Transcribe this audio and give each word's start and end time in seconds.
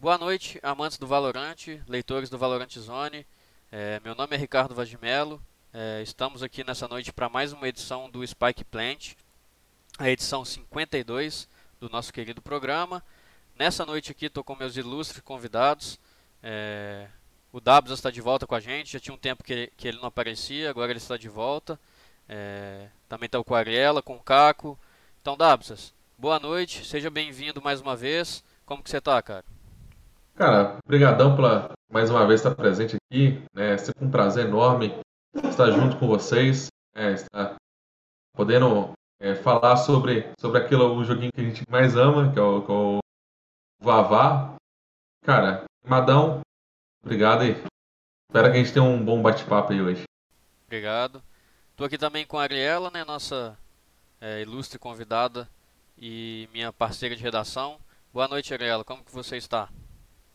Boa 0.00 0.16
noite, 0.16 0.60
amantes 0.62 0.96
do 0.96 1.08
Valorante, 1.08 1.82
leitores 1.88 2.30
do 2.30 2.38
Valorante 2.38 2.78
Zone. 2.78 3.26
É, 3.72 3.98
meu 4.04 4.14
nome 4.14 4.36
é 4.36 4.38
Ricardo 4.38 4.72
Vagimelo. 4.72 5.42
É, 5.74 6.00
estamos 6.02 6.40
aqui 6.40 6.62
nessa 6.62 6.86
noite 6.86 7.12
para 7.12 7.28
mais 7.28 7.52
uma 7.52 7.66
edição 7.66 8.08
do 8.08 8.24
Spike 8.24 8.62
Plant, 8.62 9.14
a 9.98 10.08
edição 10.08 10.44
52 10.44 11.48
do 11.80 11.88
nosso 11.88 12.12
querido 12.12 12.40
programa. 12.40 13.04
Nessa 13.58 13.84
noite 13.84 14.12
aqui 14.12 14.26
estou 14.26 14.44
com 14.44 14.54
meus 14.54 14.76
ilustres 14.76 15.20
convidados. 15.20 15.98
É, 16.44 17.08
o 17.50 17.58
Dabs 17.58 17.90
está 17.90 18.08
de 18.08 18.20
volta 18.20 18.46
com 18.46 18.54
a 18.54 18.60
gente, 18.60 18.92
já 18.92 19.00
tinha 19.00 19.12
um 19.12 19.18
tempo 19.18 19.42
que, 19.42 19.72
que 19.76 19.88
ele 19.88 19.98
não 19.98 20.06
aparecia, 20.06 20.70
agora 20.70 20.92
ele 20.92 20.98
está 20.98 21.16
de 21.16 21.28
volta. 21.28 21.76
É, 22.28 22.86
também 23.08 23.26
está 23.26 23.42
com 23.42 23.52
a 23.52 23.58
Ariela, 23.58 24.00
com 24.00 24.14
o 24.14 24.22
Caco. 24.22 24.78
Então, 25.20 25.36
Dabsas, 25.36 25.92
boa 26.16 26.38
noite, 26.38 26.86
seja 26.86 27.10
bem-vindo 27.10 27.60
mais 27.60 27.80
uma 27.80 27.96
vez. 27.96 28.44
Como 28.64 28.80
que 28.80 28.90
você 28.90 28.98
está, 28.98 29.20
cara? 29.20 29.57
Cara, 30.38 30.78
brigadão 30.86 31.34
pela 31.34 31.72
mais 31.90 32.10
uma 32.10 32.24
vez 32.24 32.38
estar 32.38 32.54
presente 32.54 32.94
aqui. 32.94 33.42
Né? 33.52 33.74
É 33.74 33.76
sempre 33.76 34.04
um 34.04 34.10
prazer 34.10 34.46
enorme 34.46 34.94
estar 35.34 35.68
junto 35.72 35.96
com 35.96 36.06
vocês, 36.06 36.68
é, 36.94 37.10
estar 37.10 37.56
podendo 38.34 38.92
é, 39.18 39.34
falar 39.34 39.76
sobre, 39.78 40.30
sobre 40.38 40.60
aquilo, 40.60 40.94
o 40.94 41.02
joguinho 41.02 41.32
que 41.34 41.40
a 41.40 41.44
gente 41.44 41.64
mais 41.68 41.96
ama, 41.96 42.32
que 42.32 42.38
é 42.38 42.42
o, 42.42 42.62
que 42.62 42.70
é 42.70 42.74
o 42.74 42.98
Vavá. 43.82 44.54
Cara, 45.24 45.64
Madão, 45.84 46.40
obrigado 47.04 47.42
aí. 47.42 47.60
Espero 48.30 48.52
que 48.52 48.58
a 48.58 48.62
gente 48.62 48.72
tenha 48.72 48.84
um 48.84 49.04
bom 49.04 49.20
bate-papo 49.20 49.72
aí 49.72 49.82
hoje. 49.82 50.04
Obrigado. 50.66 51.20
Estou 51.72 51.84
aqui 51.84 51.98
também 51.98 52.24
com 52.24 52.38
a 52.38 52.42
Ariela, 52.42 52.92
né, 52.92 53.04
nossa 53.04 53.58
é, 54.20 54.42
ilustre 54.42 54.78
convidada 54.78 55.50
e 56.00 56.48
minha 56.52 56.72
parceira 56.72 57.16
de 57.16 57.24
redação. 57.24 57.80
Boa 58.12 58.28
noite, 58.28 58.54
Ariela. 58.54 58.84
Como 58.84 59.04
que 59.04 59.12
você 59.12 59.36
está? 59.36 59.68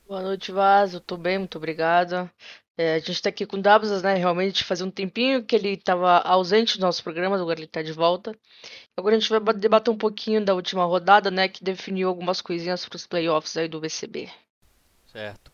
Boa 0.06 0.22
noite. 0.22 0.52
Eu 0.92 1.00
tô 1.00 1.18
bem, 1.18 1.40
muito 1.40 1.58
obrigada. 1.58 2.32
É, 2.78 2.96
a 2.96 3.00
gente 3.00 3.22
tá 3.22 3.30
aqui 3.30 3.46
com 3.46 3.58
o 3.58 3.62
Dabsas, 3.62 4.02
né? 4.04 4.16
Realmente 4.16 4.64
fazia 4.64 4.86
um 4.86 4.92
tempinho 4.92 5.44
que 5.44 5.56
ele 5.56 5.70
estava 5.70 6.20
ausente 6.20 6.78
do 6.78 6.82
nosso 6.82 7.04
programa, 7.04 7.36
agora 7.36 7.60
ele 7.60 7.68
tá 7.68 7.82
de 7.82 7.92
volta. 7.92 8.36
Agora 8.98 9.16
a 9.16 9.20
gente 9.20 9.30
vai 9.30 9.40
debater 9.54 9.94
um 9.94 9.98
pouquinho 9.98 10.44
da 10.44 10.54
última 10.54 10.84
rodada, 10.84 11.32
né? 11.32 11.48
Que 11.48 11.64
definiu 11.64 12.10
algumas 12.10 12.42
coisinhas 12.42 12.86
para 12.86 12.96
os 12.96 13.08
playoffs 13.08 13.56
aí 13.56 13.68
do 13.68 13.80
VCB. 13.80 14.30
Certo. 15.06 15.52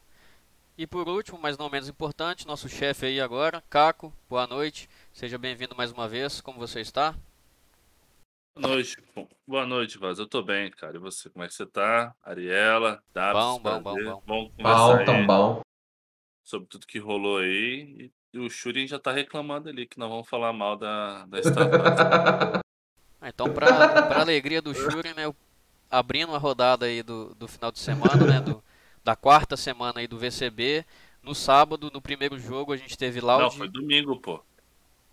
E 0.78 0.88
por 0.88 1.08
último, 1.10 1.38
mas 1.38 1.58
não 1.58 1.70
menos 1.70 1.90
importante, 1.90 2.48
nosso 2.48 2.70
chefe 2.70 3.06
aí 3.06 3.20
agora, 3.20 3.62
Caco. 3.70 4.14
Boa 4.30 4.48
noite. 4.48 4.90
Seja 5.12 5.38
bem-vindo 5.38 5.76
mais 5.76 5.92
uma 5.92 6.08
vez. 6.08 6.40
Como 6.40 6.58
você 6.58 6.80
está? 6.80 7.14
Boa 8.60 8.76
noite. 8.76 8.98
Boa 9.48 9.66
noite, 9.66 9.98
Vaz. 9.98 10.20
Eu 10.20 10.28
tô 10.28 10.44
bem, 10.44 10.70
cara. 10.70 10.98
E 10.98 11.00
você, 11.00 11.30
como 11.30 11.46
é 11.46 11.48
que 11.48 11.54
você 11.54 11.66
tá? 11.66 12.14
Ariela, 12.22 13.02
Dabs, 13.14 13.42
bom, 13.42 13.60
bom, 13.60 13.82
bom, 13.82 13.96
bom. 13.96 14.22
Bom, 14.28 14.52
bom 14.62 15.06
tão 15.06 15.26
bom. 15.26 15.62
Sobre 16.44 16.68
tudo 16.68 16.86
que 16.86 17.00
rolou 17.00 17.38
aí. 17.38 18.12
E 18.34 18.38
o 18.38 18.50
Shuri 18.50 18.86
já 18.86 19.00
tá 19.00 19.14
reclamando 19.14 19.70
ali 19.70 19.88
que 19.88 19.98
nós 19.98 20.10
vamos 20.10 20.28
falar 20.28 20.52
mal 20.52 20.76
da, 20.76 21.26
da 21.26 21.42
Star 21.42 22.62
ah, 23.22 23.30
Então, 23.30 23.52
pra, 23.54 24.04
pra 24.08 24.20
alegria 24.20 24.62
do 24.62 24.76
Shuri, 24.76 25.14
né? 25.14 25.34
Abrindo 25.90 26.36
a 26.36 26.38
rodada 26.38 26.86
aí 26.86 27.02
do, 27.02 27.34
do 27.36 27.48
final 27.48 27.72
de 27.72 27.80
semana, 27.80 28.26
né? 28.26 28.42
Do, 28.42 28.62
da 29.06 29.16
quarta 29.16 29.56
semana 29.56 30.02
aí 30.02 30.08
do 30.08 30.20
VCB. 30.20 30.86
No 31.24 31.34
sábado, 31.34 31.90
no 31.94 32.02
primeiro 32.02 32.38
jogo, 32.38 32.74
a 32.74 32.78
gente 32.78 32.98
teve 32.98 33.22
Loud. 33.22 33.42
Não, 33.42 33.52
foi 33.52 33.70
domingo, 33.70 34.20
pô. 34.20 34.44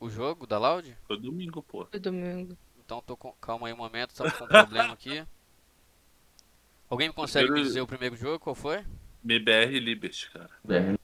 O 0.00 0.10
jogo 0.10 0.48
da 0.48 0.58
Loud? 0.58 0.96
Foi 1.06 1.16
domingo, 1.16 1.62
pô. 1.62 1.86
Foi 1.86 2.00
domingo. 2.00 2.56
Então 2.86 3.02
tô 3.04 3.16
com. 3.16 3.32
Calma 3.32 3.66
aí 3.66 3.72
um 3.72 3.76
momento, 3.76 4.10
estamos 4.10 4.32
com 4.34 4.44
um 4.44 4.48
problema 4.48 4.94
aqui. 4.94 5.22
Alguém 6.88 7.08
me 7.08 7.14
consegue 7.14 7.46
primeiro... 7.46 7.68
dizer 7.68 7.80
o 7.80 7.86
primeiro 7.86 8.16
jogo? 8.16 8.38
Qual 8.38 8.54
foi? 8.54 8.84
MBR 9.24 9.80
Liberty, 9.80 10.30
cara. 10.30 10.50
BR. 10.62 10.96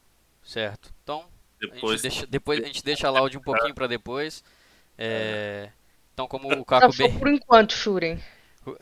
Certo. 0.44 0.95
Então, 1.02 1.24
depois... 1.58 1.83
A, 1.83 1.96
gente 1.96 2.02
deixa, 2.02 2.27
depois, 2.29 2.62
a 2.62 2.67
gente 2.67 2.84
deixa 2.84 3.08
a 3.08 3.11
Loud 3.11 3.36
um 3.36 3.42
pouquinho 3.42 3.74
para 3.74 3.89
depois. 3.89 4.45
É... 4.96 5.70
Então, 6.14 6.29
como 6.29 6.52
o 6.52 6.64
Caco 6.64 6.96
B. 6.96 7.08
por 7.18 7.27
enquanto, 7.27 7.73
Shuren. 7.73 8.20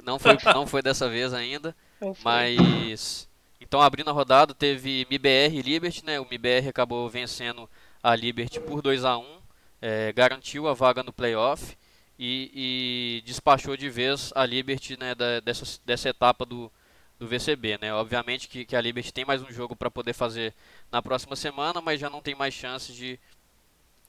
Não 0.05 0.19
foi, 0.19 0.37
não 0.53 0.67
foi 0.67 0.83
dessa 0.83 1.09
vez 1.09 1.33
ainda. 1.33 1.75
Mas. 2.23 3.27
Então, 3.59 3.81
abrindo 3.81 4.11
a 4.11 4.13
rodada, 4.13 4.53
teve 4.53 5.07
MBR 5.09 5.57
e 5.57 5.63
Liberty, 5.63 6.05
né? 6.05 6.21
O 6.21 6.27
MBR 6.27 6.69
acabou 6.69 7.09
vencendo 7.09 7.69
a 8.03 8.15
Liberty 8.15 8.61
por 8.61 8.83
2 8.83 9.07
a 9.07 9.17
1 9.17 9.41
é, 9.81 10.13
garantiu 10.13 10.69
a 10.69 10.75
vaga 10.75 11.03
no 11.03 11.13
playoff 11.13 11.77
e, 12.23 12.51
e 12.55 13.23
despachou 13.23 13.79
de 13.79 13.89
vez 13.89 14.31
a 14.35 14.45
Liberty 14.45 14.95
né, 15.01 15.15
da, 15.15 15.41
dessa, 15.41 15.81
dessa 15.87 16.11
etapa 16.11 16.45
do, 16.45 16.71
do 17.19 17.27
VCB. 17.27 17.79
Né? 17.81 17.95
Obviamente 17.95 18.47
que, 18.47 18.67
que 18.67 18.77
a 18.77 18.81
Liberty 18.81 19.11
tem 19.11 19.25
mais 19.25 19.41
um 19.43 19.51
jogo 19.51 19.75
para 19.75 19.91
poder 19.91 20.13
fazer 20.13 20.53
na 20.93 21.01
próxima 21.01 21.35
semana, 21.35 21.81
mas 21.81 21.99
já 21.99 22.11
não 22.11 22.21
tem 22.21 22.35
mais 22.35 22.53
chance 22.53 22.93
de 22.93 23.19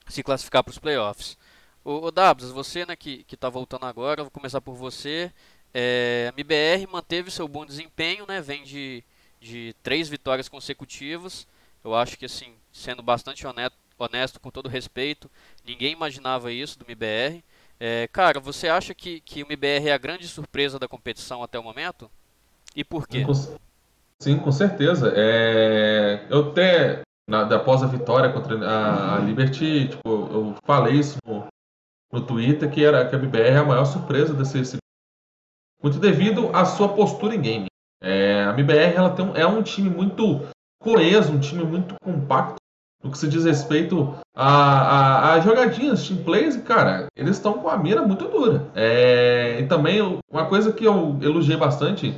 se 0.10 0.22
classificar 0.22 0.62
para 0.62 0.72
os 0.72 0.78
playoffs. 0.78 1.38
O, 1.86 2.08
o 2.08 2.12
Dabs, 2.12 2.52
você 2.52 2.86
né, 2.86 2.98
que 2.98 3.26
está 3.32 3.48
voltando 3.48 3.86
agora, 3.86 4.24
vou 4.24 4.32
começar 4.32 4.60
por 4.60 4.76
você. 4.76 5.32
É, 5.74 6.30
a 6.30 6.34
MBR 6.38 6.92
manteve 6.92 7.32
seu 7.32 7.48
bom 7.48 7.66
desempenho, 7.66 8.26
né, 8.28 8.42
vem 8.42 8.66
de, 8.66 9.06
de 9.40 9.74
três 9.82 10.10
vitórias 10.10 10.50
consecutivas. 10.50 11.48
Eu 11.82 11.96
acho 11.96 12.18
que, 12.18 12.26
assim, 12.26 12.56
sendo 12.74 13.02
bastante 13.02 13.48
honesto, 13.48 13.78
honesto 13.98 14.38
com 14.38 14.52
todo 14.52 14.68
respeito, 14.68 15.32
ninguém 15.64 15.94
imaginava 15.94 16.52
isso 16.52 16.78
do 16.78 16.84
MBR. 16.86 17.42
É, 17.84 18.08
cara, 18.10 18.40
você 18.40 18.68
acha 18.68 18.94
que, 18.94 19.20
que 19.22 19.42
o 19.42 19.48
MBR 19.48 19.90
é 19.90 19.94
a 19.94 19.98
grande 19.98 20.28
surpresa 20.28 20.78
da 20.78 20.88
competição 20.88 21.42
até 21.42 21.58
o 21.58 21.64
momento? 21.64 22.12
E 22.76 22.84
por 22.84 23.08
quê? 23.08 23.26
Sim, 24.22 24.38
com 24.38 24.52
certeza. 24.52 25.12
É, 25.16 26.28
eu 26.30 26.52
até, 26.52 27.02
na, 27.28 27.42
após 27.56 27.82
a 27.82 27.88
vitória 27.88 28.32
contra 28.32 28.56
a, 28.70 29.16
a 29.16 29.20
Liberty, 29.20 29.88
tipo, 29.88 30.08
eu 30.08 30.56
falei 30.64 30.94
isso 30.94 31.18
no, 31.26 31.48
no 32.14 32.24
Twitter, 32.24 32.70
que, 32.70 32.86
era, 32.86 33.10
que 33.10 33.16
a 33.16 33.18
MBR 33.18 33.50
é 33.50 33.58
a 33.58 33.66
maior 33.66 33.86
surpresa 33.86 34.32
desse, 34.36 34.60
desse 34.60 34.78
muito 35.82 35.98
devido 35.98 36.56
à 36.56 36.66
sua 36.66 36.90
postura 36.90 37.34
em 37.34 37.42
game. 37.42 37.66
É, 38.00 38.44
a 38.44 38.52
MBR 38.52 38.96
ela 38.96 39.10
tem 39.10 39.26
um, 39.26 39.36
é 39.36 39.48
um 39.48 39.64
time 39.64 39.90
muito 39.90 40.48
coeso, 40.80 41.34
um 41.34 41.40
time 41.40 41.64
muito 41.64 41.96
compacto, 42.00 42.61
no 43.04 43.12
que 43.12 43.18
se 43.18 43.28
diz 43.28 43.46
respeito 43.46 44.14
a, 44.36 44.48
a, 44.48 45.34
a 45.34 45.40
jogadinhas, 45.40 46.08
team 46.08 46.24
plays, 46.24 46.56
cara, 46.58 47.08
eles 47.16 47.38
estão 47.38 47.54
com 47.54 47.70
a 47.70 47.78
mira 47.78 48.02
muito 48.02 48.28
dura. 48.28 48.68
É, 48.76 49.60
e 49.60 49.68
também 49.68 50.20
uma 50.32 50.46
coisa 50.46 50.72
que 50.72 50.86
eu 50.86 51.18
elogiei 51.22 51.58
bastante 51.58 52.16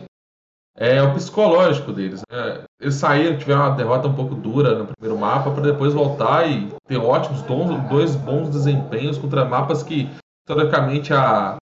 é 0.76 1.02
o 1.02 1.14
psicológico 1.14 1.92
deles. 1.92 2.22
Né? 2.30 2.64
Eles 2.82 2.96
saíram, 2.96 3.38
tiveram 3.38 3.62
uma 3.62 3.76
derrota 3.76 4.08
um 4.08 4.16
pouco 4.16 4.36
dura 4.36 4.78
no 4.78 4.88
primeiro 4.88 5.20
mapa, 5.20 5.52
para 5.52 5.64
depois 5.64 5.94
voltar 5.94 6.50
e 6.50 6.70
ter 6.88 6.98
ótimos 6.98 7.42
dois 7.90 8.16
bons 8.16 8.50
desempenhos 8.50 9.18
contra 9.18 9.46
mapas 9.46 9.84
que, 9.84 10.10
historicamente, 10.42 11.14
a, 11.14 11.58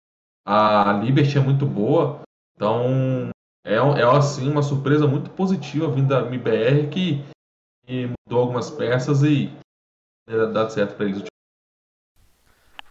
a 0.46 1.00
Liberty 1.02 1.38
é 1.38 1.42
muito 1.42 1.66
boa. 1.66 2.20
Então, 2.56 3.30
é, 3.66 3.76
é 3.76 4.04
assim, 4.04 4.50
uma 4.50 4.62
surpresa 4.62 5.08
muito 5.08 5.30
positiva 5.32 5.90
vindo 5.90 6.08
da 6.08 6.22
MBR 6.22 6.88
que 6.88 7.24
e 7.88 8.08
mudou 8.08 8.42
algumas 8.42 8.70
peças 8.70 9.24
e 9.24 9.50
dá 10.28 10.70
certo 10.70 10.96
para 10.96 11.06
eles. 11.06 11.24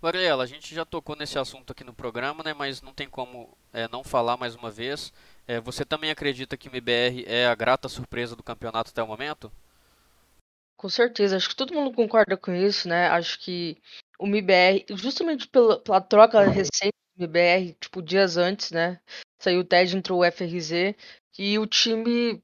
Varela, 0.01 0.45
a 0.45 0.47
gente 0.47 0.75
já 0.75 0.85
tocou 0.85 1.17
nesse 1.17 1.39
assunto 1.39 1.73
aqui 1.73 1.83
no 1.83 1.93
programa, 1.93 2.43
né, 2.45 2.55
mas 2.55 2.81
não 2.81 2.93
tem 2.93 3.09
como 3.09 3.57
é, 3.73 3.89
não 3.89 4.05
falar 4.05 4.37
mais 4.37 4.55
uma 4.55 4.71
vez. 4.71 5.13
É, 5.47 5.61
você 5.61 5.85
também 5.85 6.11
acredita 6.11 6.57
que 6.57 6.69
o 6.69 6.71
MBR 6.71 7.25
é 7.27 7.47
a 7.47 7.55
grata 7.55 7.89
surpresa 7.89 8.37
do 8.37 8.43
campeonato 8.43 8.91
até 8.91 9.03
o 9.03 9.07
momento? 9.07 9.51
Com 10.77 10.89
certeza, 10.89 11.37
acho 11.37 11.49
que 11.49 11.57
todo 11.57 11.75
mundo 11.75 11.95
concorda 11.95 12.37
com 12.37 12.55
isso, 12.55 12.87
né? 12.87 13.09
Acho 13.09 13.39
que 13.41 13.81
o 14.19 14.27
MBR, 14.27 14.85
justamente 14.91 15.49
pela, 15.49 15.81
pela 15.81 16.01
troca 16.01 16.41
recente 16.43 16.93
do 17.17 17.25
MBR, 17.25 17.75
tipo, 17.81 18.03
dias 18.03 18.37
antes, 18.37 18.71
né? 18.71 19.01
Saiu 19.39 19.61
o 19.61 19.65
TED, 19.65 19.97
entrou 19.97 20.21
o 20.21 20.25
FRZ, 20.31 20.95
e 21.39 21.59
o 21.59 21.67
time 21.67 22.43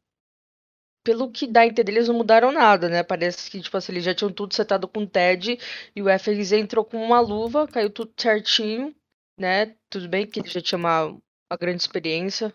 pelo 1.04 1.30
que 1.30 1.46
dá 1.46 1.62
a 1.62 1.66
entender, 1.66 1.92
eles 1.92 2.08
não 2.08 2.16
mudaram 2.16 2.52
nada, 2.52 2.88
né? 2.88 3.02
Parece 3.02 3.50
que, 3.50 3.60
tipo 3.60 3.76
assim, 3.76 3.92
eles 3.92 4.04
já 4.04 4.14
tinham 4.14 4.32
tudo 4.32 4.54
setado 4.54 4.88
com 4.88 5.00
o 5.00 5.06
TED 5.06 5.58
e 5.94 6.02
o 6.02 6.06
FRZ 6.18 6.52
entrou 6.52 6.84
com 6.84 7.02
uma 7.02 7.20
luva, 7.20 7.66
caiu 7.66 7.90
tudo 7.90 8.12
certinho, 8.16 8.94
né? 9.38 9.76
Tudo 9.90 10.08
bem 10.08 10.26
que 10.26 10.40
ele 10.40 10.48
já 10.48 10.60
tinha 10.60 10.78
uma, 10.78 11.06
uma 11.06 11.56
grande 11.58 11.82
experiência, 11.82 12.54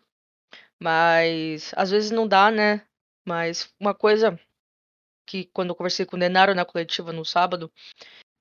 mas 0.81 1.73
às 1.75 1.91
vezes 1.91 2.11
não 2.11 2.27
dá, 2.27 2.51
né? 2.51 2.85
Mas 3.27 3.73
uma 3.79 3.93
coisa 3.93 4.39
que 5.27 5.45
quando 5.53 5.69
eu 5.69 5.75
conversei 5.75 6.05
com 6.05 6.15
o 6.15 6.19
Denaro 6.19 6.55
na 6.55 6.65
coletiva 6.65 7.11
no 7.11 7.25
sábado, 7.25 7.71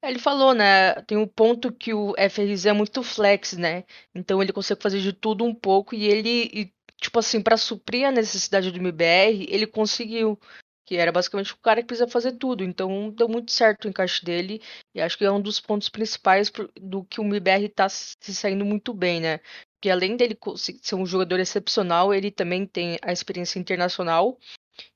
ele 0.03 0.19
falou, 0.19 0.55
né? 0.55 0.95
Tem 1.03 1.19
um 1.19 1.27
ponto 1.27 1.73
que 1.73 1.93
o 1.93 2.15
FRZ 2.15 2.67
é 2.67 2.73
muito 2.73 3.03
flex, 3.03 3.55
né? 3.55 3.85
Então 4.15 4.43
ele 4.43 4.53
consegue 4.53 4.83
fazer 4.83 5.01
de 5.01 5.13
tudo 5.13 5.45
um 5.45 5.55
pouco 5.55 5.95
e 5.95 6.05
ele 6.07 6.51
e 6.53 6.76
tipo 7.01 7.19
assim, 7.19 7.43
para 7.43 7.57
suprir 7.57 8.07
a 8.07 8.13
necessidade 8.13 8.71
do 8.71 8.79
MBR, 8.79 9.47
ele 9.49 9.67
conseguiu. 9.67 10.39
Que 10.85 10.97
era 10.97 11.11
basicamente 11.11 11.53
o 11.53 11.57
cara 11.57 11.81
que 11.81 11.89
precisa 11.89 12.07
fazer 12.07 12.33
tudo. 12.33 12.63
Então 12.63 13.11
deu 13.11 13.29
muito 13.29 13.51
certo 13.51 13.87
o 13.87 13.89
encaixe 13.89 14.25
dele. 14.25 14.63
E 14.95 15.01
acho 15.01 15.19
que 15.19 15.25
é 15.25 15.31
um 15.31 15.41
dos 15.41 15.59
pontos 15.59 15.89
principais 15.89 16.51
do 16.81 17.05
que 17.05 17.21
o 17.21 17.25
MBR 17.25 17.69
tá 17.71 17.89
se 17.89 18.33
saindo 18.33 18.65
muito 18.65 18.95
bem, 18.95 19.21
né? 19.21 19.41
Porque 19.75 19.91
além 19.91 20.17
dele 20.17 20.39
ser 20.57 20.95
um 20.95 21.05
jogador 21.05 21.41
excepcional, 21.41 22.15
ele 22.15 22.31
também 22.31 22.65
tem 22.65 22.99
a 23.03 23.13
experiência 23.13 23.59
internacional. 23.59 24.39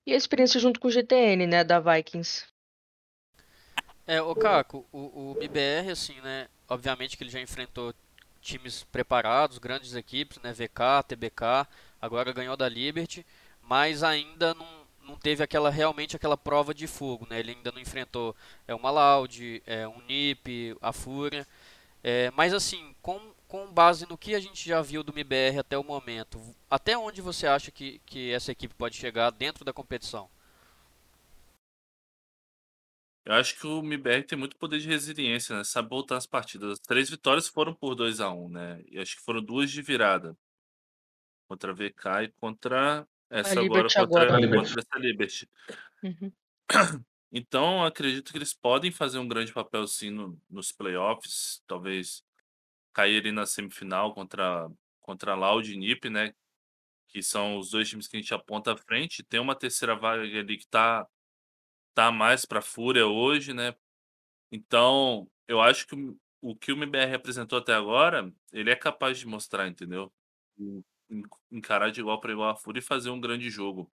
E 0.07 0.13
a 0.13 0.17
experiência 0.17 0.61
junto 0.61 0.79
com 0.79 0.89
o 0.89 0.91
GTN, 0.91 1.47
né, 1.47 1.65
da 1.65 1.81
Vikings. 1.81 2.45
É, 4.07 4.21
o 4.21 4.35
Caco, 4.35 4.87
o, 4.93 5.33
o 5.33 5.37
MBR, 5.39 5.91
assim, 5.91 6.21
né, 6.21 6.49
obviamente 6.69 7.17
que 7.17 7.23
ele 7.23 7.31
já 7.31 7.41
enfrentou 7.41 7.95
times 8.41 8.85
preparados, 8.85 9.59
grandes 9.59 9.95
equipes, 9.95 10.39
né, 10.43 10.53
VK, 10.53 11.05
TBK, 11.07 11.69
agora 12.01 12.33
ganhou 12.33 12.57
da 12.57 12.69
Liberty, 12.69 13.27
mas 13.63 14.03
ainda 14.03 14.55
não, 14.55 14.67
não 15.03 15.17
teve 15.17 15.43
aquela 15.43 15.71
realmente 15.71 16.17
aquela 16.17 16.37
prova 16.37 16.75
de 16.75 16.87
fogo, 16.87 17.27
né? 17.29 17.39
Ele 17.41 17.53
ainda 17.53 17.73
não 17.73 17.81
enfrentou 17.81 18.35
é 18.67 18.75
uma 18.75 18.91
Loud, 18.91 19.63
é 19.67 19.87
um 19.87 20.01
NiP, 20.03 20.77
a 20.81 20.93
Fúria, 20.93 21.47
é, 22.03 22.31
mas 22.33 22.55
assim, 22.55 22.95
com, 23.03 23.21
com 23.47 23.67
base 23.73 24.09
no 24.09 24.17
que 24.17 24.35
a 24.35 24.41
gente 24.41 24.67
já 24.69 24.81
viu 24.81 25.03
do 25.03 25.13
MBR 25.13 25.59
até 25.59 25.77
o 25.77 25.85
momento, 25.85 26.41
até 26.71 26.97
onde 26.97 27.21
você 27.21 27.47
acha 27.47 27.71
que, 27.71 28.01
que 28.07 28.33
essa 28.33 28.53
equipe 28.53 28.75
pode 28.75 28.97
chegar 28.97 29.31
dentro 29.31 29.65
da 29.65 29.73
competição? 29.73 30.29
Eu 33.25 33.35
acho 33.35 33.59
que 33.59 33.67
o 33.67 33.81
MBR 33.81 34.25
tem 34.25 34.39
muito 34.39 34.57
poder 34.57 34.81
de 34.81 34.89
resiliência, 34.89 35.57
né? 35.57 35.63
Sabe 35.63 35.89
voltar 35.91 36.17
as 36.17 36.27
partidas. 36.27 36.73
As 36.73 36.79
três 36.81 37.09
vitórias 37.11 37.47
foram 37.47 37.75
por 37.75 37.95
2 37.95 38.19
a 38.21 38.31
1 38.31 38.49
né? 38.49 38.83
E 38.91 38.99
acho 38.99 39.17
que 39.17 39.23
foram 39.23 39.43
duas 39.43 39.71
de 39.71 39.83
virada. 39.83 40.37
Contra 41.51 41.73
a 41.73 41.75
VK 41.75 42.23
e 42.23 42.29
contra 42.41 43.09
essa 43.29 43.61
agora 43.61 43.83
contra, 43.83 44.23
agora. 44.23 44.49
contra 44.49 44.81
essa 44.81 44.99
Liberty. 44.99 45.51
Uhum. 46.03 46.33
Então, 47.33 47.85
acredito 47.85 48.33
que 48.33 48.39
eles 48.39 48.53
podem 48.53 48.91
fazer 48.91 49.21
um 49.21 49.29
grande 49.29 49.53
papel 49.53 49.87
sim 49.87 50.11
no, 50.11 50.37
nos 50.51 50.73
playoffs, 50.73 51.63
talvez 51.65 52.25
caírem 52.93 53.31
na 53.31 53.47
semifinal 53.47 54.13
contra, 54.13 54.69
contra 55.01 55.33
a 55.33 55.37
Loud 55.37 55.73
e 55.73 55.77
NiP, 55.77 56.11
né? 56.11 56.35
Que 57.07 57.23
são 57.23 57.57
os 57.57 57.71
dois 57.71 57.89
times 57.89 58.09
que 58.09 58.17
a 58.17 58.21
gente 58.21 58.35
aponta 58.35 58.73
à 58.73 58.77
frente. 58.77 59.23
Tem 59.23 59.39
uma 59.39 59.55
terceira 59.55 59.95
vaga 59.95 60.23
ali 60.23 60.59
que 60.59 60.67
tá, 60.67 61.07
tá 61.95 62.11
mais 62.11 62.45
para 62.45 62.61
Fúria 62.61 63.07
hoje, 63.07 63.55
né? 63.55 63.77
Então, 64.51 65.31
eu 65.47 65.61
acho 65.61 65.87
que 65.87 65.95
o 66.41 66.57
que 66.57 66.73
o 66.73 66.77
MBR 66.77 67.15
apresentou 67.15 67.61
até 67.61 67.75
agora, 67.75 68.33
ele 68.53 68.71
é 68.71 68.77
capaz 68.77 69.21
de 69.21 69.27
mostrar, 69.27 69.69
entendeu? 69.69 70.13
Encarar 71.51 71.91
de 71.91 72.01
igual 72.01 72.21
para 72.21 72.33
igual 72.33 72.51
a 72.51 72.57
Fúria 72.57 72.81
e 72.81 72.83
fazer 72.83 73.11
um 73.11 73.21
grande 73.21 73.51
jogo. 73.51 73.91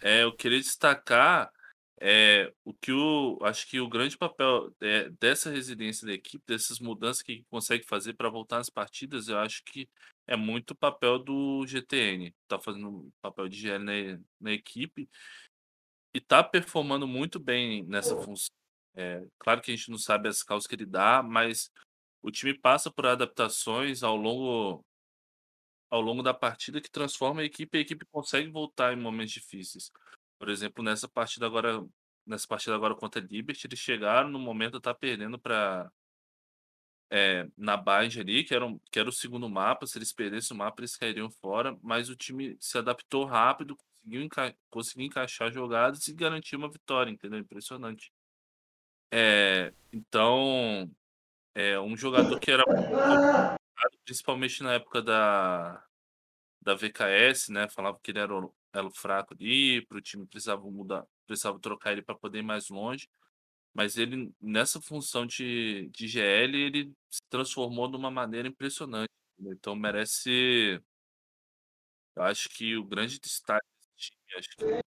É, 0.00 0.22
eu 0.22 0.34
queria 0.34 0.58
destacar 0.58 1.50
é, 1.98 2.52
o 2.64 2.74
que 2.74 2.92
o 2.92 3.38
acho 3.42 3.66
que 3.66 3.80
o 3.80 3.88
grande 3.88 4.16
papel 4.16 4.70
é, 4.80 5.08
dessa 5.10 5.50
resiliência 5.50 6.06
da 6.06 6.12
equipe, 6.12 6.44
dessas 6.46 6.78
mudanças 6.78 7.22
que 7.22 7.44
consegue 7.48 7.84
fazer 7.86 8.12
para 8.14 8.28
voltar 8.28 8.58
nas 8.58 8.68
partidas, 8.68 9.28
eu 9.28 9.38
acho 9.38 9.62
que 9.64 9.88
é 10.26 10.36
muito 10.36 10.72
o 10.72 10.76
papel 10.76 11.18
do 11.18 11.64
GTN. 11.66 12.34
Tá 12.48 12.58
fazendo 12.58 13.10
papel 13.22 13.48
de 13.48 13.58
GL 13.58 13.84
na, 13.84 13.92
na 14.40 14.52
equipe 14.52 15.08
e 16.14 16.20
tá 16.20 16.42
performando 16.42 17.06
muito 17.06 17.38
bem 17.38 17.84
nessa 17.84 18.16
função. 18.16 18.54
É, 18.94 19.22
claro 19.38 19.60
que 19.60 19.70
a 19.70 19.76
gente 19.76 19.90
não 19.90 19.98
sabe 19.98 20.28
as 20.28 20.42
causas 20.42 20.66
que 20.66 20.74
ele 20.74 20.86
dá, 20.86 21.22
mas 21.22 21.70
o 22.22 22.30
time 22.30 22.54
passa 22.54 22.90
por 22.90 23.06
adaptações 23.06 24.02
ao 24.02 24.16
longo 24.16 24.84
ao 25.90 26.00
longo 26.00 26.22
da 26.22 26.34
partida 26.34 26.80
que 26.80 26.90
transforma 26.90 27.42
a 27.42 27.44
equipe 27.44 27.76
e 27.76 27.80
a 27.80 27.82
equipe 27.82 28.04
consegue 28.06 28.50
voltar 28.50 28.92
em 28.92 29.00
momentos 29.00 29.32
difíceis. 29.32 29.90
Por 30.38 30.48
exemplo, 30.48 30.84
nessa 30.84 31.08
partida 31.08 31.46
agora, 31.46 31.84
nessa 32.26 32.46
partida 32.46 32.74
agora 32.74 32.94
contra 32.94 33.20
a 33.20 33.24
Liberty, 33.24 33.66
eles 33.66 33.78
chegaram 33.78 34.28
no 34.28 34.38
momento 34.38 34.80
tá 34.80 34.94
perdendo 34.94 35.38
para 35.38 35.90
é, 37.10 37.48
na 37.56 37.76
Bind 37.76 38.18
ali, 38.18 38.44
que 38.44 38.54
era, 38.54 38.66
um, 38.66 38.78
que 38.90 38.98
era 38.98 39.08
o 39.08 39.12
segundo 39.12 39.48
mapa. 39.48 39.86
Se 39.86 39.98
eles 39.98 40.12
perdessem 40.12 40.54
o 40.54 40.58
mapa, 40.58 40.80
eles 40.80 40.96
cairiam 40.96 41.30
fora. 41.30 41.76
Mas 41.82 42.08
o 42.08 42.16
time 42.16 42.56
se 42.60 42.76
adaptou 42.78 43.24
rápido, 43.24 43.76
conseguiu, 43.76 44.22
enca 44.22 44.56
conseguiu 44.70 45.06
encaixar 45.06 45.52
jogadas 45.52 46.06
e 46.08 46.14
garantir 46.14 46.56
uma 46.56 46.70
vitória, 46.70 47.10
entendeu? 47.10 47.38
Impressionante. 47.38 48.12
É, 49.12 49.72
então, 49.92 50.90
é 51.54 51.78
um 51.80 51.96
jogador 51.96 52.38
que 52.40 52.50
era 52.50 52.64
principalmente 54.04 54.62
na 54.62 54.74
época 54.74 55.02
da, 55.02 55.84
da 56.60 56.74
VKS, 56.74 57.50
né? 57.50 57.68
Falava 57.68 57.98
que 58.02 58.10
ele 58.10 58.18
era 58.18 58.32
elo 58.72 58.90
fraco 58.90 59.34
ali, 59.34 59.84
para 59.86 59.98
o 59.98 60.02
time 60.02 60.26
precisava 60.26 60.62
mudar, 60.70 61.06
precisava 61.26 61.58
trocar 61.58 61.92
ele 61.92 62.02
para 62.02 62.14
poder 62.14 62.38
ir 62.38 62.42
mais 62.42 62.68
longe. 62.68 63.08
Mas 63.74 63.98
ele, 63.98 64.32
nessa 64.40 64.80
função 64.80 65.26
de, 65.26 65.88
de 65.90 66.08
GL, 66.08 66.56
ele 66.56 66.92
se 67.10 67.20
transformou 67.28 67.90
de 67.90 67.96
uma 67.96 68.10
maneira 68.10 68.48
impressionante. 68.48 69.10
Então 69.38 69.76
merece. 69.76 70.80
Eu 72.14 72.22
acho 72.22 72.48
que 72.48 72.74
o 72.76 72.84
grande 72.84 73.20
destaque 73.20 73.66
desse 73.94 74.10
time, 74.10 74.38
acho 74.38 74.48
que 74.56 74.86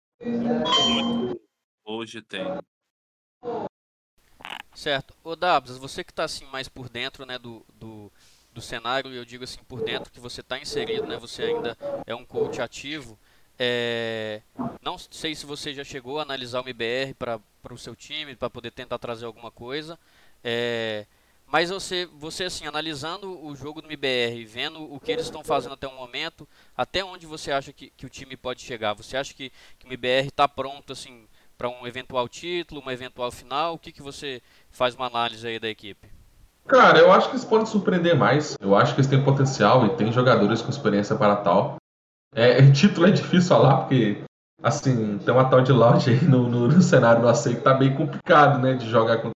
muito 0.94 1.42
hoje 1.86 2.22
tem. 2.22 2.44
Certo. 4.76 5.16
Ô 5.24 5.36
Dabs, 5.36 5.78
você 5.78 6.04
que 6.04 6.12
está 6.12 6.26
assim 6.26 6.46
mais 6.48 6.68
por 6.68 6.90
dentro 6.90 7.26
né, 7.26 7.38
do, 7.38 7.66
do, 7.74 8.12
do 8.54 8.62
cenário, 8.62 9.12
eu 9.12 9.26
digo 9.26 9.44
assim, 9.44 9.60
por 9.68 9.82
dentro 9.82 10.12
que 10.12 10.20
você 10.20 10.42
está 10.42 10.60
inserido, 10.60 11.08
né, 11.08 11.18
você 11.18 11.44
ainda 11.44 11.78
é 12.06 12.14
um 12.14 12.26
coach 12.26 12.62
ativo. 12.62 13.18
É, 13.58 14.42
não 14.82 14.98
sei 14.98 15.36
se 15.36 15.46
você 15.46 15.74
já 15.74 15.84
chegou 15.84 16.20
a 16.20 16.24
analisar 16.24 16.60
o 16.60 16.64
MBR 16.64 17.14
para 17.16 17.40
o 17.72 17.78
seu 17.78 17.96
time, 17.96 18.36
para 18.36 18.50
poder 18.50 18.72
tentar 18.72 18.98
trazer 18.98 19.26
alguma 19.26 19.52
coisa. 19.52 20.00
É, 20.44 21.06
mas 21.48 21.70
você, 21.70 22.06
você 22.08 22.46
assim, 22.46 22.66
analisando 22.66 23.46
o 23.46 23.56
jogo 23.56 23.82
do 23.82 23.88
MBR, 23.88 24.44
vendo 24.46 24.92
o 24.92 25.00
que 25.00 25.12
eles 25.12 25.26
estão 25.26 25.44
fazendo 25.44 25.74
até 25.74 25.88
o 25.88 25.94
momento, 25.94 26.48
até 26.76 27.04
onde 27.04 27.26
você 27.26 27.52
acha 27.52 27.72
que, 27.72 27.92
que 27.92 28.06
o 28.06 28.10
time 28.10 28.36
pode 28.36 28.62
chegar? 28.62 28.94
Você 28.94 29.16
acha 29.16 29.34
que, 29.34 29.52
que 29.78 29.86
o 29.86 29.88
MBR 29.88 30.30
está 30.30 30.48
pronto 30.48 30.94
assim 30.94 31.28
para 31.58 31.70
um 31.70 31.86
eventual 31.86 32.28
título, 32.28 32.82
uma 32.82 32.94
eventual 32.94 33.32
final? 33.32 33.76
O 33.76 33.80
que, 33.80 33.92
que 33.92 34.02
você 34.02 34.42
faz 34.72 34.96
uma 34.96 35.06
análise 35.06 35.48
aí 35.48 35.60
da 35.60 35.70
equipe? 35.70 36.23
Cara, 36.68 37.00
eu 37.00 37.12
acho 37.12 37.28
que 37.28 37.36
eles 37.36 37.46
podem 37.46 37.66
surpreender 37.66 38.18
mais. 38.18 38.56
Eu 38.60 38.76
acho 38.76 38.94
que 38.94 39.02
eles 39.02 39.10
têm 39.10 39.24
potencial 39.24 39.86
e 39.86 39.96
têm 39.96 40.12
jogadores 40.12 40.62
com 40.62 40.70
experiência 40.70 41.16
para 41.16 41.36
tal. 41.36 41.76
É, 42.34 42.62
título 42.72 43.08
é 43.08 43.12
difícil 43.12 43.50
falar, 43.50 43.78
porque, 43.80 44.24
assim, 44.62 45.18
tem 45.20 45.34
uma 45.34 45.50
tal 45.50 45.62
de 45.62 45.72
Loud 45.72 46.10
aí 46.10 46.24
no, 46.24 46.50
no, 46.50 46.68
no 46.68 46.82
cenário 46.82 47.22
do 47.22 47.28
AC 47.28 47.56
que 47.56 47.62
tá 47.62 47.74
bem 47.74 47.96
complicado, 47.96 48.60
né, 48.60 48.74
de 48.74 48.90
jogar 48.90 49.18
contra, 49.18 49.32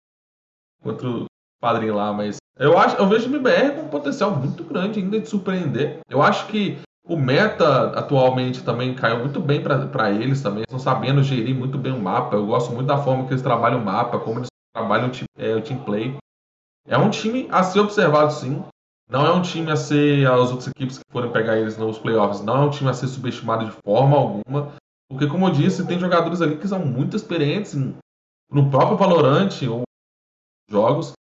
contra 0.82 1.08
o 1.08 1.26
padrinho 1.62 1.96
lá, 1.96 2.14
mas 2.14 2.38
eu 2.60 2.78
acho, 2.78 2.96
eu 2.96 3.08
vejo 3.08 3.30
o 3.30 3.36
MBR 3.36 3.76
com 3.76 3.82
um 3.82 3.90
potencial 3.90 4.32
muito 4.32 4.64
grande 4.64 5.00
ainda 5.00 5.20
de 5.20 5.30
surpreender. 5.30 6.00
Eu 6.10 6.22
acho 6.24 6.48
que 6.48 6.80
o 7.08 7.16
meta 7.16 7.92
atualmente 7.92 8.64
também 8.64 8.96
caiu 8.96 9.20
muito 9.20 9.40
bem 9.40 9.62
para 9.62 10.12
eles 10.12 10.42
também, 10.42 10.64
estão 10.64 10.80
sabendo 10.80 11.24
gerir 11.24 11.56
muito 11.56 11.78
bem 11.78 11.94
o 11.94 12.02
mapa. 12.02 12.36
Eu 12.36 12.48
gosto 12.48 12.74
muito 12.74 12.88
da 12.88 12.98
forma 12.98 13.26
que 13.26 13.34
eles 13.34 13.44
trabalham 13.44 13.80
o 13.80 13.86
mapa, 13.86 14.20
como 14.20 14.40
eles 14.40 14.48
trabalham 14.74 15.10
o 15.10 15.12
é, 15.38 15.56
o 15.56 15.62
team 15.62 15.80
play. 15.84 16.18
É 16.88 16.98
um 16.98 17.10
time 17.10 17.48
a 17.52 17.64
ser 17.64 17.82
observado 17.82 18.32
sim. 18.32 18.64
Não 19.10 19.26
é 19.26 19.32
um 19.32 19.42
time 19.42 19.70
a 19.72 19.76
ser 19.76 20.26
as 20.26 20.50
outras 20.50 20.68
equipes 20.68 20.98
que 20.98 21.12
forem 21.12 21.32
pegar 21.32 21.58
eles 21.58 21.78
nos 21.78 22.00
playoffs, 22.00 22.42
não 22.42 22.58
é 22.58 22.66
um 22.66 22.70
time 22.70 22.90
a 22.90 22.94
ser 22.94 23.08
subestimado 23.08 23.66
de 23.66 23.72
forma 23.86 24.18
alguma, 24.18 24.76
porque 25.10 25.28
como 25.28 25.48
eu 25.48 25.52
disse, 25.52 25.88
tem 25.88 25.98
jogadores 25.98 26.42
ali 26.42 26.58
que 26.58 26.68
são 26.68 26.86
muito 26.86 27.16
experientes 27.16 27.74
no 28.52 28.70
próprio 28.70 28.98
Valorant 28.98 29.62
ou 29.70 29.84
jogos 30.70 31.14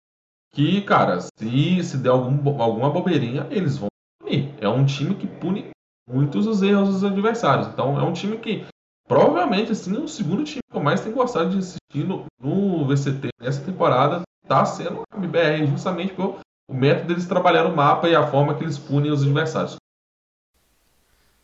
que, 0.54 0.82
cara, 0.82 1.22
se, 1.22 1.84
se 1.84 1.98
der 1.98 2.10
algum, 2.10 2.62
alguma 2.62 2.90
bobeirinha, 2.90 3.48
eles 3.50 3.78
vão 3.78 3.88
punir. 4.20 4.54
É 4.60 4.68
um 4.68 4.86
time 4.86 5.16
que 5.16 5.28
pune 5.28 5.70
muitos 6.10 6.46
os 6.46 6.62
erros 6.62 6.90
dos 6.90 7.04
adversários. 7.04 7.68
Então 7.68 7.98
é 7.98 8.04
um 8.04 8.14
time 8.14 8.38
que 8.38 8.66
provavelmente 9.08 9.72
assim, 9.72 9.96
é 9.96 10.00
o 10.00 10.08
segundo 10.08 10.44
time 10.44 10.60
que 10.70 10.78
eu 10.78 10.84
mais 10.84 11.00
tenho 11.02 11.16
gostado 11.16 11.52
de 11.52 11.60
assistir 11.60 12.06
no, 12.06 12.26
no 12.40 12.86
VCT 12.86 13.30
nessa 13.40 13.64
temporada 13.64 14.24
está 14.48 14.66
sendo 14.66 15.02
o 15.02 15.18
MBR, 15.18 15.68
justamente 15.68 16.14
por 16.14 16.40
o 16.70 16.74
método 16.74 17.10
deles 17.10 17.28
trabalhar 17.28 17.66
o 17.66 17.76
mapa 17.76 18.10
e 18.10 18.16
a 18.16 18.30
forma 18.30 18.58
que 18.58 18.64
eles 18.64 18.78
punem 18.78 19.12
os 19.12 19.24
adversários. 19.24 19.76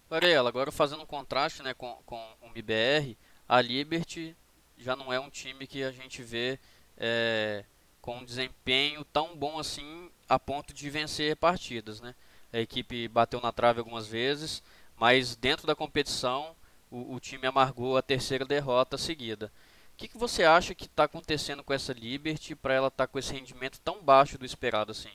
Varela, 0.10 0.50
agora 0.50 0.72
fazendo 0.72 1.04
um 1.04 1.06
contraste 1.06 1.62
né, 1.64 1.74
com, 1.74 1.98
com 2.06 2.22
o 2.42 2.48
MBR, 2.48 3.18
a 3.48 3.62
Liberty 3.62 4.36
já 4.78 4.96
não 4.96 5.12
é 5.12 5.20
um 5.20 5.30
time 5.30 5.66
que 5.66 5.84
a 5.84 5.92
gente 5.92 6.22
vê 6.22 6.60
é, 6.98 7.64
com 8.02 8.18
um 8.18 8.26
desempenho 8.26 9.04
tão 9.06 9.36
bom 9.36 9.60
assim 9.60 10.10
a 10.28 10.38
ponto 10.38 10.74
de 10.74 10.90
vencer 10.90 11.36
partidas. 11.36 12.02
Né? 12.02 12.14
A 12.52 12.60
equipe 12.60 13.08
bateu 13.08 13.40
na 13.42 13.52
trave 13.52 13.80
algumas 13.80 14.08
vezes, 14.08 14.62
mas 14.98 15.36
dentro 15.36 15.66
da 15.66 15.76
competição 15.76 16.56
o, 16.92 17.16
o 17.16 17.20
time 17.20 17.48
amargou 17.48 17.98
a 17.98 18.02
terceira 18.02 18.46
derrota 18.46 18.98
seguida. 18.98 19.52
O 19.94 19.96
que, 19.96 20.08
que 20.08 20.18
você 20.18 20.44
acha 20.44 20.76
que 20.76 20.86
está 20.86 21.04
acontecendo 21.04 21.64
com 21.64 21.74
essa 21.74 21.94
Liberty 21.94 22.56
para 22.56 22.74
ela 22.74 22.88
estar 22.88 23.08
tá 23.08 23.12
com 23.12 23.20
esse 23.20 23.32
rendimento 23.32 23.80
tão 23.80 24.02
baixo 24.04 24.38
do 24.38 24.46
esperado 24.46 24.92
assim? 24.92 25.12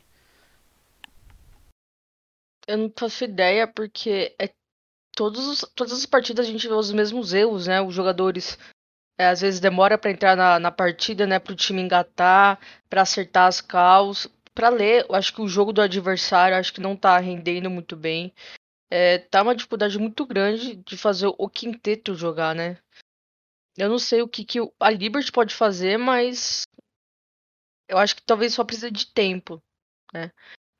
Eu 2.66 2.78
não 2.78 2.92
faço 2.96 3.24
ideia, 3.24 3.66
porque 3.66 4.34
é 4.38 4.50
todos 5.16 5.46
os, 5.46 5.60
todas 5.74 5.92
as 5.92 6.06
partidas 6.06 6.46
a 6.46 6.50
gente 6.50 6.68
vê 6.68 6.74
os 6.74 6.92
mesmos 6.92 7.32
erros, 7.34 7.66
né? 7.66 7.82
Os 7.82 7.92
jogadores 7.92 8.56
é, 9.18 9.26
às 9.26 9.40
vezes 9.40 9.58
demora 9.58 9.98
para 9.98 10.12
entrar 10.12 10.36
na, 10.36 10.60
na 10.60 10.70
partida, 10.70 11.26
né? 11.26 11.40
Para 11.40 11.52
o 11.52 11.56
time 11.56 11.82
engatar, 11.82 12.60
para 12.88 13.02
acertar 13.02 13.48
as 13.48 13.60
calls, 13.60 14.28
para 14.54 14.68
ler. 14.68 15.06
Eu 15.08 15.14
acho 15.16 15.34
que 15.34 15.42
o 15.42 15.48
jogo 15.48 15.72
do 15.72 15.82
adversário 15.82 16.56
acho 16.56 16.72
que 16.72 16.80
não 16.80 16.92
está 16.92 17.18
rendendo 17.18 17.68
muito 17.68 17.96
bem. 17.96 18.32
é, 18.90 19.18
tá 19.18 19.42
uma 19.42 19.56
dificuldade 19.56 19.98
muito 19.98 20.24
grande 20.24 20.76
de 20.76 20.96
fazer 20.96 21.26
o 21.36 21.48
quinteto 21.48 22.14
jogar, 22.14 22.54
né? 22.54 22.78
Eu 23.78 23.88
não 23.88 23.98
sei 23.98 24.22
o 24.22 24.28
que, 24.28 24.44
que 24.44 24.58
a 24.80 24.90
Liberty 24.90 25.30
pode 25.30 25.54
fazer, 25.54 25.96
mas 25.96 26.62
eu 27.88 27.96
acho 27.96 28.16
que 28.16 28.22
talvez 28.22 28.52
só 28.52 28.64
precisa 28.64 28.90
de 28.90 29.06
tempo, 29.06 29.62
né? 30.12 30.32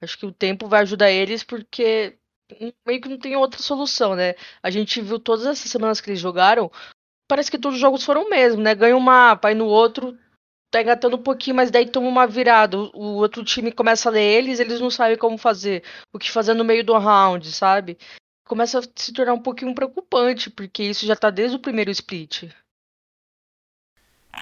Acho 0.02 0.18
que 0.18 0.26
o 0.26 0.32
tempo 0.32 0.66
vai 0.66 0.82
ajudar 0.82 1.10
eles 1.10 1.44
porque 1.44 2.18
meio 2.84 3.00
que 3.00 3.08
não 3.08 3.18
tem 3.18 3.36
outra 3.36 3.62
solução, 3.62 4.16
né? 4.16 4.34
A 4.60 4.68
gente 4.68 5.00
viu 5.00 5.20
todas 5.20 5.46
essas 5.46 5.70
semanas 5.70 6.00
que 6.00 6.10
eles 6.10 6.20
jogaram, 6.20 6.70
parece 7.28 7.50
que 7.50 7.58
todos 7.58 7.76
os 7.76 7.80
jogos 7.80 8.04
foram 8.04 8.24
o 8.24 8.30
mesmo, 8.30 8.60
né? 8.60 8.74
Ganha 8.74 8.96
um 8.96 9.00
mapa, 9.00 9.48
aí 9.48 9.54
no 9.54 9.66
outro 9.66 10.18
tá 10.70 10.82
engatando 10.82 11.16
um 11.16 11.22
pouquinho, 11.22 11.56
mas 11.56 11.70
daí 11.70 11.88
toma 11.88 12.08
uma 12.08 12.26
virada. 12.26 12.76
O, 12.78 13.16
outro 13.16 13.44
time 13.44 13.70
começa 13.70 14.08
a 14.08 14.12
ler 14.12 14.22
eles, 14.22 14.58
eles 14.58 14.80
não 14.80 14.90
sabem 14.90 15.16
como 15.16 15.38
fazer, 15.38 15.84
o 16.12 16.18
que 16.18 16.30
fazer 16.30 16.54
no 16.54 16.64
meio 16.64 16.84
do 16.84 16.98
round, 16.98 17.50
sabe? 17.52 17.96
Começa 18.44 18.80
a 18.80 18.82
se 18.96 19.12
tornar 19.12 19.34
um 19.34 19.42
pouquinho 19.42 19.74
preocupante, 19.74 20.50
porque 20.50 20.82
isso 20.82 21.06
já 21.06 21.14
tá 21.14 21.30
desde 21.30 21.56
o 21.56 21.60
primeiro 21.60 21.90
split. 21.90 22.50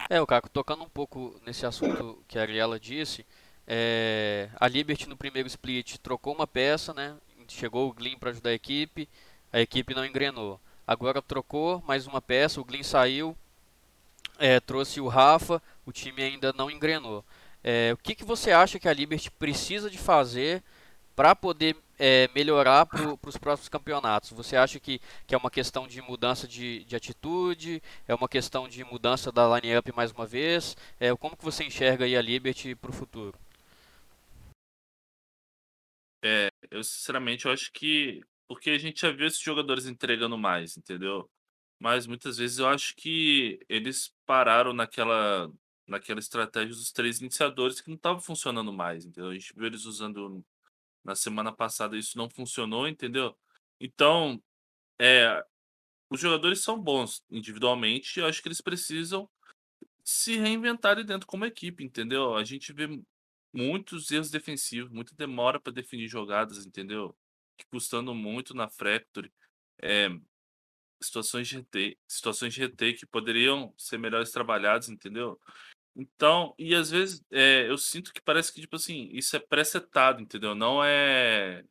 É, 0.09 0.21
o 0.21 0.27
Caco, 0.27 0.49
tocando 0.49 0.85
um 0.85 0.89
pouco 0.89 1.41
nesse 1.45 1.67
assunto 1.67 2.23
que 2.29 2.39
a 2.39 2.43
Ariela 2.43 2.79
disse, 2.79 3.27
é, 3.67 4.49
a 4.55 4.69
Liberty 4.69 5.09
no 5.09 5.17
primeiro 5.17 5.49
split 5.49 5.99
trocou 5.99 6.33
uma 6.33 6.47
peça, 6.47 6.95
né? 6.95 7.17
Chegou 7.49 7.89
o 7.89 7.93
Glyn 7.93 8.17
para 8.17 8.31
ajudar 8.31 8.51
a 8.51 8.55
equipe, 8.55 9.09
a 9.53 9.61
equipe 9.61 9.95
não 9.95 10.05
engrenou. 10.05 10.61
Agora 10.87 11.21
trocou 11.21 11.83
mais 11.87 12.07
uma 12.07 12.23
peça, 12.23 12.61
o 12.61 12.65
Glyn 12.65 12.85
saiu, 12.85 13.37
é, 14.39 14.61
trouxe 14.61 15.01
o 15.01 15.09
Rafa, 15.09 15.61
o 15.85 15.91
time 15.91 16.23
ainda 16.23 16.53
não 16.53 16.71
engrenou. 16.71 17.25
É, 17.65 17.93
o 17.93 17.97
que, 17.97 18.15
que 18.15 18.25
você 18.25 18.53
acha 18.53 18.79
que 18.79 18.89
a 18.89 18.93
Liberty 18.93 19.29
precisa 19.33 19.91
de 19.91 19.99
fazer 19.99 20.63
para 21.17 21.35
poder 21.35 21.77
é, 21.99 22.29
melhorar 22.35 22.87
para 22.87 23.29
os 23.29 23.37
próximos 23.37 23.69
campeonatos? 23.69 24.31
Você 24.31 24.57
acha 24.57 24.79
que, 24.81 25.01
que 25.27 25.35
é 25.35 25.39
uma 25.39 25.51
questão 25.51 25.87
de 25.87 26.01
mudança 26.03 26.47
de, 26.47 26.85
de 26.85 26.97
atitude? 26.97 27.83
É 28.07 28.15
uma 28.15 28.29
questão 28.29 28.69
de 28.69 28.85
mudança 28.85 29.33
da 29.33 29.59
line-up 29.59 29.93
mais 29.95 30.13
uma 30.13 30.27
vez? 30.27 30.77
É, 31.01 31.15
como 31.17 31.37
que 31.37 31.45
você 31.45 31.65
enxerga 31.65 32.05
a 32.05 32.23
Liberty 32.23 32.75
para 32.75 32.91
o 32.91 32.95
futuro? 32.95 33.39
É, 36.25 36.49
eu 36.71 36.83
sinceramente 36.83 37.47
eu 37.47 37.53
acho 37.53 37.71
que 37.73 38.21
porque 38.49 38.71
a 38.71 38.79
gente 38.79 39.01
já 39.01 39.11
viu 39.11 39.27
esses 39.27 39.41
jogadores 39.41 39.87
entregando 39.87 40.39
mais, 40.39 40.77
entendeu? 40.77 41.29
Mas 41.79 42.07
muitas 42.07 42.39
vezes 42.39 42.59
eu 42.59 42.69
acho 42.69 42.95
que 42.97 43.61
eles 43.69 44.13
pararam 44.25 44.73
naquela 44.73 45.51
naquela 45.87 46.19
estratégia 46.19 46.75
dos 46.75 46.91
três 46.91 47.21
iniciadores 47.21 47.81
que 47.81 47.89
não 47.89 47.97
estava 47.97 48.21
funcionando 48.21 48.73
mais, 48.73 49.05
entendeu? 49.05 49.31
A 49.31 49.35
gente 49.35 49.55
viu 49.55 49.67
eles 49.67 49.85
usando 49.85 50.45
na 51.07 51.15
semana 51.15 51.53
passada, 51.53 51.97
isso 51.97 52.19
não 52.19 52.29
funcionou, 52.29 52.89
entendeu? 52.89 53.37
Então, 53.81 54.43
é, 54.99 55.45
os 56.11 56.21
jogadores 56.21 56.63
são 56.63 56.79
bons 56.79 57.25
individualmente, 57.31 58.19
e 58.19 58.23
eu 58.23 58.27
acho 58.27 58.43
que 58.43 58.49
eles 58.49 58.61
precisam 58.61 59.29
se 60.05 60.37
reinventar 60.37 61.03
dentro 61.05 61.27
como 61.27 61.45
equipe, 61.45 61.85
entendeu? 61.85 62.35
A 62.37 62.45
gente 62.45 62.73
vê 62.73 62.89
muitos 63.53 64.11
erros 64.11 64.31
defensivos, 64.31 64.91
muita 64.91 65.15
demora 65.15 65.61
para 65.61 65.73
definir 65.73 66.09
jogadas, 66.09 66.67
entendeu? 66.67 67.17
Custando 67.71 68.15
muito 68.15 68.55
na 68.55 68.69
Fractory. 68.69 69.33
É, 69.81 70.09
situações 71.01 71.49
de 71.49 71.59
RT, 71.59 71.99
situações 72.07 72.55
de 72.55 72.65
RT 72.65 72.95
que 72.95 73.07
poderiam 73.07 73.75
ser 73.77 73.99
melhores 73.99 74.31
trabalhadas, 74.31 74.89
entendeu? 74.89 75.41
Então, 75.97 76.55
e 76.59 76.75
às 76.75 76.91
vezes 76.91 77.25
é, 77.33 77.69
eu 77.71 77.79
sinto 77.79 78.13
que 78.13 78.21
parece 78.21 78.53
que, 78.53 78.61
tipo 78.61 78.77
assim, 78.77 79.09
isso 79.13 79.35
é 79.35 79.39
pré-setado, 79.41 80.21
entendeu? 80.21 80.55
Não 80.55 80.85
é 80.85 81.65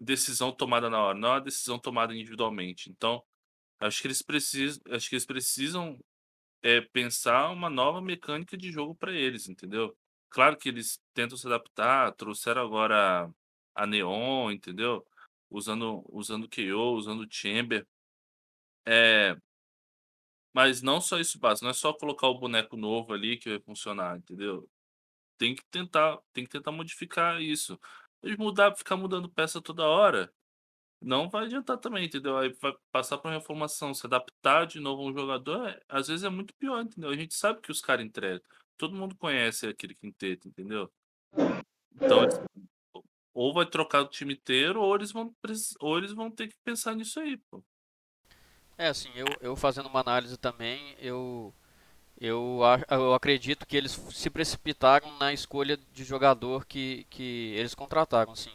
decisão 0.00 0.52
tomada 0.52 0.90
na 0.90 1.00
hora, 1.00 1.18
não 1.18 1.30
é 1.30 1.32
uma 1.34 1.40
decisão 1.40 1.78
tomada 1.78 2.14
individualmente. 2.14 2.90
Então, 2.90 3.24
acho 3.80 4.02
que 4.02 4.08
eles 4.08 4.22
precisam, 4.22 4.82
acho 4.90 5.08
que 5.08 5.16
eles 5.16 5.26
precisam 5.26 5.98
é, 6.62 6.80
pensar 6.82 7.50
uma 7.50 7.70
nova 7.70 8.00
mecânica 8.02 8.56
de 8.56 8.72
jogo 8.72 8.94
para 8.96 9.12
eles, 9.12 9.48
entendeu? 9.48 9.96
Claro 10.30 10.56
que 10.58 10.68
eles 10.68 11.00
tentam 11.14 11.38
se 11.38 11.46
adaptar, 11.46 12.12
trouxeram 12.14 12.62
agora 12.62 13.30
a 13.74 13.86
Neon, 13.86 14.50
entendeu? 14.52 15.06
Usando 15.50 16.04
usando 16.12 16.48
KO, 16.48 16.96
usando 16.96 17.26
Chamber. 17.30 17.86
É, 18.86 19.36
mas 20.56 20.80
não 20.80 21.02
só 21.02 21.20
isso 21.20 21.38
basta, 21.38 21.62
não 21.62 21.70
é 21.70 21.74
só 21.74 21.92
colocar 21.92 22.28
o 22.28 22.38
boneco 22.38 22.78
novo 22.78 23.12
ali 23.12 23.36
que 23.36 23.50
vai 23.50 23.60
funcionar, 23.60 24.16
entendeu? 24.16 24.66
Tem 25.36 25.54
que 25.54 25.62
tentar, 25.70 26.18
tem 26.32 26.44
que 26.44 26.50
tentar 26.50 26.72
modificar 26.72 27.42
isso. 27.42 27.78
E 28.22 28.34
mudar, 28.38 28.74
ficar 28.74 28.96
mudando 28.96 29.28
peça 29.28 29.60
toda 29.60 29.84
hora, 29.86 30.32
não 30.98 31.28
vai 31.28 31.44
adiantar 31.44 31.76
também, 31.76 32.06
entendeu? 32.06 32.38
Aí 32.38 32.54
vai 32.58 32.74
passar 32.90 33.18
por 33.18 33.28
uma 33.28 33.34
reformação, 33.34 33.92
se 33.92 34.06
adaptar 34.06 34.66
de 34.66 34.80
novo 34.80 35.02
a 35.02 35.04
um 35.10 35.12
jogador, 35.12 35.68
é, 35.68 35.78
às 35.90 36.08
vezes 36.08 36.24
é 36.24 36.30
muito 36.30 36.54
pior, 36.54 36.80
entendeu? 36.80 37.10
A 37.10 37.16
gente 37.16 37.34
sabe 37.34 37.60
que 37.60 37.70
os 37.70 37.82
caras 37.82 38.06
entregam. 38.06 38.40
Todo 38.78 38.96
mundo 38.96 39.14
conhece 39.14 39.66
aquele 39.66 39.94
quinteto, 39.94 40.48
entendeu? 40.48 40.90
Então, 41.94 42.22
ou 43.34 43.52
vai 43.52 43.66
trocar 43.66 44.00
o 44.00 44.08
time 44.08 44.32
inteiro, 44.32 44.80
ou 44.80 44.94
eles 44.96 45.12
vão, 45.12 45.36
ou 45.80 45.98
eles 45.98 46.12
vão 46.12 46.30
ter 46.30 46.48
que 46.48 46.56
pensar 46.64 46.94
nisso 46.94 47.20
aí, 47.20 47.36
pô. 47.50 47.62
É, 48.78 48.88
assim, 48.88 49.10
eu, 49.14 49.26
eu 49.40 49.56
fazendo 49.56 49.88
uma 49.88 50.00
análise 50.00 50.36
também, 50.36 50.94
eu, 51.00 51.52
eu, 52.20 52.60
eu 52.90 53.14
acredito 53.14 53.66
que 53.66 53.76
eles 53.76 53.92
se 54.12 54.28
precipitaram 54.28 55.16
na 55.18 55.32
escolha 55.32 55.78
de 55.94 56.04
jogador 56.04 56.66
que, 56.66 57.06
que 57.08 57.54
eles 57.56 57.74
contrataram, 57.74 58.32
assim. 58.32 58.52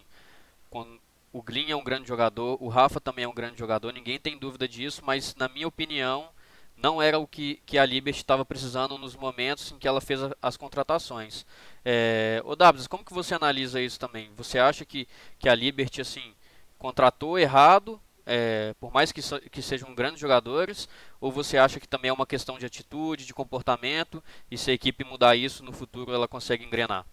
o 1.33 1.41
Glyn 1.41 1.71
é 1.71 1.75
um 1.75 1.83
grande 1.83 2.07
jogador, 2.07 2.57
o 2.61 2.67
Rafa 2.67 2.99
também 2.99 3.25
é 3.25 3.27
um 3.27 3.33
grande 3.33 3.57
jogador, 3.57 3.91
ninguém 3.93 4.19
tem 4.19 4.37
dúvida 4.37 4.67
disso, 4.67 5.01
mas 5.03 5.35
na 5.35 5.49
minha 5.49 5.67
opinião 5.67 6.29
não 6.77 7.01
era 7.01 7.17
o 7.19 7.27
que, 7.27 7.61
que 7.65 7.77
a 7.77 7.85
Liberty 7.85 8.19
estava 8.19 8.45
precisando 8.45 8.97
nos 8.97 9.15
momentos 9.15 9.71
em 9.71 9.79
que 9.79 9.87
ela 9.87 10.01
fez 10.01 10.21
a, 10.21 10.35
as 10.41 10.57
contratações. 10.57 11.45
É, 11.85 12.41
o 12.45 12.55
Dabs, 12.55 12.87
como 12.87 13.05
que 13.05 13.13
você 13.13 13.33
analisa 13.35 13.81
isso 13.81 13.99
também? 13.99 14.29
Você 14.37 14.59
acha 14.59 14.85
que, 14.85 15.07
que 15.39 15.49
a 15.49 15.55
Liberty 15.55 16.01
assim 16.01 16.33
contratou 16.77 17.39
errado 17.39 17.99
é, 18.25 18.73
por 18.79 18.91
mais 18.93 19.11
que, 19.11 19.21
que 19.49 19.61
sejam 19.61 19.93
grandes 19.93 20.19
jogadores, 20.19 20.87
ou 21.19 21.31
você 21.31 21.57
acha 21.57 21.79
que 21.79 21.87
também 21.87 22.09
é 22.09 22.13
uma 22.13 22.25
questão 22.25 22.57
de 22.57 22.65
atitude, 22.65 23.25
de 23.25 23.33
comportamento, 23.33 24.23
e 24.49 24.57
se 24.57 24.71
a 24.71 24.73
equipe 24.73 25.03
mudar 25.03 25.35
isso 25.35 25.63
no 25.63 25.71
futuro 25.71 26.13
ela 26.13 26.27
consegue 26.27 26.65
engrenar? 26.65 27.05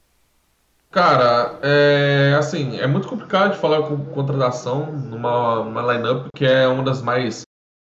Cara, 0.91 1.59
é, 1.63 2.35
assim, 2.39 2.79
é 2.79 2.87
muito 2.87 3.09
complicado 3.09 3.53
de 3.53 3.59
falar 3.59 3.83
com 3.83 4.07
contratação 4.07 4.91
numa, 4.91 5.93
lineup 5.93 6.29
que 6.35 6.47
é 6.47 6.67
uma 6.67 6.83
das 6.83 7.03
mais 7.03 7.43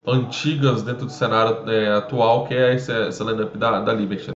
antigas 0.04 0.82
dentro 0.82 1.06
do 1.06 1.12
cenário 1.12 1.68
é, 1.70 1.96
atual, 1.96 2.46
que 2.46 2.54
é 2.54 2.75
essa, 2.75 2.92
essa 2.92 3.22
lineup 3.22 3.54
da, 3.56 3.80
da 3.80 3.92
Liberty. 3.92 4.32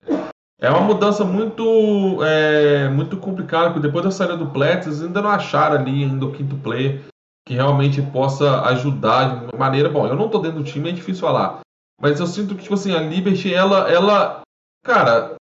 É 0.61 0.69
uma 0.71 0.81
mudança 0.81 1.25
muito 1.25 2.19
é, 2.25 2.89
muito 2.89 3.17
complicada, 3.17 3.67
porque 3.67 3.87
depois 3.87 4.05
da 4.05 4.11
saída 4.11 4.37
do 4.37 4.51
Plex, 4.51 5.03
ainda 5.03 5.23
não 5.23 5.31
acharam 5.31 5.77
ali 5.77 6.03
ainda 6.03 6.27
o 6.27 6.33
quinto 6.33 6.57
player 6.57 7.01
que 7.49 7.55
realmente 7.55 8.03
possa 8.03 8.61
ajudar 8.67 9.39
de 9.39 9.45
uma 9.47 9.59
maneira. 9.59 9.89
Bom, 9.89 10.07
eu 10.07 10.15
não 10.15 10.29
tô 10.29 10.39
dentro 10.39 10.59
do 10.59 10.65
time, 10.65 10.91
é 10.91 10.93
difícil 10.93 11.23
falar. 11.23 11.61
Mas 11.99 12.21
eu 12.21 12.27
sinto 12.27 12.55
que, 12.55 12.63
tipo 12.63 12.75
assim, 12.75 12.95
a 12.95 13.01
Liberty, 13.01 13.53
ela. 13.55 13.91
ela 13.91 14.43
cara, 14.85 15.35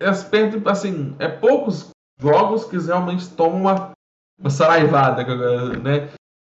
é, 0.00 0.08
assim, 0.08 1.14
é 1.18 1.28
poucos 1.28 1.90
jogos 2.18 2.64
que 2.64 2.78
realmente 2.78 3.28
tomam 3.28 3.60
uma, 3.60 3.90
uma 4.40 4.48
saraivada, 4.48 5.22
né? 5.76 6.08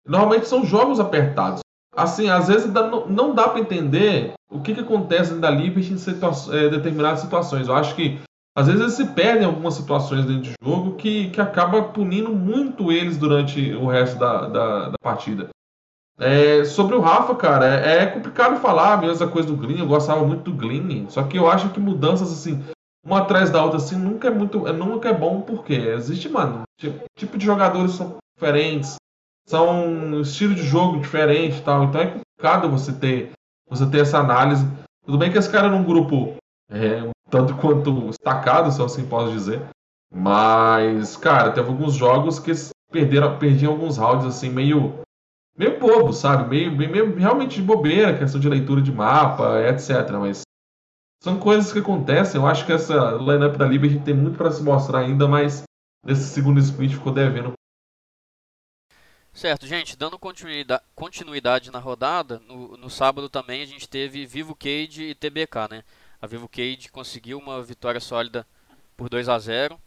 Normalmente 0.06 0.46
são 0.46 0.66
jogos 0.66 1.00
apertados. 1.00 1.60
Assim, 1.96 2.28
às 2.28 2.48
vezes 2.48 2.70
não, 2.70 3.08
não 3.08 3.34
dá 3.34 3.48
para 3.48 3.60
entender 3.60 4.34
o 4.50 4.60
que, 4.60 4.74
que 4.74 4.80
acontece 4.80 5.34
da 5.36 5.50
Liberty 5.50 5.94
em 5.94 5.98
situa 5.98 6.32
é, 6.54 6.68
determinadas 6.68 7.20
situações. 7.20 7.68
Eu 7.68 7.74
acho 7.74 7.96
que 7.96 8.20
às 8.60 8.66
vezes 8.66 8.80
eles 8.82 8.94
se 8.94 9.06
perdem 9.06 9.44
em 9.44 9.46
algumas 9.46 9.72
situações 9.72 10.26
dentro 10.26 10.52
do 10.52 10.64
jogo 10.64 10.96
que, 10.96 11.30
que 11.30 11.40
acaba 11.40 11.82
punindo 11.82 12.30
muito 12.30 12.92
eles 12.92 13.16
durante 13.16 13.72
o 13.72 13.86
resto 13.86 14.18
da, 14.18 14.48
da, 14.48 14.88
da 14.90 14.98
partida. 15.02 15.48
É, 16.18 16.62
sobre 16.66 16.94
o 16.94 17.00
Rafa, 17.00 17.34
cara, 17.34 17.66
é, 17.66 18.02
é, 18.02 18.06
complicado 18.06 18.60
falar 18.60 18.92
a 18.92 18.96
mesma 18.98 19.26
coisa 19.26 19.48
do 19.48 19.56
Glyn, 19.56 19.78
eu 19.78 19.86
gostava 19.86 20.22
muito 20.26 20.50
do 20.50 20.56
Glyn, 20.56 21.08
só 21.08 21.22
que 21.22 21.38
eu 21.38 21.50
acho 21.50 21.70
que 21.70 21.80
mudanças 21.80 22.30
assim, 22.30 22.62
uma 23.02 23.20
atrás 23.20 23.48
da 23.48 23.64
outra, 23.64 23.78
assim, 23.78 23.96
nunca 23.96 24.28
é 24.28 24.30
muito. 24.30 24.68
É, 24.68 24.72
nunca 24.74 25.08
é 25.08 25.14
bom 25.14 25.40
porque 25.40 25.72
existe, 25.72 26.28
mano, 26.28 26.64
tipo, 27.16 27.38
de 27.38 27.46
jogadores 27.46 27.92
são 27.92 28.18
diferentes, 28.36 28.96
são 29.46 30.20
estilo 30.20 30.54
de 30.54 30.62
jogo 30.62 31.00
diferente 31.00 31.56
e 31.56 31.62
tal, 31.62 31.84
então 31.84 32.02
é 32.02 32.06
complicado 32.06 32.68
você 32.68 32.92
ter, 32.92 33.30
você 33.66 33.86
ter 33.86 34.00
essa 34.00 34.18
análise. 34.18 34.66
Tudo 35.06 35.16
bem 35.16 35.32
que 35.32 35.38
esse 35.38 35.50
cara 35.50 35.70
num 35.70 35.82
grupo 35.82 36.36
é, 36.70 37.10
tanto 37.30 37.56
quanto 37.56 38.08
destacado, 38.08 38.72
se 38.72 38.82
assim 38.82 39.06
posso 39.06 39.32
dizer. 39.32 39.62
Mas, 40.12 41.16
cara, 41.16 41.52
teve 41.52 41.68
alguns 41.68 41.94
jogos 41.94 42.38
que 42.38 42.52
perderam, 42.90 43.38
perdiam 43.38 43.72
alguns 43.72 43.96
rounds 43.96 44.26
assim 44.26 44.50
meio 44.50 45.00
meio 45.56 45.78
bobo, 45.78 46.12
sabe? 46.12 46.48
Meio, 46.48 46.74
meio 46.76 47.14
realmente 47.16 47.56
de 47.56 47.62
bobeira, 47.62 48.18
questão 48.18 48.40
de 48.40 48.48
leitura 48.48 48.80
de 48.80 48.90
mapa, 48.90 49.60
etc. 49.68 50.10
Mas 50.18 50.42
são 51.22 51.38
coisas 51.38 51.72
que 51.72 51.78
acontecem. 51.78 52.40
Eu 52.40 52.46
acho 52.46 52.64
que 52.66 52.72
essa 52.72 53.12
lineup 53.12 53.56
da 53.56 53.66
Liberty 53.66 54.00
tem 54.00 54.14
muito 54.14 54.38
para 54.38 54.50
se 54.50 54.62
mostrar 54.62 55.00
ainda, 55.00 55.28
mas 55.28 55.62
nesse 56.04 56.24
segundo 56.24 56.58
split 56.58 56.94
ficou 56.94 57.12
devendo. 57.12 57.52
Certo, 59.32 59.64
gente, 59.64 59.96
dando 59.96 60.18
continuidade, 60.18 61.70
na 61.70 61.78
rodada, 61.78 62.40
no, 62.40 62.76
no, 62.76 62.90
sábado 62.90 63.28
também 63.28 63.62
a 63.62 63.66
gente 63.66 63.88
teve 63.88 64.26
Vivo 64.26 64.56
Cage 64.56 65.04
e 65.04 65.14
TBK, 65.14 65.68
né? 65.70 65.84
A 66.20 66.26
Vivo 66.26 66.48
Cage 66.48 66.88
conseguiu 66.90 67.38
uma 67.38 67.62
vitória 67.62 68.00
sólida 68.00 68.46
por 68.96 69.08
2 69.08 69.28
a 69.28 69.38
0 69.38 69.80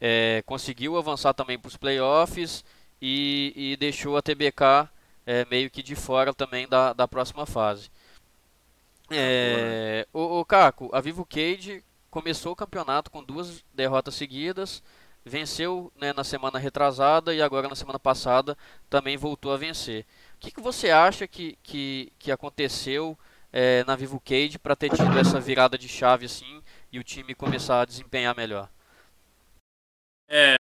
é, 0.00 0.42
conseguiu 0.46 0.96
avançar 0.96 1.34
também 1.34 1.58
para 1.58 1.68
os 1.68 1.76
playoffs 1.76 2.64
e, 3.00 3.52
e, 3.54 3.76
deixou 3.76 4.16
a 4.16 4.22
TBK 4.22 4.88
é, 5.26 5.44
meio 5.44 5.70
que 5.70 5.82
de 5.82 5.94
fora 5.94 6.32
também 6.32 6.66
da, 6.66 6.92
da 6.92 7.06
próxima 7.06 7.44
fase. 7.44 7.90
É, 9.10 10.06
o, 10.12 10.40
o 10.40 10.44
Caco, 10.44 10.88
a 10.92 11.00
Vivo 11.00 11.26
Cage 11.26 11.84
começou 12.10 12.52
o 12.52 12.56
campeonato 12.56 13.10
com 13.10 13.22
duas 13.22 13.62
derrotas 13.74 14.14
seguidas, 14.14 14.82
venceu 15.24 15.92
né, 16.00 16.12
na 16.14 16.24
semana 16.24 16.58
retrasada 16.58 17.34
e 17.34 17.42
agora 17.42 17.68
na 17.68 17.74
semana 17.74 17.98
passada 17.98 18.56
também 18.88 19.18
voltou 19.18 19.52
a 19.52 19.56
vencer. 19.58 20.06
O 20.36 20.38
que, 20.40 20.50
que 20.50 20.60
você 20.60 20.90
acha 20.90 21.26
que, 21.26 21.58
que, 21.62 22.10
que 22.18 22.32
aconteceu 22.32 23.18
é, 23.52 23.84
na 23.84 23.96
Vivo 23.96 24.20
Cage 24.20 24.58
para 24.58 24.76
ter 24.76 24.90
tido 24.90 25.18
essa 25.18 25.40
virada 25.40 25.76
de 25.76 25.88
chave 25.88 26.26
assim 26.26 26.62
e 26.92 26.98
o 26.98 27.04
time 27.04 27.34
começar 27.34 27.80
a 27.82 27.84
desempenhar 27.84 28.36
melhor? 28.36 28.70
É, 30.28 30.56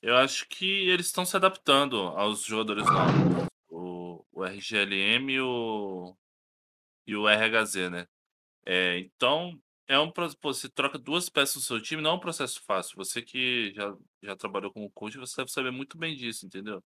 eu 0.00 0.16
acho 0.16 0.48
que 0.48 0.88
eles 0.88 1.06
estão 1.06 1.24
se 1.24 1.36
adaptando 1.36 1.96
aos 1.96 2.42
jogadores 2.44 2.84
novos. 2.86 3.48
O, 3.68 4.24
o 4.32 4.44
RGLM 4.44 5.32
e 5.32 5.40
o, 5.40 6.16
e 7.06 7.16
o 7.16 7.28
RHZ, 7.28 7.90
né? 7.90 8.06
É, 8.64 8.98
então, 8.98 9.60
é 9.88 9.98
um 9.98 10.12
você 10.42 10.68
troca 10.68 10.98
duas 10.98 11.28
peças 11.28 11.54
do 11.54 11.60
seu 11.62 11.80
time, 11.80 12.02
não 12.02 12.10
é 12.12 12.14
um 12.14 12.20
processo 12.20 12.62
fácil. 12.64 12.96
Você 12.96 13.22
que 13.22 13.72
já, 13.74 13.96
já 14.22 14.36
trabalhou 14.36 14.70
como 14.70 14.90
coach, 14.90 15.16
você 15.16 15.36
deve 15.38 15.50
saber 15.50 15.70
muito 15.70 15.96
bem 15.96 16.14
disso, 16.14 16.46
entendeu? 16.46 16.82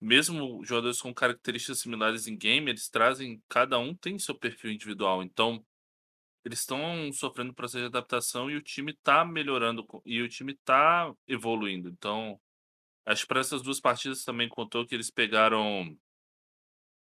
Mesmo 0.00 0.64
jogadores 0.64 1.00
com 1.00 1.12
características 1.12 1.80
similares 1.80 2.26
em 2.26 2.36
game, 2.36 2.70
eles 2.70 2.88
trazem, 2.88 3.42
cada 3.48 3.78
um 3.78 3.94
tem 3.94 4.18
seu 4.18 4.34
perfil 4.38 4.70
individual. 4.70 5.22
Então, 5.22 5.64
eles 6.44 6.60
estão 6.60 7.12
sofrendo 7.12 7.54
processo 7.54 7.80
de 7.80 7.86
adaptação 7.86 8.50
e 8.50 8.56
o 8.56 8.62
time 8.62 8.92
está 8.92 9.24
melhorando 9.24 9.86
e 10.06 10.22
o 10.22 10.28
time 10.28 10.52
está 10.52 11.12
evoluindo. 11.26 11.88
Então, 11.88 12.40
acho 13.06 13.22
que 13.22 13.28
para 13.28 13.40
essas 13.40 13.62
duas 13.62 13.80
partidas 13.80 14.24
também 14.24 14.48
contou 14.48 14.86
que 14.86 14.94
eles 14.94 15.10
pegaram, 15.10 15.96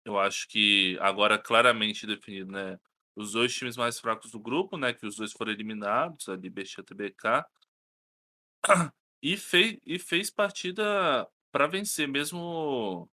eu 0.05 0.17
acho 0.17 0.47
que 0.47 0.97
agora 1.01 1.37
claramente 1.37 2.07
definido, 2.07 2.51
né? 2.51 2.79
os 3.15 3.31
dois 3.31 3.53
times 3.55 3.77
mais 3.77 3.99
fracos 3.99 4.31
do 4.31 4.39
grupo, 4.39 4.77
né? 4.77 4.93
Que 4.93 5.05
os 5.05 5.15
dois 5.15 5.31
foram 5.31 5.51
eliminados, 5.51 6.27
a 6.27 6.35
Liberty 6.35 6.75
e 6.77 6.81
a 6.81 6.83
TBK. 6.83 7.45
E 9.21 9.37
fez, 9.37 9.79
e 9.83 9.97
fez 9.97 10.29
partida 10.29 11.27
para 11.55 11.67
vencer, 11.67 12.05
mesmo 12.05 13.09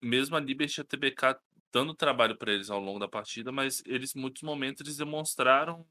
mesmo 0.00 0.36
a 0.36 0.40
Liberty 0.40 0.78
e 0.78 0.80
a 0.80 0.84
TBK 0.84 1.40
dando 1.72 1.92
trabalho 1.92 2.38
para 2.38 2.52
eles 2.52 2.70
ao 2.70 2.78
longo 2.78 3.00
da 3.00 3.08
partida, 3.08 3.50
mas 3.50 3.82
eles, 3.84 4.14
em 4.14 4.20
muitos 4.20 4.42
momentos, 4.44 4.80
eles 4.82 4.96
demonstraram 4.96 5.84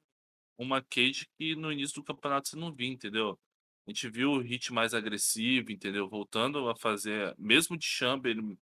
uma 0.57 0.81
cage 0.81 1.27
que 1.37 1.57
no 1.57 1.73
início 1.73 1.95
do 1.95 2.05
campeonato 2.05 2.47
você 2.47 2.55
não 2.55 2.73
via, 2.73 2.87
entendeu? 2.87 3.37
A 3.85 3.91
gente 3.91 4.07
viu 4.07 4.31
o 4.31 4.39
hit 4.39 4.71
mais 4.71 4.93
agressivo, 4.93 5.73
entendeu? 5.73 6.07
Voltando 6.07 6.69
a 6.69 6.75
fazer, 6.77 7.35
mesmo 7.37 7.77
de 7.77 7.85
chamber, 7.85 8.29
ele 8.29 8.57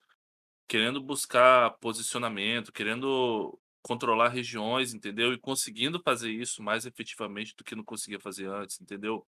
querendo 0.68 1.02
buscar 1.02 1.72
posicionamento, 1.80 2.72
querendo 2.72 3.60
controlar 3.82 4.30
regiões, 4.30 4.94
entendeu? 4.94 5.34
E 5.34 5.40
conseguindo 5.40 6.00
fazer 6.04 6.30
isso 6.30 6.62
mais 6.62 6.86
efetivamente 6.86 7.56
do 7.56 7.64
que 7.64 7.76
não 7.76 7.84
conseguia 7.84 8.20
fazer 8.20 8.46
antes, 8.46 8.80
entendeu? 8.80 9.26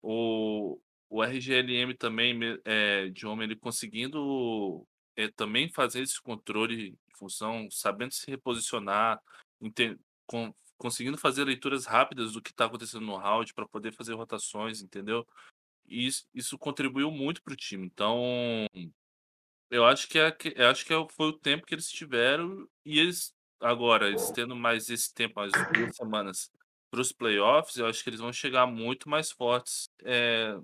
O, 0.00 0.80
o 1.08 1.22
RGLM 1.22 1.94
também, 1.94 2.38
é, 2.64 3.08
de 3.08 3.26
homem, 3.26 3.44
ele 3.44 3.56
conseguindo 3.56 4.86
é, 5.16 5.28
também 5.28 5.68
fazer 5.70 6.02
esse 6.02 6.20
controle 6.20 6.90
de 6.90 7.16
função, 7.16 7.68
sabendo 7.70 8.12
se 8.12 8.30
reposicionar, 8.30 9.20
com, 10.26 10.54
conseguindo 10.76 11.18
fazer 11.18 11.44
leituras 11.44 11.86
rápidas 11.86 12.32
do 12.32 12.42
que 12.42 12.50
está 12.50 12.66
acontecendo 12.66 13.06
no 13.06 13.16
round 13.16 13.52
para 13.54 13.68
poder 13.68 13.92
fazer 13.92 14.14
rotações, 14.14 14.82
entendeu? 14.82 15.26
E 15.86 16.06
isso, 16.06 16.26
isso 16.34 16.58
contribuiu 16.58 17.10
muito 17.10 17.42
para 17.42 17.54
o 17.54 17.56
time. 17.56 17.86
Então, 17.86 18.66
eu 19.70 19.84
acho 19.84 20.08
que, 20.08 20.18
é, 20.18 20.36
eu 20.56 20.68
acho 20.68 20.84
que 20.84 20.92
é 20.92 21.06
foi 21.10 21.28
o 21.28 21.38
tempo 21.38 21.66
que 21.66 21.74
eles 21.74 21.90
tiveram 21.90 22.68
e 22.84 22.98
eles 22.98 23.34
Agora, 23.60 24.08
eles 24.08 24.30
tendo 24.30 24.54
mais 24.54 24.88
esse 24.88 25.12
tempo, 25.12 25.40
mais 25.40 25.52
duas 25.72 25.96
semanas 25.96 26.50
para 26.90 27.00
os 27.00 27.12
playoffs, 27.12 27.76
eu 27.76 27.86
acho 27.86 28.02
que 28.02 28.10
eles 28.10 28.20
vão 28.20 28.32
chegar 28.32 28.66
muito 28.66 29.08
mais 29.08 29.32
fortes 29.32 29.90
é, 30.04 30.56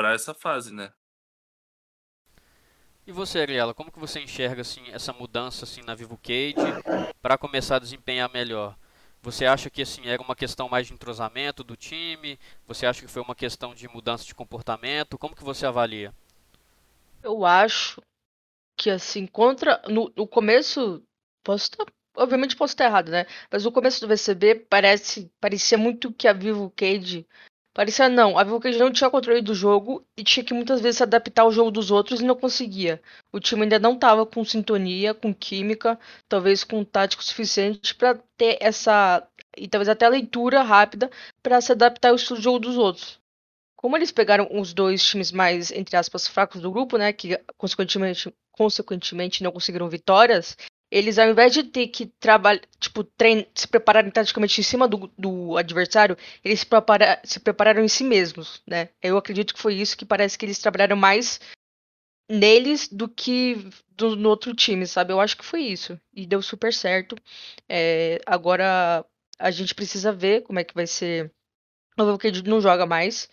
para 0.00 0.14
essa 0.14 0.32
fase, 0.32 0.72
né? 0.72 0.90
E 3.06 3.12
você, 3.12 3.40
Ariela, 3.40 3.74
como 3.74 3.92
que 3.92 3.98
você 3.98 4.18
enxerga 4.18 4.62
assim 4.62 4.82
essa 4.92 5.12
mudança 5.12 5.66
assim 5.66 5.82
na 5.82 5.94
Vivo 5.94 6.16
Cage 6.16 6.54
para 7.20 7.36
começar 7.36 7.76
a 7.76 7.80
desempenhar 7.80 8.32
melhor? 8.32 8.78
Você 9.20 9.44
acha 9.44 9.68
que 9.68 9.82
assim 9.82 10.06
era 10.06 10.22
uma 10.22 10.34
questão 10.34 10.70
mais 10.70 10.86
de 10.86 10.94
entrosamento 10.94 11.62
do 11.62 11.76
time? 11.76 12.38
Você 12.66 12.86
acha 12.86 13.02
que 13.02 13.12
foi 13.12 13.20
uma 13.20 13.34
questão 13.34 13.74
de 13.74 13.86
mudança 13.88 14.24
de 14.24 14.34
comportamento? 14.34 15.18
Como 15.18 15.36
que 15.36 15.44
você 15.44 15.66
avalia? 15.66 16.14
Eu 17.22 17.44
acho 17.44 18.00
que 18.78 18.88
assim 18.88 19.26
contra 19.26 19.82
no, 19.86 20.10
no 20.16 20.26
começo 20.26 21.02
posso 21.44 21.64
estar 21.64 21.84
obviamente 22.16 22.56
posso 22.56 22.72
estar 22.72 22.86
errado, 22.86 23.10
né? 23.10 23.26
Mas 23.50 23.66
o 23.66 23.72
começo 23.72 24.00
do 24.00 24.08
VCB 24.08 24.66
parece, 24.70 25.30
parecia 25.38 25.76
muito 25.76 26.10
que 26.10 26.26
a 26.26 26.32
Vivo 26.32 26.72
Cage. 26.74 27.26
Parecia 27.72 28.08
não, 28.08 28.36
a 28.36 28.42
Vivo 28.42 28.58
Cage 28.60 28.78
não 28.78 28.90
tinha 28.92 29.08
controle 29.10 29.40
do 29.40 29.54
jogo 29.54 30.04
e 30.16 30.24
tinha 30.24 30.44
que 30.44 30.52
muitas 30.52 30.80
vezes 30.80 30.96
se 30.98 31.02
adaptar 31.04 31.42
ao 31.42 31.52
jogo 31.52 31.70
dos 31.70 31.90
outros 31.90 32.20
e 32.20 32.24
não 32.24 32.34
conseguia. 32.36 33.00
O 33.32 33.38
time 33.38 33.62
ainda 33.62 33.78
não 33.78 33.94
estava 33.94 34.26
com 34.26 34.44
sintonia, 34.44 35.14
com 35.14 35.32
química, 35.32 35.98
talvez 36.28 36.64
com 36.64 36.84
tático 36.84 37.22
suficiente 37.22 37.94
para 37.94 38.16
ter 38.36 38.58
essa. 38.60 39.26
e 39.56 39.68
talvez 39.68 39.88
até 39.88 40.08
leitura 40.08 40.62
rápida 40.62 41.10
para 41.42 41.60
se 41.60 41.70
adaptar 41.72 42.08
ao 42.10 42.16
estilo 42.16 42.38
de 42.38 42.44
jogo 42.44 42.58
dos 42.58 42.76
outros. 42.76 43.20
Como 43.76 43.96
eles 43.96 44.12
pegaram 44.12 44.48
os 44.52 44.74
dois 44.74 45.02
times 45.04 45.32
mais, 45.32 45.70
entre 45.70 45.96
aspas, 45.96 46.26
fracos 46.28 46.60
do 46.60 46.70
grupo, 46.70 46.98
né? 46.98 47.12
Que 47.12 47.38
consequentemente, 47.56 48.34
consequentemente 48.52 49.42
não 49.42 49.52
conseguiram 49.52 49.88
vitórias, 49.88 50.56
eles 50.90 51.18
ao 51.18 51.28
invés 51.28 51.52
de 51.52 51.62
ter 51.62 51.88
que 51.88 52.06
trabalhar, 52.06 52.60
tipo, 52.78 53.04
trein 53.04 53.46
se 53.54 53.68
prepararem 53.68 54.10
taticamente 54.10 54.60
em 54.60 54.64
cima 54.64 54.88
do, 54.88 55.10
do 55.16 55.56
adversário, 55.56 56.16
eles 56.44 56.60
se, 56.60 56.66
prepara 56.66 57.20
se 57.24 57.38
prepararam 57.40 57.84
em 57.84 57.88
si 57.88 58.02
mesmos, 58.04 58.62
né? 58.66 58.88
Eu 59.02 59.16
acredito 59.16 59.54
que 59.54 59.60
foi 59.60 59.74
isso 59.74 59.96
que 59.96 60.04
parece 60.04 60.36
que 60.36 60.44
eles 60.44 60.58
trabalharam 60.58 60.96
mais 60.96 61.40
neles 62.28 62.88
do 62.88 63.08
que 63.08 63.56
do, 63.90 64.16
no 64.16 64.28
outro 64.28 64.54
time, 64.54 64.86
sabe? 64.86 65.12
Eu 65.12 65.20
acho 65.20 65.36
que 65.36 65.44
foi 65.44 65.62
isso. 65.62 66.00
E 66.14 66.26
deu 66.26 66.40
super 66.42 66.72
certo. 66.72 67.16
É, 67.68 68.20
agora 68.26 69.04
a 69.38 69.50
gente 69.50 69.74
precisa 69.74 70.12
ver 70.12 70.42
como 70.42 70.58
é 70.58 70.64
que 70.64 70.74
vai 70.74 70.86
ser. 70.86 71.32
O 71.98 72.04
Valkyrie 72.04 72.42
não 72.42 72.60
joga 72.60 72.86
mais. 72.86 73.28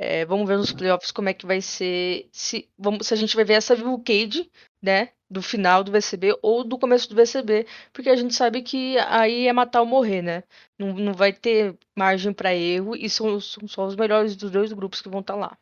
É, 0.00 0.24
vamos 0.24 0.46
ver 0.46 0.56
nos 0.56 0.70
playoffs 0.72 1.10
como 1.10 1.28
é 1.28 1.34
que 1.34 1.44
vai 1.44 1.60
ser. 1.60 2.28
Se, 2.30 2.68
vamos, 2.78 3.04
se 3.04 3.12
a 3.12 3.16
gente 3.16 3.34
vai 3.34 3.44
ver 3.44 3.54
essa 3.54 3.74
Vivo 3.74 3.98
Cade, 3.98 4.48
né? 4.80 5.08
Do 5.28 5.42
final 5.42 5.82
do 5.82 5.90
VCB 5.90 6.38
ou 6.40 6.62
do 6.62 6.78
começo 6.78 7.08
do 7.08 7.16
VCB. 7.16 7.66
Porque 7.92 8.08
a 8.08 8.14
gente 8.14 8.32
sabe 8.32 8.62
que 8.62 8.96
aí 8.98 9.48
é 9.48 9.52
matar 9.52 9.80
ou 9.80 9.86
morrer, 9.86 10.22
né? 10.22 10.44
Não, 10.78 10.92
não 10.94 11.12
vai 11.12 11.32
ter 11.32 11.76
margem 11.96 12.32
para 12.32 12.54
erro 12.54 12.94
e 12.94 13.10
são, 13.10 13.40
são 13.40 13.66
só 13.66 13.86
os 13.86 13.96
melhores 13.96 14.36
dos 14.36 14.52
dois 14.52 14.72
grupos 14.72 15.02
que 15.02 15.08
vão 15.08 15.18
estar 15.18 15.34
tá 15.34 15.40
lá. 15.40 15.58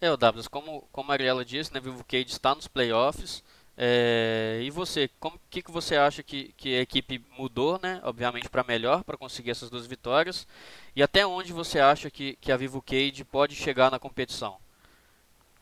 É, 0.00 0.08
o 0.08 0.16
W, 0.16 0.48
como, 0.48 0.86
como 0.92 1.10
a 1.10 1.14
Ariela 1.14 1.44
disse, 1.44 1.74
né? 1.74 1.80
Cade 2.06 2.30
está 2.30 2.54
nos 2.54 2.68
playoffs. 2.68 3.42
É, 3.78 4.60
e 4.62 4.70
você, 4.70 5.10
o 5.22 5.32
que, 5.50 5.60
que 5.60 5.70
você 5.70 5.96
acha 5.96 6.22
que, 6.22 6.54
que 6.56 6.78
a 6.78 6.80
equipe 6.80 7.22
mudou, 7.36 7.78
né? 7.82 8.00
Obviamente 8.02 8.48
para 8.48 8.64
melhor, 8.64 9.04
para 9.04 9.18
conseguir 9.18 9.50
essas 9.50 9.68
duas 9.68 9.86
vitórias. 9.86 10.46
E 10.94 11.02
até 11.02 11.26
onde 11.26 11.52
você 11.52 11.78
acha 11.78 12.10
que, 12.10 12.36
que 12.40 12.50
a 12.50 12.56
Vivo 12.56 12.80
Cade 12.80 13.24
pode 13.24 13.54
chegar 13.54 13.90
na 13.90 13.98
competição? 13.98 14.56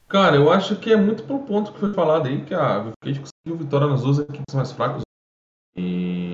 Cara, 0.07 0.37
eu 0.37 0.53
acho 0.53 0.77
que 0.77 0.93
é 0.93 0.97
muito 0.97 1.25
pelo 1.25 1.41
ponto 1.41 1.73
que 1.73 1.81
foi 1.81 1.93
falado 1.93 2.29
aí, 2.29 2.45
que 2.45 2.55
a 2.55 2.79
Vivo 2.79 2.95
Cade 3.03 3.21
conseguiu 3.21 3.65
vitória 3.65 3.89
nas 3.89 4.03
duas 4.03 4.21
equipes 4.21 4.55
mais 4.55 4.71
fracas. 4.71 5.03
E, 5.77 6.31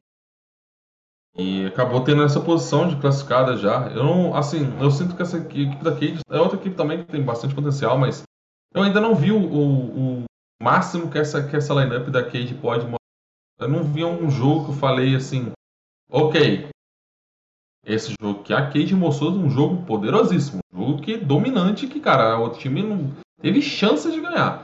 e 1.34 1.64
acabou 1.64 2.04
tendo 2.04 2.22
essa 2.22 2.40
posição 2.40 2.88
de 2.88 3.00
classificada 3.00 3.56
já. 3.56 3.88
Eu 3.88 4.04
não, 4.04 4.34
assim, 4.34 4.70
eu 4.78 4.90
sinto 4.90 5.16
que 5.16 5.22
essa 5.22 5.38
equipe 5.38 5.82
da 5.82 5.92
Cade 5.92 6.18
é 6.28 6.38
outra 6.38 6.58
equipe 6.58 6.76
também 6.76 6.98
que 6.98 7.10
tem 7.10 7.22
bastante 7.22 7.54
potencial, 7.54 7.96
mas 7.96 8.22
eu 8.74 8.82
ainda 8.82 9.00
não 9.00 9.14
vi 9.14 9.32
o, 9.32 9.40
o 9.40 10.24
máximo 10.62 11.10
que 11.10 11.18
essa, 11.18 11.46
que 11.46 11.56
essa 11.56 11.74
lineup 11.74 12.08
da 12.08 12.22
Cade 12.22 12.54
pode 12.54 12.82
mostrar. 12.84 12.98
Eu 13.58 13.68
não 13.68 13.84
vi 13.84 14.04
um 14.04 14.30
jogo 14.30 14.66
que 14.66 14.70
eu 14.70 14.76
falei 14.76 15.14
assim, 15.14 15.52
ok, 16.10 16.68
esse 17.84 18.14
jogo 18.20 18.42
que 18.42 18.52
a 18.52 18.66
Cade 18.66 18.94
mostrou 18.94 19.32
um 19.32 19.50
jogo 19.50 19.84
poderosíssimo, 19.84 20.60
um 20.72 20.78
jogo 20.78 21.02
que 21.02 21.16
dominante, 21.16 21.86
que 21.86 22.00
cara, 22.00 22.38
o 22.38 22.50
time 22.50 22.82
não 22.82 23.10
teve 23.40 23.60
chance 23.60 24.10
de 24.10 24.20
ganhar. 24.20 24.62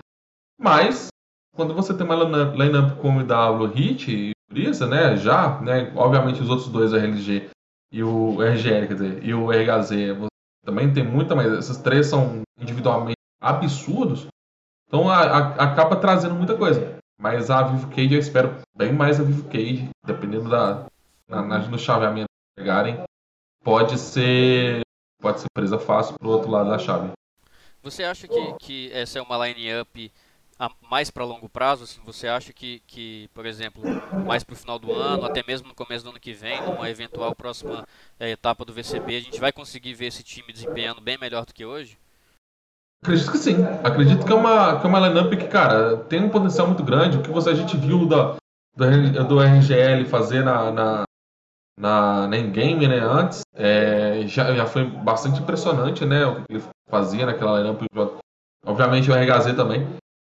Mas 0.59 1.09
quando 1.54 1.74
você 1.74 1.94
tem 1.94 2.04
uma 2.04 2.14
lineup 2.54 2.98
como 3.00 3.20
o 3.20 3.26
W 3.26 3.72
Hit 3.72 4.11
e 4.11 4.32
Brisa, 4.50 4.87
né, 4.87 5.16
já, 5.16 5.61
né, 5.61 5.92
obviamente 5.96 6.40
os 6.40 6.48
outros 6.48 6.68
dois, 6.68 6.92
RLG 6.92 7.50
e 7.92 8.02
o 8.02 8.40
RGL, 8.42 8.87
quer 8.87 8.94
dizer, 8.94 9.24
e 9.24 9.35
o 9.35 9.50
RHZ, 9.50 9.90
também 10.64 10.92
tem 10.92 11.04
muita, 11.04 11.35
mas 11.35 11.52
esses 11.52 11.76
três 11.78 12.06
são 12.06 12.42
individualmente 12.61 13.16
absurdos. 13.40 14.26
Então 14.87 15.09
a, 15.09 15.20
a, 15.20 15.64
acaba 15.64 15.96
trazendo 15.96 16.35
muita 16.35 16.57
coisa. 16.57 16.96
Mas 17.18 17.51
a 17.51 17.62
Vivo 17.62 17.88
Cage 17.88 18.14
eu 18.14 18.20
espero 18.20 18.57
bem 18.77 18.92
mais 18.92 19.18
a 19.18 19.25
Vivo 19.25 19.49
Cage, 19.49 19.88
dependendo 20.05 20.49
da 20.49 20.87
na, 21.29 21.42
na, 21.42 21.59
no 21.59 21.79
chaveamento 21.79 22.29
que 22.29 22.62
pegarem, 22.62 23.03
pode 23.64 23.99
ser 23.99 24.81
pode 25.20 25.40
ser 25.40 25.46
presa 25.53 25.79
fácil 25.79 26.18
pro 26.18 26.31
outro 26.31 26.51
lado 26.51 26.70
da 26.70 26.79
chave. 26.79 27.11
Você 27.83 28.05
acha 28.05 28.29
que, 28.29 28.55
que 28.59 28.92
essa 28.92 29.18
é 29.18 29.22
uma 29.22 29.46
line-up 29.46 30.12
mais 30.90 31.11
para 31.11 31.25
longo 31.25 31.49
prazo? 31.49 31.85
Assim, 31.85 32.01
você 32.05 32.27
acha 32.27 32.53
que, 32.53 32.81
que, 32.87 33.29
por 33.33 33.46
exemplo, 33.46 33.83
mais 34.27 34.42
para 34.42 34.55
o 34.55 34.57
final 34.57 34.79
do 34.79 34.92
ano, 34.92 35.25
até 35.25 35.44
mesmo 35.46 35.68
no 35.68 35.75
começo 35.75 36.05
do 36.05 36.11
ano 36.11 36.20
que 36.20 36.33
vem, 36.33 36.61
numa 36.62 36.90
eventual 36.90 37.35
próxima 37.35 37.87
é, 38.18 38.31
etapa 38.31 38.64
do 38.64 38.72
VCB, 38.72 39.16
a 39.16 39.20
gente 39.20 39.40
vai 39.40 39.53
conseguir 39.53 39.94
ver 39.94 40.07
esse 40.07 40.22
time 40.22 40.53
desempenhando 40.53 41.01
bem 41.01 41.16
melhor 41.18 41.44
do 41.44 41.55
que 41.55 41.64
hoje? 41.64 41.99
Acredito 43.06 43.30
que 43.30 43.38
sim. 43.38 43.56
Acredito 43.84 44.26
que 44.26 44.32
é 44.32 44.34
uma, 44.34 44.80
que 44.80 44.84
é 44.84 44.88
uma 44.88 44.98
lineup 44.98 45.30
que, 45.30 45.46
cara, 45.46 45.96
tem 45.96 46.24
um 46.24 46.28
potencial 46.28 46.66
muito 46.66 46.82
grande. 46.82 47.16
O 47.16 47.22
que 47.22 47.30
você, 47.30 47.50
a 47.50 47.54
gente 47.54 47.76
viu 47.76 48.04
da, 48.04 48.34
do, 48.76 49.24
do 49.28 49.40
RGL 49.40 50.04
fazer 50.06 50.44
na, 50.44 50.72
na, 50.72 51.04
na, 51.78 52.26
na 52.26 52.36
game 52.38 52.88
né, 52.88 52.98
antes, 52.98 53.42
é, 53.54 54.24
já, 54.26 54.52
já 54.52 54.66
foi 54.66 54.84
bastante 54.90 55.40
impressionante, 55.40 56.04
né? 56.04 56.26
O 56.26 56.34
que 56.34 56.42
ele 56.50 56.64
fazia 56.90 57.26
naquela 57.26 57.60
lineup. 57.60 57.80
Obviamente 58.66 59.08
o 59.08 59.14
RHZ 59.14 59.54
também. 59.54 59.86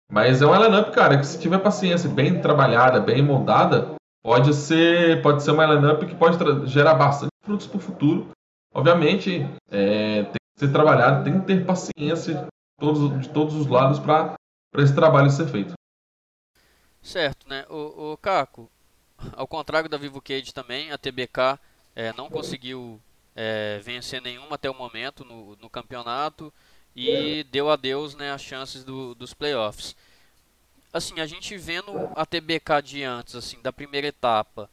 Mas 0.09 0.41
é 0.41 0.47
uma 0.47 0.59
lineup, 0.59 0.95
cara, 0.95 1.19
que 1.19 1.27
se 1.27 1.41
tiver 1.41 1.59
paciência, 1.59 2.09
bem 2.09 2.41
trabalhada, 2.41 3.01
bem 3.01 3.21
moldada, 3.21 3.97
pode 4.23 4.55
ser, 4.55 5.21
pode 5.21 5.43
ser 5.43 5.51
uma 5.51 5.67
lineup 5.67 6.05
que 6.05 6.15
pode 6.15 6.39
gerar 6.69 6.95
bastante 6.95 7.33
frutos 7.43 7.67
para 7.67 7.77
o 7.77 7.81
futuro. 7.81 8.29
Obviamente, 8.73 9.45
é, 9.69 10.23
tem 10.23 10.33
que 10.33 10.61
ser 10.61 10.71
trabalhado, 10.71 11.25
tem 11.25 11.41
que 11.41 11.47
ter 11.47 11.67
paciência 11.67 12.47
todos, 12.79 13.21
de 13.21 13.29
todos 13.29 13.55
os 13.55 13.67
lados 13.67 13.99
para 13.99 14.37
esse 14.77 14.95
trabalho 14.95 15.31
ser 15.31 15.49
feito. 15.49 15.75
Certo, 17.03 17.49
né? 17.49 17.67
O, 17.69 18.13
o 18.13 18.17
Caco, 18.17 18.71
ao 19.33 19.47
contrário 19.47 19.89
da 19.89 19.97
Vivo 19.97 20.21
Cage 20.21 20.53
também, 20.55 20.91
a 20.91 20.99
TBK 20.99 21.59
é, 21.95 22.13
não 22.13 22.29
conseguiu 22.31 23.01
é, 23.35 23.79
vencer 23.81 24.23
nenhuma 24.23 24.55
até 24.55 24.71
o 24.71 24.75
momento 24.75 25.25
no, 25.25 25.57
no 25.57 25.69
campeonato 25.69 26.53
e 26.95 27.45
deu 27.45 27.71
adeus 27.71 28.15
né, 28.15 28.33
as 28.33 28.43
chances 28.43 28.85
do, 28.85 29.15
dos 29.15 29.35
playoffs. 29.35 29.97
Assim, 30.93 31.21
a 31.21 31.27
gente 31.27 31.57
vendo 31.57 31.93
a 32.17 32.25
TBK 32.25 32.83
de 32.83 33.05
antes, 33.05 33.35
assim, 33.35 33.61
da 33.61 33.73
primeira 33.73 34.07
etapa, 34.07 34.71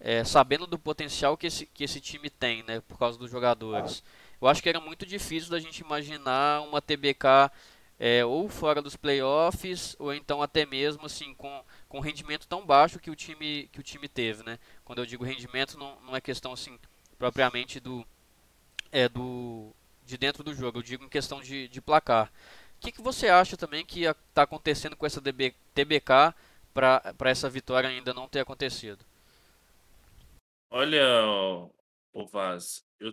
é, 0.00 0.24
sabendo 0.24 0.66
do 0.66 0.78
potencial 0.78 1.36
que 1.36 1.46
esse, 1.46 1.66
que 1.66 1.84
esse 1.84 2.00
time 2.00 2.30
tem, 2.30 2.62
né, 2.64 2.80
por 2.80 2.98
causa 2.98 3.18
dos 3.18 3.30
jogadores, 3.30 4.02
eu 4.40 4.48
acho 4.48 4.62
que 4.62 4.68
era 4.68 4.80
muito 4.80 5.04
difícil 5.04 5.50
da 5.50 5.58
gente 5.58 5.80
imaginar 5.80 6.62
uma 6.62 6.80
TBK 6.80 7.50
é, 7.98 8.24
ou 8.24 8.48
fora 8.48 8.80
dos 8.80 8.96
playoffs, 8.96 9.96
ou 9.98 10.14
então 10.14 10.40
até 10.40 10.64
mesmo 10.64 11.06
assim, 11.06 11.34
com, 11.34 11.64
com 11.88 12.00
rendimento 12.00 12.46
tão 12.46 12.64
baixo 12.64 13.00
que 13.00 13.10
o 13.10 13.16
time, 13.16 13.68
que 13.72 13.80
o 13.80 13.82
time 13.82 14.08
teve. 14.08 14.44
Né? 14.44 14.58
Quando 14.84 15.00
eu 15.00 15.06
digo 15.06 15.24
rendimento, 15.24 15.76
não, 15.76 16.00
não 16.02 16.14
é 16.14 16.20
questão 16.20 16.52
assim 16.52 16.78
propriamente 17.18 17.80
do, 17.80 18.06
é, 18.92 19.08
do, 19.08 19.74
de 20.04 20.16
dentro 20.16 20.44
do 20.44 20.54
jogo, 20.54 20.78
eu 20.78 20.82
digo 20.82 21.04
em 21.04 21.08
questão 21.08 21.40
de, 21.40 21.66
de 21.68 21.80
placar. 21.80 22.32
O 22.76 22.80
que, 22.80 22.92
que 22.92 23.02
você 23.02 23.28
acha 23.28 23.56
também 23.56 23.84
que 23.84 24.04
está 24.04 24.42
acontecendo 24.42 24.94
com 24.94 25.04
essa 25.04 25.20
DB, 25.20 25.52
TBK 25.74 26.32
para 26.72 27.02
essa 27.24 27.50
vitória 27.50 27.90
ainda 27.90 28.14
não 28.14 28.28
ter 28.28 28.38
acontecido? 28.38 29.04
Olha, 30.70 31.02
o 32.12 32.26
Vaz, 32.26 32.84
eu 33.00 33.12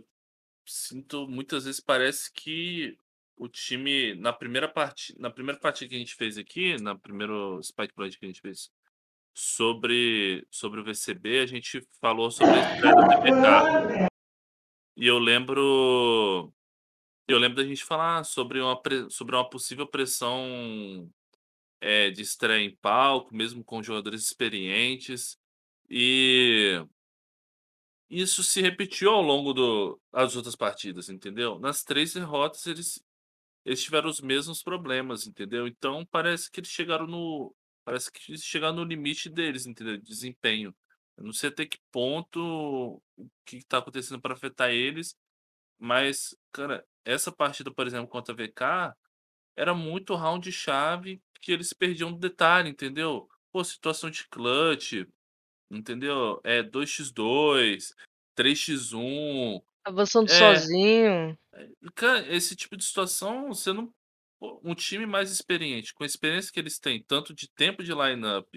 sinto 0.66 1.28
muitas 1.28 1.66
vezes 1.66 1.80
parece 1.80 2.32
que 2.32 2.98
o 3.38 3.48
time 3.48 4.16
na 4.16 4.34
primeira 4.34 4.68
parte, 4.68 5.14
na 5.20 5.30
primeira 5.30 5.60
partida 5.60 5.90
que 5.90 5.96
a 5.96 6.00
gente 6.00 6.16
fez 6.16 6.38
aqui, 6.38 6.78
na 6.82 6.98
primeiro 6.98 7.62
Spike 7.64 7.94
Plant 7.94 8.18
que 8.18 8.26
a 8.26 8.28
gente 8.28 8.42
fez 8.42 8.72
sobre 9.34 10.46
sobre 10.50 10.80
o 10.80 10.84
VCB, 10.84 11.40
a 11.40 11.46
gente 11.46 11.86
falou 12.00 12.32
sobre 12.32 12.54
a 12.54 12.74
estreia 12.74 12.96
da 12.96 13.08
TBK. 13.08 14.08
E 14.98 15.08
eu 15.08 15.20
lembro 15.20 16.54
eu 17.28 17.40
lembro 17.40 17.58
da 17.58 17.68
gente 17.68 17.84
falar 17.84 18.24
sobre 18.24 18.62
uma, 18.62 18.80
sobre 19.10 19.36
uma 19.36 19.50
possível 19.50 19.88
pressão 19.88 21.10
é, 21.82 22.10
de 22.12 22.22
estreia 22.22 22.64
em 22.64 22.76
palco, 22.78 23.36
mesmo 23.36 23.64
com 23.64 23.82
jogadores 23.82 24.22
experientes. 24.22 25.38
E 25.90 26.86
isso 28.10 28.44
se 28.44 28.62
repetiu 28.62 29.12
ao 29.12 29.22
longo 29.22 29.54
do, 29.54 30.00
das 30.12 30.36
outras 30.36 30.56
partidas, 30.56 31.10
entendeu? 31.10 31.60
Nas 31.60 31.84
três 31.84 32.14
derrotas, 32.14 32.66
eles, 32.68 33.04
eles 33.66 33.84
tiveram 33.84 34.10
os 34.10 34.22
mesmos 34.22 34.64
problemas, 34.64 35.28
entendeu? 35.28 35.68
Então 35.68 36.06
parece 36.12 36.52
que 36.52 36.60
eles 36.60 36.70
chegaram 36.70 37.08
no. 37.08 37.56
Parece 37.86 38.12
que 38.12 38.32
eles 38.32 38.44
chegaram 38.44 38.76
no 38.78 38.84
limite 38.84 39.30
deles, 39.30 39.66
entendeu? 39.66 39.98
De 39.98 40.04
desempenho. 40.04 40.76
Eu 41.18 41.24
não 41.24 41.34
sei 41.34 41.50
até 41.50 41.66
que 41.66 41.80
ponto 41.92 43.02
o 43.18 43.30
que 43.46 43.58
está 43.58 43.78
acontecendo 43.78 44.22
para 44.22 44.34
afetar 44.34 44.72
eles, 44.72 45.16
mas, 45.80 46.36
cara, 46.52 46.86
essa 47.06 47.32
partida, 47.32 47.72
por 47.72 47.88
exemplo, 47.88 48.08
contra 48.08 48.34
a 48.34 48.38
VK, 48.38 48.96
era 49.56 49.74
muito 49.74 50.16
round-chave 50.16 51.22
que 51.42 51.52
eles 51.52 51.74
perdiam 51.74 52.10
um 52.10 52.18
detalhe, 52.18 52.70
entendeu? 52.70 53.30
Pô, 53.52 53.64
situação 53.64 54.10
de 54.10 54.28
clutch, 54.28 55.06
entendeu? 55.70 56.40
É 56.44 56.64
2x2, 56.64 57.94
3x1. 58.38 59.62
Avançando 59.84 60.32
é, 60.32 60.38
sozinho. 60.38 61.38
É, 61.54 62.36
esse 62.36 62.56
tipo 62.56 62.76
de 62.76 62.84
situação, 62.84 63.50
você 63.50 63.72
não. 63.72 63.94
Um 64.64 64.76
time 64.76 65.06
mais 65.06 65.32
experiente, 65.32 65.94
com 65.94 66.04
a 66.04 66.06
experiência 66.06 66.52
que 66.52 66.60
eles 66.60 66.78
têm, 66.78 67.02
tanto 67.02 67.34
de 67.34 67.50
tempo 67.50 67.82
de 67.82 67.94
lineup 67.94 68.48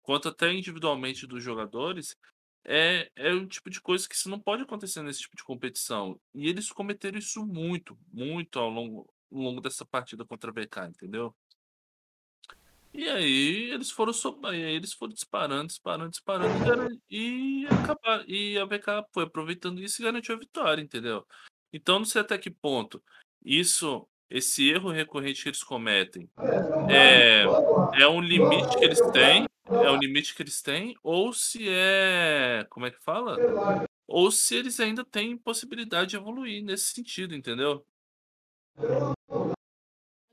quanto 0.00 0.28
até 0.28 0.52
individualmente 0.52 1.26
dos 1.26 1.42
jogadores, 1.42 2.16
é, 2.64 3.10
é 3.16 3.32
um 3.32 3.46
tipo 3.46 3.68
de 3.68 3.80
coisa 3.80 4.08
que 4.08 4.14
isso 4.14 4.30
não 4.30 4.38
pode 4.38 4.62
acontecer 4.62 5.02
nesse 5.02 5.20
tipo 5.20 5.36
de 5.36 5.42
competição. 5.42 6.18
E 6.34 6.48
eles 6.48 6.70
cometeram 6.70 7.18
isso 7.18 7.44
muito, 7.44 7.98
muito 8.12 8.58
ao 8.58 8.70
longo, 8.70 9.12
ao 9.32 9.38
longo 9.38 9.60
dessa 9.60 9.84
partida 9.84 10.24
contra 10.24 10.50
a 10.50 10.52
BK, 10.52 10.88
entendeu? 10.88 11.34
E 12.94 13.08
aí 13.08 13.70
eles 13.70 13.90
foram 13.90 14.12
eles 14.52 14.92
foram 14.92 15.12
disparando, 15.12 15.66
disparando, 15.66 16.10
disparando 16.10 17.00
e, 17.10 17.66
acabar, 17.66 18.24
e 18.28 18.56
a 18.56 18.64
BK 18.64 19.04
foi 19.12 19.24
aproveitando 19.24 19.82
isso 19.82 20.00
e 20.00 20.04
garantiu 20.04 20.36
a 20.36 20.38
vitória, 20.38 20.80
entendeu? 20.80 21.26
Então 21.72 21.98
não 21.98 22.06
sei 22.06 22.20
até 22.20 22.38
que 22.38 22.50
ponto 22.50 23.02
isso, 23.44 24.08
esse 24.30 24.70
erro 24.70 24.90
recorrente 24.90 25.42
que 25.42 25.48
eles 25.48 25.64
cometem 25.64 26.30
é, 26.88 27.42
é 28.00 28.08
um 28.08 28.20
limite 28.20 28.78
que 28.78 28.84
eles 28.84 29.00
têm 29.10 29.44
é 29.66 29.90
o 29.90 29.96
limite 29.96 30.34
que 30.34 30.42
eles 30.42 30.60
têm, 30.60 30.94
ou 31.02 31.32
se 31.32 31.66
é. 31.68 32.66
Como 32.68 32.86
é 32.86 32.90
que 32.90 33.02
fala? 33.02 33.36
Ou 34.06 34.30
se 34.30 34.54
eles 34.54 34.78
ainda 34.78 35.04
têm 35.04 35.38
possibilidade 35.38 36.10
de 36.10 36.16
evoluir 36.16 36.62
nesse 36.62 36.92
sentido, 36.92 37.34
entendeu? 37.34 37.84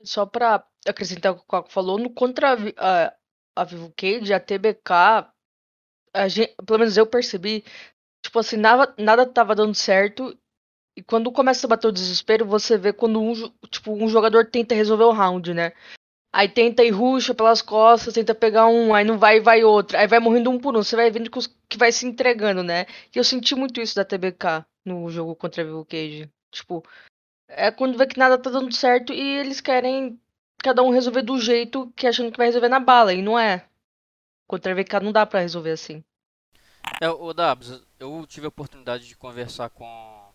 Só 0.04 0.26
para 0.26 0.64
acrescentar 0.86 1.32
o 1.32 1.36
que 1.36 1.42
o 1.42 1.46
Caco 1.46 1.72
falou, 1.72 1.98
no 1.98 2.10
contra 2.10 2.56
a, 2.76 3.14
a 3.56 3.64
Vivo 3.64 3.92
Cage, 3.96 4.32
a 4.32 4.40
TBK, 4.40 5.30
a 6.14 6.28
gente, 6.28 6.54
pelo 6.66 6.78
menos 6.78 6.96
eu 6.96 7.06
percebi, 7.06 7.64
tipo 8.22 8.38
assim, 8.38 8.56
nada, 8.56 8.94
nada 8.98 9.26
tava 9.26 9.54
dando 9.54 9.74
certo. 9.74 10.36
E 10.96 11.02
quando 11.02 11.32
começa 11.32 11.66
a 11.66 11.70
bater 11.70 11.88
o 11.88 11.92
desespero, 11.92 12.44
você 12.44 12.76
vê 12.76 12.92
quando 12.92 13.20
um, 13.20 13.32
tipo, 13.70 13.92
um 13.92 14.08
jogador 14.08 14.46
tenta 14.50 14.74
resolver 14.74 15.04
o 15.04 15.12
round, 15.12 15.54
né? 15.54 15.72
Aí 16.34 16.48
tenta 16.48 16.82
e 16.82 16.90
ruxa 16.90 17.34
pelas 17.34 17.60
costas, 17.60 18.14
tenta 18.14 18.34
pegar 18.34 18.66
um, 18.66 18.94
aí 18.94 19.04
não 19.04 19.18
vai 19.18 19.36
e 19.36 19.40
vai 19.40 19.64
outro. 19.64 19.98
Aí 19.98 20.06
vai 20.06 20.18
morrendo 20.18 20.50
um 20.50 20.58
por 20.58 20.74
um. 20.74 20.82
Você 20.82 20.96
vai 20.96 21.10
vendo 21.10 21.30
que, 21.30 21.38
os, 21.38 21.46
que 21.68 21.76
vai 21.76 21.92
se 21.92 22.06
entregando, 22.06 22.62
né? 22.62 22.86
E 23.14 23.18
eu 23.18 23.24
senti 23.24 23.54
muito 23.54 23.80
isso 23.80 23.94
da 23.94 24.04
TBK 24.04 24.64
no 24.84 25.08
jogo 25.10 25.36
contra 25.36 25.62
a 25.62 25.66
Vivo 25.66 25.84
Cage. 25.84 26.30
Tipo, 26.50 26.82
é 27.54 27.70
quando 27.70 27.98
vê 27.98 28.06
que 28.06 28.18
nada 28.18 28.38
tá 28.38 28.50
dando 28.50 28.74
certo 28.74 29.12
e 29.12 29.20
eles 29.20 29.60
querem 29.60 30.18
cada 30.58 30.82
um 30.82 30.90
resolver 30.90 31.22
do 31.22 31.38
jeito 31.38 31.92
que 31.96 32.06
achando 32.06 32.30
que 32.30 32.38
vai 32.38 32.46
resolver 32.46 32.68
na 32.68 32.80
bala. 32.80 33.12
E 33.12 33.22
não 33.22 33.38
é. 33.38 33.66
Contra 34.46 34.72
a 34.72 34.74
VK 34.74 35.00
não 35.02 35.12
dá 35.12 35.24
para 35.26 35.40
resolver 35.40 35.72
assim. 35.72 36.04
É, 37.00 37.08
o 37.08 37.32
Dabs, 37.32 37.80
eu 37.98 38.24
tive 38.26 38.46
a 38.46 38.48
oportunidade 38.48 39.06
de 39.06 39.16
conversar 39.16 39.70
com, 39.70 40.30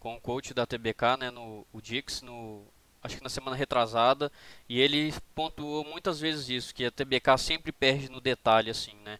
com 0.00 0.14
o 0.14 0.20
coach 0.20 0.54
da 0.54 0.66
TBK, 0.66 1.16
né, 1.18 1.30
no 1.30 1.66
o 1.72 1.80
Dix, 1.80 2.22
no 2.22 2.66
acho 3.02 3.18
que 3.18 3.22
na 3.22 3.28
semana 3.28 3.54
retrasada, 3.54 4.32
e 4.66 4.80
ele 4.80 5.12
pontuou 5.34 5.84
muitas 5.84 6.18
vezes 6.18 6.48
isso, 6.48 6.74
que 6.74 6.86
a 6.86 6.90
TBK 6.90 7.36
sempre 7.36 7.70
perde 7.70 8.08
no 8.08 8.18
detalhe, 8.18 8.70
assim, 8.70 8.94
né? 9.04 9.18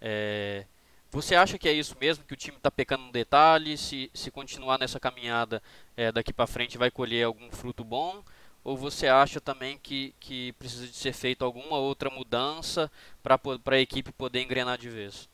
É, 0.00 0.64
você 1.10 1.34
acha 1.34 1.58
que 1.58 1.68
é 1.68 1.72
isso 1.72 1.96
mesmo, 2.00 2.24
que 2.24 2.34
o 2.34 2.36
time 2.36 2.56
está 2.56 2.70
pecando 2.70 3.04
no 3.04 3.12
detalhe, 3.12 3.76
se, 3.76 4.10
se 4.12 4.30
continuar 4.30 4.78
nessa 4.78 5.00
caminhada 5.00 5.62
é, 5.96 6.12
daqui 6.12 6.32
para 6.32 6.46
frente 6.46 6.78
vai 6.78 6.90
colher 6.90 7.24
algum 7.24 7.50
fruto 7.50 7.84
bom? 7.84 8.22
Ou 8.64 8.76
você 8.76 9.06
acha 9.06 9.40
também 9.40 9.78
que, 9.80 10.12
que 10.18 10.52
precisa 10.54 10.86
de 10.86 10.96
ser 10.96 11.12
feita 11.12 11.44
alguma 11.44 11.78
outra 11.78 12.10
mudança 12.10 12.90
para 13.22 13.38
a 13.66 13.78
equipe 13.78 14.10
poder 14.10 14.42
engrenar 14.42 14.76
de 14.76 14.90
vez? 14.90 15.28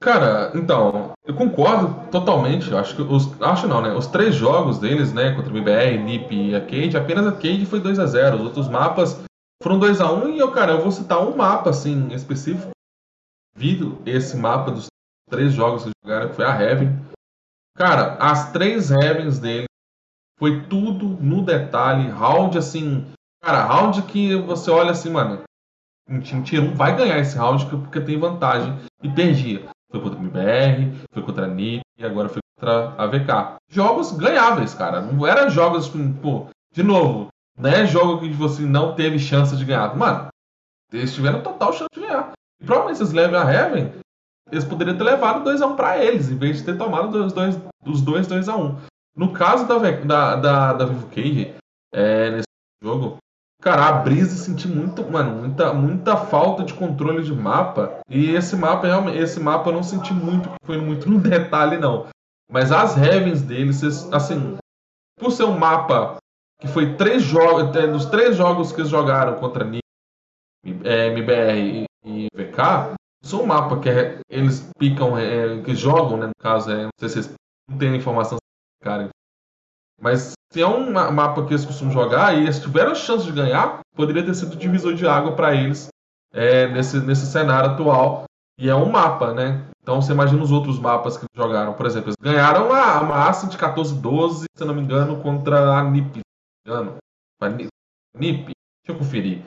Cara, 0.00 0.52
então, 0.54 1.10
eu 1.26 1.34
concordo 1.34 2.08
totalmente. 2.10 2.72
Acho 2.72 2.94
que 2.94 3.02
os. 3.02 3.42
Acho 3.42 3.66
não, 3.66 3.80
né? 3.80 3.92
Os 3.92 4.06
três 4.06 4.36
jogos 4.36 4.78
deles, 4.78 5.12
né? 5.12 5.34
Contra 5.34 5.50
o 5.50 5.52
BBR, 5.52 5.98
NiP 5.98 6.50
e 6.50 6.54
a 6.54 6.60
Cade, 6.60 6.96
apenas 6.96 7.26
a 7.26 7.32
Cade 7.32 7.66
foi 7.66 7.80
2 7.80 7.98
a 7.98 8.06
0 8.06 8.36
Os 8.36 8.42
outros 8.42 8.68
mapas 8.68 9.20
Foram 9.60 9.80
2 9.80 10.00
a 10.00 10.12
1 10.12 10.24
um, 10.24 10.28
e 10.28 10.38
eu, 10.38 10.52
cara, 10.52 10.72
eu 10.72 10.80
vou 10.80 10.92
citar 10.92 11.20
um 11.20 11.36
mapa 11.36 11.70
assim 11.70 12.06
específico. 12.12 12.70
Vi 13.58 13.76
esse 14.06 14.36
mapa 14.36 14.70
dos 14.70 14.86
três 15.28 15.52
jogos 15.52 15.82
que 15.82 15.90
jogaram, 16.04 16.28
que 16.28 16.36
foi 16.36 16.44
a 16.44 16.62
Heaven. 16.62 16.96
Cara, 17.76 18.14
as 18.14 18.52
três 18.52 18.92
Heavens 18.92 19.40
dele 19.40 19.66
foi 20.38 20.62
tudo 20.68 21.08
no 21.20 21.44
detalhe, 21.44 22.08
round 22.08 22.56
assim, 22.56 23.04
cara, 23.42 23.64
round 23.64 24.02
que 24.02 24.36
você 24.36 24.70
olha 24.70 24.92
assim, 24.92 25.10
mano, 25.10 25.42
um 26.08 26.20
time 26.20 26.44
tier 26.44 26.62
1 26.62 26.74
vai 26.74 26.96
ganhar 26.96 27.18
esse 27.18 27.36
round 27.36 27.66
porque 27.66 28.00
tem 28.00 28.16
vantagem 28.16 28.78
e 29.02 29.08
perdia. 29.08 29.68
Foi 29.90 30.00
contra 30.00 30.20
o 30.20 30.22
MBR, 30.22 31.06
foi 31.12 31.22
contra 31.24 31.46
a 31.46 31.48
NIP 31.48 31.80
e 31.98 32.04
agora 32.04 32.28
foi 32.28 32.40
contra 32.54 32.94
a 32.96 33.06
VK. 33.08 33.58
Jogos 33.68 34.12
ganháveis, 34.12 34.72
cara. 34.72 35.00
Não 35.00 35.26
era 35.26 35.50
jogos, 35.50 35.90
pô, 36.22 36.46
de 36.72 36.84
novo, 36.84 37.26
não 37.58 37.70
é 37.70 37.84
jogo 37.84 38.20
que 38.20 38.32
você 38.32 38.62
não 38.62 38.94
teve 38.94 39.18
chance 39.18 39.56
de 39.56 39.64
ganhar. 39.64 39.96
Mano, 39.96 40.28
eles 40.92 41.12
tiveram 41.12 41.42
total 41.42 41.72
chance 41.72 41.88
de 41.92 42.00
ganhar. 42.00 42.37
Provavelmente 42.64 42.98
se 42.98 43.16
eles 43.16 43.34
a 43.34 43.52
Heaven, 43.52 43.92
eles 44.50 44.64
poderiam 44.64 44.96
ter 44.96 45.04
levado 45.04 45.48
2x1 45.48 45.76
para 45.76 46.02
eles, 46.02 46.30
em 46.30 46.36
vez 46.36 46.58
de 46.58 46.64
ter 46.64 46.76
tomado 46.76 47.14
os 47.24 47.32
dois, 47.32 47.58
os 47.86 48.02
dois 48.02 48.26
2x1. 48.26 48.76
No 49.16 49.32
caso 49.32 49.66
da, 49.66 49.78
da, 49.78 50.36
da, 50.36 50.72
da 50.72 50.84
Vivo 50.86 51.08
Cage, 51.08 51.54
é, 51.92 52.30
nesse 52.30 52.46
jogo, 52.82 53.18
cara, 53.60 53.88
a 53.88 53.92
Brisa 53.92 54.36
senti 54.36 54.68
muito, 54.68 55.08
mano, 55.10 55.40
muita, 55.40 55.72
muita 55.72 56.16
falta 56.16 56.64
de 56.64 56.74
controle 56.74 57.22
de 57.22 57.34
mapa. 57.34 58.00
E 58.08 58.30
esse 58.30 58.56
mapa, 58.56 58.86
esse 59.12 59.40
mapa 59.40 59.70
eu 59.70 59.74
não 59.74 59.82
senti 59.82 60.12
muito, 60.12 60.50
foi 60.64 60.78
muito 60.78 61.08
no 61.08 61.18
detalhe, 61.20 61.76
não. 61.76 62.06
Mas 62.50 62.72
as 62.72 62.96
Heavens 62.96 63.42
deles, 63.42 63.82
assim, 64.12 64.56
por 65.18 65.30
ser 65.30 65.44
um 65.44 65.58
mapa 65.58 66.16
que 66.60 66.68
foi 66.68 66.96
três 66.96 67.22
jogos, 67.22 67.76
é, 67.76 67.86
dos 67.86 68.06
três 68.06 68.36
jogos 68.36 68.72
que 68.72 68.80
eles 68.80 68.90
jogaram 68.90 69.34
contra 69.38 69.64
NIP, 69.64 69.82
é, 70.84 71.08
MBR 71.08 71.82
e, 71.82 71.87
e 72.04 72.26
VK, 72.34 72.94
são 73.22 73.42
um 73.42 73.46
mapa 73.46 73.78
que 73.80 73.88
é, 73.88 74.20
eles 74.28 74.70
picam, 74.78 75.18
é, 75.18 75.62
que 75.62 75.74
jogam, 75.74 76.16
né, 76.16 76.26
no 76.26 76.32
caso, 76.38 76.70
é, 76.70 76.84
não 76.84 76.90
sei 76.98 77.08
se 77.08 77.22
vocês 77.22 77.34
não 77.68 77.78
têm 77.78 77.96
informação, 77.96 78.38
cara, 78.82 79.08
mas 80.00 80.32
se 80.52 80.62
é 80.62 80.66
um 80.66 80.90
mapa 80.90 81.44
que 81.44 81.52
eles 81.52 81.64
costumam 81.64 81.92
jogar 81.92 82.34
e 82.34 82.42
eles 82.42 82.60
tiveram 82.60 82.92
a 82.92 82.94
chance 82.94 83.24
de 83.26 83.32
ganhar, 83.32 83.80
poderia 83.94 84.24
ter 84.24 84.34
sido 84.34 84.56
divisor 84.56 84.94
de 84.94 85.06
água 85.06 85.34
para 85.34 85.54
eles 85.54 85.88
é, 86.32 86.68
nesse, 86.68 87.00
nesse 87.00 87.26
cenário 87.26 87.70
atual. 87.70 88.24
E 88.60 88.68
é 88.68 88.74
um 88.74 88.90
mapa, 88.90 89.32
né? 89.34 89.68
Então 89.82 90.00
você 90.00 90.12
imagina 90.12 90.42
os 90.42 90.50
outros 90.50 90.78
mapas 90.78 91.16
que 91.16 91.26
jogaram. 91.34 91.74
Por 91.74 91.86
exemplo, 91.86 92.08
eles 92.08 92.16
ganharam 92.20 92.66
uma, 92.66 93.00
uma 93.00 93.28
Ascent 93.28 93.54
14-12, 93.56 94.44
se 94.56 94.64
não 94.64 94.74
me 94.74 94.82
engano, 94.82 95.22
contra 95.22 95.78
a 95.78 95.84
NiP 95.84 96.20
engano. 96.66 96.96
NIP? 98.16 98.52
Deixa 98.82 98.88
eu 98.88 98.98
conferir. 98.98 99.44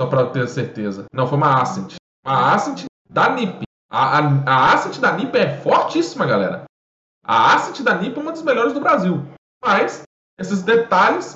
Só 0.00 0.06
para 0.06 0.30
ter 0.30 0.48
certeza. 0.48 1.04
Não, 1.12 1.26
foi 1.26 1.36
uma 1.36 1.60
Ascent. 1.60 1.96
Uma 2.24 2.54
Ascent 2.54 2.86
da 3.10 3.28
NIP. 3.34 3.64
A, 3.90 4.18
a, 4.18 4.20
a 4.46 4.72
Ascent 4.72 4.98
da 4.98 5.12
NIP 5.12 5.36
é 5.36 5.58
fortíssima, 5.58 6.24
galera. 6.24 6.64
A 7.22 7.54
Ascent 7.54 7.84
da 7.84 7.94
NIP 7.96 8.16
é 8.16 8.22
uma 8.22 8.30
das 8.30 8.40
melhores 8.40 8.72
do 8.72 8.80
Brasil. 8.80 9.22
Mas 9.62 10.00
esses 10.38 10.62
detalhes 10.62 11.34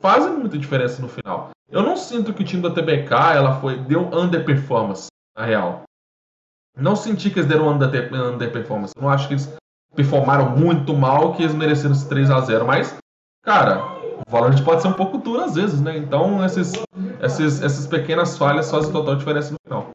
fazem 0.00 0.32
muita 0.32 0.56
diferença 0.56 1.02
no 1.02 1.08
final. 1.08 1.50
Eu 1.68 1.82
não 1.82 1.94
sinto 1.94 2.32
que 2.32 2.42
o 2.42 2.46
time 2.46 2.62
da 2.62 2.70
TBK 2.70 3.12
ela 3.36 3.60
foi 3.60 3.78
deu 3.80 4.08
underperformance, 4.08 5.08
na 5.36 5.44
real. 5.44 5.82
Não 6.74 6.96
senti 6.96 7.28
que 7.28 7.40
eles 7.40 7.48
deram 7.50 7.68
under, 7.68 8.10
underperformance. 8.10 8.94
Não 8.98 9.10
acho 9.10 9.28
que 9.28 9.34
eles 9.34 9.54
performaram 9.94 10.56
muito 10.56 10.94
mal, 10.94 11.34
que 11.34 11.42
eles 11.42 11.54
mereceram 11.54 11.92
esse 11.92 12.08
3 12.08 12.30
a 12.30 12.40
0 12.40 12.64
Mas, 12.64 12.96
cara, 13.44 13.84
o 14.26 14.30
Valorant 14.30 14.64
pode 14.64 14.80
ser 14.80 14.88
um 14.88 14.94
pouco 14.94 15.18
duro 15.18 15.42
às 15.42 15.56
vezes, 15.56 15.78
né? 15.82 15.98
Então 15.98 16.42
esses, 16.42 16.72
esses, 17.22 17.62
essas 17.62 17.86
pequenas 17.86 18.36
falhas 18.36 18.70
fazem 18.70 18.92
total 18.92 19.16
diferença 19.16 19.52
no 19.52 19.58
final. 19.64 19.90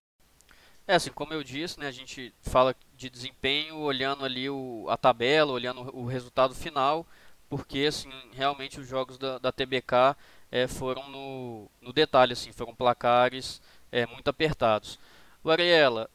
É, 0.87 0.95
assim, 0.95 1.11
como 1.11 1.33
eu 1.33 1.43
disse, 1.43 1.77
né, 1.79 1.87
a 1.87 1.91
gente 1.91 2.33
fala 2.41 2.73
de 2.95 3.09
desempenho 3.09 3.77
olhando 3.77 4.23
ali 4.23 4.49
o, 4.49 4.85
a 4.89 4.95
tabela, 4.95 5.51
olhando 5.51 5.93
o 5.93 6.05
resultado 6.05 6.55
final, 6.55 7.05
porque, 7.49 7.85
assim, 7.87 8.09
realmente 8.31 8.79
os 8.79 8.87
jogos 8.87 9.17
da, 9.17 9.37
da 9.37 9.51
TBK 9.51 10.15
é, 10.49 10.65
foram 10.65 11.09
no, 11.09 11.69
no 11.81 11.91
detalhe, 11.91 12.31
assim, 12.31 12.53
foram 12.53 12.73
placares 12.73 13.61
é, 13.91 14.05
muito 14.05 14.29
apertados. 14.29 14.97
O 15.43 15.51
Ariela, 15.51 16.09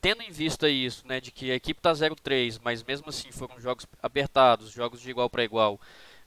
tendo 0.00 0.22
em 0.22 0.32
vista 0.32 0.68
isso, 0.68 1.06
né, 1.06 1.20
de 1.20 1.30
que 1.30 1.52
a 1.52 1.54
equipe 1.54 1.78
está 1.78 1.92
0-3, 1.92 2.60
mas 2.62 2.82
mesmo 2.82 3.08
assim 3.08 3.30
foram 3.30 3.60
jogos 3.60 3.86
apertados, 4.02 4.70
jogos 4.72 5.00
de 5.00 5.10
igual 5.10 5.30
para 5.30 5.44
igual, 5.44 5.80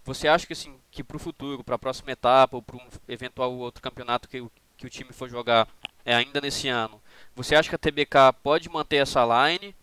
você 0.04 0.28
acha 0.28 0.48
que 0.48 0.54
assim 0.54 0.80
que 0.90 1.04
para 1.04 1.18
o 1.18 1.20
futuro, 1.20 1.64
para 1.64 1.76
a 1.76 1.80
próxima 1.80 2.12
etapa 2.12 2.56
ou 2.56 2.62
para 2.62 2.78
um 2.78 2.88
eventual 3.08 3.54
outro 3.54 3.82
campeonato 3.82 4.28
que, 4.28 4.44
que 4.78 4.86
o 4.86 4.90
time 4.90 5.14
for 5.14 5.30
jogar 5.30 5.68
é, 6.04 6.16
ainda 6.16 6.42
nesse 6.42 6.68
ano, 6.68 7.02
você 7.36 7.56
acha 7.56 7.70
que 7.70 7.76
a 7.76 7.78
TBK 7.78 8.34
pode 8.44 8.70
manter 8.70 8.98
essa 8.98 9.22
line? 9.24 9.76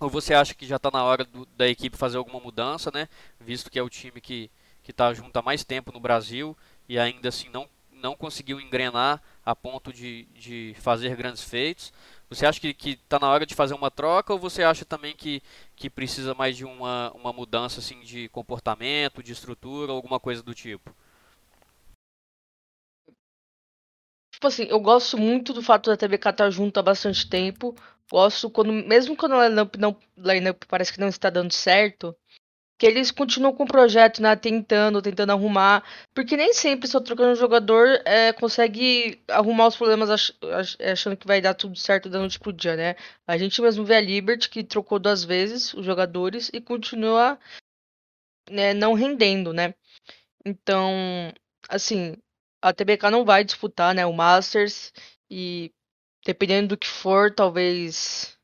Ou 0.00 0.08
você 0.08 0.32
acha 0.32 0.54
que 0.54 0.66
já 0.66 0.76
está 0.76 0.90
na 0.92 1.02
hora 1.02 1.24
do, 1.24 1.44
da 1.56 1.66
equipe 1.66 1.96
fazer 1.96 2.18
alguma 2.18 2.38
mudança, 2.38 2.90
né? 2.92 3.08
Visto 3.40 3.70
que 3.70 3.78
é 3.78 3.82
o 3.82 3.90
time 3.90 4.20
que 4.20 4.50
está 4.88 5.12
junto 5.12 5.36
há 5.36 5.42
mais 5.42 5.64
tempo 5.64 5.92
no 5.92 6.00
Brasil 6.00 6.56
e 6.88 6.98
ainda 6.98 7.28
assim 7.28 7.48
não, 7.50 7.68
não 7.92 8.14
conseguiu 8.16 8.60
engrenar 8.60 9.20
a 9.44 9.54
ponto 9.54 9.92
de, 9.92 10.24
de 10.34 10.74
fazer 10.80 11.14
grandes 11.16 11.42
feitos. 11.42 11.92
Você 12.28 12.44
acha 12.44 12.60
que 12.60 12.90
está 12.90 13.18
na 13.18 13.28
hora 13.28 13.46
de 13.46 13.54
fazer 13.54 13.74
uma 13.74 13.90
troca 13.90 14.32
ou 14.32 14.38
você 14.38 14.62
acha 14.62 14.84
também 14.84 15.16
que, 15.16 15.42
que 15.74 15.88
precisa 15.88 16.34
mais 16.34 16.56
de 16.56 16.64
uma, 16.64 17.10
uma 17.12 17.32
mudança 17.32 17.80
assim, 17.80 18.00
de 18.00 18.28
comportamento, 18.28 19.22
de 19.22 19.32
estrutura, 19.32 19.92
alguma 19.92 20.20
coisa 20.20 20.42
do 20.42 20.54
tipo? 20.54 20.94
Tipo 24.30 24.46
assim, 24.46 24.64
eu 24.64 24.78
gosto 24.78 25.16
muito 25.18 25.52
do 25.52 25.62
fato 25.62 25.90
da 25.90 25.96
TBK 25.96 26.30
estar 26.30 26.50
junto 26.50 26.78
há 26.78 26.82
bastante 26.82 27.28
tempo. 27.28 27.74
Gosto 28.10 28.50
quando, 28.50 28.72
mesmo 28.72 29.16
quando 29.16 29.34
a 29.34 29.48
lineup, 29.48 29.76
não, 29.76 29.98
lineup 30.16 30.64
parece 30.68 30.92
que 30.92 31.00
não 31.00 31.08
está 31.08 31.28
dando 31.30 31.52
certo, 31.52 32.16
que 32.78 32.86
eles 32.86 33.10
continuam 33.10 33.52
com 33.52 33.64
o 33.64 33.66
projeto, 33.66 34.22
né? 34.22 34.36
Tentando, 34.36 35.02
tentando 35.02 35.32
arrumar. 35.32 35.84
Porque 36.14 36.36
nem 36.36 36.52
sempre, 36.54 36.88
só 36.88 37.00
trocando 37.00 37.34
jogador, 37.34 38.00
é, 38.04 38.32
consegue 38.32 39.20
arrumar 39.28 39.66
os 39.66 39.76
problemas 39.76 40.08
ach, 40.08 40.32
achando 40.80 41.16
que 41.16 41.26
vai 41.26 41.40
dar 41.40 41.54
tudo 41.54 41.76
certo 41.76 42.08
da 42.08 42.20
noite 42.20 42.38
pro 42.38 42.52
dia, 42.52 42.76
né? 42.76 42.94
A 43.26 43.36
gente 43.36 43.60
mesmo 43.60 43.84
vê 43.84 43.96
a 43.96 44.00
Liberty, 44.00 44.48
que 44.48 44.62
trocou 44.62 45.00
duas 45.00 45.24
vezes 45.24 45.74
os 45.74 45.84
jogadores 45.84 46.50
e 46.52 46.60
continua 46.60 47.38
né, 48.48 48.72
não 48.72 48.94
rendendo, 48.94 49.52
né? 49.52 49.74
Então, 50.44 50.92
assim, 51.68 52.16
a 52.62 52.72
TBK 52.72 53.10
não 53.10 53.24
vai 53.24 53.44
disputar, 53.44 53.94
né, 53.94 54.06
o 54.06 54.12
Masters. 54.12 54.92
E 55.30 55.72
dependendo 56.24 56.68
do 56.68 56.78
que 56.78 56.86
for, 56.86 57.34
talvez 57.34 58.37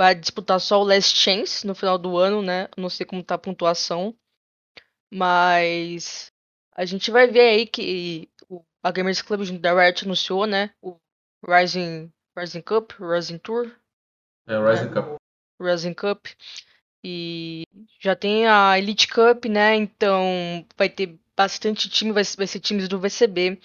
vai 0.00 0.14
disputar 0.14 0.58
só 0.58 0.80
o 0.80 0.84
Last 0.84 1.14
Chance 1.14 1.66
no 1.66 1.74
final 1.74 1.98
do 1.98 2.16
ano, 2.16 2.40
né? 2.40 2.68
Não 2.74 2.88
sei 2.88 3.04
como 3.04 3.22
tá 3.22 3.34
a 3.34 3.38
pontuação. 3.38 4.16
Mas 5.12 6.32
a 6.74 6.86
gente 6.86 7.10
vai 7.10 7.26
ver 7.26 7.50
aí 7.50 7.66
que 7.66 8.26
a 8.82 8.90
Gamers 8.90 9.20
Club 9.20 9.42
junto 9.42 9.60
da 9.60 9.74
Riot 9.74 10.06
anunciou, 10.06 10.46
né? 10.46 10.72
O 10.80 10.96
Rising, 11.46 12.10
Rising 12.34 12.62
Cup, 12.62 12.92
Rising 12.98 13.36
Tour. 13.36 13.70
É, 14.48 14.56
Rising 14.56 14.86
é, 14.86 14.88
Cup. 14.94 15.16
Rising 15.60 15.92
Cup. 15.94 16.26
E 17.04 17.64
já 18.00 18.16
tem 18.16 18.46
a 18.46 18.78
Elite 18.78 19.06
Cup, 19.06 19.44
né? 19.44 19.74
Então 19.74 20.66
vai 20.78 20.88
ter 20.88 21.20
bastante 21.40 21.88
time, 21.88 22.12
vai, 22.12 22.22
vai 22.36 22.46
ser 22.46 22.60
times 22.60 22.86
do 22.86 23.00
VCB, 23.00 23.58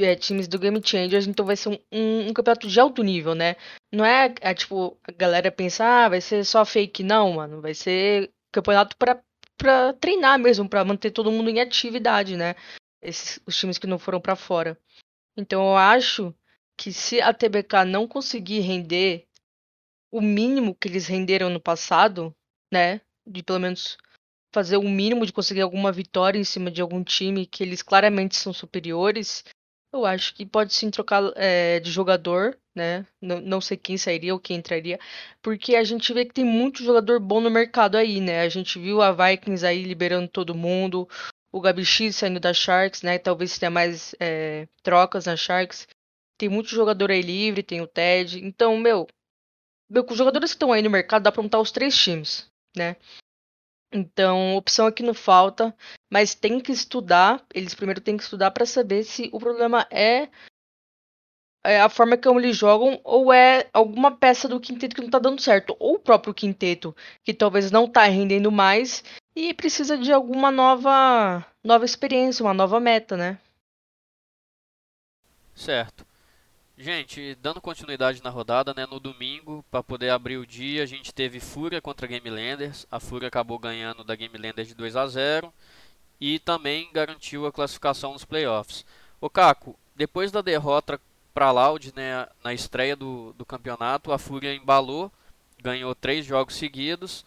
é, 0.00 0.16
times 0.16 0.48
do 0.48 0.58
Game 0.58 0.80
Changers, 0.84 1.28
então 1.28 1.46
vai 1.46 1.54
ser 1.54 1.68
um, 1.68 1.78
um, 1.92 2.28
um, 2.28 2.32
campeonato 2.32 2.66
de 2.66 2.80
alto 2.80 3.00
nível, 3.04 3.32
né? 3.32 3.54
Não 3.92 4.04
é, 4.04 4.34
é 4.40 4.52
tipo, 4.52 4.98
a 5.04 5.12
galera 5.12 5.52
pensar, 5.52 6.06
ah, 6.06 6.08
vai 6.08 6.20
ser 6.20 6.44
só 6.44 6.64
fake, 6.64 7.04
não, 7.04 7.34
mano. 7.34 7.60
Vai 7.60 7.74
ser 7.74 8.32
campeonato 8.50 8.96
pra, 8.96 9.22
pra 9.56 9.92
treinar 9.92 10.36
mesmo, 10.36 10.68
pra 10.68 10.84
manter 10.84 11.12
todo 11.12 11.30
mundo 11.30 11.48
em 11.48 11.60
atividade, 11.60 12.36
né? 12.36 12.56
Esses, 13.00 13.38
os 13.46 13.56
times 13.56 13.78
que 13.78 13.86
não 13.86 14.00
foram 14.00 14.20
para 14.20 14.34
fora. 14.34 14.76
Então 15.36 15.62
eu 15.62 15.76
acho 15.76 16.34
que 16.76 16.92
se 16.92 17.20
a 17.20 17.32
TBK 17.32 17.84
não 17.86 18.08
conseguir 18.08 18.60
render 18.60 19.28
o 20.10 20.20
mínimo 20.20 20.74
que 20.74 20.88
eles 20.88 21.06
renderam 21.06 21.48
no 21.50 21.60
passado, 21.60 22.34
né? 22.72 23.00
De 23.24 23.44
pelo 23.44 23.60
menos 23.60 23.96
fazer 24.52 24.76
o 24.76 24.82
mínimo 24.82 25.24
de 25.26 25.32
conseguir 25.32 25.62
alguma 25.62 25.90
vitória 25.90 26.38
em 26.38 26.44
cima 26.44 26.70
de 26.70 26.82
algum 26.82 27.02
time 27.02 27.46
que 27.46 27.62
eles 27.62 27.82
claramente 27.82 28.36
são 28.36 28.52
superiores, 28.52 29.44
eu 29.92 30.06
acho 30.06 30.34
que 30.34 30.46
pode 30.46 30.72
sim 30.72 30.90
trocar 30.90 31.32
é, 31.36 31.78
de 31.80 31.90
jogador, 31.90 32.58
né? 32.74 33.06
Não, 33.20 33.40
não 33.40 33.60
sei 33.60 33.76
quem 33.76 33.98
sairia 33.98 34.32
ou 34.32 34.40
quem 34.40 34.56
entraria, 34.56 34.98
porque 35.42 35.76
a 35.76 35.84
gente 35.84 36.12
vê 36.14 36.24
que 36.24 36.32
tem 36.32 36.44
muito 36.44 36.82
jogador 36.82 37.20
bom 37.20 37.40
no 37.40 37.50
mercado 37.50 37.96
aí, 37.96 38.20
né? 38.20 38.40
A 38.40 38.48
gente 38.48 38.78
viu 38.78 39.02
a 39.02 39.12
Vikings 39.12 39.66
aí 39.66 39.82
liberando 39.82 40.28
todo 40.28 40.54
mundo, 40.54 41.08
o 41.52 41.60
Gabi 41.60 41.84
X 41.84 42.16
saindo 42.16 42.40
da 42.40 42.54
Sharks, 42.54 43.02
né? 43.02 43.18
Talvez 43.18 43.58
tenha 43.58 43.70
mais 43.70 44.14
é, 44.18 44.66
trocas 44.82 45.26
na 45.26 45.36
Sharks. 45.36 45.86
Tem 46.38 46.48
muito 46.48 46.70
jogador 46.70 47.10
aí 47.10 47.20
livre, 47.20 47.62
tem 47.62 47.82
o 47.82 47.86
Ted. 47.86 48.42
Então, 48.42 48.78
meu, 48.78 49.06
meu 49.88 50.04
com 50.04 50.12
os 50.12 50.18
jogadores 50.18 50.52
que 50.52 50.56
estão 50.56 50.72
aí 50.72 50.82
no 50.82 50.90
mercado, 50.90 51.22
dá 51.22 51.30
pra 51.30 51.42
montar 51.42 51.60
os 51.60 51.70
três 51.70 51.94
times, 51.94 52.50
né? 52.74 52.96
Então, 53.92 54.56
opção 54.56 54.86
aqui 54.86 55.02
não 55.02 55.12
falta, 55.12 55.74
mas 56.10 56.34
tem 56.34 56.58
que 56.58 56.72
estudar. 56.72 57.44
Eles 57.54 57.74
primeiro 57.74 58.00
têm 58.00 58.16
que 58.16 58.22
estudar 58.22 58.50
para 58.50 58.64
saber 58.64 59.04
se 59.04 59.28
o 59.32 59.38
problema 59.38 59.86
é 59.90 60.28
é 61.64 61.80
a 61.80 61.88
forma 61.88 62.16
como 62.16 62.40
eles 62.40 62.56
jogam 62.56 63.00
ou 63.04 63.32
é 63.32 63.68
alguma 63.72 64.10
peça 64.10 64.48
do 64.48 64.58
quinteto 64.58 64.96
que 64.96 65.02
não 65.02 65.10
tá 65.10 65.18
dando 65.20 65.40
certo, 65.40 65.76
ou 65.78 65.94
o 65.94 65.98
próprio 65.98 66.34
quinteto 66.34 66.94
que 67.22 67.32
talvez 67.32 67.70
não 67.70 67.86
tá 67.86 68.02
rendendo 68.04 68.50
mais 68.50 69.04
e 69.36 69.54
precisa 69.54 69.96
de 69.96 70.12
alguma 70.12 70.50
nova 70.50 71.46
nova 71.62 71.84
experiência, 71.84 72.44
uma 72.44 72.52
nova 72.52 72.80
meta, 72.80 73.16
né? 73.16 73.38
Certo. 75.54 76.11
Gente, 76.76 77.34
dando 77.36 77.60
continuidade 77.60 78.22
na 78.22 78.30
rodada, 78.30 78.72
né, 78.74 78.86
no 78.86 78.98
domingo, 78.98 79.64
para 79.70 79.82
poder 79.82 80.10
abrir 80.10 80.38
o 80.38 80.46
dia, 80.46 80.82
a 80.82 80.86
gente 80.86 81.12
teve 81.12 81.38
Fúria 81.38 81.82
contra 81.82 82.06
Game 82.06 82.28
Landers. 82.28 82.86
A 82.90 82.98
Fúria 82.98 83.28
acabou 83.28 83.58
ganhando 83.58 84.02
da 84.02 84.16
Game 84.16 84.36
Landers 84.38 84.68
de 84.68 84.74
2 84.74 84.96
a 84.96 85.06
0 85.06 85.52
e 86.20 86.38
também 86.38 86.88
garantiu 86.92 87.46
a 87.46 87.52
classificação 87.52 88.14
nos 88.14 88.24
playoffs. 88.24 88.86
O 89.20 89.28
Caco, 89.28 89.78
depois 89.94 90.32
da 90.32 90.40
derrota 90.40 90.98
para 91.34 91.50
Loud, 91.50 91.92
né, 91.94 92.26
na 92.42 92.54
estreia 92.54 92.96
do, 92.96 93.34
do 93.34 93.44
campeonato, 93.44 94.10
a 94.10 94.18
Fúria 94.18 94.54
embalou, 94.54 95.12
ganhou 95.62 95.94
três 95.94 96.24
jogos 96.24 96.54
seguidos 96.54 97.24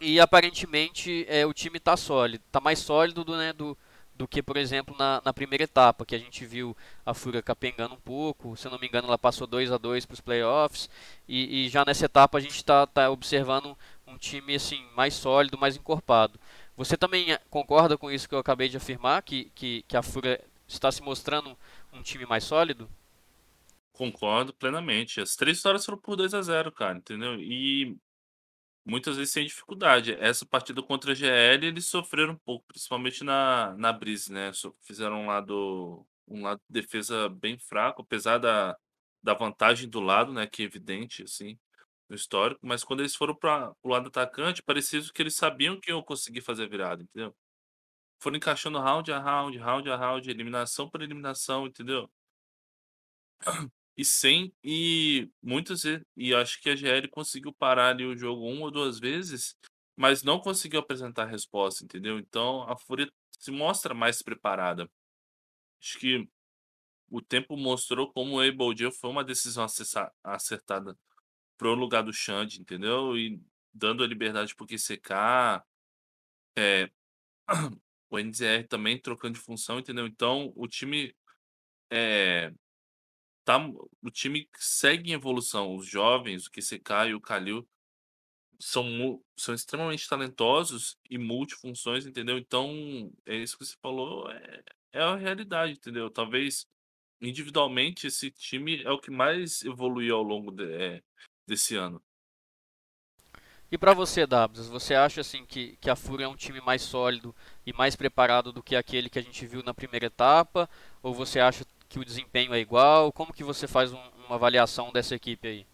e 0.00 0.20
aparentemente 0.20 1.26
é, 1.28 1.44
o 1.44 1.52
time 1.52 1.78
está 1.78 1.96
sólido, 1.96 2.42
está 2.46 2.60
mais 2.60 2.78
sólido 2.78 3.24
do, 3.24 3.36
né, 3.36 3.52
do, 3.52 3.76
do 4.16 4.26
que, 4.26 4.42
por 4.42 4.56
exemplo, 4.56 4.96
na, 4.98 5.20
na, 5.24 5.32
primeira 5.32 5.64
etapa, 5.64 6.04
que 6.04 6.14
a 6.14 6.18
gente 6.18 6.46
viu 6.46 6.76
a 7.04 7.12
Fúria 7.12 7.42
capengando 7.42 7.94
um 7.94 8.00
pouco. 8.00 8.56
Se 8.56 8.66
eu 8.66 8.70
não 8.70 8.78
me 8.78 8.86
engano, 8.86 9.08
ela 9.08 9.18
passou 9.18 9.46
2 9.46 9.70
a 9.70 9.78
2 9.78 10.06
para 10.06 10.14
os 10.14 10.20
playoffs. 10.20 10.88
E, 11.28 11.66
e, 11.66 11.68
já 11.68 11.84
nessa 11.84 12.06
etapa 12.06 12.38
a 12.38 12.40
gente 12.40 12.56
está 12.56 12.86
tá 12.86 13.10
observando 13.10 13.76
um 14.06 14.16
time 14.16 14.54
assim 14.54 14.84
mais 14.94 15.14
sólido, 15.14 15.58
mais 15.58 15.76
encorpado. 15.76 16.38
Você 16.76 16.96
também 16.96 17.32
eh, 17.32 17.40
concorda 17.50 17.96
com 17.98 18.10
isso 18.10 18.28
que 18.28 18.34
eu 18.34 18.38
acabei 18.38 18.68
de 18.68 18.76
afirmar, 18.76 19.22
que, 19.22 19.50
que, 19.54 19.82
que 19.88 19.96
a 19.96 20.02
Fúria 20.02 20.40
está 20.68 20.90
se 20.90 21.02
mostrando 21.02 21.56
um 21.92 22.02
time 22.02 22.26
mais 22.26 22.44
sólido? 22.44 22.88
Concordo 23.92 24.52
plenamente. 24.52 25.20
As 25.20 25.36
três 25.36 25.56
histórias 25.56 25.84
foram 25.84 25.98
por 25.98 26.16
2 26.16 26.34
a 26.34 26.42
0 26.42 26.72
cara, 26.72 26.98
entendeu? 26.98 27.34
E 27.40 27.96
muitas 28.86 29.16
vezes 29.16 29.32
sem 29.32 29.46
dificuldade. 29.46 30.14
Essa 30.20 30.46
partida 30.46 30.82
contra 30.82 31.12
a 31.12 31.14
GL, 31.14 31.66
eles 31.66 31.86
sofreram 31.86 32.34
um 32.34 32.38
pouco, 32.38 32.64
principalmente 32.68 33.24
na, 33.24 33.74
na 33.76 33.92
Brise, 33.92 34.32
né? 34.32 34.52
Fizeram 34.82 35.22
um 35.22 35.26
lado, 35.26 36.06
um 36.28 36.42
lado 36.42 36.60
de 36.68 36.80
defesa 36.80 37.28
bem 37.28 37.58
fraco, 37.58 38.02
apesar 38.02 38.38
da, 38.38 38.76
da 39.22 39.34
vantagem 39.34 39.88
do 39.90 40.00
lado, 40.00 40.32
né? 40.32 40.46
Que 40.46 40.62
é 40.62 40.66
evidente, 40.66 41.24
assim, 41.24 41.58
no 42.08 42.16
histórico. 42.16 42.60
Mas 42.66 42.84
quando 42.84 43.00
eles 43.00 43.16
foram 43.16 43.34
para 43.34 43.74
o 43.82 43.88
lado 43.88 44.08
atacante, 44.08 44.62
parecia 44.62 45.00
que 45.14 45.22
eles 45.22 45.36
sabiam 45.36 45.80
que 45.80 45.90
iam 45.90 46.02
conseguir 46.02 46.40
fazer 46.42 46.64
a 46.64 46.68
virada, 46.68 47.02
entendeu? 47.02 47.34
Foram 48.20 48.36
encaixando 48.38 48.78
round 48.80 49.12
a 49.12 49.18
round, 49.20 49.58
round 49.58 49.90
a 49.90 49.96
round, 49.96 50.30
eliminação 50.30 50.88
por 50.90 51.02
eliminação, 51.02 51.66
entendeu? 51.66 52.10
E 53.96 54.04
sem 54.04 54.52
e 54.62 55.30
muitas 55.42 55.84
e 56.16 56.34
acho 56.34 56.60
que 56.60 56.70
a 56.70 56.76
GL 56.76 57.08
conseguiu 57.08 57.52
parar 57.52 57.90
ali 57.90 58.04
o 58.04 58.16
jogo 58.16 58.46
uma 58.46 58.66
ou 58.66 58.70
duas 58.70 58.98
vezes, 58.98 59.56
mas 59.96 60.22
não 60.22 60.38
conseguiu 60.38 60.80
apresentar 60.80 61.22
a 61.24 61.26
resposta, 61.26 61.84
entendeu? 61.84 62.18
Então 62.18 62.62
a 62.64 62.76
Fúria 62.76 63.10
se 63.38 63.50
mostra 63.50 63.94
mais 63.94 64.22
preparada. 64.22 64.90
Acho 65.80 65.98
que 65.98 66.28
o 67.10 67.22
tempo 67.22 67.56
mostrou 67.56 68.12
como 68.12 68.36
o 68.36 68.40
Able 68.40 68.90
foi 68.92 69.10
uma 69.10 69.24
decisão 69.24 69.66
acertada 70.24 70.98
pro 71.56 71.74
lugar 71.74 72.02
do 72.02 72.12
Xande, 72.12 72.60
entendeu? 72.60 73.16
E 73.16 73.40
dando 73.72 74.02
a 74.04 74.06
liberdade 74.06 74.54
pro 74.54 74.66
QCK, 74.66 75.64
é, 76.58 76.90
o 78.10 78.18
NZR 78.18 78.66
também 78.68 79.00
trocando 79.00 79.34
de 79.34 79.44
função, 79.44 79.78
entendeu? 79.78 80.06
Então 80.06 80.52
o 80.56 80.66
time 80.68 81.14
é, 81.90 82.52
tá, 83.46 83.58
o 84.02 84.10
time 84.10 84.48
segue 84.58 85.10
em 85.10 85.14
evolução. 85.14 85.76
Os 85.76 85.86
jovens, 85.86 86.46
o 86.46 86.50
QCK 86.50 87.10
e 87.10 87.14
o 87.14 87.20
Kalil, 87.20 87.66
são, 88.58 89.22
são 89.36 89.54
extremamente 89.54 90.08
talentosos 90.08 90.98
e 91.08 91.16
multifunções, 91.16 92.06
entendeu? 92.06 92.36
Então, 92.36 93.10
é 93.24 93.36
isso 93.36 93.56
que 93.56 93.64
você 93.64 93.76
falou, 93.80 94.30
é, 94.30 94.62
é 94.92 95.00
a 95.00 95.16
realidade, 95.16 95.74
entendeu? 95.74 96.10
Talvez 96.10 96.66
individualmente 97.20 98.06
esse 98.08 98.30
time 98.30 98.82
é 98.82 98.90
o 98.90 98.98
que 98.98 99.10
mais 99.10 99.62
evoluiu 99.62 100.16
ao 100.16 100.22
longo 100.22 100.50
de, 100.50 100.64
é, 100.64 101.02
desse 101.46 101.76
ano. 101.76 102.02
E 103.70 103.76
para 103.76 103.92
você, 103.92 104.26
Dabs, 104.26 104.68
você 104.68 104.94
acha 104.94 105.20
assim 105.20 105.44
que, 105.44 105.76
que 105.78 105.90
a 105.90 105.96
Fúria 105.96 106.24
é 106.24 106.28
um 106.28 106.36
time 106.36 106.60
mais 106.60 106.82
sólido 106.82 107.34
e 107.64 107.72
mais 107.72 107.96
preparado 107.96 108.52
do 108.52 108.62
que 108.62 108.76
aquele 108.76 109.10
que 109.10 109.18
a 109.18 109.22
gente 109.22 109.44
viu 109.44 109.62
na 109.62 109.74
primeira 109.74 110.06
etapa? 110.06 110.70
Ou 111.02 111.12
você 111.12 111.40
acha 111.40 111.64
que 111.96 112.00
o 112.00 112.04
desempenho 112.04 112.52
é 112.52 112.60
igual? 112.60 113.10
Como 113.10 113.32
que 113.32 113.42
você 113.42 113.66
faz 113.66 113.90
um, 113.90 113.98
uma 114.26 114.36
avaliação 114.36 114.92
dessa 114.92 115.14
equipe 115.14 115.48
aí? 115.48 115.66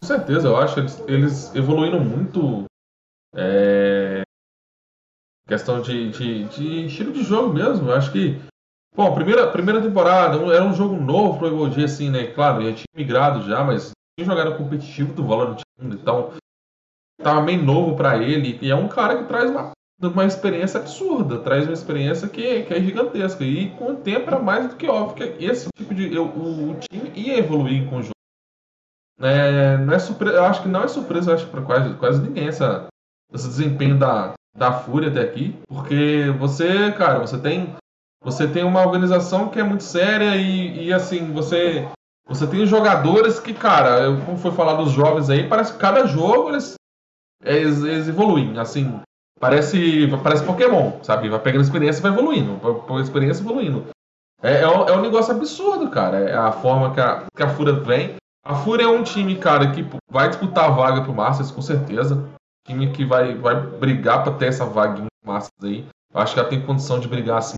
Com 0.00 0.06
certeza, 0.06 0.46
eu 0.46 0.56
acho 0.56 0.78
eles, 0.78 1.00
eles 1.08 1.54
evoluíram 1.54 1.98
muito. 1.98 2.64
É, 3.34 4.22
questão 5.46 5.82
de, 5.82 6.10
de, 6.10 6.44
de, 6.44 6.86
estilo 6.86 7.12
de 7.12 7.24
jogo 7.24 7.52
mesmo. 7.52 7.90
Eu 7.90 7.96
acho 7.96 8.12
que. 8.12 8.40
Bom, 8.94 9.12
primeira, 9.12 9.50
primeira 9.50 9.82
temporada 9.82 10.36
era 10.54 10.64
um 10.64 10.74
jogo 10.74 10.96
novo 10.96 11.38
pro 11.38 11.48
Evodia, 11.48 11.84
assim, 11.84 12.10
né? 12.10 12.28
Claro, 12.32 12.62
já 12.62 12.72
tinha 12.72 12.86
migrado 12.94 13.42
já, 13.42 13.64
mas 13.64 13.90
tinha 14.16 14.26
jogado 14.26 14.56
competitivo 14.56 15.12
do 15.14 15.26
Valorant 15.26 15.60
então 15.80 16.32
tava 17.22 17.40
bem 17.40 17.60
novo 17.60 17.96
para 17.96 18.18
ele. 18.18 18.58
E 18.62 18.70
é 18.70 18.76
um 18.76 18.88
cara 18.88 19.18
que 19.18 19.24
traz 19.28 19.50
uma 19.50 19.72
uma 20.08 20.24
experiência 20.24 20.80
absurda, 20.80 21.38
traz 21.38 21.64
uma 21.64 21.74
experiência 21.74 22.28
que, 22.28 22.62
que 22.62 22.74
é 22.74 22.80
gigantesca. 22.80 23.44
E 23.44 23.70
com 23.70 23.92
o 23.92 23.96
tempo 23.96 24.42
mais 24.42 24.68
do 24.68 24.76
que 24.76 24.88
óbvio 24.88 25.16
que 25.16 25.44
esse 25.44 25.68
tipo 25.76 25.94
de. 25.94 26.14
Eu, 26.14 26.26
o, 26.26 26.70
o, 26.70 26.76
time 26.80 27.12
ia 27.14 27.38
evoluir 27.38 27.82
em 27.82 27.86
conjunto. 27.86 28.12
É, 29.20 29.76
não 29.76 29.92
é 29.92 29.98
surpresa, 29.98 30.36
eu 30.36 30.44
acho 30.44 30.62
que 30.62 30.68
não 30.68 30.82
é 30.82 30.88
surpresa 30.88 31.34
acho 31.34 31.46
para 31.48 31.60
quase, 31.60 31.94
quase 31.94 32.22
ninguém 32.22 32.48
essa, 32.48 32.86
esse 33.34 33.46
desempenho 33.46 33.98
da, 33.98 34.32
da 34.56 34.72
Fúria 34.72 35.10
até 35.10 35.20
aqui, 35.20 35.54
porque 35.68 36.34
você, 36.38 36.90
cara, 36.92 37.18
você 37.18 37.38
tem 37.38 37.74
você 38.22 38.46
tem 38.48 38.64
uma 38.64 38.80
organização 38.80 39.48
que 39.48 39.58
é 39.58 39.62
muito 39.62 39.82
séria 39.82 40.36
e, 40.36 40.86
e 40.86 40.92
assim, 40.92 41.32
você 41.32 41.86
você 42.26 42.46
tem 42.46 42.64
jogadores 42.64 43.40
que, 43.40 43.52
cara, 43.52 44.16
como 44.24 44.38
foi 44.38 44.52
falado 44.52 44.84
dos 44.84 44.92
jovens 44.92 45.28
aí, 45.28 45.48
parece 45.48 45.72
que 45.72 45.78
cada 45.80 46.06
jogo 46.06 46.50
eles, 46.50 46.74
eles, 47.42 47.82
eles 47.82 48.08
evoluem, 48.08 48.56
assim, 48.56 49.00
Parece, 49.40 50.06
parece 50.22 50.44
Pokémon, 50.44 51.02
sabe? 51.02 51.30
Vai 51.30 51.40
pegando 51.40 51.62
experiência 51.62 52.02
vai 52.02 52.12
evoluindo. 52.12 52.58
Vai 52.86 53.00
experiência 53.00 53.42
evoluindo. 53.42 53.86
É, 54.42 54.60
é, 54.60 54.68
um, 54.68 54.86
é 54.86 54.92
um 54.92 55.00
negócio 55.00 55.34
absurdo, 55.34 55.88
cara. 55.88 56.18
É 56.18 56.36
a 56.36 56.52
forma 56.52 56.92
que 56.92 57.00
a, 57.00 57.26
que 57.34 57.42
a 57.42 57.48
Fúria 57.48 57.72
vem. 57.72 58.16
A 58.44 58.54
Fúria 58.54 58.84
é 58.84 58.88
um 58.88 59.02
time, 59.02 59.36
cara, 59.36 59.70
que 59.72 59.86
vai 60.10 60.28
disputar 60.28 60.66
a 60.66 60.72
vaga 60.72 61.02
pro 61.02 61.14
Masters, 61.14 61.50
com 61.50 61.62
certeza. 61.62 62.28
Time 62.66 62.90
que 62.92 63.02
vai, 63.02 63.34
vai 63.34 63.58
brigar 63.58 64.22
pra 64.22 64.34
ter 64.34 64.46
essa 64.46 64.66
vaga 64.66 65.00
no 65.00 65.06
Masters 65.24 65.64
aí. 65.64 65.86
Acho 66.12 66.34
que 66.34 66.40
ela 66.40 66.48
tem 66.48 66.60
condição 66.60 67.00
de 67.00 67.08
brigar 67.08 67.38
assim. 67.38 67.54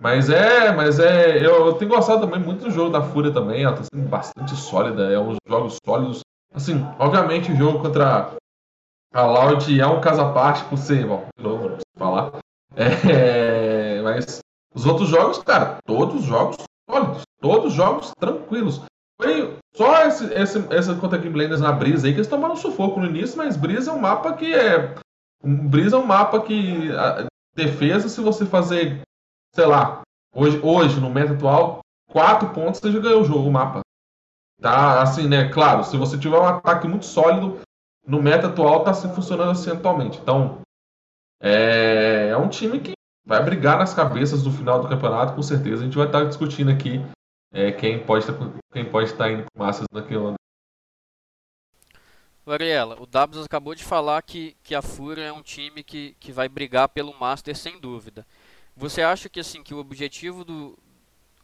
Mas 0.00 0.30
é, 0.30 0.72
mas 0.72 0.98
é. 0.98 1.36
Eu, 1.36 1.66
eu, 1.66 1.74
tenho 1.74 1.90
gostado 1.90 2.22
também 2.22 2.40
muito 2.40 2.64
do 2.64 2.70
jogo 2.70 2.90
da 2.90 3.02
Fúria 3.02 3.30
também. 3.30 3.64
Ela 3.64 3.76
tá 3.76 3.82
sendo 3.82 4.08
bastante 4.08 4.56
sólida. 4.56 5.12
É 5.12 5.18
uns 5.18 5.36
jogos 5.46 5.76
sólidos. 5.84 6.20
Assim, 6.54 6.86
obviamente 6.98 7.52
o 7.52 7.56
jogo 7.56 7.80
contra 7.80 8.32
a 9.12 9.22
Loud 9.22 9.80
é 9.80 9.86
um 9.86 10.00
caso 10.00 10.20
à 10.20 10.32
parte 10.32 10.64
por 10.64 10.78
ser, 10.78 11.06
bom, 11.06 11.26
de 11.36 11.44
novo, 11.44 11.62
não 11.62 11.76
preciso 11.76 11.98
falar. 11.98 12.32
É, 12.76 14.00
mas 14.02 14.40
os 14.74 14.86
outros 14.86 15.08
jogos, 15.08 15.38
cara, 15.38 15.78
todos 15.84 16.20
os 16.20 16.24
jogos 16.24 16.56
sólidos, 16.88 17.22
todos 17.40 17.66
os 17.66 17.72
jogos 17.74 18.12
tranquilos. 18.18 18.80
Foi 19.20 19.56
só 19.74 20.06
esse, 20.06 20.32
esse, 20.32 20.74
essa 20.74 20.94
contra 20.94 21.18
Game 21.18 21.32
Blenders 21.32 21.60
na 21.60 21.72
Brisa 21.72 22.06
aí 22.06 22.12
que 22.12 22.18
eles 22.18 22.28
tomaram 22.28 22.56
sufoco 22.56 23.00
no 23.00 23.06
início, 23.06 23.36
mas 23.36 23.56
Brisa 23.56 23.90
é 23.90 23.94
um 23.94 24.00
mapa 24.00 24.32
que 24.34 24.54
é. 24.54 24.94
Brisa 25.42 25.96
é 25.96 25.98
um 25.98 26.06
mapa 26.06 26.40
que. 26.40 26.90
A 26.92 27.26
defesa, 27.54 28.08
se 28.08 28.20
você 28.20 28.46
fazer, 28.46 29.02
sei 29.54 29.66
lá, 29.66 30.02
hoje, 30.34 30.60
hoje 30.62 31.00
no 31.00 31.10
meta 31.10 31.34
atual, 31.34 31.80
quatro 32.10 32.48
pontos 32.50 32.80
você 32.80 32.92
já 32.92 33.00
ganhou 33.00 33.22
o 33.22 33.24
jogo, 33.24 33.48
o 33.48 33.52
mapa. 33.52 33.80
Tá, 34.60 35.02
assim, 35.02 35.26
né? 35.26 35.48
Claro, 35.48 35.84
se 35.84 35.96
você 35.96 36.16
tiver 36.16 36.38
um 36.38 36.46
ataque 36.46 36.86
muito 36.86 37.06
sólido, 37.06 37.60
no 38.10 38.20
meta 38.20 38.48
atual 38.48 38.78
está 38.78 38.92
funcionando 39.08 39.52
assim 39.52 39.70
atualmente. 39.70 40.18
Então, 40.18 40.60
é, 41.40 42.30
é, 42.30 42.36
um 42.36 42.48
time 42.48 42.80
que 42.80 42.92
vai 43.24 43.42
brigar 43.42 43.78
nas 43.78 43.94
cabeças 43.94 44.42
do 44.42 44.50
final 44.50 44.82
do 44.82 44.88
campeonato, 44.88 45.34
com 45.34 45.42
certeza. 45.42 45.82
A 45.82 45.84
gente 45.84 45.96
vai 45.96 46.06
estar 46.06 46.22
tá 46.22 46.24
discutindo 46.24 46.72
aqui 46.72 47.00
é, 47.54 47.70
quem 47.70 48.04
pode 48.04 48.26
tá, 48.26 48.32
quem 48.72 48.84
pode 48.84 49.06
estar 49.06 49.24
tá 49.24 49.30
indo 49.30 49.44
com 49.44 49.62
massas 49.62 49.86
naquele 49.92 50.18
ano. 50.18 50.34
Ariela, 52.44 53.00
o 53.00 53.06
Dabs 53.06 53.44
acabou 53.44 53.76
de 53.76 53.84
falar 53.84 54.20
que, 54.22 54.56
que 54.64 54.74
a 54.74 54.82
Fúria 54.82 55.22
é 55.22 55.32
um 55.32 55.42
time 55.42 55.84
que, 55.84 56.16
que 56.18 56.32
vai 56.32 56.48
brigar 56.48 56.88
pelo 56.88 57.16
Master 57.16 57.56
sem 57.56 57.78
dúvida. 57.78 58.26
Você 58.76 59.02
acha 59.02 59.28
que 59.28 59.38
assim 59.38 59.62
que 59.62 59.72
o 59.72 59.78
objetivo 59.78 60.44
do 60.44 60.76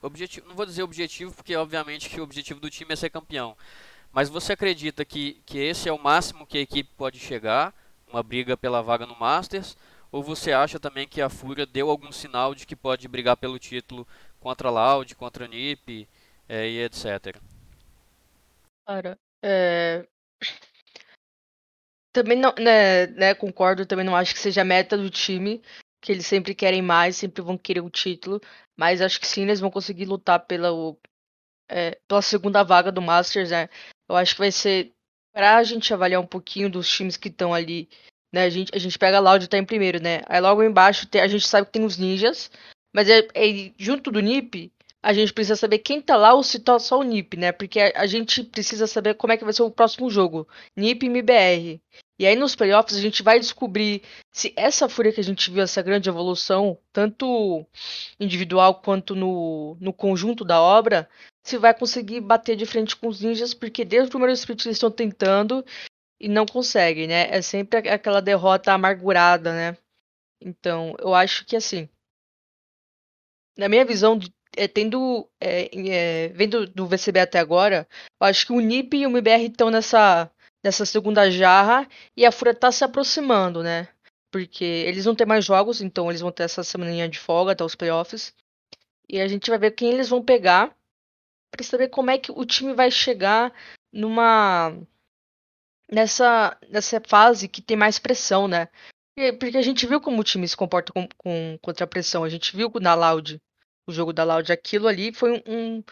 objetivo, 0.02 0.48
não 0.48 0.56
vou 0.56 0.66
dizer 0.66 0.82
objetivo 0.82 1.32
porque 1.32 1.54
obviamente 1.54 2.10
que 2.10 2.20
o 2.20 2.24
objetivo 2.24 2.58
do 2.58 2.68
time 2.68 2.92
é 2.92 2.96
ser 2.96 3.10
campeão, 3.10 3.56
mas 4.16 4.28
você 4.28 4.54
acredita 4.54 5.04
que, 5.04 5.42
que 5.46 5.58
esse 5.58 5.88
é 5.88 5.92
o 5.92 6.02
máximo 6.02 6.46
que 6.46 6.58
a 6.58 6.62
equipe 6.62 6.90
pode 6.96 7.20
chegar, 7.20 7.72
uma 8.10 8.22
briga 8.22 8.56
pela 8.56 8.82
vaga 8.82 9.06
no 9.06 9.14
Masters? 9.16 9.76
Ou 10.10 10.22
você 10.22 10.50
acha 10.50 10.80
também 10.80 11.06
que 11.06 11.20
a 11.20 11.28
Fúria 11.28 11.66
deu 11.66 11.90
algum 11.90 12.10
sinal 12.10 12.54
de 12.54 12.66
que 12.66 12.74
pode 12.74 13.06
brigar 13.06 13.36
pelo 13.36 13.58
título 13.58 14.08
contra 14.40 14.68
a 14.68 14.70
Loud, 14.70 15.14
contra 15.14 15.44
a 15.44 15.48
NiP? 15.48 16.08
é, 16.48 16.68
e 16.68 16.82
etc. 16.84 17.40
Cara, 18.86 19.18
é... 19.42 20.06
Também 22.12 22.38
não, 22.38 22.54
né, 22.58 23.06
né, 23.08 23.34
concordo, 23.34 23.84
também 23.84 24.04
não 24.04 24.16
acho 24.16 24.32
que 24.32 24.40
seja 24.40 24.62
a 24.62 24.64
meta 24.64 24.96
do 24.96 25.10
time, 25.10 25.62
que 26.00 26.12
eles 26.12 26.26
sempre 26.26 26.54
querem 26.54 26.80
mais, 26.80 27.16
sempre 27.16 27.42
vão 27.42 27.58
querer 27.58 27.82
o 27.82 27.90
título, 27.90 28.40
mas 28.74 29.02
acho 29.02 29.20
que 29.20 29.26
sim, 29.26 29.42
eles 29.42 29.60
vão 29.60 29.70
conseguir 29.70 30.06
lutar 30.06 30.46
pela, 30.46 30.70
é, 31.68 32.00
pela 32.08 32.22
segunda 32.22 32.62
vaga 32.62 32.90
do 32.90 33.02
Masters, 33.02 33.50
né? 33.50 33.68
Eu 34.09 34.16
acho 34.16 34.34
que 34.34 34.40
vai 34.40 34.52
ser 34.52 34.92
pra 35.32 35.62
gente 35.62 35.92
avaliar 35.92 36.20
um 36.20 36.26
pouquinho 36.26 36.70
dos 36.70 36.88
times 36.88 37.16
que 37.16 37.28
estão 37.28 37.52
ali, 37.52 37.88
né? 38.32 38.44
A 38.44 38.50
gente, 38.50 38.70
a 38.74 38.78
gente 38.78 38.98
pega 38.98 39.18
a 39.18 39.20
Loud 39.20 39.48
tá 39.48 39.59
em 39.59 39.64
primeiro, 39.64 40.02
né? 40.02 40.22
Aí 40.26 40.40
logo 40.40 40.62
embaixo 40.62 41.07
tem, 41.07 41.20
a 41.20 41.28
gente 41.28 41.46
sabe 41.46 41.66
que 41.66 41.72
tem 41.72 41.84
os 41.84 41.98
ninjas, 41.98 42.50
mas 42.94 43.09
é, 43.09 43.26
é, 43.34 43.72
junto 43.78 44.11
do 44.11 44.20
NiP, 44.20 44.72
a 45.07 45.12
gente 45.12 45.32
precisa 45.32 45.54
saber 45.54 45.78
quem 45.78 46.02
tá 46.02 46.16
lá 46.16 46.34
ou 46.34 46.42
se 46.42 46.59
tá 46.59 46.80
só 46.80 46.98
o 46.98 47.04
NiP, 47.04 47.36
né? 47.36 47.52
Porque 47.52 47.78
a, 47.78 48.07
gente 48.09 48.42
precisa 48.42 48.88
saber 48.88 49.14
como 49.14 49.32
é 49.32 49.36
que 49.36 49.44
vai 49.44 49.52
ser 49.52 49.62
o 49.62 49.70
próximo 49.70 50.11
jogo. 50.11 50.48
NiP 50.76 51.07
e 51.07 51.09
MBR. 51.09 51.80
E 52.18 52.26
aí 52.26 52.34
nos 52.34 52.57
playoffs 52.57 52.98
a 52.98 53.00
gente 53.00 53.22
vai 53.22 53.38
descobrir 53.38 54.02
se 54.32 54.52
essa 54.57 54.88
fúria 54.88 55.12
que 55.12 55.20
a 55.20 55.24
gente 55.24 55.48
viu, 55.48 55.62
essa 55.62 55.80
grande 55.80 56.09
evolução, 56.09 56.76
tanto 56.92 57.64
individual 58.18 58.82
quanto 58.82 59.14
no, 59.14 59.76
no 59.80 59.92
conjunto 59.92 60.44
da 60.44 60.61
obra, 60.61 61.09
se 61.44 61.57
vai 61.57 61.72
conseguir 61.72 62.20
bater 62.20 62.57
de 62.57 62.66
frente 62.66 62.96
com 62.96 63.07
os 63.07 63.20
ninjas, 63.20 63.54
porque 63.54 63.84
desde 63.84 64.09
o 64.09 64.11
primeiro 64.11 64.32
split 64.32 64.64
eles 64.64 64.76
estão 64.76 64.90
tentando 64.90 65.64
e 66.18 66.28
não 66.28 66.44
conseguem, 66.44 67.07
né? 67.07 67.28
É 67.30 67.40
sempre 67.40 67.78
aquela 67.78 68.20
derrota 68.20 68.72
amargurada, 68.72 69.52
né? 69.52 69.78
Então, 70.40 70.96
eu 70.98 71.14
acho 71.14 71.46
que 71.46 71.54
assim, 71.54 71.88
na 73.57 73.68
minha 73.68 73.84
visão, 73.84 74.18
é, 74.57 74.66
tendo 74.68 75.28
é, 75.40 75.68
é, 75.90 76.28
vendo 76.28 76.66
do 76.66 76.86
VCB 76.86 77.20
até 77.20 77.38
agora, 77.38 77.86
eu 78.20 78.26
acho 78.26 78.46
que 78.46 78.52
o 78.52 78.61
NIP 78.61 78.98
e 78.98 79.07
o 79.07 79.11
MBR 79.11 79.46
estão 79.46 79.70
nessa 79.70 80.30
nessa 80.64 80.84
segunda 80.84 81.30
jarra 81.30 81.88
e 82.16 82.26
a 82.26 82.32
Fúria 82.32 82.52
tá 82.54 82.72
se 82.72 82.82
aproximando, 82.82 83.62
né? 83.62 83.88
Porque 84.32 84.64
eles 84.64 85.07
não 85.07 85.14
têm 85.14 85.26
mais 85.26 85.44
jogos, 85.44 85.80
então 85.80 86.11
eles 86.11 86.20
vão 86.20 86.32
ter 86.32 86.42
essa 86.42 86.64
semaninha 86.64 87.09
de 87.09 87.20
folga 87.20 87.52
até 87.52 87.62
os 87.62 87.76
playoffs. 87.76 88.34
E 89.09 89.20
a 89.20 89.28
gente 89.28 89.48
vai 89.48 89.59
ver 89.59 89.70
quem 89.72 89.90
eles 89.92 90.09
vão 90.09 90.22
pegar 90.24 90.76
para 91.52 91.64
saber 91.64 91.88
como 91.88 92.11
é 92.11 92.18
que 92.18 92.32
o 92.32 92.44
time 92.44 92.74
vai 92.74 92.90
chegar 92.90 93.52
numa 93.92 94.76
nessa 95.90 96.59
nessa 96.68 97.00
fase 97.07 97.48
que 97.48 97.62
tem 97.62 97.76
mais 97.76 97.98
pressão, 97.98 98.48
né? 98.48 98.68
Porque 99.38 99.57
a 99.57 99.62
gente 99.62 99.86
viu 99.86 100.00
como 100.00 100.20
o 100.20 100.24
time 100.24 100.46
se 100.46 100.57
comporta 100.57 100.92
com, 100.92 101.09
com 101.16 101.59
contra 101.62 101.84
a 101.84 101.88
pressão. 101.88 102.24
A 102.24 102.28
gente 102.28 102.54
viu 102.54 102.70
na 102.80 102.94
Loud, 102.94 103.40
o 103.87 103.93
jogo 103.93 104.12
da 104.12 104.24
Loud, 104.24 104.53
aquilo 104.53 104.89
ali 104.89 105.12
foi 105.12 105.43
um, 105.47 105.82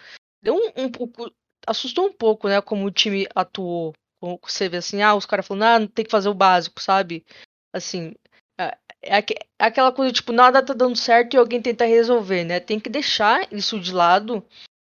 deu 0.42 0.55
um, 0.55 0.84
um 0.84 0.90
pouco 0.90 1.30
assustou 1.66 2.07
um 2.07 2.12
pouco, 2.12 2.49
né, 2.49 2.61
como 2.61 2.84
o 2.84 2.90
time 2.90 3.26
atuou 3.34 3.95
você 4.42 4.68
vê 4.68 4.78
assim, 4.78 5.03
ah, 5.03 5.14
os 5.14 5.26
caras 5.26 5.47
falando, 5.47 5.62
ah, 5.64 5.88
tem 5.88 6.05
que 6.05 6.11
fazer 6.11 6.28
o 6.28 6.34
básico, 6.34 6.80
sabe? 6.80 7.24
Assim, 7.72 8.14
é, 8.59 8.76
é, 9.03 9.18
é 9.18 9.64
aquela 9.64 9.92
coisa, 9.92 10.12
tipo, 10.12 10.32
nada 10.32 10.64
tá 10.64 10.72
dando 10.72 10.97
certo 10.97 11.34
e 11.34 11.36
alguém 11.36 11.61
tenta 11.61 11.84
resolver, 11.84 12.45
né? 12.45 12.61
Tem 12.61 12.80
que 12.80 12.88
deixar 12.88 13.53
isso 13.53 13.78
de 13.78 13.92
lado 13.92 14.45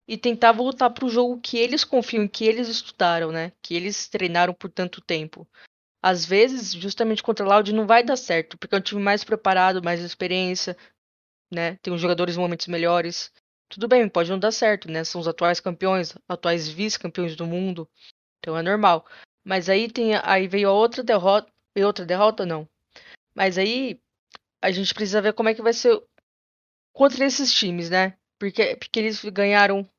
e 0.08 0.18
tentar 0.18 0.51
voltar 0.51 0.89
pro 0.89 1.10
jogo 1.10 1.39
que 1.41 1.58
eles 1.58 1.84
confiam, 1.84 2.28
que 2.28 2.45
eles 2.45 2.68
estudaram, 2.68 3.32
né? 3.32 3.51
Que 3.62 3.74
eles 3.74 4.08
treinaram 4.08 4.54
por 4.54 4.70
tanto 4.70 5.01
tempo. 5.01 5.47
Às 6.01 6.26
vezes, 6.26 6.74
justamente 6.74 7.24
contra 7.24 7.45
o 7.45 7.49
Loud 7.49 7.74
não 7.74 7.88
vai 7.88 8.04
dar 8.04 8.18
certo, 8.18 8.58
porque 8.58 8.76
é 8.76 8.78
um 8.78 8.82
time 8.82 9.01
mais 9.01 9.24
preparado, 9.24 9.82
mais 9.82 10.01
experiência, 10.01 10.76
né? 11.54 11.78
Tem 11.82 11.93
os 11.93 12.01
jogadores 12.01 12.38
momentos 12.38 12.68
melhores. 12.68 13.32
Tudo 13.70 13.88
bem, 13.88 14.08
pode 14.10 14.30
não 14.30 14.39
dar 14.39 14.51
certo, 14.51 14.89
né? 14.89 15.04
São 15.04 15.20
os 15.22 15.28
atuais 15.28 15.60
campeões, 15.60 16.16
atuais 16.28 16.68
vice-campeões 16.68 17.36
do 17.36 17.45
mundo. 17.45 17.89
Então 18.39 18.58
é 18.58 18.62
normal. 18.62 19.06
Mas 19.43 19.70
aí 19.70 19.89
tem 19.89 20.16
aí 20.24 20.47
veio 20.47 20.72
outra 20.72 21.04
derrota, 21.04 21.51
veio 21.76 21.88
outra 21.88 22.06
derrota 22.06 22.45
não. 22.45 22.68
Mas 23.36 23.58
aí 23.58 23.99
a 24.62 24.72
gente 24.72 24.93
precisa 24.93 25.22
ver 25.22 25.34
como 25.34 25.49
é 25.49 25.54
que 25.54 25.62
vai 25.62 25.74
ser 25.74 26.01
contra 26.93 27.26
esses 27.26 27.54
times, 27.54 27.89
né? 27.89 28.18
Porque 28.39 28.76
porque 28.76 28.99
eles 28.99 29.24
ganharam 29.26 29.89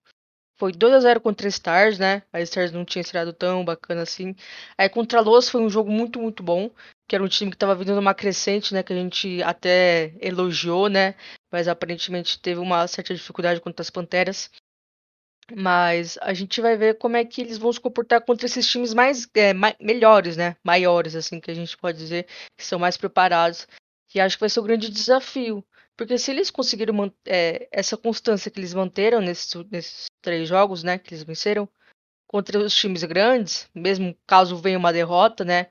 foi 0.56 0.72
2 0.72 0.94
a 0.94 1.00
0 1.00 1.20
contra 1.20 1.48
Stars, 1.48 1.98
né? 1.98 2.22
A 2.32 2.40
Stars 2.40 2.72
não 2.72 2.84
tinha 2.84 3.02
sido 3.02 3.32
tão 3.32 3.64
bacana 3.64 4.02
assim. 4.02 4.34
Aí 4.78 4.88
contra 4.88 5.18
a 5.18 5.22
Los 5.22 5.48
foi 5.48 5.60
um 5.60 5.68
jogo 5.68 5.90
muito, 5.90 6.20
muito 6.20 6.42
bom. 6.42 6.70
Que 7.08 7.16
era 7.16 7.24
um 7.24 7.28
time 7.28 7.50
que 7.50 7.56
estava 7.56 7.74
vindo 7.74 7.94
numa 7.94 8.14
crescente, 8.14 8.72
né? 8.72 8.82
Que 8.82 8.92
a 8.92 8.96
gente 8.96 9.42
até 9.42 10.14
elogiou, 10.20 10.88
né? 10.88 11.14
Mas 11.54 11.68
aparentemente 11.68 12.40
teve 12.40 12.58
uma 12.58 12.84
certa 12.88 13.14
dificuldade 13.14 13.60
contra 13.60 13.80
as 13.80 13.88
Panteras. 13.88 14.50
Mas 15.54 16.18
a 16.20 16.34
gente 16.34 16.60
vai 16.60 16.76
ver 16.76 16.98
como 16.98 17.16
é 17.16 17.24
que 17.24 17.40
eles 17.40 17.58
vão 17.58 17.72
se 17.72 17.78
comportar 17.78 18.20
contra 18.22 18.44
esses 18.44 18.66
times 18.66 18.92
mais 18.92 19.28
é, 19.36 19.52
melhores, 19.80 20.36
né? 20.36 20.56
Maiores, 20.64 21.14
assim, 21.14 21.38
que 21.38 21.52
a 21.52 21.54
gente 21.54 21.76
pode 21.76 21.96
dizer, 21.96 22.26
que 22.58 22.64
são 22.64 22.76
mais 22.76 22.96
preparados. 22.96 23.68
E 24.12 24.18
acho 24.18 24.36
que 24.36 24.40
vai 24.40 24.50
ser 24.50 24.58
o 24.58 24.64
grande 24.64 24.90
desafio. 24.90 25.64
Porque 25.96 26.18
se 26.18 26.32
eles 26.32 26.50
conseguirem 26.50 27.12
é, 27.24 27.68
essa 27.70 27.96
constância 27.96 28.50
que 28.50 28.58
eles 28.58 28.74
manteram 28.74 29.20
nesses, 29.20 29.54
nesses 29.70 30.06
três 30.20 30.48
jogos, 30.48 30.82
né? 30.82 30.98
Que 30.98 31.14
eles 31.14 31.22
venceram, 31.22 31.68
contra 32.26 32.58
os 32.58 32.74
times 32.74 33.04
grandes, 33.04 33.70
mesmo 33.72 34.12
caso 34.26 34.56
venha 34.56 34.76
uma 34.76 34.92
derrota, 34.92 35.44
né? 35.44 35.68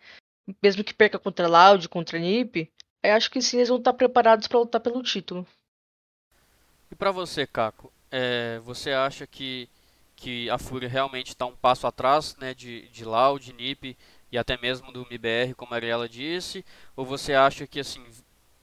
Mesmo 0.64 0.82
que 0.82 0.94
perca 0.94 1.20
contra 1.20 1.46
Loud, 1.46 1.90
contra 1.90 2.18
NiP, 2.18 2.72
eu 3.04 3.16
acho 3.16 3.30
que 3.30 3.42
sim, 3.42 3.58
eles 3.58 3.68
vão 3.68 3.80
estar 3.80 3.92
preparados 3.92 4.48
para 4.48 4.60
lutar 4.60 4.80
pelo 4.80 5.04
título. 5.04 5.46
E 6.94 6.96
para 6.96 7.10
você, 7.10 7.48
Caco, 7.48 7.92
é, 8.12 8.60
você 8.60 8.92
acha 8.92 9.26
que, 9.26 9.68
que 10.16 10.48
a 10.52 10.60
Fúria 10.60 10.88
realmente 10.88 11.30
está 11.30 11.44
um 11.44 11.56
passo 11.56 11.88
atrás 11.88 12.36
né, 12.38 12.54
de, 12.54 12.88
de 12.90 13.04
Loud, 13.04 13.52
NiP 13.52 13.98
e 14.32 14.38
até 14.38 14.56
mesmo 14.60 14.92
do 14.92 15.02
MBR, 15.02 15.56
como 15.56 15.74
a 15.74 15.78
Ariela 15.78 16.08
disse? 16.08 16.64
Ou 16.96 17.04
você 17.04 17.34
acha 17.34 17.66
que, 17.66 17.80
assim, 17.80 18.06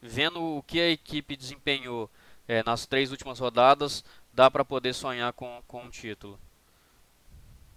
vendo 0.00 0.40
o 0.40 0.62
que 0.62 0.78
a 0.78 0.88
equipe 0.90 1.34
desempenhou 1.34 2.08
é, 2.46 2.62
nas 2.62 2.86
três 2.86 3.10
últimas 3.10 3.40
rodadas, 3.40 4.04
dá 4.32 4.48
para 4.48 4.64
poder 4.64 4.94
sonhar 4.94 5.32
com, 5.32 5.60
com 5.66 5.82
um 5.82 5.90
título? 5.90 6.38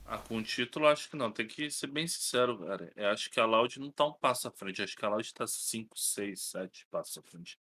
Ah, 0.05 0.19
com 0.19 0.37
o 0.37 0.43
título, 0.43 0.85
acho 0.85 1.09
que 1.09 1.15
não. 1.15 1.31
Tem 1.31 1.47
que 1.47 1.71
ser 1.71 1.87
bem 1.87 2.05
sincero, 2.05 2.59
cara. 2.59 2.93
Eu 2.95 3.09
acho 3.09 3.27
que 3.31 3.39
a 3.39 3.45
Loud 3.47 3.79
não 3.79 3.89
tá 3.89 4.05
um 4.05 4.13
passo 4.13 4.47
à 4.47 4.51
frente. 4.51 4.81
Eu 4.81 4.85
acho 4.85 4.95
que 4.95 5.03
a 5.03 5.09
Loud 5.09 5.33
tá 5.33 5.47
5, 5.47 5.97
6, 5.97 6.39
7 6.39 6.85
passos 6.91 7.17
à 7.17 7.23
frente 7.23 7.57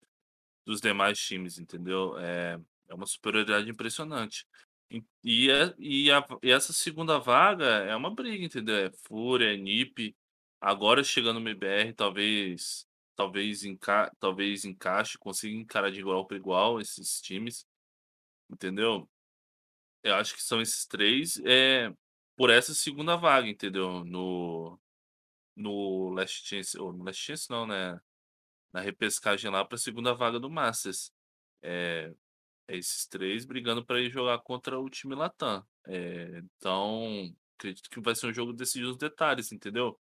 dos 0.64 0.80
demais 0.80 1.18
times, 1.18 1.58
entendeu? 1.58 2.16
É, 2.18 2.58
é 2.90 2.94
uma 2.94 3.06
superioridade 3.06 3.70
impressionante. 3.70 4.46
E, 5.24 5.50
é, 5.50 5.74
e, 5.78 6.10
a, 6.10 6.26
e 6.42 6.50
essa 6.50 6.72
segunda 6.72 7.18
vaga 7.18 7.64
é 7.64 7.94
uma 7.94 8.12
briga, 8.12 8.44
entendeu? 8.44 8.76
É 8.76 8.90
Fúria, 9.06 9.54
é 9.54 9.56
NiP. 9.56 10.16
Agora 10.60 11.04
chegando 11.04 11.40
no 11.40 11.48
MBR, 11.48 11.94
talvez 11.94 12.86
talvez, 13.16 13.64
enca 13.64 14.10
talvez 14.18 14.64
encaixe, 14.64 15.18
consiga 15.18 15.54
encarar 15.54 15.90
de 15.90 16.00
igual 16.00 16.26
para 16.26 16.36
igual 16.36 16.80
esses 16.80 17.20
times. 17.20 17.66
Entendeu? 18.50 19.08
Eu 20.02 20.14
acho 20.16 20.34
que 20.34 20.42
são 20.42 20.60
esses 20.60 20.86
três 20.86 21.38
é, 21.44 21.92
por 22.36 22.50
essa 22.50 22.74
segunda 22.74 23.16
vaga, 23.16 23.48
entendeu? 23.48 24.04
No, 24.04 24.78
no 25.56 26.10
Last 26.10 26.46
Chance, 26.46 26.78
ou 26.78 26.92
no 26.92 27.04
Last 27.04 27.22
Chance 27.22 27.50
não, 27.50 27.66
né? 27.66 28.00
Na 28.72 28.80
repescagem 28.80 29.50
lá 29.50 29.64
para 29.64 29.76
a 29.76 29.78
segunda 29.78 30.14
vaga 30.14 30.40
do 30.40 30.50
Masters. 30.50 31.12
É 31.62 32.14
esses 32.76 33.06
três 33.06 33.44
brigando 33.44 33.84
para 33.84 34.00
ir 34.00 34.10
jogar 34.10 34.38
contra 34.40 34.78
o 34.78 34.88
time 34.88 35.14
Latam. 35.14 35.64
É, 35.86 36.42
então, 36.56 37.34
acredito 37.58 37.90
que 37.90 38.00
vai 38.00 38.14
ser 38.14 38.26
um 38.28 38.34
jogo 38.34 38.52
decidido 38.52 38.88
nos 38.88 38.96
detalhes, 38.96 39.52
entendeu? 39.52 39.98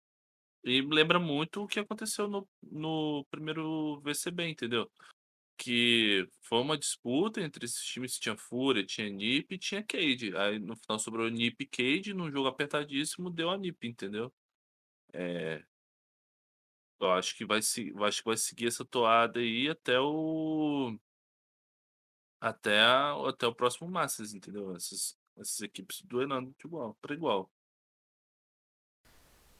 E 0.64 0.80
lembra 0.82 1.18
muito 1.18 1.62
o 1.62 1.66
que 1.66 1.80
aconteceu 1.80 2.28
no, 2.28 2.48
no 2.62 3.24
primeiro 3.30 4.00
VCB, 4.00 4.48
entendeu? 4.48 4.90
Que 5.56 6.28
foi 6.42 6.60
uma 6.60 6.78
disputa 6.78 7.40
entre 7.40 7.64
esses 7.66 7.82
times, 7.84 8.18
tinha 8.18 8.36
Fúria, 8.36 8.84
tinha 8.84 9.08
NiP 9.10 9.54
e 9.54 9.58
tinha 9.58 9.82
Cade. 9.82 10.36
Aí 10.36 10.58
no 10.58 10.76
final 10.76 10.98
sobrou 10.98 11.28
NiP 11.28 11.64
e 11.64 11.66
Cade, 11.66 12.14
num 12.14 12.30
jogo 12.30 12.48
apertadíssimo, 12.48 13.30
deu 13.30 13.50
a 13.50 13.58
NiP, 13.58 13.88
entendeu? 13.88 14.32
É, 15.12 15.64
eu 17.00 17.10
acho 17.12 17.36
que 17.36 17.44
vai, 17.44 17.60
eu 17.94 18.04
acho 18.04 18.18
que 18.18 18.28
vai 18.28 18.36
seguir 18.36 18.68
essa 18.68 18.84
toada 18.84 19.40
aí 19.40 19.68
até 19.68 19.98
o 20.00 20.96
até, 22.42 22.80
a, 22.80 23.14
até 23.28 23.46
o 23.46 23.54
próximo 23.54 23.88
Masters, 23.88 24.34
entendeu? 24.34 24.74
Essas, 24.74 25.16
essas 25.38 25.60
equipes 25.60 26.02
duelando 26.02 26.52
de 26.58 26.66
igual 26.66 26.96
para 27.00 27.14
igual. 27.14 27.48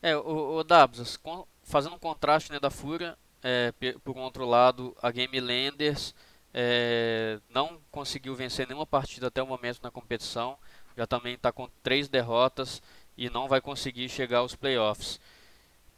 É, 0.02 0.16
o, 0.16 0.58
o 0.58 1.46
fazendo 1.62 1.94
um 1.94 1.98
contraste 1.98 2.50
né, 2.50 2.58
da 2.58 2.70
Fúria, 2.70 3.16
é, 3.40 3.72
por 4.02 4.18
outro 4.18 4.44
lado, 4.44 4.96
a 5.00 5.12
Game 5.12 5.38
Landers 5.38 6.12
é, 6.52 7.38
não 7.48 7.80
conseguiu 7.88 8.34
vencer 8.34 8.66
nenhuma 8.66 8.84
partida 8.84 9.28
até 9.28 9.40
o 9.40 9.46
momento 9.46 9.80
na 9.80 9.90
competição, 9.90 10.58
já 10.96 11.06
também 11.06 11.34
está 11.34 11.52
com 11.52 11.70
três 11.84 12.08
derrotas 12.08 12.82
e 13.16 13.30
não 13.30 13.46
vai 13.46 13.60
conseguir 13.60 14.08
chegar 14.08 14.38
aos 14.38 14.56
playoffs. 14.56 15.20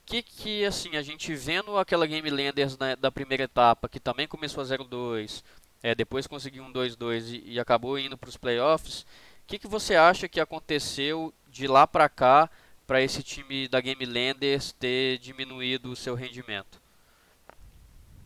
Que 0.05 0.22
que 0.22 0.66
assim 0.66 0.97
a 0.97 1.03
gente 1.03 1.35
vendo 1.35 1.78
aquela 1.78 2.07
Game 2.07 2.28
Landers 2.28 2.76
né, 2.76 2.95
da 2.95 3.11
primeira 3.11 3.45
etapa 3.45 3.89
que 3.89 3.99
também 3.99 4.28
começou 4.28 4.62
a 4.62 4.66
0-2, 4.66 5.43
é, 5.85 5.95
depois 5.95 6.26
conseguiu 6.26 6.64
um 6.64 6.72
2-2 6.72 7.43
e, 7.45 7.61
acabou 7.61 7.99
indo 7.99 8.16
para 8.16 8.30
os 8.30 8.39
playoffs. 8.39 9.03
O 9.03 9.47
que, 9.47 9.59
que 9.59 9.68
você 9.68 9.95
acha 9.95 10.26
que 10.26 10.41
aconteceu 10.41 11.30
de 11.47 11.66
lá 11.66 11.87
para 11.87 12.09
cá 12.09 12.49
para 12.87 13.03
esse 13.03 13.22
time 13.22 13.68
da 13.68 13.82
Game 13.82 14.07
Landers 14.07 14.72
ter 14.72 15.18
diminuído 15.18 15.91
o 15.91 15.97
seu 15.97 16.14
rendimento? 16.14 16.80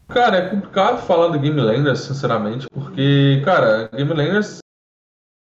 Cara, 0.06 0.36
é 0.36 0.50
complicado 0.50 1.04
falar 1.04 1.32
do 1.32 1.40
Game 1.40 1.96
sinceramente, 1.96 2.68
porque, 2.70 3.42
cara, 3.44 3.88
Game 3.88 4.14
Landers, 4.14 4.58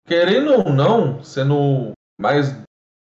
querendo 0.04 0.54
ou 0.54 0.72
não, 0.72 1.22
sendo 1.22 1.92
mais. 2.20 2.48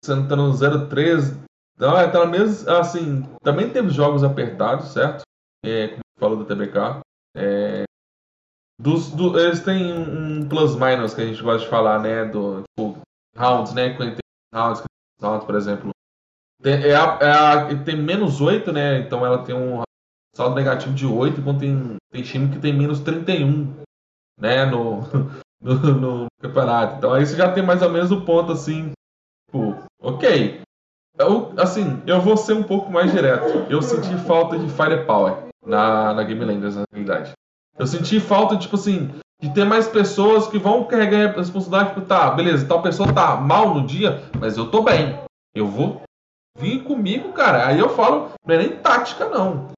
sendo 0.04 0.28
tendo 0.28 0.52
0-3, 0.52 1.42
não, 1.78 1.98
é 1.98 2.08
pelo 2.08 2.26
menos, 2.26 2.68
assim, 2.68 3.22
também 3.42 3.70
teve 3.70 3.88
jogos 3.88 4.22
apertados, 4.22 4.88
certo? 4.88 5.22
É, 5.64 5.88
como 5.88 6.02
falou 6.18 6.36
do 6.36 6.44
TBK. 6.44 7.00
É, 7.34 7.84
dos, 8.82 9.10
do, 9.10 9.38
eles 9.38 9.60
têm 9.60 9.92
um 9.92 10.48
plus-minus 10.48 11.14
que 11.14 11.22
a 11.22 11.26
gente 11.26 11.40
gosta 11.40 11.60
de 11.60 11.68
falar, 11.70 12.00
né? 12.00 12.24
Do, 12.24 12.62
tipo, 12.62 12.98
rounds, 13.36 13.72
né? 13.72 13.94
Quando 13.94 14.16
tem 14.16 14.20
rounds, 14.52 14.82
rounds, 15.20 15.46
por 15.46 15.54
exemplo. 15.54 15.90
Tem, 16.60 16.74
é 16.74 16.96
a, 16.96 17.18
é 17.20 17.30
a, 17.30 17.84
tem 17.84 17.96
menos 17.96 18.40
8, 18.40 18.72
né? 18.72 18.98
Então 18.98 19.24
ela 19.24 19.44
tem 19.44 19.54
um 19.54 19.82
saldo 20.34 20.56
negativo 20.56 20.92
de 20.92 21.06
8, 21.06 21.40
enquanto 21.40 21.60
tem, 21.60 21.96
tem 22.10 22.22
time 22.22 22.52
que 22.52 22.58
tem 22.58 22.72
menos 22.72 22.98
31, 23.00 23.72
né? 24.38 24.66
No, 24.66 25.00
no, 25.62 25.74
no 25.74 26.26
campeonato. 26.40 26.96
Então 26.96 27.14
aí 27.14 27.24
você 27.24 27.36
já 27.36 27.52
tem 27.52 27.64
mais 27.64 27.82
ou 27.82 27.90
menos 27.90 28.10
o 28.10 28.24
ponto 28.24 28.50
assim. 28.50 28.90
Tipo, 29.46 29.80
ok. 30.00 30.60
Eu, 31.18 31.52
assim, 31.56 32.02
eu 32.04 32.20
vou 32.20 32.36
ser 32.36 32.54
um 32.54 32.64
pouco 32.64 32.90
mais 32.90 33.12
direto. 33.12 33.70
Eu 33.70 33.80
senti 33.80 34.16
falta 34.26 34.58
de 34.58 34.68
firepower 34.68 35.46
na, 35.64 36.14
na 36.14 36.24
Game 36.24 36.44
Landers, 36.44 36.74
na 36.74 36.84
realidade. 36.90 37.32
Eu 37.82 37.86
senti 37.88 38.20
falta, 38.20 38.56
tipo 38.56 38.76
assim, 38.76 39.10
de 39.40 39.52
ter 39.52 39.64
mais 39.64 39.88
pessoas 39.88 40.46
que 40.46 40.56
vão 40.56 40.84
carregar 40.84 41.30
a 41.30 41.36
responsabilidade, 41.36 41.88
tipo, 41.88 42.06
tá, 42.06 42.30
beleza, 42.30 42.64
tal 42.64 42.80
pessoa 42.80 43.12
tá 43.12 43.34
mal 43.34 43.74
no 43.74 43.84
dia, 43.84 44.22
mas 44.38 44.56
eu 44.56 44.70
tô 44.70 44.82
bem. 44.82 45.18
Eu 45.52 45.66
vou 45.66 46.00
vir 46.56 46.84
comigo, 46.84 47.32
cara. 47.32 47.66
Aí 47.66 47.80
eu 47.80 47.88
falo, 47.88 48.30
não 48.46 48.54
é 48.54 48.58
nem 48.58 48.76
tática, 48.76 49.28
não. 49.28 49.72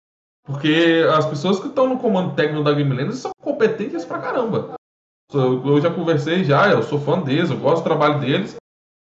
Porque 0.45 1.03
as 1.17 1.25
pessoas 1.25 1.59
que 1.59 1.69
estão 1.69 1.89
no 1.89 1.99
comando 1.99 2.35
técnico 2.35 2.63
da 2.63 2.75
Game 2.75 2.95
Landers 2.95 3.21
são 3.21 3.31
competentes 3.41 4.05
pra 4.05 4.19
caramba. 4.19 4.75
Eu 5.33 5.81
já 5.81 5.91
conversei 5.91 6.45
já, 6.45 6.69
eu 6.69 6.83
sou 6.83 7.01
fã 7.01 7.19
deles, 7.23 7.49
eu 7.49 7.57
gosto 7.57 7.83
do 7.83 7.85
trabalho 7.85 8.21
deles, 8.21 8.55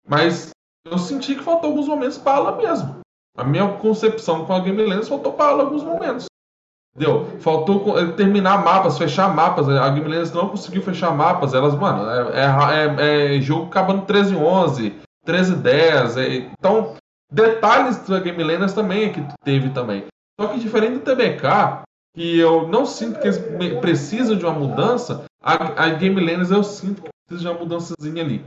mas 0.08 0.50
eu 0.84 0.98
senti 0.98 1.36
que 1.36 1.44
faltou 1.44 1.70
alguns 1.70 1.86
momentos 1.86 2.18
para 2.18 2.36
ela 2.36 2.56
mesmo. 2.56 2.98
A 3.36 3.44
minha 3.44 3.76
concepção 3.78 4.44
com 4.44 4.52
a 4.52 4.58
Game 4.58 4.82
Landers 4.82 5.08
faltou 5.08 5.34
para 5.34 5.52
ela 5.52 5.62
alguns 5.62 5.84
momentos. 5.84 6.26
Entendeu? 6.98 7.38
Faltou 7.38 7.96
eh, 7.96 8.10
terminar 8.12 8.64
mapas, 8.64 8.98
fechar 8.98 9.32
mapas. 9.32 9.68
A 9.68 9.86
Landers 9.86 10.32
não 10.32 10.48
conseguiu 10.48 10.82
fechar 10.82 11.12
mapas. 11.14 11.54
Elas, 11.54 11.74
mano, 11.76 12.04
é, 12.32 12.42
é, 12.42 13.36
é 13.36 13.40
jogo 13.40 13.66
acabando 13.66 14.04
13 14.04 14.34
11, 14.34 14.98
13 15.24 15.54
10. 15.54 16.16
É, 16.16 16.36
então, 16.58 16.96
detalhes 17.30 17.98
da 18.08 18.18
Game 18.18 18.42
Landers 18.42 18.72
também 18.72 19.04
é 19.04 19.08
que 19.10 19.24
teve 19.44 19.70
também. 19.70 20.06
Só 20.40 20.48
que 20.48 20.58
diferente 20.58 20.94
do 20.94 21.00
TBK, 21.00 21.82
que 22.16 22.36
eu 22.36 22.66
não 22.66 22.84
sinto 22.84 23.20
que 23.20 23.28
eles 23.28 23.38
precisam 23.80 24.36
de 24.36 24.44
uma 24.44 24.54
mudança, 24.54 25.24
a, 25.40 25.84
a 25.84 25.88
Game 25.90 26.20
Landers 26.20 26.50
eu 26.50 26.64
sinto 26.64 27.02
que 27.02 27.08
precisa 27.28 27.48
de 27.48 27.54
uma 27.54 27.64
mudançazinha 27.64 28.24
ali. 28.24 28.44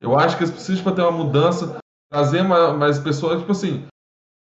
Eu 0.00 0.18
acho 0.18 0.36
que 0.36 0.42
eles 0.42 0.52
precisam 0.52 0.82
para 0.82 0.96
ter 0.96 1.02
uma 1.02 1.12
mudança, 1.12 1.78
trazer 2.10 2.42
mais, 2.42 2.76
mais 2.76 2.98
pessoas, 2.98 3.38
tipo 3.38 3.52
assim, 3.52 3.84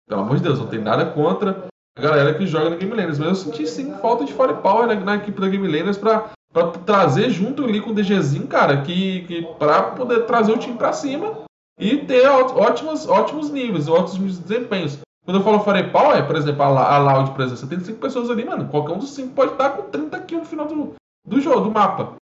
pelo 0.08 0.22
amor 0.22 0.38
de 0.38 0.44
Deus, 0.44 0.60
não 0.60 0.68
tem 0.68 0.80
nada 0.80 1.08
contra 1.08 1.68
a 1.98 2.02
galera 2.02 2.34
que 2.34 2.46
joga 2.46 2.70
na 2.70 2.76
Game. 2.76 2.94
Mas 2.96 3.20
eu 3.20 3.36
senti 3.36 3.66
sim 3.68 3.94
falta 3.96 4.24
de 4.24 4.34
firepower 4.34 4.88
na, 4.88 4.96
na 4.96 5.16
equipe 5.16 5.42
da 5.42 5.48
Game 5.48 5.68
Landers 5.68 5.98
pra, 5.98 6.30
pra 6.54 6.68
trazer 6.72 7.30
junto 7.30 7.64
ali 7.64 7.82
com 7.82 7.92
o 7.92 7.94
DGzinho, 7.94 8.48
cara, 8.48 8.82
que, 8.82 9.22
que 9.24 9.42
pra 9.58 9.92
poder 9.92 10.26
trazer 10.26 10.52
o 10.52 10.58
time 10.58 10.78
pra 10.78 10.94
cima 10.94 11.44
e 11.80 11.98
ter 11.98 12.28
ótimos, 12.28 13.08
ótimos 13.08 13.50
níveis, 13.50 13.88
ótimos 13.88 14.40
desempenhos. 14.40 15.00
Quando 15.26 15.40
eu 15.40 15.44
falo 15.44 15.60
firepower, 15.60 16.26
por 16.26 16.36
exemplo, 16.36 16.64
a, 16.64 16.96
a 16.96 16.98
Loud, 17.00 17.32
por 17.32 17.42
exemplo, 17.42 17.58
você 17.58 17.68
tem 17.68 17.80
cinco 17.82 18.00
pessoas 18.00 18.30
ali, 18.30 18.46
mano. 18.46 18.70
Qualquer 18.70 18.94
um 18.94 19.00
dos 19.00 19.14
cinco 19.14 19.34
pode 19.34 19.52
estar 19.52 19.72
com 19.72 19.90
30 19.90 20.20
kills 20.22 20.44
no 20.44 20.50
final 20.50 20.68
do, 20.68 20.96
do 21.26 21.42
jogo, 21.42 21.62
do 21.62 21.72
mapa. 21.72 22.16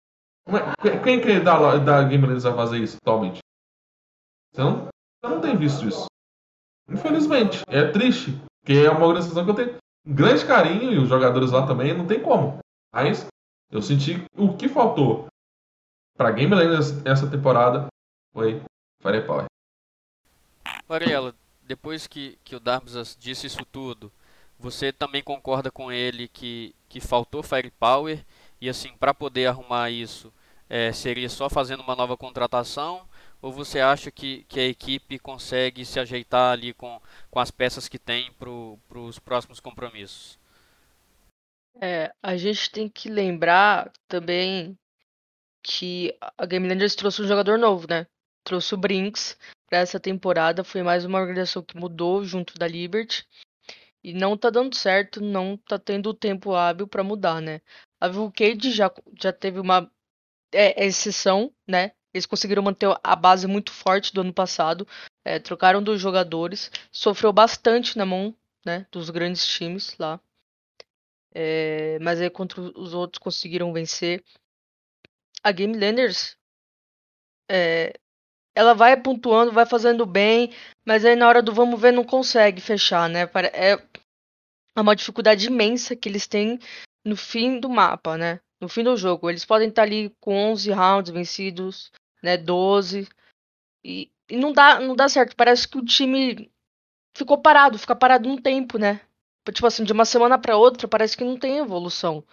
É, 0.49 0.99
quem 0.99 1.20
que 1.20 1.41
da, 1.41 1.77
da 1.77 2.03
Game 2.05 2.25
Landers 2.25 2.45
vai 2.45 2.55
fazer 2.55 2.79
isso 2.79 2.97
atualmente? 3.03 3.41
Não, 4.57 4.89
não 5.22 5.41
tem 5.41 5.57
visto 5.57 5.87
isso. 5.87 6.07
Infelizmente. 6.89 7.62
É 7.68 7.89
triste. 7.89 8.39
Porque 8.65 8.79
é 8.79 8.91
uma 8.91 9.05
organização 9.05 9.45
que 9.45 9.51
eu 9.51 9.55
tenho 9.55 9.77
um 10.07 10.15
grande 10.15 10.47
carinho 10.47 10.91
e 10.91 10.99
os 10.99 11.07
jogadores 11.07 11.51
lá 11.51 11.67
também, 11.67 11.93
não 11.93 12.07
tem 12.07 12.23
como. 12.23 12.61
Mas 12.91 13.27
eu 13.71 13.83
senti 13.83 14.25
o 14.35 14.57
que 14.57 14.71
faltou 14.71 15.27
para 16.17 16.31
Game 16.31 16.55
Land 16.55 17.03
essa 17.05 17.29
temporada 17.29 17.89
foi 18.33 18.62
Firepower. 19.03 19.45
Mariela, 20.89 21.35
depois 21.62 22.07
que, 22.07 22.39
que 22.43 22.57
o 22.57 22.61
Darbs 22.61 23.15
disse 23.21 23.47
isso 23.47 23.67
tudo, 23.67 24.11
você 24.59 24.91
também 24.91 25.23
concorda 25.23 25.71
com 25.71 25.93
ele 25.93 26.27
que, 26.29 26.75
que 26.89 27.01
faltou 27.01 27.43
Firepower 27.43 28.25
e 28.62 28.69
assim, 28.71 28.97
para 28.97 29.12
poder 29.12 29.47
arrumar 29.47 29.91
isso, 29.91 30.33
é, 30.71 30.91
seria 30.91 31.29
só 31.29 31.51
fazendo 31.51 31.83
uma 31.83 31.95
nova 31.95 32.17
contratação 32.17 33.03
ou 33.45 33.53
você 33.53 33.78
acha 33.78 34.11
que, 34.11 34.45
que 34.45 34.59
a 34.59 34.66
equipe 34.66 35.18
consegue 35.18 35.84
se 35.84 36.01
ajeitar 36.01 36.53
ali 36.53 36.72
com, 36.72 36.99
com 37.30 37.38
as 37.38 37.51
peças 37.51 37.86
que 37.86 37.99
tem 37.99 38.32
para 38.32 38.49
os 38.49 39.18
próximos 39.18 39.61
compromissos? 39.61 40.38
É, 41.78 42.11
a 42.22 42.38
gente 42.38 42.70
tem 42.70 42.88
que 42.88 43.11
lembrar 43.11 43.92
também 44.09 44.78
que 45.62 46.16
a 46.38 46.47
Game 46.47 46.66
Landers 46.66 46.95
trouxe 46.95 47.20
um 47.20 47.28
jogador 47.28 47.59
novo, 47.59 47.86
né? 47.86 48.07
Trouxe 48.42 48.72
o 48.72 48.78
Brinks 48.78 49.36
para 49.68 49.80
essa 49.80 50.01
temporada. 50.01 50.64
Foi 50.64 50.82
mais 50.82 51.05
uma 51.05 51.20
organização 51.20 51.62
que 51.62 51.76
mudou 51.76 52.24
junto 52.24 52.55
da 52.55 52.66
Liberty. 52.66 53.28
E 54.03 54.14
não 54.14 54.38
tá 54.38 54.49
dando 54.49 54.74
certo, 54.74 55.20
não 55.20 55.59
tá 55.59 55.78
tendo 55.78 56.14
tempo 56.14 56.55
hábil 56.55 56.88
para 56.88 57.05
mudar, 57.05 57.42
né? 57.42 57.61
A 58.01 58.09
Vulcade 58.09 58.72
já, 58.72 58.90
já 59.20 59.34
teve 59.34 59.61
uma 59.61 59.90
é, 60.51 60.86
exceção, 60.86 61.53
né? 61.68 61.92
Eles 62.15 62.27
conseguiram 62.27 62.62
manter 62.62 62.89
a 63.03 63.17
base 63.17 63.47
muito 63.49 63.73
forte 63.73 64.15
do 64.15 64.21
ano 64.21 64.33
passado, 64.33 64.87
é, 65.25 65.41
trocaram 65.41 65.83
dos 65.83 66.01
jogadores, 66.01 66.71
sofreu 66.93 67.33
bastante 67.33 67.99
na 67.99 68.07
mão 68.07 68.35
né, 68.65 68.87
dos 68.93 69.11
grandes 69.11 69.45
times 69.47 69.99
lá. 69.99 70.21
É, 71.35 71.99
mas 72.01 72.21
aí 72.21 72.31
contra 72.31 72.61
os 72.61 72.95
outros 72.95 73.19
conseguiram 73.19 73.73
vencer. 73.73 74.23
A 75.43 75.51
Game 75.51 75.77
Landers 75.77 76.39
é, 77.51 77.93
ela 78.55 78.75
vai 78.75 78.97
pontuando, 78.97 79.51
vai 79.51 79.67
fazendo 79.67 80.07
bem, 80.07 80.53
mas 80.87 81.05
aí 81.05 81.17
na 81.17 81.29
hora 81.29 81.43
do 81.43 81.53
vamos 81.53 81.81
ver 81.81 81.93
não 81.93 82.05
consegue 82.05 82.61
fechar, 82.61 83.09
né? 83.09 83.23
É 83.53 83.77
uma 84.81 84.95
dificuldade 84.95 85.47
imensa 85.49 85.97
que 85.97 86.09
eles 86.09 86.27
têm 86.27 86.59
no 87.05 87.17
fim 87.17 87.59
do 87.59 87.69
mapa, 87.69 88.17
né? 88.17 88.41
No 88.61 88.69
fim 88.69 88.85
do 88.85 88.97
jogo. 88.97 89.29
Eles 89.29 89.45
podem 89.45 89.69
estar 89.69 89.83
ali 89.83 90.15
com 90.21 90.35
11 90.53 90.71
rounds 90.71 91.12
vencidos, 91.12 91.91
né, 92.25 92.37
12. 92.37 93.09
E, 93.85 94.11
e 94.31 94.37
não 94.37 94.53
dá, 94.53 94.81
não 94.81 94.97
dá 94.97 95.09
certo. 95.09 95.37
Parece 95.37 95.68
que 95.68 95.79
o 95.79 95.85
time 95.85 96.51
ficou 97.16 97.39
parado, 97.39 97.79
fica 97.79 97.95
parado 97.95 98.29
um 98.29 98.37
tempo, 98.37 98.79
né? 98.79 99.01
Tipo 99.53 99.66
assim, 99.66 99.85
de 99.85 99.93
uma 99.93 100.07
semana 100.07 100.39
para 100.39 100.57
outra, 100.57 100.89
parece 100.89 101.16
que 101.16 101.25
não 101.25 101.39
tem 101.39 101.59
evolução. 101.59 102.25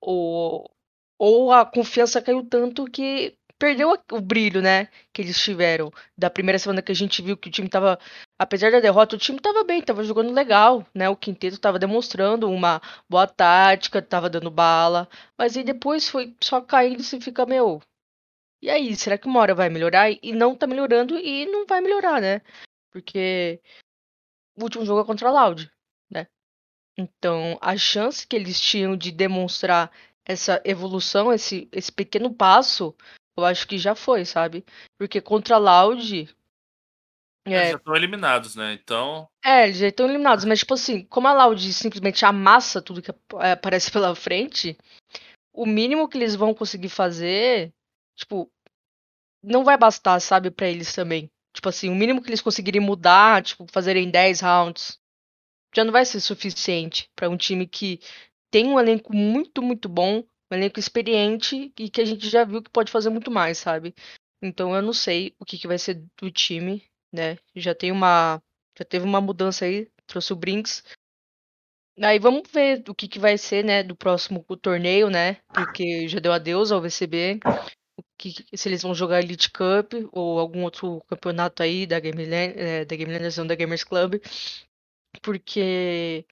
Ou, 0.00 0.70
ou 1.18 1.52
a 1.52 1.66
confiança 1.66 2.22
caiu 2.22 2.44
tanto 2.46 2.84
que 2.86 3.36
perdeu 3.58 3.98
o 4.12 4.20
brilho, 4.20 4.60
né, 4.62 4.88
que 5.12 5.22
eles 5.22 5.40
tiveram. 5.40 5.90
Da 6.16 6.30
primeira 6.30 6.58
semana 6.58 6.82
que 6.82 6.92
a 6.92 6.94
gente 6.94 7.22
viu 7.22 7.36
que 7.36 7.48
o 7.48 7.50
time 7.50 7.68
tava, 7.68 7.98
apesar 8.38 8.70
da 8.70 8.80
derrota, 8.80 9.16
o 9.16 9.18
time 9.18 9.40
tava 9.40 9.64
bem, 9.64 9.82
tava 9.82 10.04
jogando 10.04 10.32
legal, 10.32 10.86
né? 10.94 11.08
O 11.08 11.16
quinteto 11.16 11.58
tava 11.58 11.78
demonstrando 11.78 12.50
uma 12.50 12.80
boa 13.08 13.26
tática, 13.26 14.02
tava 14.02 14.30
dando 14.30 14.50
bala, 14.50 15.08
mas 15.38 15.56
aí 15.56 15.64
depois 15.64 16.08
foi 16.08 16.34
só 16.40 16.60
caindo 16.60 17.00
e 17.00 17.04
você 17.04 17.20
fica, 17.20 17.46
meu, 17.46 17.82
e 18.66 18.70
aí, 18.70 18.96
será 18.96 19.16
que 19.16 19.28
uma 19.28 19.38
hora 19.38 19.54
vai 19.54 19.68
melhorar? 19.68 20.10
E 20.10 20.32
não 20.32 20.56
tá 20.56 20.66
melhorando 20.66 21.16
e 21.16 21.46
não 21.46 21.64
vai 21.66 21.80
melhorar, 21.80 22.20
né? 22.20 22.40
Porque 22.90 23.60
o 24.58 24.64
último 24.64 24.84
jogo 24.84 25.02
é 25.02 25.04
contra 25.04 25.28
a 25.28 25.30
Loud, 25.30 25.70
né? 26.10 26.26
Então, 26.98 27.56
a 27.62 27.76
chance 27.76 28.26
que 28.26 28.34
eles 28.34 28.60
tinham 28.60 28.96
de 28.96 29.12
demonstrar 29.12 29.92
essa 30.24 30.60
evolução, 30.64 31.32
esse, 31.32 31.68
esse 31.70 31.92
pequeno 31.92 32.34
passo, 32.34 32.92
eu 33.38 33.44
acho 33.44 33.68
que 33.68 33.78
já 33.78 33.94
foi, 33.94 34.24
sabe? 34.24 34.64
Porque 34.98 35.20
contra 35.20 35.54
a 35.54 35.58
Loud. 35.58 36.28
Eles 37.46 37.60
é... 37.60 37.70
já 37.70 37.76
estão 37.76 37.94
eliminados, 37.94 38.56
né? 38.56 38.72
Então. 38.72 39.28
É, 39.44 39.68
eles 39.68 39.76
já 39.76 39.86
estão 39.86 40.08
eliminados, 40.08 40.44
mas, 40.44 40.58
tipo 40.58 40.74
assim, 40.74 41.04
como 41.04 41.28
a 41.28 41.32
Loud 41.32 41.72
simplesmente 41.72 42.24
amassa 42.24 42.82
tudo 42.82 43.00
que 43.00 43.14
aparece 43.32 43.92
pela 43.92 44.12
frente, 44.16 44.76
o 45.52 45.64
mínimo 45.64 46.08
que 46.08 46.18
eles 46.18 46.34
vão 46.34 46.52
conseguir 46.52 46.88
fazer 46.88 47.72
tipo, 48.16 48.50
não 49.46 49.64
vai 49.64 49.78
bastar, 49.78 50.20
sabe, 50.20 50.50
para 50.50 50.68
eles 50.68 50.92
também. 50.92 51.30
Tipo 51.54 51.68
assim, 51.68 51.88
o 51.88 51.94
mínimo 51.94 52.20
que 52.20 52.28
eles 52.28 52.42
conseguirem 52.42 52.80
mudar, 52.80 53.42
tipo, 53.42 53.64
fazerem 53.70 54.10
10 54.10 54.40
rounds, 54.40 54.98
já 55.74 55.84
não 55.84 55.92
vai 55.92 56.04
ser 56.04 56.20
suficiente 56.20 57.08
para 57.14 57.30
um 57.30 57.36
time 57.36 57.66
que 57.66 58.00
tem 58.50 58.66
um 58.66 58.78
elenco 58.78 59.14
muito, 59.14 59.62
muito 59.62 59.88
bom, 59.88 60.24
um 60.50 60.54
elenco 60.54 60.80
experiente 60.80 61.72
e 61.78 61.88
que 61.88 62.00
a 62.00 62.04
gente 62.04 62.28
já 62.28 62.44
viu 62.44 62.62
que 62.62 62.70
pode 62.70 62.90
fazer 62.90 63.08
muito 63.10 63.30
mais, 63.30 63.58
sabe? 63.58 63.94
Então 64.42 64.74
eu 64.74 64.82
não 64.82 64.92
sei 64.92 65.34
o 65.38 65.44
que, 65.44 65.58
que 65.58 65.66
vai 65.66 65.78
ser 65.78 66.02
do 66.20 66.30
time, 66.30 66.84
né? 67.12 67.38
Já 67.54 67.74
tem 67.74 67.92
uma. 67.92 68.42
Já 68.78 68.84
teve 68.84 69.04
uma 69.04 69.20
mudança 69.20 69.64
aí, 69.64 69.88
trouxe 70.06 70.32
o 70.32 70.36
Brinks. 70.36 70.82
Aí 72.02 72.18
vamos 72.18 72.42
ver 72.52 72.84
o 72.88 72.94
que, 72.94 73.08
que 73.08 73.18
vai 73.18 73.38
ser, 73.38 73.64
né, 73.64 73.82
do 73.82 73.96
próximo 73.96 74.44
torneio, 74.60 75.08
né? 75.08 75.38
Porque 75.48 76.06
já 76.08 76.18
deu 76.18 76.32
adeus 76.32 76.70
ao 76.70 76.80
VCB. 76.82 77.40
Que, 78.18 78.34
se 78.54 78.68
eles 78.68 78.82
vão 78.82 78.94
jogar 78.94 79.20
Elite 79.20 79.50
Cup 79.50 79.92
ou 80.12 80.38
algum 80.38 80.62
outro 80.64 81.02
campeonato 81.08 81.62
aí 81.62 81.86
da 81.86 82.00
Game, 82.00 82.24
é, 82.24 82.84
da 82.84 82.96
Game 82.96 83.12
da 83.46 83.54
Gamers 83.54 83.84
Club. 83.84 84.20
Porque 85.22 86.24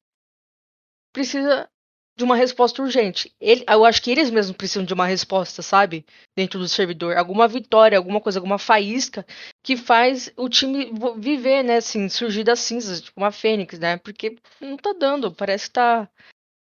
precisa 1.12 1.68
de 2.16 2.22
uma 2.22 2.36
resposta 2.36 2.80
urgente. 2.82 3.34
Ele, 3.40 3.64
eu 3.68 3.84
acho 3.84 4.00
que 4.00 4.10
eles 4.10 4.30
mesmos 4.30 4.56
precisam 4.56 4.84
de 4.84 4.94
uma 4.94 5.06
resposta, 5.06 5.62
sabe? 5.62 6.06
Dentro 6.36 6.58
do 6.58 6.68
servidor. 6.68 7.16
Alguma 7.16 7.48
vitória, 7.48 7.98
alguma 7.98 8.20
coisa, 8.20 8.38
alguma 8.38 8.58
faísca 8.58 9.26
que 9.62 9.76
faz 9.76 10.32
o 10.36 10.48
time 10.48 10.92
viver, 11.18 11.62
né? 11.62 11.76
Assim, 11.78 12.08
surgir 12.08 12.44
das 12.44 12.60
cinzas, 12.60 13.00
tipo 13.00 13.20
uma 13.20 13.32
fênix, 13.32 13.78
né? 13.78 13.96
Porque 13.96 14.36
não 14.60 14.76
tá 14.76 14.92
dando, 14.92 15.32
parece 15.32 15.66
que 15.66 15.72
tá. 15.72 16.08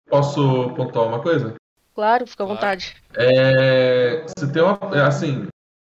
Posso 0.09 0.75
pontuar 0.75 1.09
uma 1.09 1.23
coisa? 1.23 1.55
Claro, 2.01 2.27
fica 2.27 2.45
à 2.45 2.47
vontade. 2.47 2.97
É, 3.15 4.25
se 4.27 4.51
tem 4.51 4.63
uma. 4.63 4.79
É, 4.97 5.03
assim, 5.03 5.47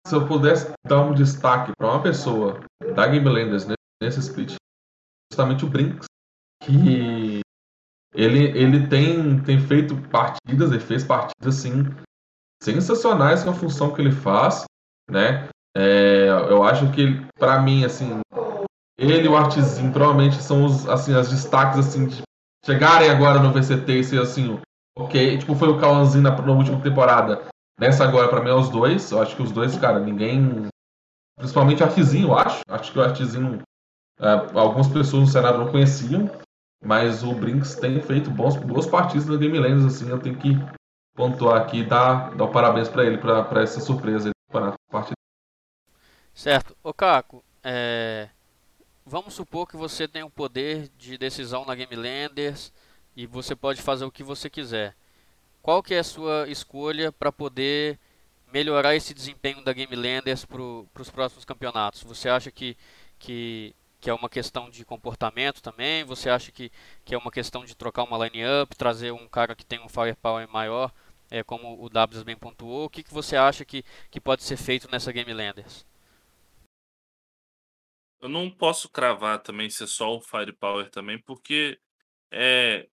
se 0.05 0.15
eu 0.15 0.27
pudesse 0.27 0.71
dar 0.85 1.01
um 1.01 1.15
destaque 1.15 1.71
para 1.75 1.87
uma 1.87 2.03
pessoa 2.03 2.59
da 2.93 3.07
Game 3.07 3.27
Landers 3.27 3.65
nesse 3.99 4.19
split, 4.19 4.53
justamente 5.33 5.65
o 5.65 5.67
Brinks, 5.67 6.05
que 6.61 7.39
ele, 8.13 8.55
ele 8.55 8.87
tem, 8.87 9.41
tem 9.41 9.59
feito 9.59 9.97
partidas, 10.09 10.69
ele 10.69 10.79
fez 10.79 11.03
partidas 11.03 11.57
assim 11.57 11.85
sensacionais 12.61 13.43
com 13.43 13.49
a 13.49 13.55
função 13.55 13.91
que 13.91 13.99
ele 13.99 14.11
faz, 14.11 14.63
né? 15.09 15.47
É, 15.75 16.27
eu 16.29 16.63
acho 16.63 16.91
que 16.91 17.19
para 17.39 17.63
mim 17.63 17.83
assim, 17.83 18.19
ele 18.95 19.25
e 19.25 19.27
o 19.27 19.35
Artizinho 19.35 19.91
provavelmente 19.91 20.35
são 20.35 20.65
os 20.65 20.87
assim 20.87 21.15
as 21.15 21.31
destaques 21.31 21.79
assim 21.79 22.09
de 22.09 22.21
chegarem 22.63 23.09
agora 23.09 23.39
no 23.39 23.51
VCT 23.51 23.91
e 23.91 24.03
ser 24.03 24.21
assim, 24.21 24.59
OK, 24.97 25.37
tipo 25.37 25.55
foi 25.55 25.69
o 25.69 25.79
Cauãzinho 25.79 26.23
na, 26.23 26.31
na 26.31 26.53
última 26.53 26.81
temporada. 26.81 27.47
Nessa 27.79 28.05
agora 28.05 28.29
para 28.29 28.41
mim 28.41 28.49
é 28.49 28.53
os 28.53 28.69
dois, 28.69 29.11
eu 29.11 29.21
acho 29.21 29.35
que 29.35 29.41
os 29.41 29.51
dois, 29.51 29.77
cara, 29.77 29.99
ninguém 29.99 30.67
principalmente 31.37 31.83
o 31.83 31.85
Artizinho, 31.85 32.29
eu 32.29 32.37
acho. 32.37 32.61
Acho 32.67 32.91
que 32.91 32.99
o 32.99 33.03
Artizinho 33.03 33.61
é, 34.19 34.57
algumas 34.57 34.87
pessoas 34.87 35.23
no 35.23 35.27
cenário 35.27 35.59
não 35.59 35.71
conheciam, 35.71 36.29
mas 36.81 37.23
o 37.23 37.33
Brinks 37.33 37.75
tem 37.75 38.01
feito 38.01 38.29
bons, 38.29 38.55
boas 38.55 38.87
partidas 38.87 39.25
no 39.25 39.37
Game 39.37 39.59
Lands, 39.59 39.85
assim, 39.85 40.09
eu 40.09 40.19
tenho 40.19 40.37
que 40.37 40.55
pontuar 41.13 41.61
aqui 41.61 41.79
e 41.79 41.85
dar, 41.85 42.33
dar 42.35 42.47
parabéns 42.47 42.87
para 42.87 43.05
ele, 43.05 43.17
para 43.17 43.61
essa 43.61 43.81
surpresa 43.81 44.31
para 44.49 44.69
a 44.69 44.75
partida. 44.89 45.15
Certo. 46.33 46.75
Ô 46.83 46.93
Caco, 46.93 47.43
é... 47.63 48.29
vamos 49.05 49.33
supor 49.33 49.67
que 49.67 49.75
você 49.75 50.07
tem 50.07 50.23
um 50.23 50.29
poder 50.29 50.89
de 50.97 51.17
decisão 51.17 51.65
na 51.65 51.75
Game 51.75 51.95
Landers 51.95 52.71
e 53.15 53.25
você 53.25 53.55
pode 53.55 53.81
fazer 53.81 54.05
o 54.05 54.11
que 54.11 54.23
você 54.23 54.49
quiser. 54.49 54.95
Qual 55.61 55.81
que 55.81 55.93
é 55.93 55.99
a 55.99 56.03
sua 56.03 56.47
escolha 56.49 57.11
para 57.11 57.31
poder 57.31 57.99
melhorar 58.53 58.95
esse 58.95 59.13
desempenho 59.13 59.63
da 59.63 59.73
Game 59.73 59.95
Landers 59.95 60.45
para 60.45 60.61
os 60.61 61.09
próximos 61.09 61.45
campeonatos? 61.45 62.03
Você 62.03 62.29
acha 62.29 62.51
que, 62.51 62.77
que 63.19 63.75
que 64.05 64.09
é 64.11 64.13
uma 64.13 64.29
questão 64.29 64.69
de 64.69 64.85
comportamento 64.85 65.63
também? 65.63 66.03
Você 66.03 66.29
acha 66.29 66.51
que, 66.51 66.71
que 67.03 67.15
é 67.15 67.17
uma 67.17 67.31
questão 67.31 67.65
de 67.65 67.75
trocar 67.75 68.03
uma 68.03 68.27
line-up, 68.27 68.75
trazer 68.75 69.11
um 69.11 69.27
cara 69.27 69.55
que 69.55 69.65
tem 69.65 69.79
um 69.79 69.89
firepower 69.89 70.47
maior, 70.47 70.93
é, 71.31 71.41
como 71.41 71.83
o 71.83 71.89
W's 71.89 72.21
bem 72.21 72.37
pontuou? 72.37 72.85
O 72.85 72.89
que, 72.89 73.01
que 73.01 73.11
você 73.11 73.35
acha 73.35 73.65
que, 73.65 73.83
que 74.11 74.21
pode 74.21 74.43
ser 74.43 74.57
feito 74.57 74.87
nessa 74.91 75.11
Game 75.11 75.33
Landers? 75.33 75.87
Eu 78.21 78.29
não 78.29 78.47
posso 78.51 78.89
cravar 78.89 79.41
também 79.41 79.71
ser 79.71 79.87
só 79.87 80.15
o 80.15 80.21
firepower 80.21 80.91
também, 80.91 81.19
porque 81.19 81.79
é, 82.29 82.87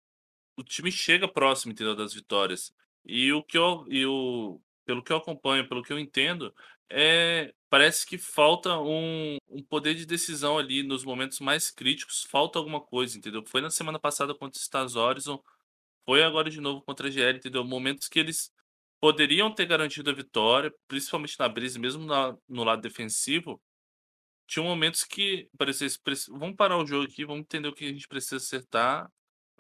o 0.62 0.64
time 0.64 0.92
chega 0.92 1.28
próximo, 1.28 1.72
entendeu, 1.72 1.96
das 1.96 2.14
vitórias. 2.14 2.74
E 3.06 3.32
o 3.34 3.44
que 3.44 3.58
eu, 3.58 3.86
e 3.90 4.06
o, 4.06 4.62
pelo 4.86 5.04
que 5.04 5.12
eu 5.12 5.18
acompanho, 5.18 5.68
pelo 5.68 5.84
que 5.84 5.92
eu 5.92 6.00
entendo, 6.00 6.54
é, 6.90 7.54
parece 7.70 8.06
que 8.06 8.18
falta 8.18 8.80
um, 8.80 9.38
um 9.50 9.64
poder 9.64 9.96
de 9.96 10.06
decisão 10.06 10.58
ali 10.58 10.84
nos 10.84 11.04
momentos 11.04 11.40
mais 11.40 11.72
críticos, 11.72 12.24
falta 12.24 12.60
alguma 12.60 12.82
coisa, 12.82 13.18
entendeu? 13.18 13.44
Foi 13.46 13.62
na 13.62 13.70
semana 13.70 14.00
passada 14.00 14.36
contra 14.36 14.60
o 14.60 14.62
Stars 14.62 14.96
Horizon, 14.96 15.42
foi 16.06 16.24
agora 16.24 16.50
de 16.50 16.62
novo 16.62 16.82
contra 16.82 17.08
a 17.08 17.12
GL, 17.12 17.38
entendeu? 17.38 17.64
Momentos 17.64 18.08
que 18.08 18.20
eles 18.20 18.52
poderiam 19.00 19.54
ter 19.54 19.66
garantido 19.66 20.10
a 20.12 20.14
vitória, 20.14 20.74
principalmente 20.88 21.40
na 21.40 21.50
Brise, 21.50 21.80
mesmo 21.80 22.06
na, 22.06 22.38
no 22.48 22.64
lado 22.64 22.82
defensivo, 22.82 23.62
tinha 24.48 24.64
momentos 24.64 25.04
que 25.04 25.50
parecia, 25.58 25.88
vamos 26.30 26.56
parar 26.58 26.78
o 26.78 26.86
jogo 26.86 27.06
aqui, 27.06 27.26
vamos 27.26 27.42
entender 27.42 27.70
o 27.70 27.74
que 27.74 27.86
a 27.86 27.88
gente 27.90 28.08
precisa 28.08 28.38
acertar 28.38 29.10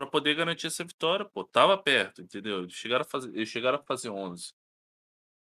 para 0.02 0.10
poder 0.10 0.34
garantir 0.34 0.66
essa 0.68 0.84
vitória. 0.84 1.26
Pô, 1.26 1.43
tava 1.43 1.78
perto, 1.78 2.24
entendeu? 2.24 2.64
Eles 2.64 2.74
chegaram 2.74 3.04
a 3.04 3.08
fazer, 3.08 3.30
eles 3.36 3.49
chegaram 3.49 3.78
a 3.78 3.84
fazer 3.84 4.10
11. 4.10 4.54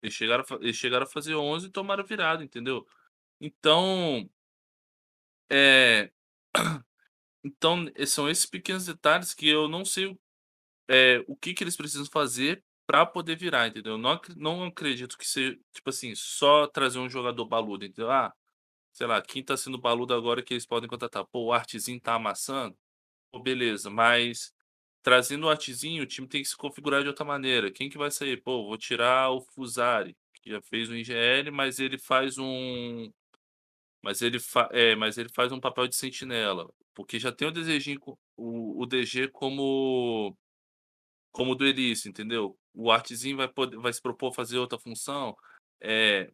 Eles 0.03 0.15
chegaram 0.15 0.45
a, 0.51 0.55
eles 0.57 0.77
chegaram 0.77 1.05
a 1.05 1.09
fazer 1.09 1.35
11 1.37 1.67
e 1.67 1.71
tomaram 1.71 2.05
virada, 2.05 2.43
entendeu? 2.43 2.87
Então, 3.41 4.29
é, 5.51 6.11
então 7.45 7.87
são 8.07 8.29
esses 8.29 8.47
pequenos 8.47 8.87
detalhes 8.87 9.33
que 9.35 9.49
eu 9.49 9.69
não 9.69 9.85
sei 9.85 10.19
é, 10.89 11.25
o 11.29 11.37
que, 11.37 11.55
que 11.55 11.65
eles 11.65 11.77
precisam 11.77 12.07
fazer 12.07 12.65
para 12.87 13.07
poder 13.07 13.37
virar, 13.37 13.69
entendeu? 13.69 13.99
Não, 13.99 14.21
não 14.37 14.65
acredito 14.65 15.19
que 15.19 15.27
seja, 15.27 15.59
tipo 15.73 15.91
assim, 15.91 16.15
só 16.17 16.67
trazer 16.67 16.99
um 16.99 17.09
jogador 17.09 17.45
baludo, 17.47 17.85
entendeu? 17.85 18.11
Ah, 18.11 18.35
sei 18.93 19.07
lá, 19.07 19.23
quem 19.23 19.45
tá 19.45 19.57
sendo 19.57 19.79
baludo 19.79 20.15
agora 20.15 20.43
que 20.43 20.55
eles 20.55 20.67
podem 20.67 20.89
contratar? 20.89 21.25
Pô, 21.27 21.47
o 21.47 21.53
Artezinho 21.53 22.01
tá 22.01 22.15
amassando? 22.15 22.77
Beleza, 23.43 23.91
mas 23.91 24.53
trazendo 25.03 25.47
o 25.47 25.51
artezinho, 25.51 26.03
o 26.03 26.07
time 26.07 26.27
tem 26.27 26.43
que 26.43 26.49
se 26.49 26.57
configurar 26.57 27.03
de 27.03 27.09
outra 27.09 27.25
maneira. 27.25 27.71
Quem 27.71 27.89
que 27.89 27.99
vai 27.99 28.11
sair? 28.11 28.43
Pô, 28.43 28.67
vou 28.67 28.77
tirar 28.77 29.31
o 29.31 29.41
Fusari, 29.41 30.17
que 30.43 30.51
já 30.51 30.61
fez 30.63 30.89
o 30.89 30.97
IGL, 30.97 31.51
mas 31.53 31.79
ele 31.79 31.99
faz 31.99 32.37
um 32.39 33.11
mas 34.03 34.23
ele, 34.23 34.39
fa... 34.39 34.69
é, 34.73 34.95
mas 34.95 35.19
ele 35.19 35.29
faz 35.29 35.53
um 35.53 35.61
papel 35.61 35.89
de 35.89 35.97
sentinela, 35.97 36.71
porque 36.95 37.19
já 37.19 37.33
tem 37.33 37.49
o 37.49 37.53
desejinho 37.53 38.01
o, 38.37 38.83
o 38.83 38.87
DG 38.87 39.29
como 39.29 40.37
como 41.33 41.55
duelista, 41.55 42.09
entendeu? 42.09 42.59
O 42.75 42.91
artezinho 42.91 43.37
vai 43.37 43.49
poder 43.49 43.77
vai 43.79 43.93
se 43.93 44.01
propor 44.03 44.33
fazer 44.33 44.59
outra 44.59 44.79
função, 44.79 45.37
é 45.81 46.25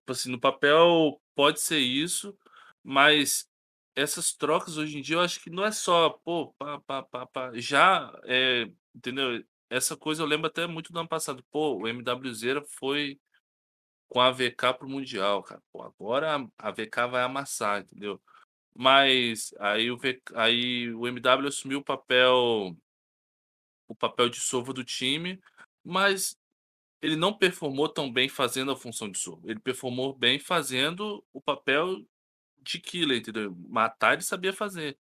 tipo 0.00 0.12
assim, 0.12 0.30
no 0.30 0.40
papel 0.40 1.20
pode 1.34 1.60
ser 1.60 1.78
isso, 1.78 2.36
mas 2.82 3.48
essas 3.94 4.32
trocas 4.32 4.76
hoje 4.76 4.98
em 4.98 5.02
dia 5.02 5.16
eu 5.16 5.20
acho 5.20 5.40
que 5.40 5.50
não 5.50 5.64
é 5.64 5.72
só, 5.72 6.10
pô, 6.10 6.52
pá, 6.58 6.80
pá, 6.80 7.02
pá, 7.02 7.26
pá. 7.26 7.52
já, 7.54 8.12
é, 8.24 8.70
entendeu? 8.94 9.44
Essa 9.70 9.96
coisa 9.96 10.22
eu 10.22 10.26
lembro 10.26 10.46
até 10.46 10.66
muito 10.66 10.92
do 10.92 10.98
ano 10.98 11.08
passado, 11.08 11.44
pô, 11.50 11.76
o 11.76 11.88
MWZ 11.88 12.62
foi 12.78 13.18
com 14.08 14.20
a 14.20 14.30
VK 14.30 14.74
pro 14.78 14.88
Mundial, 14.88 15.42
cara. 15.42 15.62
Pô, 15.72 15.82
agora 15.82 16.46
a 16.58 16.70
VK 16.70 17.06
vai 17.10 17.22
amassar, 17.22 17.80
entendeu? 17.80 18.20
Mas 18.74 19.54
aí 19.58 19.90
o, 19.90 19.96
VK, 19.96 20.22
aí 20.34 20.92
o 20.94 21.06
MW 21.06 21.48
assumiu 21.48 21.78
o 21.80 21.84
papel 21.84 22.76
o 23.88 23.94
papel 23.94 24.28
de 24.28 24.40
sova 24.40 24.72
do 24.72 24.84
time, 24.84 25.40
mas 25.84 26.36
ele 27.02 27.16
não 27.16 27.36
performou 27.36 27.88
tão 27.88 28.10
bem 28.10 28.28
fazendo 28.28 28.70
a 28.70 28.76
função 28.76 29.10
de 29.10 29.18
sova. 29.18 29.50
Ele 29.50 29.60
performou 29.60 30.14
bem 30.14 30.38
fazendo 30.38 31.24
o 31.32 31.40
papel 31.40 32.02
de 32.62 32.80
killer, 32.80 33.18
entendeu? 33.18 33.54
Matar 33.68 34.14
ele 34.14 34.22
sabia 34.22 34.52
fazer. 34.52 34.98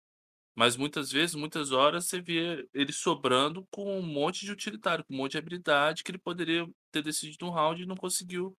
Mas 0.55 0.77
muitas 0.77 1.11
vezes, 1.11 1.35
muitas 1.35 1.73
horas, 1.73 2.07
você 2.07 2.21
via 2.21 2.67
ele 2.73 2.93
sobrando 2.93 3.67
com 3.71 3.99
um 3.99 4.03
monte 4.03 4.45
de 4.45 4.53
utilitário, 4.53 5.05
com 5.05 5.15
um 5.15 5.17
monte 5.17 5.33
de 5.33 5.39
habilidade 5.39 6.05
que 6.05 6.11
ele 6.13 6.19
poderia 6.19 6.67
ter 6.93 7.03
decidido 7.03 7.47
um 7.47 7.51
round 7.51 7.83
e 7.83 7.87
não 7.87 7.97
conseguiu, 7.97 8.57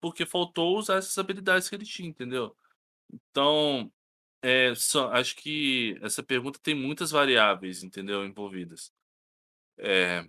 porque 0.00 0.24
faltou 0.24 0.78
usar 0.78 0.96
essas 0.96 1.16
habilidades 1.18 1.68
que 1.68 1.74
ele 1.74 1.84
tinha, 1.84 2.08
entendeu? 2.08 2.56
Então, 3.12 3.92
é, 4.42 4.74
só, 4.74 5.10
acho 5.12 5.36
que 5.36 5.98
essa 6.02 6.22
pergunta 6.22 6.58
tem 6.62 6.74
muitas 6.74 7.10
variáveis, 7.10 7.82
entendeu? 7.82 8.24
Envolvidas. 8.24 8.92
É, 9.78 10.26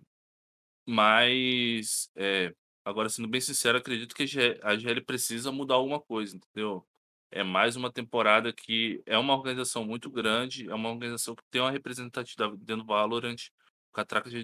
mas, 0.86 2.12
é, 2.16 2.54
agora, 2.84 3.10
sendo 3.10 3.28
bem 3.28 3.42
sincero, 3.42 3.78
acredito 3.78 4.16
que 4.16 4.24
a 4.64 4.76
GL 4.78 5.02
precisa 5.06 5.52
mudar 5.52 5.76
alguma 5.76 6.00
coisa, 6.02 6.36
entendeu? 6.36 6.86
É 7.32 7.44
mais 7.44 7.76
uma 7.76 7.92
temporada 7.92 8.54
que 8.54 9.02
é 9.06 9.18
uma 9.18 9.34
organização 9.34 9.84
muito 9.86 10.10
grande, 10.10 10.70
é 10.70 10.74
uma 10.74 10.90
organização 10.90 11.36
que 11.36 11.44
tem 11.52 11.62
uma 11.62 11.72
representatividade 11.72 12.56
dentro 12.58 12.84
do 12.84 12.88
Valorant. 12.88 13.50
Catraca 13.94 14.30
já 14.30 14.40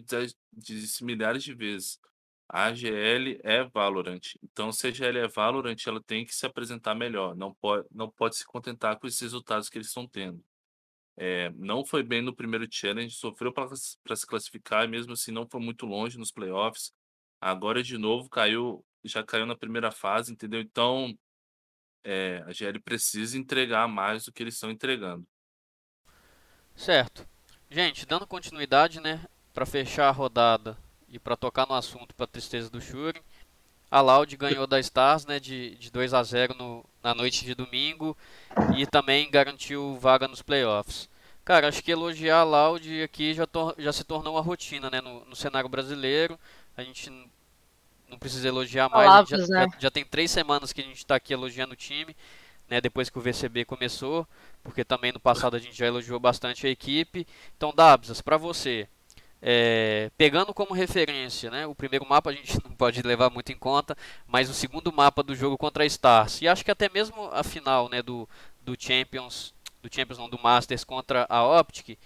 disse 0.52 1.04
milhares 1.04 1.44
de 1.44 1.54
vezes. 1.54 2.00
A 2.50 2.66
AGL 2.66 3.40
é 3.44 3.64
Valorant. 3.64 4.20
Então, 4.44 4.72
se 4.74 4.88
a 4.88 4.90
AGL 4.90 5.20
é 5.20 5.28
Valorant, 5.28 5.78
ela 5.88 6.04
tem 6.04 6.26
que 6.26 6.36
se 6.36 6.46
apresentar 6.46 6.94
melhor. 6.96 7.36
Não 7.36 7.54
pode, 7.54 7.88
não 7.92 8.10
pode 8.10 8.36
se 8.36 8.46
contentar 8.46 9.00
com 9.00 9.08
esses 9.08 9.22
resultados 9.22 9.70
que 9.70 9.78
eles 9.78 9.88
estão 9.88 10.08
tendo. 10.08 10.44
É, 11.18 11.50
não 11.52 11.86
foi 11.86 12.04
bem 12.04 12.22
no 12.22 12.36
primeiro 12.36 12.68
challenge, 12.70 13.16
sofreu 13.16 13.54
para 13.54 13.68
se 13.76 14.28
classificar, 14.28 14.88
mesmo 14.90 15.14
assim 15.14 15.32
não 15.32 15.48
foi 15.48 15.62
muito 15.62 15.86
longe 15.86 16.18
nos 16.18 16.32
playoffs. 16.32 16.92
Agora, 17.40 17.84
de 17.84 17.98
novo, 17.98 18.30
caiu, 18.30 18.86
já 19.04 19.24
caiu 19.24 19.46
na 19.46 19.56
primeira 19.56 19.92
fase, 19.92 20.34
entendeu? 20.34 20.62
Então, 20.62 21.18
é, 22.04 22.44
a 22.48 22.52
GL 22.52 22.80
precisa 22.80 23.38
entregar 23.38 23.88
mais 23.88 24.26
do 24.26 24.32
que 24.32 24.44
eles 24.44 24.56
estão 24.56 24.72
entregando. 24.72 25.26
Certo. 26.76 27.28
Gente, 27.70 28.06
dando 28.06 28.28
continuidade, 28.28 29.00
né, 29.00 29.26
para 29.54 29.66
fechar 29.66 30.08
a 30.08 30.12
rodada 30.12 30.78
e 31.08 31.20
para 31.20 31.38
tocar 31.38 31.68
no 31.68 31.74
assunto 31.74 32.16
para 32.16 32.28
tristeza 32.28 32.70
do 32.70 32.82
Shuri, 32.82 33.22
a 33.90 34.02
Loud 34.02 34.36
ganhou 34.38 34.66
da 34.66 34.80
Stars, 34.80 35.26
né, 35.26 35.40
de, 35.40 35.76
de 35.76 35.92
2 35.92 36.14
a 36.14 36.24
0 36.24 36.56
no, 36.56 36.86
na 37.04 37.14
noite 37.14 37.44
de 37.44 37.54
domingo 37.54 38.18
e 38.78 38.86
também 38.86 39.30
garantiu 39.30 39.98
vaga 40.00 40.28
nos 40.28 40.42
playoffs. 40.42 41.10
Cara, 41.44 41.68
acho 41.68 41.84
que 41.84 41.92
elogiar 41.92 42.40
a 42.40 42.44
Loud 42.44 43.04
aqui 43.04 43.34
já, 43.34 43.48
já 43.78 43.92
se 43.92 44.04
tornou 44.04 44.36
uma 44.36 44.42
rotina, 44.42 44.90
né, 44.90 45.02
no, 45.02 45.26
no 45.26 45.36
cenário 45.36 45.68
brasileiro. 45.68 46.40
A 46.78 46.84
gente 46.84 47.12
não 48.12 48.20
precisa 48.20 48.48
elogiar 48.48 48.90
mais. 48.90 49.08
Palavras, 49.08 49.48
já, 49.48 49.56
né? 49.56 49.68
já, 49.74 49.80
já, 49.80 49.92
tem 49.92 50.06
três 50.06 50.30
semanas 50.30 50.72
que 50.72 50.82
a 50.82 50.84
gente 50.84 50.98
está 50.98 51.16
aqui 51.16 51.34
elogiando 51.34 51.74
o 51.74 51.76
time, 51.76 52.16
né? 52.70 52.80
Depois 52.80 53.10
que 53.10 53.18
o 53.18 53.22
VCB 53.22 53.66
começou, 53.66 54.28
porque 54.64 54.84
também 54.84 55.12
no 55.12 55.20
passado 55.20 55.56
a 55.56 55.60
gente 55.60 55.76
já 55.76 55.88
elogiou 55.88 56.20
bastante 56.20 56.68
a 56.68 56.70
equipe. 56.70 57.26
Então, 57.58 57.74
Dabsas, 57.74 58.22
para 58.22 58.38
você, 58.38 58.88
é, 59.42 60.12
pegando 60.18 60.54
como 60.54 60.74
referência, 60.74 61.50
né? 61.50 61.66
O 61.66 61.74
primeiro 61.74 62.08
mapa 62.08 62.30
a 62.30 62.34
gente 62.34 62.54
não 62.64 62.76
pode 62.76 63.02
levar 63.02 63.30
muito 63.30 63.52
em 63.52 63.58
conta, 63.58 63.98
mas 64.28 64.50
o 64.50 64.54
segundo 64.54 64.94
mapa 64.94 65.24
do 65.24 65.36
jogo 65.36 65.58
contra 65.58 65.84
a 65.84 65.88
Stars 65.88 66.42
e 66.42 66.48
acho 66.48 66.64
que 66.64 66.72
até 66.72 66.90
mesmo 66.90 67.30
a 67.32 67.44
final, 67.44 67.90
né? 67.90 68.02
Do, 68.02 68.30
do 68.62 68.76
Champions, 68.78 69.54
do 69.82 69.94
Champions 69.94 70.20
não, 70.20 70.30
do 70.30 70.40
Masters 70.40 70.84
contra 70.84 71.26
a 71.30 71.44
Optic. 71.60 71.98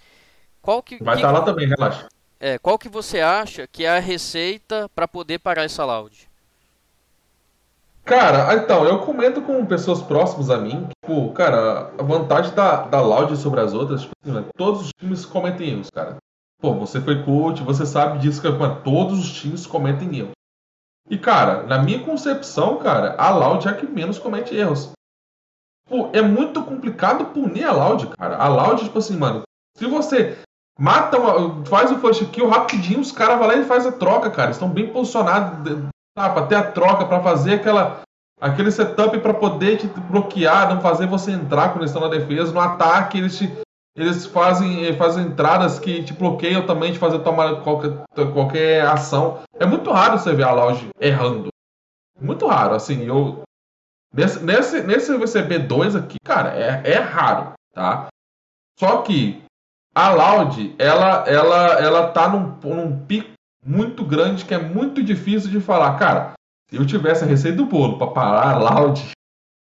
Qual 0.62 0.82
que 0.82 1.02
vai 1.02 1.16
estar 1.16 1.32
tá 1.32 1.38
lá 1.38 1.44
também, 1.44 1.68
relaxa. 1.68 2.08
É, 2.38 2.58
qual 2.58 2.78
que 2.78 2.88
você 2.88 3.20
acha 3.20 3.66
que 3.66 3.84
é 3.84 3.96
a 3.96 3.98
receita 3.98 4.88
para 4.94 5.08
poder 5.08 5.38
parar 5.38 5.64
essa 5.64 5.84
loud? 5.84 6.28
Cara, 8.06 8.54
então, 8.54 8.84
eu 8.84 9.00
comento 9.00 9.42
com 9.42 9.66
pessoas 9.66 10.00
próximas 10.00 10.48
a 10.48 10.58
mim, 10.58 10.86
tipo, 11.02 11.32
cara, 11.32 11.90
a 11.98 12.02
vantagem 12.04 12.54
da, 12.54 12.82
da 12.82 13.00
Loud 13.00 13.36
sobre 13.36 13.60
as 13.60 13.74
outras, 13.74 14.02
tipo, 14.02 14.12
assim, 14.22 14.32
né, 14.32 14.44
todos 14.56 14.82
os 14.82 14.90
times 14.96 15.26
cometem 15.26 15.70
erros, 15.70 15.90
cara. 15.90 16.16
Pô, 16.60 16.72
você 16.74 17.00
foi 17.00 17.24
coach, 17.24 17.64
você 17.64 17.84
sabe 17.84 18.18
disso, 18.18 18.40
que 18.40 18.48
mano, 18.48 18.80
todos 18.84 19.18
os 19.18 19.32
times 19.32 19.66
cometem 19.66 20.18
erros. 20.18 20.30
E, 21.10 21.18
cara, 21.18 21.64
na 21.64 21.82
minha 21.82 22.04
concepção, 22.04 22.78
cara, 22.78 23.16
a 23.18 23.30
Loud 23.30 23.66
é 23.66 23.72
a 23.72 23.74
que 23.74 23.86
menos 23.86 24.20
comete 24.20 24.54
erros. 24.54 24.92
Pô, 25.88 26.08
é 26.12 26.22
muito 26.22 26.62
complicado 26.62 27.26
punir 27.26 27.64
a 27.64 27.72
Loud, 27.72 28.06
cara. 28.16 28.36
A 28.36 28.46
Loud, 28.46 28.84
tipo 28.84 28.98
assim, 28.98 29.16
mano, 29.16 29.42
se 29.76 29.84
você 29.84 30.38
Mata, 30.78 31.18
uma, 31.18 31.64
faz 31.64 31.90
o 31.90 31.98
first 31.98 32.24
kill 32.30 32.48
rapidinho, 32.48 33.00
os 33.00 33.10
caras 33.10 33.38
vão 33.38 33.46
lá 33.46 33.54
e 33.54 33.64
faz 33.64 33.86
a 33.86 33.92
troca, 33.92 34.30
cara. 34.30 34.50
Estão 34.50 34.68
bem 34.68 34.92
posicionados 34.92 35.88
tá, 36.14 36.28
para 36.28 36.46
ter 36.46 36.54
a 36.54 36.70
troca, 36.70 37.06
para 37.06 37.22
fazer 37.22 37.54
aquela, 37.54 38.02
aquele 38.40 38.70
setup 38.70 39.18
para 39.20 39.32
poder 39.32 39.78
te 39.78 39.86
bloquear, 39.86 40.74
não 40.74 40.82
fazer 40.82 41.06
você 41.06 41.32
entrar 41.32 41.70
quando 41.70 41.86
estão 41.86 42.02
na 42.02 42.08
defesa. 42.08 42.52
No 42.52 42.60
ataque, 42.60 43.16
eles, 43.16 43.38
te, 43.38 43.50
eles 43.96 44.26
fazem, 44.26 44.86
eh, 44.86 44.92
fazem 44.92 45.26
entradas 45.26 45.78
que 45.78 46.02
te 46.02 46.12
bloqueiam 46.12 46.66
também 46.66 46.92
de 46.92 46.98
fazer 46.98 47.20
tomar 47.20 47.62
qualquer, 47.62 47.92
qualquer 48.34 48.86
ação. 48.86 49.40
É 49.58 49.64
muito 49.64 49.90
raro 49.90 50.18
você 50.18 50.34
ver 50.34 50.44
a 50.44 50.52
loja 50.52 50.86
errando. 51.00 51.48
Muito 52.20 52.46
raro, 52.46 52.74
assim. 52.74 53.02
Eu, 53.04 53.42
nesse, 54.12 54.44
nesse, 54.44 54.82
nesse 54.82 55.12
VCB2 55.12 55.98
aqui, 55.98 56.16
cara, 56.22 56.54
é, 56.54 56.82
é 56.92 56.98
raro, 56.98 57.54
tá? 57.72 58.08
Só 58.78 59.00
que 59.00 59.42
a 59.96 60.10
Loud, 60.10 60.74
ela, 60.78 61.24
ela, 61.26 61.66
ela 61.80 62.08
tá 62.08 62.28
num, 62.28 62.54
num 62.62 63.06
pico 63.06 63.30
muito 63.64 64.04
grande 64.04 64.44
que 64.44 64.52
é 64.52 64.58
muito 64.58 65.02
difícil 65.02 65.50
de 65.50 65.58
falar. 65.58 65.98
Cara, 65.98 66.34
se 66.68 66.76
eu 66.76 66.86
tivesse 66.86 67.24
a 67.24 67.26
receita 67.26 67.56
do 67.56 67.64
bolo 67.64 67.96
para 67.96 68.08
parar 68.08 68.50
a 68.50 68.58
Loud, 68.58 69.10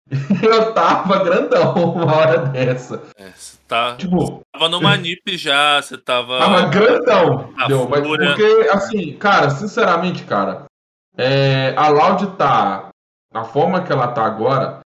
eu 0.42 0.74
tava 0.74 1.24
grandão 1.24 1.76
uma 1.94 2.16
hora 2.16 2.48
dessa. 2.48 3.04
É, 3.16 3.30
você 3.30 3.60
tá, 3.68 3.96
tipo, 3.96 4.42
tava 4.52 4.70
no 4.70 4.82
Manip 4.82 5.22
já, 5.38 5.80
você 5.80 6.00
tava. 6.00 6.40
Tava 6.40 6.68
grandão. 6.68 7.54
Deu, 7.68 7.88
mas 7.88 8.02
porque, 8.02 8.70
assim, 8.72 9.14
cara, 9.18 9.52
sinceramente, 9.52 10.24
cara, 10.24 10.66
é, 11.16 11.76
a 11.78 11.90
Loud 11.90 12.26
tá. 12.38 12.90
A 13.32 13.44
forma 13.44 13.84
que 13.84 13.92
ela 13.92 14.08
tá 14.08 14.26
agora, 14.26 14.80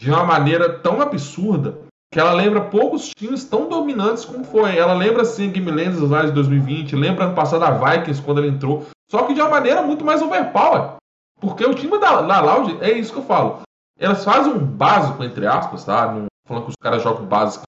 de 0.00 0.10
uma 0.10 0.24
maneira 0.24 0.78
tão 0.78 1.00
absurda 1.00 1.85
que 2.12 2.20
ela 2.20 2.32
lembra 2.32 2.68
poucos 2.68 3.10
times 3.10 3.44
tão 3.44 3.68
dominantes 3.68 4.24
como 4.24 4.44
foi. 4.44 4.76
Ela 4.76 4.94
lembra 4.94 5.24
sim 5.24 5.50
Game 5.50 5.70
Lenses 5.70 6.00
lá 6.00 6.24
de 6.24 6.32
2020, 6.32 6.96
lembra 6.96 7.24
ano 7.24 7.34
passado 7.34 7.64
a 7.64 7.70
Vikings 7.70 8.22
quando 8.22 8.38
ela 8.38 8.46
entrou, 8.46 8.86
só 9.10 9.24
que 9.24 9.34
de 9.34 9.40
uma 9.40 9.50
maneira 9.50 9.82
muito 9.82 10.04
mais 10.04 10.22
overpower. 10.22 10.96
Porque 11.40 11.64
o 11.64 11.74
time 11.74 11.98
da, 11.98 12.22
da 12.22 12.40
Loud, 12.40 12.78
é 12.80 12.92
isso 12.92 13.12
que 13.12 13.18
eu 13.18 13.24
falo. 13.24 13.62
Elas 13.98 14.24
fazem 14.24 14.52
um 14.52 14.64
básico, 14.64 15.22
entre 15.22 15.46
aspas, 15.46 15.84
tá? 15.84 16.12
Não 16.12 16.26
falando 16.46 16.64
que 16.64 16.70
os 16.70 16.76
caras 16.80 17.02
jogam 17.02 17.26
básico. 17.26 17.64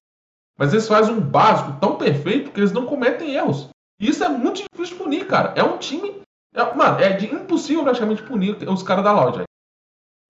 Mas 0.56 0.72
eles 0.72 0.88
fazem 0.88 1.14
um 1.14 1.20
básico 1.20 1.78
tão 1.80 1.96
perfeito 1.96 2.50
que 2.50 2.60
eles 2.60 2.72
não 2.72 2.86
cometem 2.86 3.34
erros. 3.34 3.68
E 4.00 4.08
isso 4.08 4.24
é 4.24 4.28
muito 4.28 4.62
difícil 4.62 4.96
de 4.96 5.02
punir, 5.02 5.26
cara. 5.26 5.52
É 5.56 5.62
um 5.62 5.78
time. 5.78 6.22
É, 6.54 6.74
mano, 6.74 7.00
é 7.00 7.12
de 7.12 7.26
impossível 7.26 7.84
praticamente 7.84 8.22
punir 8.22 8.56
os 8.68 8.82
caras 8.82 9.04
da 9.04 9.12
Loud. 9.12 9.42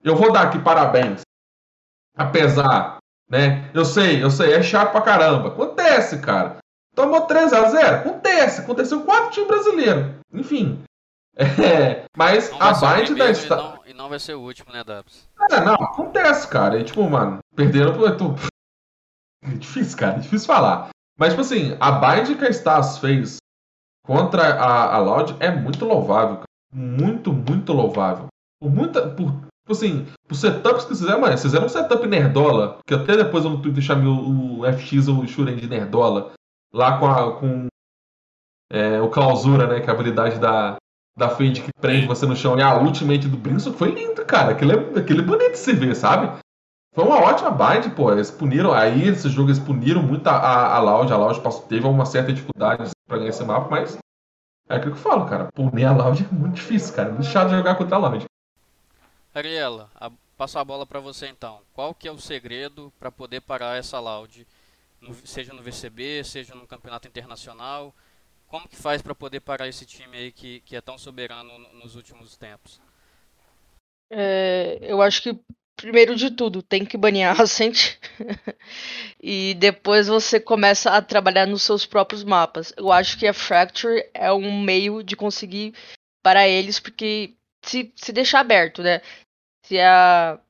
Eu 0.02 0.16
vou 0.16 0.32
dar 0.32 0.48
aqui 0.48 0.58
parabéns. 0.58 1.22
Apesar 2.16 2.97
né? 3.28 3.70
Eu 3.74 3.84
sei, 3.84 4.22
eu 4.22 4.30
sei, 4.30 4.52
é 4.52 4.62
chato 4.62 4.92
pra 4.92 5.02
caramba. 5.02 5.48
Acontece, 5.48 6.18
cara. 6.18 6.58
Tomou 6.94 7.22
3 7.22 7.52
a 7.52 7.68
0 7.68 7.96
Acontece, 7.96 8.60
aconteceu 8.60 9.02
quatro 9.02 9.30
times 9.30 9.48
brasileiros. 9.48 10.06
Enfim. 10.32 10.82
É, 11.40 12.04
mas 12.16 12.50
a 12.58 12.72
Bind 12.72 13.16
da 13.16 13.32
Star. 13.32 13.58
E 13.58 13.62
não, 13.62 13.80
e 13.86 13.94
não 13.94 14.08
vai 14.08 14.18
ser 14.18 14.34
o 14.34 14.40
último, 14.40 14.72
né, 14.72 14.82
Dabs? 14.82 15.28
É, 15.52 15.60
não, 15.60 15.74
acontece, 15.74 16.48
cara. 16.48 16.80
E, 16.80 16.82
tipo, 16.82 17.08
mano, 17.08 17.38
perderam 17.54 17.92
pro. 17.92 18.16
Tô... 18.16 18.34
É 19.44 19.54
difícil, 19.54 19.96
cara, 19.96 20.16
é 20.16 20.18
difícil 20.18 20.48
falar. 20.48 20.88
Mas, 21.16 21.28
tipo 21.28 21.42
assim, 21.42 21.76
a 21.78 21.92
Bind 21.92 22.36
que 22.36 22.44
a 22.44 22.50
Stars 22.50 22.98
fez 22.98 23.36
contra 24.04 24.54
a, 24.54 24.96
a 24.96 24.98
Loud 24.98 25.36
é 25.38 25.48
muito 25.48 25.84
louvável, 25.84 26.38
cara. 26.38 26.46
Muito, 26.72 27.32
muito 27.32 27.72
louvável. 27.72 28.26
Por, 28.60 28.68
muita, 28.68 29.08
por 29.10 29.32
Tipo 29.68 29.72
assim, 29.74 30.06
os 30.30 30.40
setups 30.40 30.84
que 30.84 30.96
fizeram, 30.96 31.20
mas 31.20 31.42
fizeram 31.42 31.66
um 31.66 31.68
setup 31.68 32.06
nerdola, 32.06 32.78
que 32.86 32.94
até 32.94 33.14
depois 33.14 33.44
eu 33.44 33.50
no 33.50 33.60
Twitter 33.60 33.82
chamei 33.82 34.08
o, 34.08 34.60
o 34.60 34.72
FX 34.72 35.08
ou 35.08 35.18
o 35.18 35.28
Shuren 35.28 35.56
de 35.56 35.68
nerdola, 35.68 36.32
lá 36.72 36.98
com, 36.98 37.06
a, 37.06 37.32
com 37.36 37.66
é, 38.72 38.98
o 39.02 39.10
clausura, 39.10 39.66
né, 39.66 39.80
que 39.80 39.90
é 39.90 39.90
a 39.90 39.94
habilidade 39.94 40.38
da, 40.38 40.76
da 41.14 41.28
Fade 41.28 41.60
que 41.60 41.70
prende 41.78 42.06
você 42.06 42.24
no 42.24 42.34
chão 42.34 42.58
e 42.58 42.62
a 42.62 42.80
ultimate 42.80 43.28
do 43.28 43.36
Brinson 43.36 43.74
foi 43.74 43.90
lindo, 43.90 44.24
cara. 44.24 44.52
Aquele 44.52 44.72
é, 44.72 44.98
aquele 45.00 45.20
é 45.20 45.24
bonito 45.24 45.52
de 45.52 45.58
se 45.58 45.74
ver, 45.74 45.94
sabe? 45.94 46.38
Foi 46.94 47.04
uma 47.04 47.20
ótima 47.20 47.50
bind, 47.50 47.94
pô. 47.94 48.10
Eles 48.10 48.30
puniram, 48.30 48.72
aí 48.72 49.06
esse 49.06 49.28
jogo 49.28 49.50
eles 49.50 49.58
puniram 49.58 50.02
muito 50.02 50.26
a, 50.26 50.32
a, 50.32 50.76
a 50.76 50.80
Loud. 50.80 51.12
A 51.12 51.16
Loud 51.18 51.40
passou, 51.42 51.62
teve 51.64 51.86
uma 51.86 52.06
certa 52.06 52.32
dificuldade 52.32 52.90
para 53.06 53.18
ganhar 53.18 53.28
esse 53.28 53.44
mapa, 53.44 53.68
mas 53.70 53.98
é 54.66 54.76
aquilo 54.76 54.92
que 54.92 54.98
eu 54.98 55.02
falo, 55.02 55.26
cara. 55.26 55.48
Punir 55.52 55.84
a 55.84 55.92
Loud 55.92 56.24
é 56.24 56.34
muito 56.34 56.54
difícil, 56.54 56.94
cara. 56.94 57.10
É 57.10 57.12
muito 57.12 57.26
chato 57.26 57.50
jogar 57.50 57.74
contra 57.74 57.96
a 57.96 57.98
Loud. 57.98 58.24
Ariela, 59.34 59.90
a, 59.94 60.10
passo 60.36 60.58
a 60.58 60.64
bola 60.64 60.86
para 60.86 61.00
você 61.00 61.28
então. 61.28 61.60
Qual 61.72 61.94
que 61.94 62.08
é 62.08 62.12
o 62.12 62.18
segredo 62.18 62.92
para 62.98 63.10
poder 63.10 63.40
parar 63.40 63.76
essa 63.76 63.98
loud, 63.98 64.46
no, 65.00 65.14
seja 65.26 65.52
no 65.52 65.62
VCB, 65.62 66.24
seja 66.24 66.54
no 66.54 66.66
campeonato 66.66 67.08
internacional? 67.08 67.94
Como 68.46 68.68
que 68.68 68.76
faz 68.76 69.02
para 69.02 69.14
poder 69.14 69.40
parar 69.40 69.68
esse 69.68 69.84
time 69.84 70.16
aí 70.16 70.32
que, 70.32 70.60
que 70.60 70.74
é 70.74 70.80
tão 70.80 70.96
soberano 70.96 71.58
nos 71.74 71.96
últimos 71.96 72.36
tempos? 72.36 72.80
É, 74.10 74.78
eu 74.80 75.02
acho 75.02 75.22
que 75.22 75.38
primeiro 75.76 76.16
de 76.16 76.30
tudo 76.30 76.60
tem 76.60 76.84
que 76.84 76.96
banear 76.96 77.38
a 77.38 77.44
Ascent 77.44 77.98
e 79.22 79.54
depois 79.54 80.08
você 80.08 80.40
começa 80.40 80.90
a 80.90 81.00
trabalhar 81.00 81.46
nos 81.46 81.62
seus 81.62 81.86
próprios 81.86 82.24
mapas. 82.24 82.72
Eu 82.76 82.90
acho 82.90 83.18
que 83.18 83.26
a 83.26 83.32
Fracture 83.32 84.08
é 84.12 84.32
um 84.32 84.60
meio 84.60 85.02
de 85.04 85.14
conseguir 85.14 85.74
para 86.22 86.48
eles 86.48 86.80
porque 86.80 87.37
se, 87.64 87.92
se 87.96 88.12
deixar 88.12 88.40
aberto, 88.40 88.82
né? 88.82 89.00
se 89.68 89.78
a. 89.80 90.40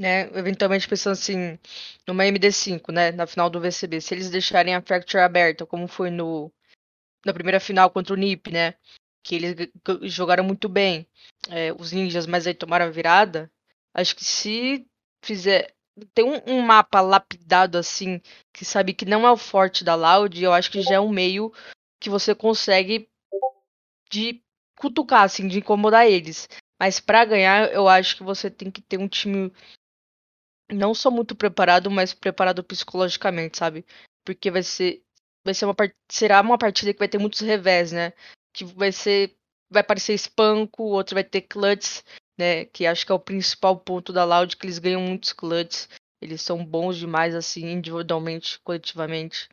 Né, 0.00 0.28
eventualmente 0.38 0.86
pensando 0.86 1.14
assim, 1.14 1.58
numa 2.06 2.22
MD5, 2.22 2.92
né, 2.92 3.10
na 3.10 3.26
final 3.26 3.50
do 3.50 3.60
VCB, 3.60 4.00
se 4.00 4.14
eles 4.14 4.30
deixarem 4.30 4.72
a 4.72 4.80
Fracture 4.80 5.24
aberta, 5.24 5.66
como 5.66 5.88
foi 5.88 6.08
no 6.08 6.52
na 7.26 7.34
primeira 7.34 7.58
final 7.58 7.90
contra 7.90 8.14
o 8.14 8.16
NiP, 8.16 8.52
né, 8.52 8.74
que 9.24 9.34
eles 9.34 9.56
jogaram 10.04 10.44
muito 10.44 10.68
bem, 10.68 11.04
é, 11.50 11.72
os 11.72 11.90
ninjas, 11.90 12.28
mas 12.28 12.46
aí 12.46 12.54
tomaram 12.54 12.86
a 12.86 12.90
virada, 12.90 13.50
acho 13.92 14.14
que 14.14 14.24
se 14.24 14.86
fizer 15.20 15.74
tem 16.14 16.24
um, 16.24 16.40
um, 16.46 16.62
mapa 16.62 17.00
lapidado 17.00 17.76
assim, 17.76 18.20
que 18.52 18.64
sabe 18.64 18.94
que 18.94 19.04
não 19.04 19.26
é 19.26 19.32
o 19.32 19.36
forte 19.36 19.82
da 19.82 19.96
Loud, 19.96 20.40
eu 20.40 20.52
acho 20.52 20.70
que 20.70 20.80
já 20.80 20.94
é 20.94 21.00
um 21.00 21.10
meio 21.10 21.52
que 22.00 22.08
você 22.08 22.36
consegue 22.36 23.10
de 24.08 24.40
cutucar, 24.78 25.22
assim, 25.24 25.48
de 25.48 25.58
incomodar 25.58 26.06
eles. 26.06 26.48
Mas 26.80 27.00
para 27.00 27.24
ganhar, 27.24 27.72
eu 27.72 27.88
acho 27.88 28.16
que 28.16 28.22
você 28.22 28.50
tem 28.50 28.70
que 28.70 28.80
ter 28.80 28.98
um 28.98 29.08
time 29.08 29.52
não 30.70 30.94
só 30.94 31.10
muito 31.10 31.34
preparado, 31.34 31.90
mas 31.90 32.14
preparado 32.14 32.62
psicologicamente, 32.62 33.58
sabe? 33.58 33.84
Porque 34.24 34.50
vai 34.50 34.62
ser 34.62 35.02
vai 35.44 35.54
ser 35.54 35.64
uma 35.64 35.74
será 36.10 36.40
uma 36.40 36.58
partida 36.58 36.92
que 36.92 36.98
vai 36.98 37.08
ter 37.08 37.18
muitos 37.18 37.40
revés, 37.40 37.92
né? 37.92 38.12
Que 38.52 38.64
vai 38.64 38.92
ser 38.92 39.34
vai 39.70 39.82
parecer 39.82 40.14
espanco, 40.14 40.82
outro 40.82 41.14
vai 41.14 41.24
ter 41.24 41.42
clutch 41.42 42.02
né? 42.38 42.64
Que 42.66 42.86
acho 42.86 43.04
que 43.04 43.10
é 43.12 43.14
o 43.14 43.18
principal 43.18 43.76
ponto 43.78 44.12
da 44.12 44.24
Loud, 44.24 44.56
que 44.56 44.64
eles 44.64 44.78
ganham 44.78 45.02
muitos 45.02 45.32
clutches. 45.32 45.88
Eles 46.22 46.40
são 46.40 46.64
bons 46.64 46.96
demais, 46.96 47.34
assim, 47.34 47.66
individualmente, 47.66 48.60
coletivamente. 48.60 49.48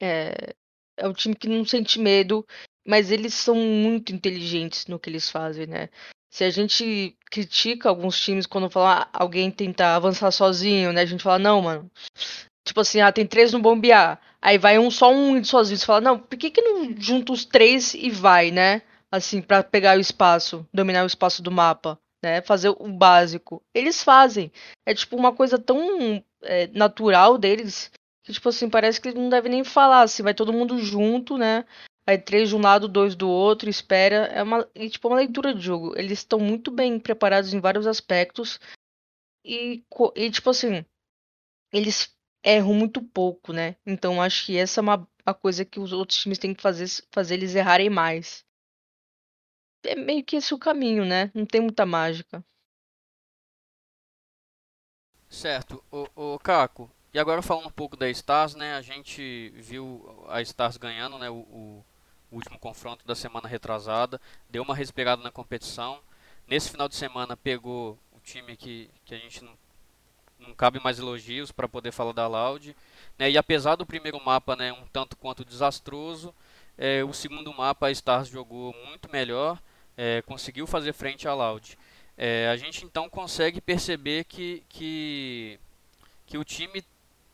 É, 0.00 0.54
é 0.96 1.08
um 1.08 1.12
time 1.12 1.34
que 1.34 1.48
não 1.48 1.64
sente 1.64 1.98
medo, 1.98 2.46
mas 2.90 3.12
eles 3.12 3.34
são 3.34 3.54
muito 3.54 4.12
inteligentes 4.12 4.88
no 4.88 4.98
que 4.98 5.08
eles 5.08 5.30
fazem, 5.30 5.64
né? 5.64 5.88
Se 6.28 6.42
a 6.42 6.50
gente 6.50 7.16
critica 7.30 7.88
alguns 7.88 8.20
times 8.20 8.46
quando 8.46 8.68
fala 8.68 9.02
ah, 9.02 9.08
alguém 9.12 9.48
tentar 9.48 9.94
avançar 9.94 10.32
sozinho, 10.32 10.92
né? 10.92 11.02
A 11.02 11.06
gente 11.06 11.22
fala, 11.22 11.38
não, 11.38 11.62
mano. 11.62 11.88
Tipo 12.66 12.80
assim, 12.80 13.00
ah, 13.00 13.12
tem 13.12 13.24
três 13.24 13.52
no 13.52 13.60
bombear. 13.60 14.20
Aí 14.42 14.58
vai 14.58 14.76
um 14.76 14.90
só 14.90 15.12
um 15.12 15.42
sozinho. 15.44 15.78
Você 15.78 15.86
fala, 15.86 16.00
não, 16.00 16.18
por 16.18 16.36
que, 16.36 16.50
que 16.50 16.60
não 16.60 16.92
junta 17.00 17.32
os 17.32 17.44
três 17.44 17.94
e 17.94 18.10
vai, 18.10 18.50
né? 18.50 18.82
Assim, 19.08 19.40
para 19.40 19.62
pegar 19.62 19.96
o 19.96 20.00
espaço, 20.00 20.66
dominar 20.74 21.04
o 21.04 21.06
espaço 21.06 21.42
do 21.42 21.50
mapa, 21.52 21.96
né? 22.20 22.42
Fazer 22.42 22.70
o 22.70 22.88
básico. 22.88 23.62
Eles 23.72 24.02
fazem. 24.02 24.50
É 24.84 24.92
tipo 24.92 25.16
uma 25.16 25.32
coisa 25.32 25.58
tão 25.60 26.24
é, 26.42 26.66
natural 26.68 27.38
deles 27.38 27.92
que, 28.24 28.32
tipo 28.32 28.48
assim, 28.48 28.68
parece 28.68 29.00
que 29.00 29.08
eles 29.08 29.20
não 29.20 29.28
devem 29.28 29.52
nem 29.52 29.64
falar, 29.64 30.02
assim, 30.02 30.24
vai 30.24 30.34
todo 30.34 30.52
mundo 30.52 30.76
junto, 30.78 31.38
né? 31.38 31.64
Aí 32.06 32.18
três 32.18 32.48
de 32.48 32.56
um 32.56 32.60
lado, 32.60 32.88
dois 32.88 33.14
do 33.14 33.28
outro, 33.28 33.68
espera. 33.68 34.26
É 34.26 34.42
uma, 34.42 34.68
e, 34.74 34.88
tipo, 34.88 35.08
uma 35.08 35.16
leitura 35.16 35.54
de 35.54 35.60
jogo. 35.60 35.94
Eles 35.96 36.20
estão 36.20 36.38
muito 36.38 36.70
bem 36.70 36.98
preparados 36.98 37.54
em 37.54 37.60
vários 37.60 37.86
aspectos. 37.86 38.58
E, 39.44 39.84
e, 40.16 40.30
tipo 40.30 40.50
assim, 40.50 40.84
eles 41.72 42.14
erram 42.42 42.74
muito 42.74 43.02
pouco, 43.02 43.52
né? 43.52 43.76
Então 43.86 44.20
acho 44.20 44.46
que 44.46 44.56
essa 44.56 44.80
é 44.80 44.82
uma 44.82 45.08
a 45.24 45.34
coisa 45.34 45.64
que 45.64 45.78
os 45.78 45.92
outros 45.92 46.18
times 46.18 46.38
têm 46.38 46.54
que 46.54 46.62
fazer, 46.62 46.86
fazer 47.12 47.34
eles 47.34 47.54
errarem 47.54 47.90
mais. 47.90 48.44
É 49.84 49.94
meio 49.94 50.24
que 50.24 50.36
esse 50.36 50.52
o 50.52 50.58
caminho, 50.58 51.04
né? 51.04 51.30
Não 51.34 51.46
tem 51.46 51.60
muita 51.60 51.86
mágica. 51.86 52.44
Certo. 55.28 55.82
O, 55.90 56.34
o 56.34 56.38
Caco, 56.38 56.90
e 57.14 57.18
agora 57.18 57.40
falando 57.40 57.68
um 57.68 57.72
pouco 57.72 57.96
da 57.96 58.08
Stars, 58.10 58.54
né? 58.54 58.74
A 58.74 58.82
gente 58.82 59.50
viu 59.50 60.26
a 60.28 60.42
Stars 60.42 60.76
ganhando, 60.76 61.18
né? 61.18 61.30
O, 61.30 61.38
o, 61.38 61.84
último 62.30 62.58
confronto 62.58 63.06
da 63.06 63.14
semana 63.14 63.48
retrasada, 63.48 64.20
deu 64.48 64.62
uma 64.62 64.74
respirada 64.74 65.22
na 65.22 65.30
competição. 65.30 66.00
Nesse 66.46 66.70
final 66.70 66.88
de 66.88 66.96
semana 66.96 67.36
pegou 67.36 67.98
o 68.12 68.20
time 68.20 68.56
que, 68.56 68.90
que 69.04 69.14
a 69.14 69.18
gente 69.18 69.44
não, 69.44 69.52
não 70.38 70.54
cabe 70.54 70.80
mais 70.80 70.98
elogios 70.98 71.52
para 71.52 71.68
poder 71.68 71.92
falar 71.92 72.12
da 72.12 72.26
Loud. 72.26 72.76
Né? 73.18 73.30
E 73.30 73.38
apesar 73.38 73.76
do 73.76 73.86
primeiro 73.86 74.22
mapa, 74.24 74.56
né, 74.56 74.72
um 74.72 74.86
tanto 74.92 75.16
quanto 75.16 75.44
desastroso, 75.44 76.34
é, 76.76 77.04
o 77.04 77.12
segundo 77.12 77.52
mapa 77.52 77.88
a 77.88 77.90
Stars 77.90 78.28
jogou 78.28 78.74
muito 78.86 79.10
melhor, 79.10 79.60
é, 79.96 80.22
conseguiu 80.22 80.66
fazer 80.66 80.92
frente 80.92 81.28
à 81.28 81.34
Loud. 81.34 81.76
É, 82.16 82.48
a 82.48 82.56
gente 82.56 82.84
então 82.84 83.08
consegue 83.08 83.60
perceber 83.60 84.24
que, 84.24 84.62
que, 84.68 85.58
que 86.26 86.38
o 86.38 86.44
time 86.44 86.84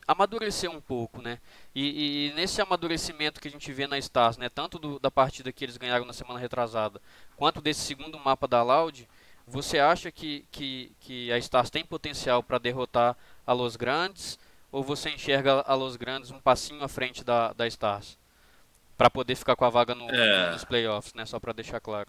amadurecer 0.06 0.70
um 0.70 0.80
pouco, 0.80 1.20
né? 1.20 1.38
E, 1.74 2.28
e, 2.30 2.32
nesse 2.34 2.60
amadurecimento 2.60 3.40
que 3.40 3.48
a 3.48 3.50
gente 3.50 3.72
vê 3.72 3.86
na 3.86 3.98
Stars, 3.98 4.36
né, 4.36 4.48
tanto 4.48 4.78
do, 4.78 4.98
da 4.98 5.10
partida 5.10 5.52
que 5.52 5.64
eles 5.64 5.76
ganharam 5.76 6.04
na 6.04 6.12
semana 6.12 6.38
retrasada, 6.38 7.00
quanto 7.36 7.60
desse 7.60 7.80
segundo 7.80 8.18
mapa 8.18 8.46
da 8.46 8.62
Loud, 8.62 9.08
você 9.46 9.78
acha 9.78 10.10
que, 10.10 10.44
que, 10.50 10.92
que 11.00 11.32
a 11.32 11.38
Stars 11.38 11.70
tem 11.70 11.84
potencial 11.84 12.42
para 12.42 12.58
derrotar 12.58 13.16
a 13.46 13.52
Los 13.52 13.76
Grandes? 13.76 14.38
Ou 14.72 14.82
você 14.82 15.10
enxerga 15.10 15.62
a 15.66 15.74
Los 15.74 15.96
Grandes 15.96 16.30
um 16.30 16.40
passinho 16.40 16.82
à 16.82 16.88
frente 16.88 17.24
da, 17.24 17.52
da 17.52 17.66
Stars? 17.66 18.18
Para 18.96 19.10
poder 19.10 19.36
ficar 19.36 19.54
com 19.54 19.64
a 19.64 19.70
vaga 19.70 19.94
no, 19.94 20.08
é. 20.10 20.50
nos 20.52 20.64
playoffs, 20.64 21.14
né? 21.14 21.24
Só 21.26 21.38
para 21.38 21.52
deixar 21.52 21.80
claro. 21.80 22.08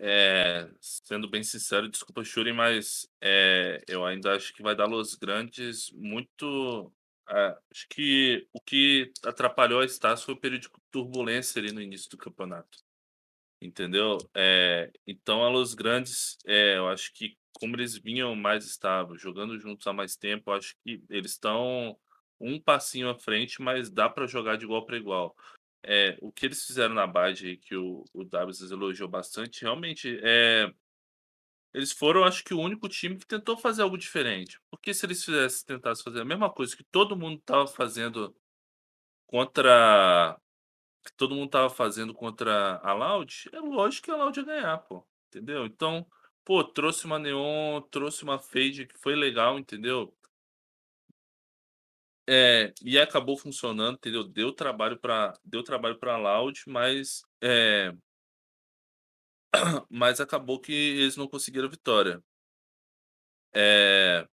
É, 0.00 0.70
sendo 0.80 1.28
bem 1.28 1.42
sincero, 1.42 1.88
desculpa, 1.88 2.22
Shuri, 2.22 2.52
mas 2.52 3.10
é, 3.20 3.82
eu 3.88 4.04
ainda 4.04 4.34
acho 4.34 4.54
que 4.54 4.62
vai 4.62 4.76
dar 4.76 4.86
Los 4.86 5.14
Grandes 5.14 5.90
muito. 5.92 6.92
É, 7.28 7.58
acho 7.70 7.86
que 7.88 8.46
o 8.52 8.60
que 8.60 9.12
atrapalhou 9.24 9.80
a 9.80 9.84
Stars 9.84 10.22
foi 10.22 10.34
o 10.34 10.40
período 10.40 10.62
de 10.62 10.70
turbulência 10.90 11.60
ali 11.60 11.72
no 11.72 11.82
início 11.82 12.08
do 12.10 12.16
campeonato. 12.16 12.78
Entendeu? 13.60 14.18
É, 14.34 14.92
então, 15.04 15.42
a 15.42 15.48
Los 15.48 15.74
Grandes, 15.74 16.38
eu 16.44 16.88
acho 16.88 17.12
que 17.12 17.36
como 17.52 17.74
eles 17.74 17.98
vinham 17.98 18.34
mais 18.36 18.64
estáveis, 18.64 19.20
jogando 19.20 19.58
juntos 19.58 19.86
há 19.86 19.92
mais 19.92 20.16
tempo, 20.16 20.52
acho 20.52 20.76
que 20.84 21.02
eles 21.10 21.32
estão 21.32 21.98
um 22.40 22.60
passinho 22.60 23.08
à 23.10 23.18
frente, 23.18 23.60
mas 23.60 23.90
dá 23.90 24.08
para 24.08 24.26
jogar 24.26 24.56
de 24.56 24.64
igual 24.64 24.86
para 24.86 24.96
igual. 24.96 25.34
É, 25.82 26.18
o 26.20 26.32
que 26.32 26.46
eles 26.46 26.66
fizeram 26.66 26.94
na 26.94 27.06
base 27.06 27.56
que 27.56 27.76
o, 27.76 28.04
o 28.12 28.24
Davis 28.24 28.60
elogiou 28.70 29.08
bastante, 29.08 29.62
realmente 29.62 30.18
é. 30.22 30.72
Eles 31.72 31.92
foram, 31.92 32.24
acho 32.24 32.42
que, 32.44 32.54
o 32.54 32.60
único 32.60 32.88
time 32.88 33.16
que 33.16 33.26
tentou 33.26 33.56
fazer 33.56 33.82
algo 33.82 33.98
diferente. 33.98 34.58
Porque 34.70 34.92
se 34.94 35.04
eles 35.06 35.24
fizessem, 35.24 35.66
tentassem 35.66 36.02
fazer 36.02 36.22
a 36.22 36.24
mesma 36.24 36.50
coisa 36.50 36.76
que 36.76 36.84
todo 36.84 37.16
mundo 37.16 37.38
estava 37.38 37.66
fazendo 37.66 38.34
contra. 39.26 40.38
Que 41.04 41.12
todo 41.16 41.34
mundo 41.34 41.46
estava 41.46 41.70
fazendo 41.70 42.12
contra 42.14 42.78
a 42.82 42.92
Loud, 42.92 43.50
é 43.52 43.60
lógico 43.60 44.06
que 44.06 44.10
a 44.10 44.16
Loud 44.16 44.38
ia 44.38 44.44
ganhar, 44.46 44.78
pô. 44.78 45.06
Entendeu? 45.28 45.66
Então, 45.66 46.06
pô, 46.44 46.64
trouxe 46.64 47.06
uma 47.06 47.18
Neon, 47.18 47.82
trouxe 47.90 48.24
uma 48.24 48.38
Fade 48.38 48.86
que 48.86 48.98
foi 48.98 49.14
legal, 49.14 49.58
entendeu? 49.58 50.14
É, 52.30 52.74
e 52.82 52.98
acabou 52.98 53.38
funcionando, 53.38 53.94
entendeu? 53.96 54.22
Deu 54.22 54.52
trabalho 54.52 54.98
para 54.98 55.32
deu 55.44 55.62
trabalho 55.62 55.98
para 55.98 56.18
Loud, 56.18 56.62
mas 56.66 57.22
é, 57.42 57.94
mas 59.90 60.20
acabou 60.20 60.60
que 60.60 60.72
eles 60.72 61.16
não 61.16 61.28
conseguiram 61.28 61.68
vitória. 61.68 62.22
É, 63.54 64.28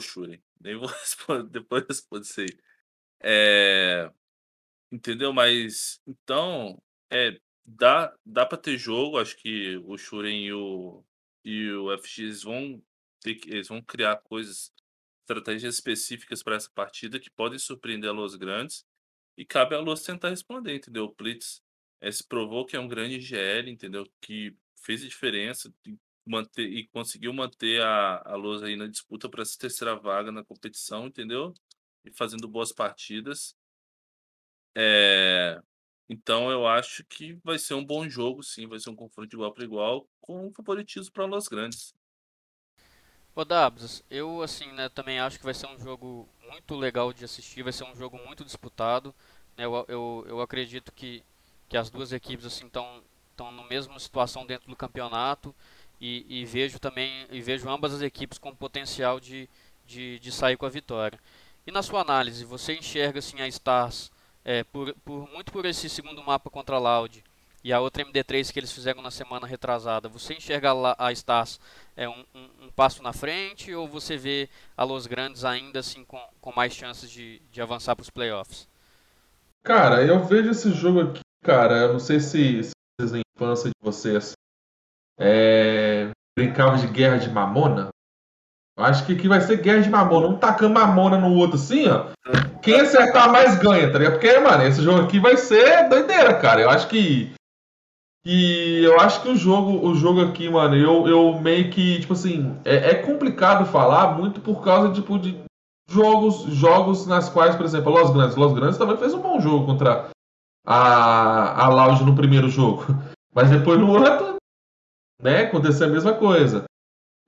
Shuri, 0.00 0.42
nem 0.60 0.76
vou 0.76 0.88
responder, 0.88 1.48
depois 1.50 1.84
respondo 1.88 2.22
isso 2.24 2.40
aí. 2.40 2.48
É, 3.22 4.10
entendeu? 4.92 5.32
Mas 5.34 6.00
então, 6.06 6.82
é, 7.12 7.40
dá 7.66 8.14
dá 8.26 8.46
para 8.46 8.58
ter 8.58 8.78
jogo, 8.78 9.18
acho 9.18 9.36
que 9.38 9.78
o 9.86 9.96
Shuren 9.98 10.44
e 10.46 10.52
o 10.52 11.04
e 11.44 11.72
o 11.72 11.92
FX 11.92 12.44
vão 12.44 12.82
ter 13.22 13.36
que, 13.36 13.50
eles 13.50 13.68
vão 13.68 13.82
criar 13.82 14.16
coisas 14.18 14.72
estratégias 15.30 15.74
específicas 15.74 16.42
para 16.42 16.56
essa 16.56 16.70
partida 16.70 17.20
que 17.20 17.30
podem 17.30 17.58
surpreender 17.58 18.10
a 18.10 18.12
Los 18.12 18.34
Grandes 18.34 18.84
e 19.36 19.44
cabe 19.44 19.74
a 19.74 19.80
Los 19.80 20.02
tentar 20.02 20.30
responder, 20.30 20.74
entendeu? 20.74 21.04
O 21.04 21.14
Plitz 21.14 21.62
é, 22.00 22.10
se 22.10 22.26
provou 22.26 22.66
que 22.66 22.76
é 22.76 22.80
um 22.80 22.88
grande 22.88 23.20
GL, 23.20 23.70
entendeu? 23.70 24.04
Que 24.20 24.56
fez 24.82 25.04
a 25.04 25.08
diferença 25.08 25.72
manter, 26.26 26.62
e 26.64 26.88
conseguiu 26.88 27.32
manter 27.32 27.80
a, 27.82 28.16
a 28.16 28.34
aí 28.64 28.76
na 28.76 28.86
disputa 28.86 29.28
para 29.28 29.42
essa 29.42 29.56
terceira 29.58 29.94
vaga 29.96 30.32
na 30.32 30.44
competição, 30.44 31.06
entendeu? 31.06 31.54
E 32.04 32.10
fazendo 32.12 32.48
boas 32.48 32.72
partidas. 32.72 33.54
É, 34.76 35.60
então 36.08 36.50
eu 36.50 36.66
acho 36.66 37.04
que 37.04 37.34
vai 37.44 37.58
ser 37.58 37.74
um 37.74 37.84
bom 37.84 38.08
jogo, 38.08 38.42
sim, 38.42 38.66
vai 38.66 38.78
ser 38.78 38.90
um 38.90 38.96
confronto 38.96 39.34
igual 39.34 39.52
para 39.52 39.64
igual, 39.64 40.08
com 40.20 40.52
favoritismo 40.52 41.12
para 41.12 41.24
Los 41.24 41.48
Grandes. 41.48 41.94
Ô 43.34 43.44
Dabs, 43.44 44.02
eu 44.10 44.42
assim, 44.42 44.70
né, 44.72 44.88
também 44.88 45.20
acho 45.20 45.38
que 45.38 45.44
vai 45.44 45.54
ser 45.54 45.66
um 45.66 45.78
jogo 45.78 46.28
muito 46.50 46.74
legal 46.74 47.12
de 47.12 47.24
assistir, 47.24 47.62
vai 47.62 47.72
ser 47.72 47.84
um 47.84 47.94
jogo 47.94 48.18
muito 48.26 48.44
disputado. 48.44 49.14
Né, 49.56 49.64
eu, 49.64 49.84
eu, 49.88 50.24
eu 50.28 50.40
acredito 50.40 50.92
que, 50.92 51.22
que 51.68 51.76
as 51.76 51.90
duas 51.90 52.12
equipes 52.12 52.46
assim 52.46 52.66
estão 52.66 53.02
estão 53.30 53.50
na 53.52 53.64
mesma 53.64 53.98
situação 53.98 54.44
dentro 54.44 54.68
do 54.68 54.76
campeonato 54.76 55.54
e, 55.98 56.26
e, 56.28 56.44
vejo 56.44 56.78
também 56.78 57.26
e 57.30 57.40
vejo 57.40 57.68
ambas 57.70 57.94
as 57.94 58.02
equipes 58.02 58.36
com 58.36 58.54
potencial 58.54 59.18
de, 59.18 59.48
de, 59.86 60.18
de 60.18 60.30
sair 60.30 60.58
com 60.58 60.66
a 60.66 60.68
vitória. 60.68 61.18
E 61.66 61.70
na 61.70 61.82
sua 61.82 62.02
análise, 62.02 62.44
você 62.44 62.74
enxerga 62.74 63.18
assim 63.18 63.40
a 63.40 63.48
Stars 63.48 64.12
é, 64.44 64.62
por, 64.64 64.94
por 65.04 65.28
muito 65.30 65.52
por 65.52 65.64
esse 65.64 65.88
segundo 65.88 66.22
mapa 66.22 66.50
contra 66.50 66.76
a 66.76 66.78
Loud 66.78 67.24
e 67.62 67.72
a 67.72 67.80
outra 67.80 68.04
MD3 68.04 68.52
que 68.52 68.58
eles 68.58 68.72
fizeram 68.72 69.02
na 69.02 69.10
semana 69.10 69.46
retrasada, 69.46 70.08
você 70.08 70.34
enxerga 70.34 70.72
a 70.98 71.12
Stars 71.12 71.60
é, 71.96 72.08
um, 72.08 72.24
um, 72.34 72.48
um, 72.62 72.70
passo 72.74 73.02
na 73.02 73.12
frente 73.12 73.74
ou 73.74 73.86
você 73.86 74.16
vê 74.16 74.48
a 74.76 74.82
Los 74.82 75.06
Grandes 75.06 75.44
ainda 75.44 75.80
assim 75.80 76.04
com, 76.04 76.20
com 76.40 76.52
mais 76.54 76.72
chances 76.72 77.10
de, 77.10 77.40
de 77.50 77.60
avançar 77.60 77.94
para 77.94 78.02
os 78.02 78.10
playoffs? 78.10 78.68
Cara, 79.62 80.02
eu 80.02 80.24
vejo 80.24 80.50
esse 80.50 80.72
jogo 80.72 81.00
aqui, 81.00 81.20
cara, 81.44 81.76
eu 81.76 81.92
não 81.92 82.00
sei 82.00 82.18
se, 82.18 82.62
se 82.62 82.72
na 83.12 83.20
infância 83.36 83.68
de 83.68 83.74
vocês 83.82 84.32
é, 85.18 86.10
brincavam 86.38 86.78
de 86.78 86.86
guerra 86.86 87.18
de 87.18 87.28
mamona. 87.28 87.88
Eu 88.78 88.84
acho 88.84 89.04
que 89.04 89.12
aqui 89.12 89.28
vai 89.28 89.42
ser 89.42 89.60
guerra 89.60 89.82
de 89.82 89.90
mamona, 89.90 90.28
um 90.28 90.38
tacando 90.38 90.72
mamona 90.72 91.18
no 91.18 91.34
outro 91.34 91.56
assim, 91.56 91.86
ó. 91.88 92.06
Quem 92.62 92.80
acertar 92.80 93.30
mais 93.30 93.58
ganha, 93.58 93.90
tá 93.92 93.98
ligado? 93.98 94.12
Porque, 94.14 94.38
mano, 94.38 94.62
esse 94.64 94.82
jogo 94.82 95.02
aqui 95.02 95.18
vai 95.18 95.36
ser 95.36 95.88
doideira, 95.88 96.34
cara. 96.34 96.62
Eu 96.62 96.70
acho 96.70 96.88
que 96.88 97.32
e 98.24 98.82
eu 98.84 99.00
acho 99.00 99.22
que 99.22 99.28
o 99.28 99.36
jogo, 99.36 99.86
o 99.86 99.94
jogo 99.94 100.20
aqui, 100.20 100.48
mano, 100.48 100.76
eu, 100.76 101.08
eu 101.08 101.40
meio 101.40 101.70
que, 101.70 102.00
tipo 102.00 102.12
assim, 102.12 102.58
é, 102.64 102.90
é 102.90 102.94
complicado 102.96 103.64
falar 103.64 104.18
muito 104.18 104.40
por 104.40 104.62
causa, 104.62 104.92
tipo, 104.92 105.18
de 105.18 105.40
jogos, 105.88 106.42
jogos 106.54 107.06
nas 107.06 107.28
quais, 107.28 107.56
por 107.56 107.64
exemplo, 107.64 107.92
Los 107.92 108.10
Grandes. 108.10 108.36
Los 108.36 108.52
Grandes 108.52 108.78
também 108.78 108.96
fez 108.98 109.14
um 109.14 109.22
bom 109.22 109.40
jogo 109.40 109.66
contra 109.66 110.10
a, 110.66 111.64
a 111.64 111.68
Loud 111.68 112.04
no 112.04 112.14
primeiro 112.14 112.48
jogo. 112.48 112.84
Mas 113.34 113.48
depois 113.48 113.78
no 113.78 113.90
outro, 113.90 114.36
né, 115.22 115.42
acontecer 115.42 115.84
a 115.84 115.88
mesma 115.88 116.12
coisa. 116.12 116.64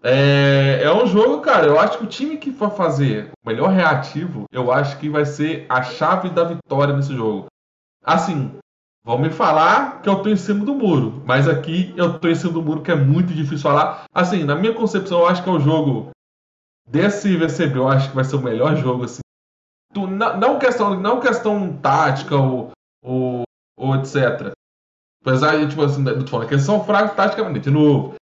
É, 0.02 0.80
é 0.82 0.92
um 0.92 1.06
jogo, 1.06 1.40
cara, 1.40 1.66
eu 1.66 1.78
acho 1.78 1.98
que 1.98 2.04
o 2.04 2.08
time 2.08 2.36
que 2.36 2.52
for 2.52 2.70
fazer 2.70 3.30
o 3.44 3.48
melhor 3.48 3.70
reativo, 3.70 4.44
eu 4.50 4.72
acho 4.72 4.98
que 4.98 5.08
vai 5.08 5.24
ser 5.24 5.64
a 5.68 5.82
chave 5.82 6.28
da 6.28 6.42
vitória 6.42 6.94
nesse 6.94 7.14
jogo. 7.14 7.46
Assim, 8.04 8.58
vão 9.04 9.18
me 9.18 9.30
falar 9.30 10.00
que 10.00 10.08
eu 10.08 10.22
tô 10.22 10.28
em 10.28 10.36
cima 10.36 10.64
do 10.64 10.74
muro, 10.74 11.22
mas 11.26 11.48
aqui 11.48 11.92
eu 11.96 12.18
tô 12.18 12.28
em 12.28 12.34
cima 12.34 12.52
do 12.52 12.62
muro 12.62 12.82
que 12.82 12.92
é 12.92 12.94
muito 12.94 13.32
difícil 13.34 13.58
falar. 13.58 14.04
Assim, 14.14 14.44
na 14.44 14.54
minha 14.54 14.74
concepção, 14.74 15.20
eu 15.20 15.26
acho 15.26 15.42
que 15.42 15.48
é 15.48 15.52
o 15.52 15.60
jogo 15.60 16.10
desse 16.86 17.36
VCB, 17.36 17.78
eu 17.78 17.88
acho 17.88 18.10
que 18.10 18.14
vai 18.14 18.24
ser 18.24 18.36
o 18.36 18.42
melhor 18.42 18.76
jogo, 18.76 19.04
assim. 19.04 19.20
Tu, 19.92 20.06
não, 20.06 20.38
não, 20.38 20.58
questão, 20.58 20.98
não 20.98 21.20
questão 21.20 21.76
tática 21.76 22.36
ou, 22.36 22.70
ou, 23.02 23.42
ou 23.76 23.96
etc. 23.96 24.52
Apesar 25.20 25.58
de, 25.58 25.68
tipo 25.68 25.82
assim, 25.82 26.04
tô 26.04 26.26
falando 26.26 26.48
que 26.48 26.54
eles 26.54 26.64
são 26.64 26.84
fracos 26.84 27.14
taticamente, 27.14 27.60
de 27.60 27.70
novo. 27.70 28.14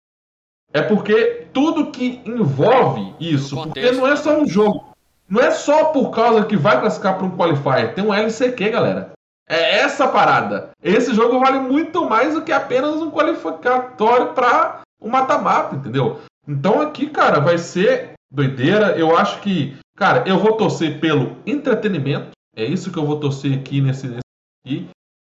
É 0.73 0.83
porque 0.83 1.49
tudo 1.53 1.91
que 1.91 2.21
envolve 2.25 3.15
isso, 3.19 3.57
porque 3.57 3.91
não 3.93 4.07
é 4.07 4.17
só 4.17 4.39
um 4.39 4.47
jogo. 4.47 4.89
Não 5.29 5.41
é 5.41 5.51
só 5.51 5.87
por 5.87 6.11
causa 6.11 6.45
que 6.47 6.57
vai 6.57 6.81
classificar 6.81 7.17
para 7.17 7.27
um 7.27 7.37
qualifier, 7.37 7.95
tem 7.95 8.05
um 8.05 8.13
LCQ, 8.13 8.71
galera. 8.71 9.13
É 9.49 9.79
essa 9.79 10.07
parada. 10.07 10.71
Esse 10.83 11.15
jogo 11.15 11.41
vale 11.41 11.59
muito 11.59 12.05
mais 12.05 12.35
do 12.35 12.43
que 12.43 12.53
apenas 12.53 12.97
um 12.97 13.11
qualificatório 13.11 14.35
para 14.35 14.83
um 15.01 15.09
mata-mata, 15.09 15.75
entendeu? 15.75 16.21
Então 16.47 16.81
aqui, 16.81 17.09
cara, 17.09 17.41
vai 17.41 17.57
ser 17.57 18.13
doideira. 18.31 18.99
Eu 18.99 19.17
acho 19.17 19.41
que, 19.41 19.77
cara, 19.97 20.29
eu 20.29 20.39
vou 20.39 20.57
torcer 20.57 21.01
pelo 21.01 21.37
entretenimento. 21.47 22.31
É 22.55 22.65
isso 22.65 22.93
que 22.93 22.99
eu 22.99 23.07
vou 23.07 23.19
torcer 23.19 23.59
aqui 23.59 23.81
nesse, 23.81 24.09
nesse 24.09 24.21
aqui. 24.67 24.89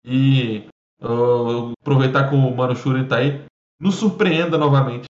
E 0.03 0.68
uh, 1.01 1.74
aproveitar 1.82 2.30
que 2.30 2.36
o 2.36 2.55
Mano 2.55 2.76
Shuri 2.76 3.07
tá 3.07 3.18
aí. 3.18 3.43
Nos 3.80 3.95
surpreenda 3.95 4.57
novamente. 4.57 5.05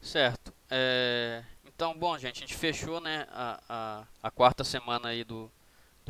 Certo. 0.00 0.52
É... 0.70 1.42
Então, 1.66 1.96
bom, 1.96 2.16
gente, 2.18 2.36
a 2.36 2.40
gente 2.40 2.54
fechou 2.54 3.00
né, 3.00 3.26
a, 3.30 3.60
a, 3.68 4.04
a, 4.22 4.30
quarta 4.30 4.64
semana 4.64 5.08
aí 5.08 5.24
do, 5.24 5.50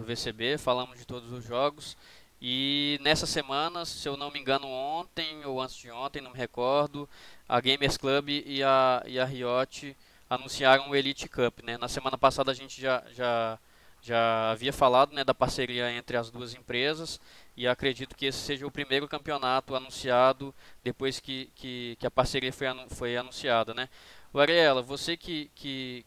do 0.01 0.07
VCB, 0.07 0.59
falamos 0.59 0.99
de 0.99 1.07
todos 1.07 1.31
os 1.33 1.45
jogos. 1.45 1.97
E 2.41 2.99
nessa 3.03 3.27
semana, 3.27 3.85
se 3.85 4.09
eu 4.09 4.17
não 4.17 4.31
me 4.31 4.41
engano, 4.41 4.67
ontem 4.67 5.45
ou 5.45 5.61
antes 5.61 5.77
de 5.77 5.91
ontem, 5.91 6.23
não 6.23 6.33
me 6.33 6.39
recordo, 6.39 7.09
a 7.47 7.61
Gamers 7.61 7.99
Club 7.99 8.31
e 8.31 8.63
a, 8.63 9.03
e 9.07 9.21
a 9.21 9.25
Riot 9.25 9.95
anunciaram 10.29 10.89
o 10.89 10.97
Elite 10.97 11.29
Cup. 11.29 11.63
Né? 11.63 11.77
Na 11.77 11.89
semana 11.89 12.17
passada 12.17 12.51
a 12.51 12.55
gente 12.55 12.81
já, 12.81 13.05
já, 13.15 13.59
já 14.01 14.51
havia 14.53 14.73
falado 14.73 15.13
né, 15.13 15.23
da 15.23 15.35
parceria 15.35 15.93
entre 15.93 16.17
as 16.17 16.31
duas 16.31 16.55
empresas 16.55 17.21
e 17.55 17.69
acredito 17.69 18.17
que 18.17 18.27
esse 18.27 18.39
seja 18.39 18.67
o 18.67 18.71
primeiro 18.71 19.07
campeonato 19.07 19.75
anunciado 19.75 20.55
depois 20.83 21.21
que, 21.21 21.51
que, 21.55 21.97
que 22.01 22.07
a 22.07 22.11
parceria 22.11 22.53
foi, 22.53 22.69
foi 22.89 23.17
anunciada, 23.19 23.75
né? 23.75 23.89
O 24.33 24.83
você 24.83 25.17
que 25.17 25.51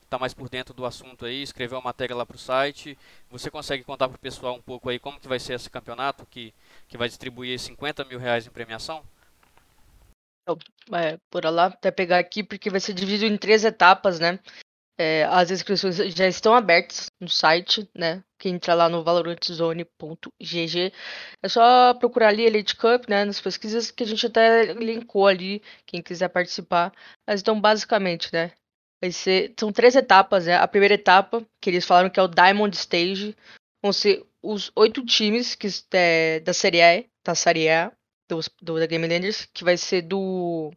está 0.02 0.18
mais 0.18 0.34
por 0.34 0.48
dentro 0.48 0.74
do 0.74 0.86
assunto 0.86 1.26
aí, 1.26 1.42
escreveu 1.42 1.78
uma 1.78 1.84
matéria 1.84 2.16
lá 2.16 2.26
para 2.26 2.36
o 2.36 2.40
site, 2.40 2.98
você 3.30 3.52
consegue 3.52 3.84
contar 3.84 4.08
para 4.08 4.16
o 4.16 4.20
pessoal 4.20 4.56
um 4.56 4.62
pouco 4.62 4.90
aí 4.90 4.98
como 4.98 5.20
que 5.20 5.28
vai 5.28 5.40
ser 5.40 5.54
esse 5.54 5.70
campeonato 5.70 6.26
que, 6.26 6.54
que 6.88 6.98
vai 6.98 7.10
distribuir 7.10 7.60
50 7.60 8.06
mil 8.06 8.18
reais 8.18 8.48
em 8.48 8.50
premiação? 8.50 9.04
É, 10.94 11.18
por 11.30 11.44
lá, 11.46 11.66
até 11.66 11.92
pegar 11.92 12.20
aqui, 12.20 12.44
porque 12.44 12.70
vai 12.70 12.80
ser 12.80 12.94
dividido 12.94 13.34
em 13.34 13.38
três 13.38 13.64
etapas, 13.66 14.20
né? 14.20 14.40
É, 14.98 15.24
as 15.24 15.50
inscrições 15.50 15.98
já 15.98 16.28
estão 16.28 16.54
abertas 16.54 17.10
no 17.20 17.28
site, 17.28 17.90
né? 17.96 18.24
Quem 18.38 18.56
entra 18.56 18.76
lá 18.76 18.88
no 18.88 19.04
valorantzone.gg 19.04 20.94
é 21.42 21.48
só 21.50 21.94
procurar 21.96 22.28
ali 22.28 22.44
Elite 22.44 22.76
Cup, 22.76 23.08
né? 23.10 23.26
Nas 23.26 23.42
pesquisas 23.42 23.90
que 23.90 24.04
a 24.04 24.06
gente 24.06 24.28
até 24.28 24.74
linkou 24.74 25.26
ali, 25.26 25.64
quem 25.86 26.02
quiser 26.02 26.30
participar. 26.30 26.94
Mas 27.28 27.42
então, 27.42 27.60
basicamente, 27.60 28.30
né? 28.32 28.52
Vai 29.02 29.12
ser, 29.12 29.54
são 29.60 29.72
três 29.72 29.96
etapas, 29.96 30.46
né? 30.46 30.56
A 30.58 30.68
primeira 30.68 30.94
etapa, 30.94 31.46
que 31.60 31.70
eles 31.70 31.86
falaram 31.86 32.10
que 32.10 32.20
é 32.20 32.24
o 32.24 32.28
Diamond 32.28 32.76
Stage, 32.76 33.36
vão 33.82 33.92
ser 33.92 34.24
os 34.42 34.72
oito 34.76 35.04
times 35.06 35.56
que, 35.56 35.68
é, 35.92 36.40
da 36.42 36.54
Série 36.54 36.82
A, 36.82 37.04
da 37.26 37.34
Série 37.34 37.70
A, 37.70 37.92
do, 38.30 38.40
do, 38.62 38.80
da 38.80 38.86
Game 38.86 39.08
Landers, 39.08 39.48
que 39.54 39.64
vai 39.64 39.76
ser 39.76 40.04
do 40.04 40.72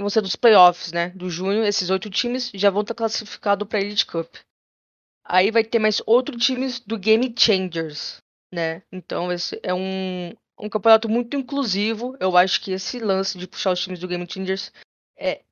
vão 0.00 0.10
ser 0.10 0.22
dos 0.22 0.36
playoffs, 0.36 0.92
né? 0.92 1.10
Do 1.10 1.30
junho, 1.30 1.64
esses 1.64 1.90
oito 1.90 2.10
times 2.10 2.50
já 2.54 2.70
vão 2.70 2.82
estar 2.82 2.94
classificados 2.94 3.66
para 3.68 3.78
a 3.78 3.82
Elite 3.82 4.06
Cup. 4.06 4.34
Aí 5.24 5.50
vai 5.50 5.62
ter 5.62 5.78
mais 5.78 6.02
outros 6.06 6.44
times 6.44 6.80
do 6.80 6.98
Game 6.98 7.32
Changers, 7.36 8.18
né? 8.52 8.82
Então 8.90 9.30
esse 9.30 9.60
é 9.62 9.72
um, 9.72 10.34
um 10.58 10.68
campeonato 10.68 11.08
muito 11.08 11.36
inclusivo. 11.36 12.16
Eu 12.18 12.36
acho 12.36 12.60
que 12.60 12.72
esse 12.72 12.98
lance 12.98 13.38
de 13.38 13.46
puxar 13.46 13.72
os 13.72 13.80
times 13.80 14.00
do 14.00 14.08
Game 14.08 14.26
Changers 14.28 14.72
é, 15.16 15.42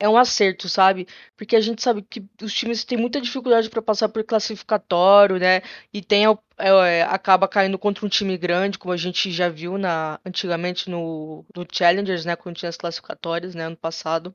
é 0.00 0.08
um 0.08 0.16
acerto, 0.16 0.66
sabe? 0.66 1.06
Porque 1.36 1.54
a 1.54 1.60
gente 1.60 1.82
sabe 1.82 2.00
que 2.02 2.24
os 2.42 2.54
times 2.54 2.84
têm 2.84 2.96
muita 2.96 3.20
dificuldade 3.20 3.68
para 3.68 3.82
passar 3.82 4.08
por 4.08 4.24
classificatório, 4.24 5.38
né? 5.38 5.60
E 5.92 6.00
tem 6.02 6.24
é, 6.58 7.02
acaba 7.02 7.46
caindo 7.46 7.78
contra 7.78 8.06
um 8.06 8.08
time 8.08 8.36
grande, 8.38 8.78
como 8.78 8.92
a 8.94 8.96
gente 8.96 9.30
já 9.30 9.50
viu 9.50 9.76
na 9.76 10.18
antigamente 10.24 10.88
no, 10.88 11.44
no 11.54 11.66
Challengers, 11.70 12.24
né? 12.24 12.34
Quando 12.34 12.56
tinha 12.56 12.70
as 12.70 12.78
classificatórias, 12.78 13.54
né? 13.54 13.64
Ano 13.64 13.76
passado. 13.76 14.34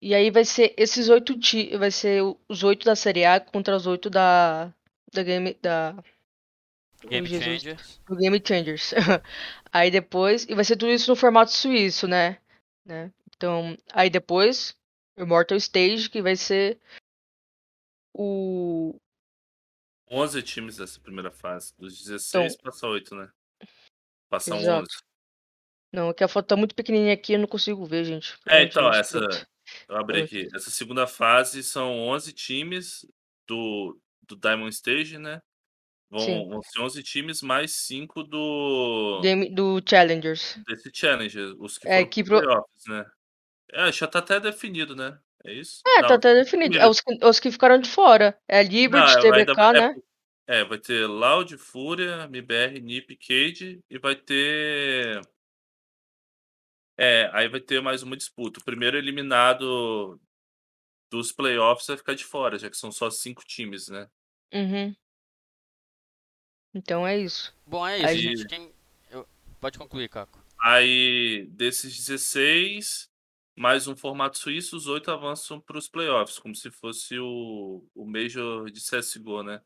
E 0.00 0.14
aí 0.14 0.30
vai 0.30 0.44
ser 0.44 0.74
esses 0.78 1.10
oito 1.10 1.34
vai 1.78 1.90
ser 1.90 2.22
os 2.48 2.62
oito 2.62 2.86
da 2.86 2.96
Série 2.96 3.24
A 3.26 3.38
contra 3.40 3.76
os 3.76 3.86
oito 3.86 4.08
da 4.08 4.72
da 5.12 5.22
game 5.22 5.54
da 5.60 5.94
Game 7.06 7.28
Changers. 7.28 8.00
Do 8.08 8.16
Game 8.16 8.42
Changers. 8.44 8.94
aí 9.72 9.90
depois 9.90 10.46
e 10.48 10.54
vai 10.54 10.64
ser 10.64 10.76
tudo 10.76 10.90
isso 10.90 11.10
no 11.10 11.16
formato 11.16 11.52
suíço, 11.52 12.08
né? 12.08 12.38
né? 12.86 13.12
Então, 13.38 13.78
aí 13.92 14.10
depois, 14.10 14.76
Immortal 15.16 15.56
Stage, 15.58 16.10
que 16.10 16.20
vai 16.20 16.34
ser 16.34 16.80
o. 18.12 18.98
11 20.10 20.42
times 20.42 20.76
dessa 20.76 20.98
primeira 20.98 21.30
fase. 21.30 21.72
Dos 21.78 22.02
16 22.02 22.54
então, 22.54 22.64
passa 22.64 22.88
8, 22.88 23.14
né? 23.14 23.30
Passam 24.28 24.58
exato. 24.58 24.82
11. 24.82 24.88
Não, 25.92 26.10
é 26.10 26.14
que 26.14 26.24
a 26.24 26.28
foto 26.28 26.48
tá 26.48 26.56
muito 26.56 26.74
pequenininha 26.74 27.14
aqui, 27.14 27.34
eu 27.34 27.38
não 27.38 27.46
consigo 27.46 27.86
ver, 27.86 28.04
gente. 28.04 28.36
É, 28.48 28.64
então, 28.64 28.92
essa. 28.92 29.20
Eu 29.88 29.96
abri 29.96 30.22
aqui. 30.22 30.48
Essa 30.52 30.70
segunda 30.70 31.06
fase 31.06 31.62
são 31.62 32.08
11 32.08 32.32
times 32.32 33.06
do, 33.46 33.96
do 34.22 34.34
Diamond 34.34 34.74
Stage, 34.74 35.16
né? 35.16 35.40
Vão, 36.10 36.48
vão 36.48 36.62
ser 36.62 36.80
11 36.80 37.02
times 37.04 37.42
mais 37.42 37.72
5 37.86 38.24
do. 38.24 39.20
Do 39.52 39.80
Challengers. 39.88 40.58
Desse 40.66 40.90
Challenger, 40.92 41.54
os 41.60 41.78
que 41.78 41.86
é, 41.86 42.04
que 42.04 42.24
pro... 42.24 42.40
playoffs, 42.40 42.84
né? 42.88 43.04
É, 43.72 43.92
já 43.92 44.06
tá 44.06 44.18
até 44.18 44.40
definido, 44.40 44.96
né? 44.96 45.18
É 45.44 45.52
isso? 45.52 45.82
É, 45.86 45.96
tá 45.96 46.02
Não, 46.02 46.08
tá 46.08 46.14
até 46.14 46.34
definido. 46.34 46.78
É 46.78 46.88
os 46.88 47.00
que, 47.00 47.24
os 47.24 47.40
que 47.40 47.50
ficaram 47.50 47.78
de 47.78 47.88
fora. 47.88 48.38
É 48.48 48.62
Liberty, 48.62 49.14
Não, 49.14 49.20
TBK, 49.20 49.60
ainda, 49.60 49.72
né? 49.72 49.96
É, 50.46 50.60
é, 50.60 50.64
vai 50.64 50.78
ter 50.78 51.06
Loud, 51.06 51.56
Fúria, 51.58 52.24
MBR, 52.24 52.80
NiP, 52.80 53.16
Cade 53.16 53.80
e 53.88 53.98
vai 53.98 54.16
ter. 54.16 55.20
É, 56.96 57.30
aí 57.32 57.48
vai 57.48 57.60
ter 57.60 57.80
mais 57.80 58.02
uma 58.02 58.16
disputa. 58.16 58.58
O 58.58 58.64
primeiro 58.64 58.96
eliminado 58.96 60.20
dos 61.10 61.32
playoffs 61.32 61.86
vai 61.86 61.96
ficar 61.96 62.14
de 62.14 62.24
fora, 62.24 62.58
já 62.58 62.68
que 62.68 62.76
são 62.76 62.90
só 62.90 63.08
cinco 63.10 63.44
times, 63.44 63.88
né? 63.88 64.08
Uhum. 64.52 64.94
Então 66.74 67.06
é 67.06 67.16
isso. 67.16 67.54
Bom, 67.66 67.86
é 67.86 67.98
isso, 67.98 68.06
aí, 68.06 68.18
gente. 68.18 68.46
Quem... 68.46 68.72
Eu... 69.10 69.26
Pode 69.60 69.78
concluir, 69.78 70.08
Caco. 70.08 70.42
Aí, 70.60 71.46
desses 71.50 71.96
16, 71.96 73.08
mais 73.58 73.88
um 73.88 73.96
formato 73.96 74.38
suíço, 74.38 74.76
os 74.76 74.86
oito 74.86 75.10
avançam 75.10 75.60
para 75.60 75.76
os 75.76 75.88
playoffs, 75.88 76.38
como 76.38 76.54
se 76.54 76.70
fosse 76.70 77.18
o, 77.18 77.84
o 77.94 78.06
Major 78.06 78.70
de 78.70 78.80
CSGO, 78.80 79.42
né? 79.42 79.60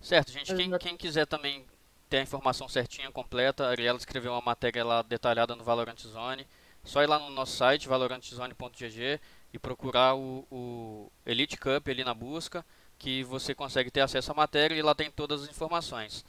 Certo, 0.00 0.30
gente. 0.30 0.54
Quem, 0.54 0.70
quem 0.78 0.96
quiser 0.96 1.26
também 1.26 1.66
ter 2.08 2.18
a 2.18 2.22
informação 2.22 2.68
certinha, 2.68 3.10
completa, 3.10 3.66
a 3.66 3.70
Ariela 3.70 3.98
escreveu 3.98 4.32
uma 4.32 4.40
matéria 4.40 4.84
lá 4.84 5.02
detalhada 5.02 5.56
no 5.56 5.64
Valorant 5.64 5.98
Zone. 5.98 6.46
Só 6.84 7.02
ir 7.02 7.06
lá 7.06 7.18
no 7.18 7.28
nosso 7.30 7.56
site, 7.56 7.88
valorantzone.gg 7.88 9.20
e 9.52 9.58
procurar 9.58 10.14
o, 10.14 10.46
o 10.50 11.12
Elite 11.26 11.56
Cup 11.56 11.88
ali 11.88 12.04
na 12.04 12.14
busca, 12.14 12.64
que 12.98 13.24
você 13.24 13.54
consegue 13.54 13.90
ter 13.90 14.00
acesso 14.00 14.30
à 14.30 14.34
matéria 14.34 14.74
e 14.74 14.82
lá 14.82 14.94
tem 14.94 15.10
todas 15.10 15.42
as 15.42 15.50
informações. 15.50 16.24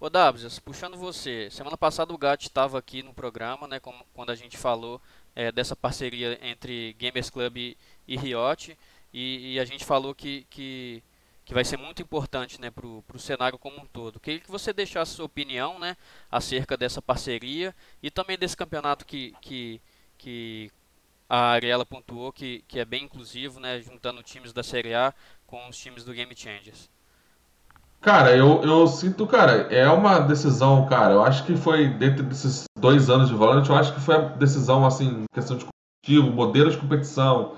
Ô 0.00 0.10
Dabs, 0.10 0.58
puxando 0.58 0.96
você, 0.96 1.48
semana 1.50 1.78
passada 1.78 2.12
o 2.12 2.18
Gat 2.18 2.42
estava 2.42 2.78
aqui 2.78 3.02
no 3.02 3.14
programa, 3.14 3.66
né, 3.66 3.80
como, 3.80 4.04
quando 4.12 4.30
a 4.30 4.34
gente 4.34 4.56
falou 4.58 5.00
é, 5.34 5.50
dessa 5.52 5.74
parceria 5.74 6.38
entre 6.42 6.92
Gamers 6.94 7.30
Club 7.30 7.56
e, 7.56 7.78
e 8.06 8.16
Riot, 8.16 8.76
e, 9.12 9.54
e, 9.54 9.60
a 9.60 9.64
gente 9.64 9.84
falou 9.84 10.14
que, 10.14 10.46
que, 10.50 11.02
que 11.44 11.54
vai 11.54 11.64
ser 11.64 11.76
muito 11.76 12.02
importante 12.02 12.60
né, 12.60 12.70
para 12.70 12.84
o 12.86 13.18
cenário 13.18 13.56
como 13.58 13.80
um 13.80 13.86
todo. 13.86 14.18
Queria 14.18 14.40
que 14.40 14.50
você 14.50 14.72
deixasse 14.72 15.12
sua 15.12 15.26
opinião 15.26 15.78
né, 15.78 15.96
acerca 16.30 16.76
dessa 16.76 17.00
parceria 17.00 17.74
e 18.02 18.10
também 18.10 18.36
desse 18.36 18.56
campeonato 18.56 19.06
que, 19.06 19.32
que, 19.40 19.80
que 20.18 20.70
a 21.28 21.52
Ariela 21.52 21.86
pontuou, 21.86 22.32
que, 22.32 22.64
que 22.66 22.80
é 22.80 22.84
bem 22.84 23.04
inclusivo, 23.04 23.60
né, 23.60 23.80
juntando 23.80 24.22
times 24.22 24.52
da 24.52 24.64
Série 24.64 24.94
A 24.94 25.14
com 25.46 25.68
os 25.68 25.78
times 25.78 26.04
do 26.04 26.12
Game 26.12 26.34
Changers. 26.36 26.90
Cara, 28.04 28.36
eu, 28.36 28.62
eu 28.62 28.86
sinto, 28.86 29.26
cara, 29.26 29.62
é 29.74 29.88
uma 29.88 30.18
decisão, 30.18 30.84
cara. 30.86 31.14
Eu 31.14 31.24
acho 31.24 31.46
que 31.46 31.56
foi, 31.56 31.88
dentro 31.88 32.22
desses 32.22 32.64
dois 32.78 33.08
anos 33.08 33.30
de 33.30 33.34
Valorant, 33.34 33.66
eu 33.66 33.74
acho 33.74 33.94
que 33.94 34.00
foi 34.00 34.16
a 34.16 34.28
decisão, 34.28 34.84
assim, 34.84 35.24
questão 35.32 35.56
de 35.56 35.64
competitivo, 35.64 36.36
modelo 36.36 36.70
de 36.70 36.76
competição, 36.76 37.54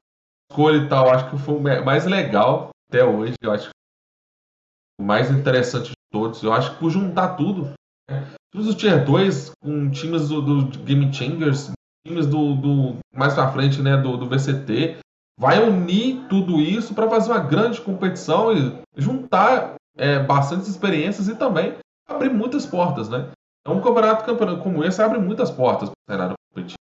escolha 0.48 0.76
e 0.76 0.88
tal. 0.88 1.10
Acho 1.10 1.30
que 1.30 1.38
foi 1.38 1.56
o 1.56 1.84
mais 1.84 2.06
legal 2.06 2.70
até 2.88 3.04
hoje. 3.04 3.34
Eu 3.42 3.50
acho 3.50 3.70
que 3.70 5.00
o 5.00 5.04
mais 5.04 5.32
interessante 5.32 5.88
de 5.88 5.96
todos. 6.12 6.40
Eu 6.44 6.52
acho 6.52 6.74
que 6.74 6.78
por 6.78 6.90
juntar 6.90 7.34
tudo, 7.34 7.72
né? 8.08 8.32
do 8.54 8.72
Tier 8.72 9.04
2 9.04 9.50
com 9.60 9.90
times 9.90 10.28
do, 10.28 10.40
do 10.40 10.78
Game 10.84 11.12
Changers, 11.12 11.72
times 12.06 12.24
do, 12.24 12.54
do, 12.54 12.98
mais 13.12 13.34
pra 13.34 13.50
frente, 13.50 13.82
né, 13.82 13.96
do, 13.96 14.16
do 14.16 14.28
VCT, 14.28 14.98
vai 15.38 15.60
unir 15.60 16.24
tudo 16.28 16.60
isso 16.60 16.94
para 16.94 17.10
fazer 17.10 17.32
uma 17.32 17.40
grande 17.40 17.80
competição 17.80 18.56
e 18.56 18.80
juntar 18.96 19.75
é, 19.96 20.18
bastantes 20.18 20.68
experiências 20.68 21.28
e 21.28 21.34
também 21.34 21.76
abrir 22.08 22.30
muitas 22.30 22.66
portas, 22.66 23.08
né? 23.08 23.30
É 23.66 23.70
um 23.70 23.80
campeonato, 23.80 24.24
campeonato 24.24 24.62
como 24.62 24.84
esse 24.84 25.02
abre 25.02 25.18
muitas 25.18 25.50
portas 25.50 25.88
para 25.88 25.96
o 25.96 26.12
cenário 26.12 26.34
competitivo. 26.48 26.78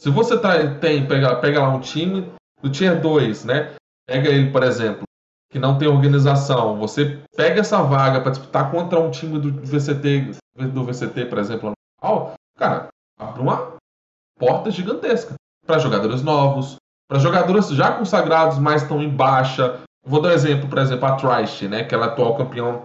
Se 0.00 0.10
você 0.10 0.38
tem, 0.80 1.06
pega, 1.06 1.36
pega 1.36 1.60
lá 1.60 1.68
um 1.68 1.80
time 1.80 2.32
do 2.62 2.70
Tier 2.70 3.00
2, 3.00 3.44
né? 3.44 3.74
Pega 4.06 4.28
ele, 4.28 4.50
por 4.50 4.62
exemplo, 4.62 5.04
que 5.50 5.58
não 5.58 5.78
tem 5.78 5.86
organização, 5.86 6.78
você 6.78 7.22
pega 7.36 7.60
essa 7.60 7.82
vaga 7.82 8.20
para 8.20 8.32
disputar 8.32 8.70
contra 8.70 8.98
um 8.98 9.10
time 9.10 9.38
do 9.38 9.52
VCT, 9.52 10.32
do 10.72 10.84
VCT, 10.84 11.26
por 11.26 11.38
exemplo, 11.38 11.72
cara, 12.58 12.88
abre 13.18 13.40
uma 13.40 13.76
porta 14.36 14.70
gigantesca 14.70 15.34
para 15.64 15.78
jogadores 15.78 16.22
novos, 16.22 16.76
para 17.08 17.18
jogadores 17.18 17.68
já 17.68 17.92
consagrados, 17.92 18.58
mas 18.58 18.82
estão 18.82 19.00
em 19.00 19.08
baixa, 19.08 19.80
Vou 20.04 20.20
dar 20.20 20.30
um 20.30 20.32
exemplo, 20.32 20.68
por 20.68 20.78
exemplo, 20.78 21.06
a 21.06 21.16
Trish, 21.16 21.62
né? 21.68 21.84
Que 21.84 21.94
ela 21.94 22.06
é 22.06 22.08
atual 22.08 22.36
campeão 22.36 22.84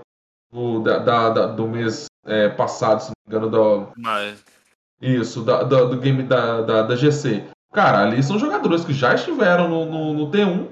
do, 0.51 0.79
da, 0.81 0.99
da, 1.29 1.47
do 1.47 1.67
mês 1.67 2.05
é, 2.25 2.49
passado, 2.49 3.01
se 3.01 3.07
não 3.09 3.13
me 3.27 3.47
engano, 3.47 3.51
do. 3.51 3.87
Mas... 3.97 4.43
Isso, 5.01 5.43
da, 5.43 5.63
do, 5.63 5.89
do 5.89 5.97
game 5.97 6.23
da, 6.23 6.61
da, 6.61 6.81
da, 6.83 6.95
GC. 6.95 7.45
Cara, 7.71 8.01
ali 8.01 8.21
são 8.21 8.37
jogadores 8.37 8.83
que 8.83 8.93
já 8.93 9.15
estiveram 9.15 9.69
no, 9.69 9.85
no, 9.85 10.13
no 10.13 10.31
T1, 10.31 10.71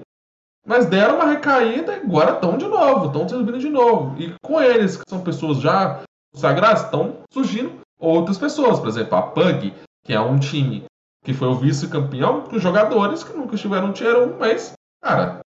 mas 0.66 0.86
deram 0.86 1.16
uma 1.16 1.26
recaída 1.26 1.94
e 1.94 2.02
agora 2.02 2.34
estão 2.34 2.58
de 2.58 2.68
novo, 2.68 3.06
estão 3.06 3.28
subindo 3.28 3.58
de 3.58 3.70
novo. 3.70 4.22
E 4.22 4.36
com 4.44 4.62
eles, 4.62 4.98
que 4.98 5.04
são 5.08 5.22
pessoas 5.22 5.60
já 5.60 6.02
consagradas, 6.34 6.84
estão 6.84 7.20
surgindo 7.32 7.80
outras 7.98 8.38
pessoas. 8.38 8.80
Por 8.80 8.90
exemplo, 8.90 9.18
a 9.18 9.22
Pug, 9.22 9.74
que 10.04 10.14
é 10.14 10.20
um 10.20 10.38
time 10.38 10.84
que 11.24 11.34
foi 11.34 11.48
o 11.48 11.56
vice-campeão, 11.56 12.42
com 12.42 12.60
jogadores 12.60 13.24
que 13.24 13.36
nunca 13.36 13.56
estiveram 13.56 13.88
no 13.88 13.94
Tier 13.94 14.18
1, 14.18 14.38
mas, 14.38 14.74
cara, 15.02 15.40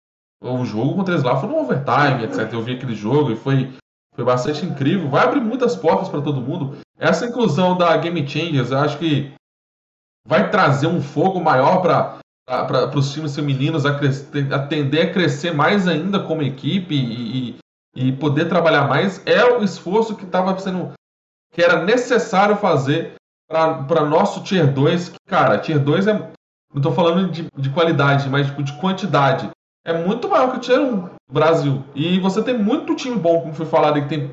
o 0.42 0.64
jogo 0.64 0.94
contra 0.94 1.14
eles 1.14 1.24
lá 1.24 1.36
foi 1.36 1.48
no 1.48 1.58
overtime, 1.58 2.24
etc. 2.24 2.52
Eu 2.52 2.62
vi 2.62 2.72
aquele 2.72 2.94
jogo 2.94 3.30
e 3.30 3.36
foi, 3.36 3.72
foi 4.14 4.24
bastante 4.24 4.64
incrível. 4.64 5.08
Vai 5.08 5.24
abrir 5.24 5.40
muitas 5.40 5.76
portas 5.76 6.08
para 6.08 6.22
todo 6.22 6.40
mundo. 6.40 6.78
Essa 6.98 7.26
inclusão 7.26 7.76
da 7.76 7.96
Game 7.96 8.26
Changers, 8.26 8.70
eu 8.70 8.78
acho 8.78 8.98
que 8.98 9.32
vai 10.26 10.50
trazer 10.50 10.86
um 10.86 11.02
fogo 11.02 11.40
maior 11.40 11.82
para 11.82 12.98
os 12.98 13.12
times 13.12 13.34
femininos 13.34 13.84
a, 13.84 13.98
crescer, 13.98 14.52
a 14.52 14.56
a 14.56 15.12
crescer 15.12 15.52
mais 15.52 15.86
ainda 15.86 16.20
como 16.20 16.42
equipe 16.42 16.94
e, 16.94 17.50
e, 17.50 17.58
e 17.94 18.12
poder 18.12 18.48
trabalhar 18.48 18.88
mais. 18.88 19.24
É 19.26 19.44
o 19.44 19.62
esforço 19.62 20.16
que 20.16 20.24
estava 20.24 20.58
sendo 20.58 20.92
que 21.52 21.62
era 21.62 21.84
necessário 21.84 22.56
fazer 22.56 23.14
para 23.48 24.04
nosso 24.04 24.42
Tier 24.42 24.72
2. 24.72 25.12
Cara, 25.26 25.58
Tier 25.58 25.78
2 25.78 26.06
é. 26.06 26.12
Não 26.72 26.76
estou 26.76 26.92
falando 26.92 27.32
de, 27.32 27.48
de 27.56 27.70
qualidade, 27.70 28.28
mas 28.28 28.46
de 28.64 28.72
quantidade 28.78 29.50
é 29.84 29.92
muito 29.92 30.28
maior 30.28 30.50
que 30.50 30.58
o 30.58 30.60
Tier 30.60 30.80
1 30.80 30.96
do 30.96 31.10
Brasil. 31.30 31.84
E 31.94 32.18
você 32.20 32.42
tem 32.42 32.56
muito 32.56 32.94
time 32.94 33.16
bom, 33.16 33.40
como 33.40 33.54
foi 33.54 33.66
falado, 33.66 34.00
que 34.02 34.08
tem 34.08 34.30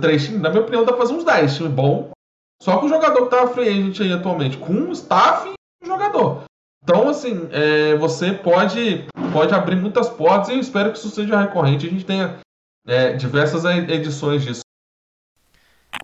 três 0.00 0.24
times. 0.24 0.40
Na 0.40 0.50
minha 0.50 0.62
opinião, 0.62 0.84
dá 0.84 0.92
pra 0.92 1.02
fazer 1.02 1.14
uns 1.14 1.24
10 1.24 1.56
time 1.56 1.68
bom. 1.68 2.10
Só 2.62 2.78
com 2.78 2.86
o 2.86 2.88
jogador 2.88 3.24
que 3.24 3.30
tá 3.30 3.46
free 3.48 3.68
agent 3.68 4.00
aí 4.00 4.12
atualmente. 4.12 4.56
Com 4.56 4.72
um 4.72 4.92
staff 4.92 5.48
e 5.48 5.84
um 5.84 5.86
jogador. 5.86 6.44
Então, 6.82 7.08
assim, 7.08 7.48
é, 7.52 7.96
você 7.96 8.32
pode, 8.32 9.06
pode 9.32 9.54
abrir 9.54 9.76
muitas 9.76 10.08
portas 10.08 10.48
e 10.48 10.52
eu 10.52 10.60
espero 10.60 10.92
que 10.92 10.98
isso 10.98 11.10
seja 11.10 11.40
recorrente. 11.40 11.86
A 11.86 11.90
gente 11.90 12.04
tenha 12.04 12.38
é, 12.86 13.12
diversas 13.12 13.64
edições 13.64 14.44
disso. 14.44 14.60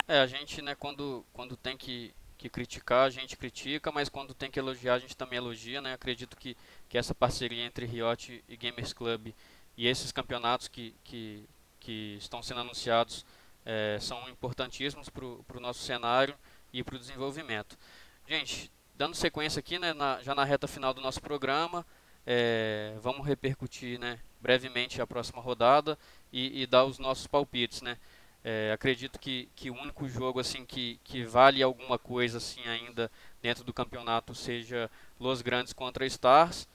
É, 0.08 0.20
a 0.20 0.26
gente, 0.26 0.60
né, 0.60 0.74
quando, 0.74 1.24
quando 1.32 1.56
tem 1.56 1.76
que 1.76 2.12
que 2.42 2.48
criticar, 2.48 3.06
a 3.06 3.10
gente 3.10 3.36
critica, 3.36 3.92
mas 3.92 4.08
quando 4.08 4.34
tem 4.34 4.50
que 4.50 4.58
elogiar, 4.58 4.94
a 4.94 4.98
gente 4.98 5.16
também 5.16 5.36
elogia, 5.36 5.80
né? 5.80 5.92
Acredito 5.92 6.36
que, 6.36 6.56
que 6.88 6.98
essa 6.98 7.14
parceria 7.14 7.64
entre 7.64 7.86
Riot 7.86 8.42
e 8.48 8.56
Gamers 8.56 8.92
Club 8.92 9.32
e 9.76 9.86
esses 9.86 10.10
campeonatos 10.10 10.66
que, 10.66 10.92
que, 11.04 11.48
que 11.78 12.16
estão 12.18 12.42
sendo 12.42 12.60
anunciados 12.60 13.24
é, 13.64 13.96
são 14.00 14.28
importantíssimos 14.28 15.08
para 15.08 15.24
o 15.24 15.60
nosso 15.60 15.84
cenário 15.84 16.34
e 16.72 16.82
para 16.82 16.96
o 16.96 16.98
desenvolvimento. 16.98 17.78
Gente, 18.26 18.72
dando 18.96 19.14
sequência 19.14 19.60
aqui, 19.60 19.78
né, 19.78 19.94
na, 19.94 20.20
já 20.20 20.34
na 20.34 20.42
reta 20.42 20.66
final 20.66 20.92
do 20.92 21.00
nosso 21.00 21.20
programa, 21.22 21.86
é, 22.26 22.96
vamos 23.00 23.24
repercutir 23.24 24.00
né, 24.00 24.18
brevemente 24.40 25.00
a 25.00 25.06
próxima 25.06 25.40
rodada 25.40 25.96
e, 26.32 26.62
e 26.62 26.66
dar 26.66 26.84
os 26.84 26.98
nossos 26.98 27.28
palpites, 27.28 27.82
né? 27.82 27.98
É, 28.44 28.72
acredito 28.72 29.20
que, 29.20 29.48
que 29.54 29.70
o 29.70 29.74
único 29.74 30.08
jogo 30.08 30.40
assim 30.40 30.66
que, 30.66 30.98
que 31.04 31.24
vale 31.24 31.62
alguma 31.62 31.96
coisa 31.96 32.38
assim 32.38 32.66
ainda 32.66 33.10
dentro 33.40 33.62
do 33.62 33.72
campeonato 33.72 34.34
seja 34.34 34.90
Los 35.20 35.42
Grandes 35.42 35.72
contra 35.72 36.04
Stars. 36.06 36.68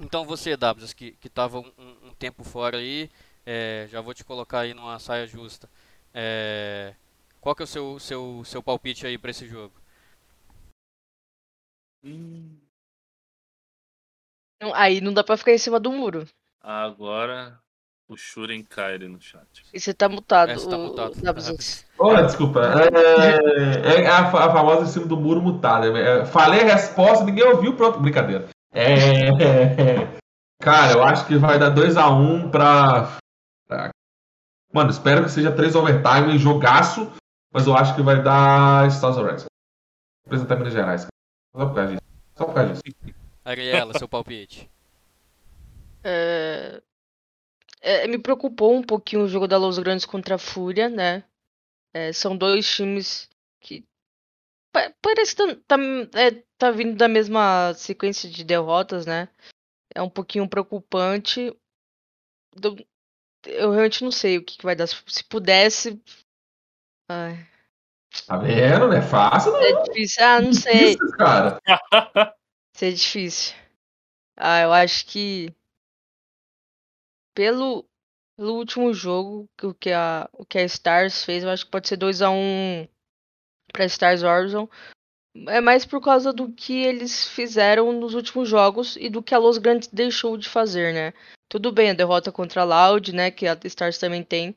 Então 0.00 0.24
você, 0.24 0.56
Dabs, 0.56 0.92
que 0.92 1.16
estava 1.24 1.60
um, 1.60 1.72
um, 1.78 2.14
tempo 2.18 2.42
fora 2.42 2.78
aí, 2.78 3.10
é, 3.46 3.86
já 3.90 4.00
vou 4.00 4.14
te 4.14 4.24
colocar 4.24 4.60
aí 4.60 4.74
numa 4.74 4.98
saia 4.98 5.26
justa. 5.26 5.68
É, 6.12 6.94
qual 7.40 7.54
que 7.54 7.62
é 7.62 7.64
o 7.64 7.68
seu, 7.68 7.98
seu, 8.00 8.42
seu 8.44 8.62
palpite 8.62 9.06
aí 9.06 9.16
para 9.16 9.30
esse 9.30 9.46
jogo? 9.46 9.74
Aí 14.74 15.00
não 15.00 15.12
dá 15.12 15.22
para 15.22 15.36
ficar 15.36 15.52
em 15.52 15.58
cima 15.58 15.78
do 15.78 15.92
muro. 15.92 16.26
Agora 16.60 17.60
o 18.10 18.16
Shuren 18.16 18.64
Kairi 18.64 19.06
no 19.06 19.20
chat. 19.20 19.64
E 19.72 19.78
você 19.78 19.94
tá 19.94 20.08
mutado. 20.08 20.50
É, 20.50 20.54
você 20.54 20.68
tá 20.68 20.76
mutado. 20.76 21.12
Oh, 21.96 22.16
desculpa. 22.16 22.60
É, 22.60 24.02
é 24.02 24.06
a, 24.08 24.26
a, 24.26 24.52
famosa 24.52 24.82
em 24.82 24.86
cima 24.86 25.06
do 25.06 25.16
muro 25.16 25.40
mutado. 25.40 25.96
É, 25.96 26.26
falei 26.26 26.62
a 26.62 26.74
resposta, 26.74 27.24
ninguém 27.24 27.44
ouviu, 27.44 27.76
pronto. 27.76 28.00
Brincadeira. 28.00 28.48
É, 28.72 29.28
cara, 30.60 30.92
eu 30.92 31.04
acho 31.04 31.24
que 31.26 31.36
vai 31.36 31.56
dar 31.56 31.72
2x1 31.72 32.20
um 32.20 32.50
pra, 32.50 33.16
pra. 33.68 33.90
Mano, 34.72 34.90
espero 34.90 35.22
que 35.22 35.30
seja 35.30 35.52
3 35.52 35.76
overtime, 35.76 36.36
jogaço. 36.36 37.12
Mas 37.52 37.66
eu 37.66 37.76
acho 37.76 37.94
que 37.94 38.02
vai 38.02 38.20
dar 38.20 38.88
Stars 38.88 39.16
Reds. 39.16 39.44
Apresentar 40.26 40.56
Minas 40.56 40.72
Gerais. 40.72 41.06
Só 41.56 41.66
por 41.66 41.74
causa 41.74 41.92
disso. 41.92 42.02
Só 42.34 42.44
por 42.44 42.54
causa 42.54 42.72
disso. 42.72 42.82
Ariela, 43.44 43.96
seu 43.98 44.08
palpite. 44.08 44.70
É, 46.02 46.80
é, 47.80 48.06
me 48.06 48.18
preocupou 48.18 48.74
um 48.74 48.82
pouquinho 48.82 49.22
o 49.22 49.28
jogo 49.28 49.48
da 49.48 49.56
Los 49.56 49.78
Grandes 49.78 50.04
contra 50.04 50.34
a 50.34 50.38
Fúria, 50.38 50.88
né? 50.88 51.24
É, 51.94 52.12
são 52.12 52.36
dois 52.36 52.68
times 52.68 53.28
que 53.60 53.84
parece 55.02 55.34
que 55.34 55.56
tá, 55.56 55.76
tá, 55.76 55.76
é, 56.20 56.42
tá, 56.56 56.70
vindo 56.70 56.96
da 56.96 57.08
mesma 57.08 57.72
sequência 57.74 58.30
de 58.30 58.44
derrotas, 58.44 59.06
né? 59.06 59.28
É 59.94 60.00
um 60.00 60.10
pouquinho 60.10 60.48
preocupante. 60.48 61.54
Eu, 62.62 62.76
eu 63.46 63.70
realmente 63.70 64.04
não 64.04 64.12
sei 64.12 64.38
o 64.38 64.44
que, 64.44 64.58
que 64.58 64.64
vai 64.64 64.76
dar. 64.76 64.86
Se 64.86 65.24
pudesse. 65.24 66.00
Ai. 67.08 67.46
Tá 68.26 68.36
vendo? 68.36 68.88
Não 68.88 68.92
é 68.92 69.02
fácil, 69.02 69.52
não. 69.52 69.62
É 69.62 69.82
difícil. 69.84 70.24
Ah, 70.24 70.40
não 70.40 70.52
sei. 70.52 70.94
Difícil, 70.94 71.16
cara. 71.16 71.60
Isso 72.74 72.84
é 72.84 72.90
difícil. 72.90 73.56
Ah, 74.36 74.60
eu 74.60 74.72
acho 74.72 75.06
que 75.06 75.52
pelo, 77.40 77.88
pelo 78.36 78.52
último 78.52 78.92
jogo, 78.92 79.48
o 79.62 79.72
que 79.72 79.90
a, 79.92 80.28
o 80.34 80.44
que 80.44 80.58
a 80.58 80.64
Stars 80.64 81.24
fez, 81.24 81.42
eu 81.42 81.48
acho 81.48 81.64
que 81.64 81.70
pode 81.70 81.88
ser 81.88 81.96
2 81.96 82.20
a 82.20 82.28
1 82.28 82.34
um 82.34 82.88
para 83.72 83.86
Stars 83.86 84.22
Horizon. 84.22 84.68
É 85.48 85.58
mais 85.58 85.86
por 85.86 86.02
causa 86.02 86.34
do 86.34 86.52
que 86.52 86.82
eles 86.82 87.26
fizeram 87.26 87.94
nos 87.94 88.12
últimos 88.12 88.46
jogos 88.46 88.94
e 88.96 89.08
do 89.08 89.22
que 89.22 89.34
a 89.34 89.38
Los 89.38 89.56
Grandes 89.56 89.88
deixou 89.88 90.36
de 90.36 90.50
fazer, 90.50 90.92
né? 90.92 91.14
Tudo 91.48 91.72
bem, 91.72 91.88
a 91.88 91.94
derrota 91.94 92.30
contra 92.30 92.60
a 92.60 92.64
Loud, 92.64 93.10
né? 93.10 93.30
Que 93.30 93.46
a 93.46 93.58
Stars 93.64 93.96
também 93.96 94.22
tem. 94.22 94.54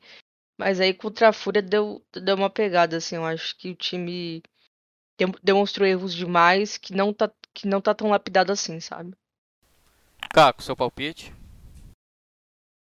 Mas 0.58 0.78
aí 0.78 0.92
contra 0.92 1.30
a 1.30 1.32
Fúria 1.32 1.62
deu, 1.62 2.04
deu 2.12 2.36
uma 2.36 2.50
pegada, 2.50 2.98
assim. 2.98 3.16
Eu 3.16 3.24
acho 3.24 3.56
que 3.56 3.70
o 3.70 3.74
time 3.74 4.42
demonstrou 5.42 5.88
erros 5.88 6.12
demais 6.12 6.76
que 6.76 6.92
não 6.92 7.14
tá, 7.14 7.32
que 7.54 7.66
não 7.66 7.80
tá 7.80 7.94
tão 7.94 8.10
lapidado 8.10 8.52
assim, 8.52 8.78
sabe? 8.78 9.16
Caco, 10.34 10.62
seu 10.62 10.76
palpite? 10.76 11.32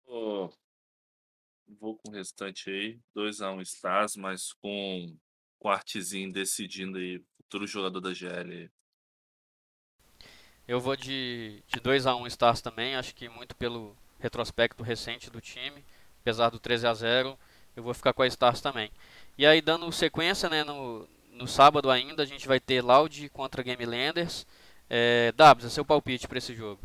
Vou, 0.09 1.95
com 1.97 2.09
o 2.09 2.11
restante 2.11 2.69
aí. 2.69 2.99
2x1 3.15 3.57
um 3.57 3.61
Stars, 3.61 4.15
mas 4.15 4.51
com 4.53 5.15
o 5.59 5.69
Artezinho 5.69 6.33
decidindo 6.33 6.97
aí 6.97 7.23
futuro 7.37 7.67
jogador 7.67 8.01
da 8.01 8.13
GL. 8.13 8.71
Eu 10.67 10.79
vou 10.79 10.95
de, 10.95 11.63
de 11.67 11.79
2x1 11.79 12.21
um 12.21 12.27
Stars 12.27 12.61
também, 12.61 12.95
acho 12.95 13.13
que 13.13 13.29
muito 13.29 13.55
pelo 13.55 13.95
retrospecto 14.19 14.83
recente 14.83 15.29
do 15.29 15.39
time, 15.39 15.85
apesar 16.21 16.49
do 16.49 16.59
13 16.59 16.87
a 16.87 16.93
0 16.93 17.39
eu 17.75 17.83
vou 17.83 17.93
ficar 17.93 18.13
com 18.13 18.23
a 18.23 18.27
Stars 18.27 18.61
também. 18.61 18.91
E 19.37 19.45
aí, 19.45 19.61
dando 19.61 19.89
sequência, 19.91 20.49
né, 20.49 20.63
no, 20.63 21.07
no 21.31 21.47
sábado 21.47 21.89
ainda, 21.89 22.23
a 22.23 22.25
gente 22.25 22.47
vai 22.47 22.59
ter 22.59 22.81
Loud 22.81 23.29
contra 23.29 23.63
Game 23.63 23.85
Landers. 23.85 24.45
É, 24.89 25.31
Dabs, 25.33 25.65
é 25.65 25.69
seu 25.69 25.85
palpite 25.85 26.27
para 26.27 26.39
esse 26.39 26.53
jogo? 26.53 26.81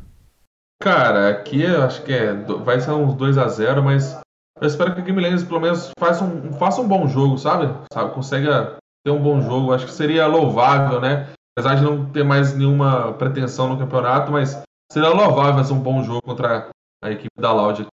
Cara, 0.82 1.30
aqui 1.30 1.62
eu 1.62 1.82
acho 1.82 2.02
que 2.02 2.12
é, 2.12 2.32
vai 2.34 2.80
ser 2.80 2.90
uns 2.90 3.14
2 3.14 3.38
a 3.38 3.48
0 3.48 3.82
mas 3.82 4.20
eu 4.60 4.68
espero 4.68 4.94
que 4.94 5.02
Game 5.02 5.20
Landers 5.20 5.44
pelo 5.44 5.60
menos 5.60 5.90
faça 5.98 6.24
um, 6.24 6.52
faça 6.54 6.80
um 6.80 6.88
bom 6.88 7.06
jogo, 7.08 7.38
sabe? 7.38 7.72
sabe? 7.92 8.14
Consiga 8.14 8.76
ter 9.04 9.10
um 9.10 9.22
bom 9.22 9.40
jogo. 9.40 9.72
Acho 9.72 9.86
que 9.86 9.92
seria 9.92 10.26
louvável, 10.26 11.00
né? 11.00 11.28
Apesar 11.56 11.76
de 11.76 11.82
não 11.82 12.06
ter 12.10 12.24
mais 12.24 12.54
nenhuma 12.56 13.12
pretensão 13.12 13.68
no 13.68 13.78
campeonato, 13.78 14.32
mas 14.32 14.62
seria 14.90 15.10
louvável 15.10 15.54
fazer 15.54 15.72
um 15.72 15.80
bom 15.80 16.02
jogo 16.02 16.22
contra 16.22 16.68
a 17.02 17.10
equipe 17.10 17.40
da 17.40 17.52
Loud. 17.52 17.86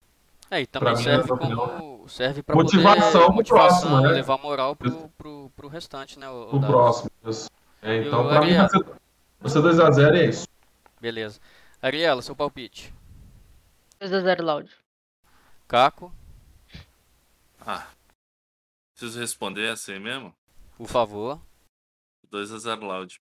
É, 0.50 0.62
e 0.62 0.68
também 0.68 0.96
serve 0.96 1.30
como 1.30 2.06
serve 2.08 2.44
para 2.44 2.56
motivação 2.56 3.22
poder, 3.22 3.36
motivação, 3.36 3.90
próximo, 3.90 4.02
né? 4.02 4.10
levar 4.10 4.38
moral 4.38 4.76
pro, 4.76 5.10
pro, 5.18 5.52
pro 5.56 5.68
restante, 5.68 6.20
né? 6.20 6.30
O, 6.30 6.58
o 6.58 6.60
próximo. 6.60 7.10
É, 7.82 8.04
então, 8.04 8.28
para 8.28 8.42
mim, 8.42 8.54
vai 9.40 9.50
ser 9.50 9.60
2x0 9.60 10.16
e 10.16 10.20
é 10.20 10.26
isso. 10.26 10.48
Beleza. 11.00 11.40
Ariela, 11.82 12.22
seu 12.22 12.36
palpite. 12.36 12.94
2x0 14.00 14.42
Loud. 14.42 14.72
Caco. 15.68 16.14
Ah. 17.60 17.88
Preciso 18.94 19.20
responder 19.20 19.70
assim 19.70 19.98
mesmo? 19.98 20.36
Por 20.78 20.88
favor. 20.88 21.42
2x0 22.32 22.82
Loud. 22.82 23.20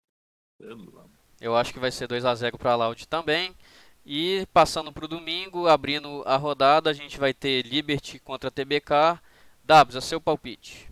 Eu 1.41 1.57
acho 1.57 1.73
que 1.73 1.79
vai 1.79 1.91
ser 1.91 2.07
2x0 2.07 2.59
para 2.59 2.77
Loud 2.77 3.09
também. 3.09 3.57
E 4.05 4.47
passando 4.53 4.93
para 4.93 5.07
o 5.07 5.09
domingo, 5.09 5.67
abrindo 5.67 6.23
a 6.27 6.37
rodada, 6.37 6.91
a 6.91 6.93
gente 6.93 7.19
vai 7.19 7.33
ter 7.33 7.65
Liberty 7.65 8.19
contra 8.19 8.51
TBK. 8.51 9.21
Dabs, 9.65 9.97
é 9.97 10.01
seu 10.03 10.21
palpite. 10.21 10.90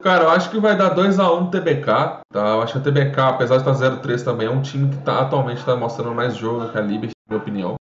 Cara, 0.00 0.24
eu 0.24 0.30
acho 0.30 0.50
que 0.50 0.58
vai 0.58 0.76
dar 0.76 0.94
2x1 0.94 1.50
TBK. 1.50 2.22
Tá? 2.32 2.48
Eu 2.48 2.62
acho 2.62 2.72
que 2.72 2.78
a 2.78 2.82
TBK, 2.82 3.20
apesar 3.20 3.58
de 3.58 3.70
estar 3.70 4.00
0-3 4.00 4.24
também, 4.24 4.46
é 4.46 4.50
um 4.50 4.62
time 4.62 4.90
que 4.90 5.02
tá, 5.02 5.20
atualmente 5.20 5.58
está 5.58 5.76
mostrando 5.76 6.14
mais 6.14 6.36
jogo 6.36 6.70
que 6.70 6.78
a 6.78 6.80
Liberty, 6.80 7.12
na 7.28 7.36
minha 7.36 7.42
opinião. 7.42 7.74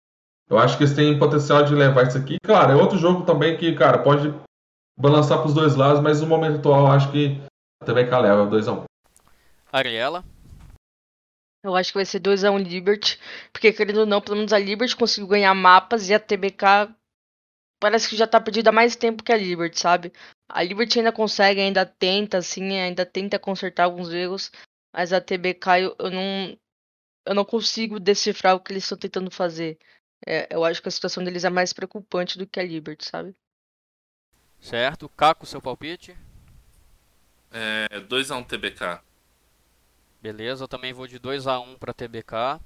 Eu 0.49 0.57
acho 0.57 0.77
que 0.77 0.83
eles 0.83 0.95
têm 0.95 1.19
potencial 1.19 1.63
de 1.63 1.75
levar 1.75 2.07
isso 2.07 2.17
aqui. 2.17 2.37
Claro, 2.43 2.71
é 2.71 2.75
outro 2.75 2.97
jogo 2.97 3.23
também 3.23 3.55
que, 3.55 3.75
cara, 3.75 3.99
pode 3.99 4.33
balançar 4.97 5.37
para 5.37 5.47
os 5.47 5.53
dois 5.53 5.75
lados, 5.75 6.01
mas 6.01 6.21
no 6.21 6.27
momento 6.27 6.57
atual 6.57 6.87
eu 6.87 6.91
acho 6.91 7.11
que 7.11 7.39
a 7.81 7.85
TBK 7.85 8.17
leva 8.17 8.47
2x1. 8.47 8.83
Ariela? 9.71 10.23
Eu 11.63 11.75
acho 11.75 11.91
que 11.91 11.97
vai 11.97 12.05
ser 12.05 12.19
2x1 12.19 12.63
Liberty. 12.63 13.19
Porque, 13.51 13.71
querendo 13.73 13.99
ou 13.99 14.05
não, 14.05 14.21
pelo 14.21 14.37
menos 14.37 14.53
a 14.53 14.57
Liberty 14.57 14.95
conseguiu 14.95 15.27
ganhar 15.27 15.53
mapas 15.53 16.09
e 16.09 16.13
a 16.13 16.19
TBK 16.19 16.89
parece 17.79 18.09
que 18.09 18.15
já 18.15 18.27
tá 18.27 18.39
perdida 18.39 18.69
há 18.69 18.73
mais 18.73 18.95
tempo 18.95 19.23
que 19.23 19.31
a 19.31 19.37
Liberty, 19.37 19.79
sabe? 19.79 20.13
A 20.47 20.63
Liberty 20.63 20.99
ainda 20.99 21.11
consegue, 21.11 21.61
ainda 21.61 21.85
tenta, 21.85 22.37
assim, 22.37 22.77
ainda 22.77 23.05
tenta 23.05 23.39
consertar 23.39 23.83
alguns 23.83 24.11
erros. 24.11 24.51
Mas 24.93 25.13
a 25.13 25.21
TBK 25.21 25.81
eu, 25.81 25.95
eu 25.99 26.11
não. 26.11 26.57
Eu 27.25 27.35
não 27.35 27.43
consigo 27.43 27.99
decifrar 27.99 28.55
o 28.55 28.59
que 28.59 28.71
eles 28.71 28.83
estão 28.83 28.97
tentando 28.97 29.29
fazer. 29.29 29.77
É, 30.25 30.47
eu 30.49 30.63
acho 30.63 30.81
que 30.81 30.87
a 30.87 30.91
situação 30.91 31.23
deles 31.23 31.43
é 31.43 31.49
mais 31.49 31.73
preocupante 31.73 32.37
do 32.37 32.47
que 32.47 32.59
a 32.59 32.63
Liberty, 32.63 33.05
sabe? 33.05 33.35
Certo. 34.61 35.09
Caco, 35.09 35.45
seu 35.45 35.61
palpite? 35.61 36.17
É 37.51 37.99
2x1 37.99 38.45
TBK. 38.45 39.01
Beleza, 40.21 40.63
eu 40.63 40.67
também 40.67 40.93
vou 40.93 41.05
de 41.05 41.19
2 41.19 41.47
a 41.47 41.59
1 41.59 41.75
para 41.75 41.93
TBK. 41.93 42.61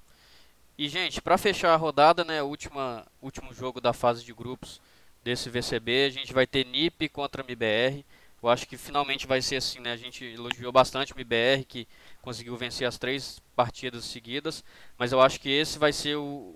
E 0.77 0.87
gente, 0.87 1.21
para 1.21 1.37
fechar 1.37 1.73
a 1.73 1.75
rodada, 1.75 2.23
né, 2.23 2.41
última 2.41 3.05
último 3.21 3.53
jogo 3.53 3.81
da 3.81 3.93
fase 3.93 4.23
de 4.23 4.33
grupos 4.33 4.79
desse 5.23 5.49
VCB, 5.49 6.05
a 6.05 6.09
gente 6.09 6.33
vai 6.33 6.47
ter 6.47 6.65
NIP 6.65 7.09
contra 7.09 7.43
MBR. 7.43 8.05
Eu 8.41 8.49
acho 8.49 8.67
que 8.67 8.75
finalmente 8.75 9.27
vai 9.27 9.41
ser 9.41 9.57
assim, 9.57 9.79
né? 9.79 9.91
A 9.91 9.97
gente 9.97 10.25
elogiou 10.25 10.71
bastante 10.71 11.13
o 11.13 11.15
MBR 11.15 11.63
que 11.65 11.87
conseguiu 12.21 12.57
vencer 12.57 12.87
as 12.87 12.97
três 12.97 13.39
partidas 13.55 14.05
seguidas, 14.05 14.63
mas 14.97 15.11
eu 15.11 15.21
acho 15.21 15.39
que 15.39 15.49
esse 15.49 15.77
vai 15.77 15.93
ser 15.93 16.15
o 16.15 16.55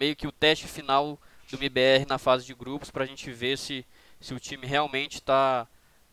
meio 0.00 0.16
que 0.16 0.26
o 0.26 0.32
teste 0.32 0.66
final 0.66 1.20
do 1.50 1.56
MBR 1.56 2.06
na 2.08 2.18
fase 2.18 2.46
de 2.46 2.54
grupos 2.54 2.90
para 2.90 3.04
a 3.04 3.06
gente 3.06 3.30
ver 3.30 3.58
se 3.58 3.84
se 4.20 4.34
o 4.34 4.40
time 4.40 4.66
realmente 4.66 5.14
está 5.16 5.66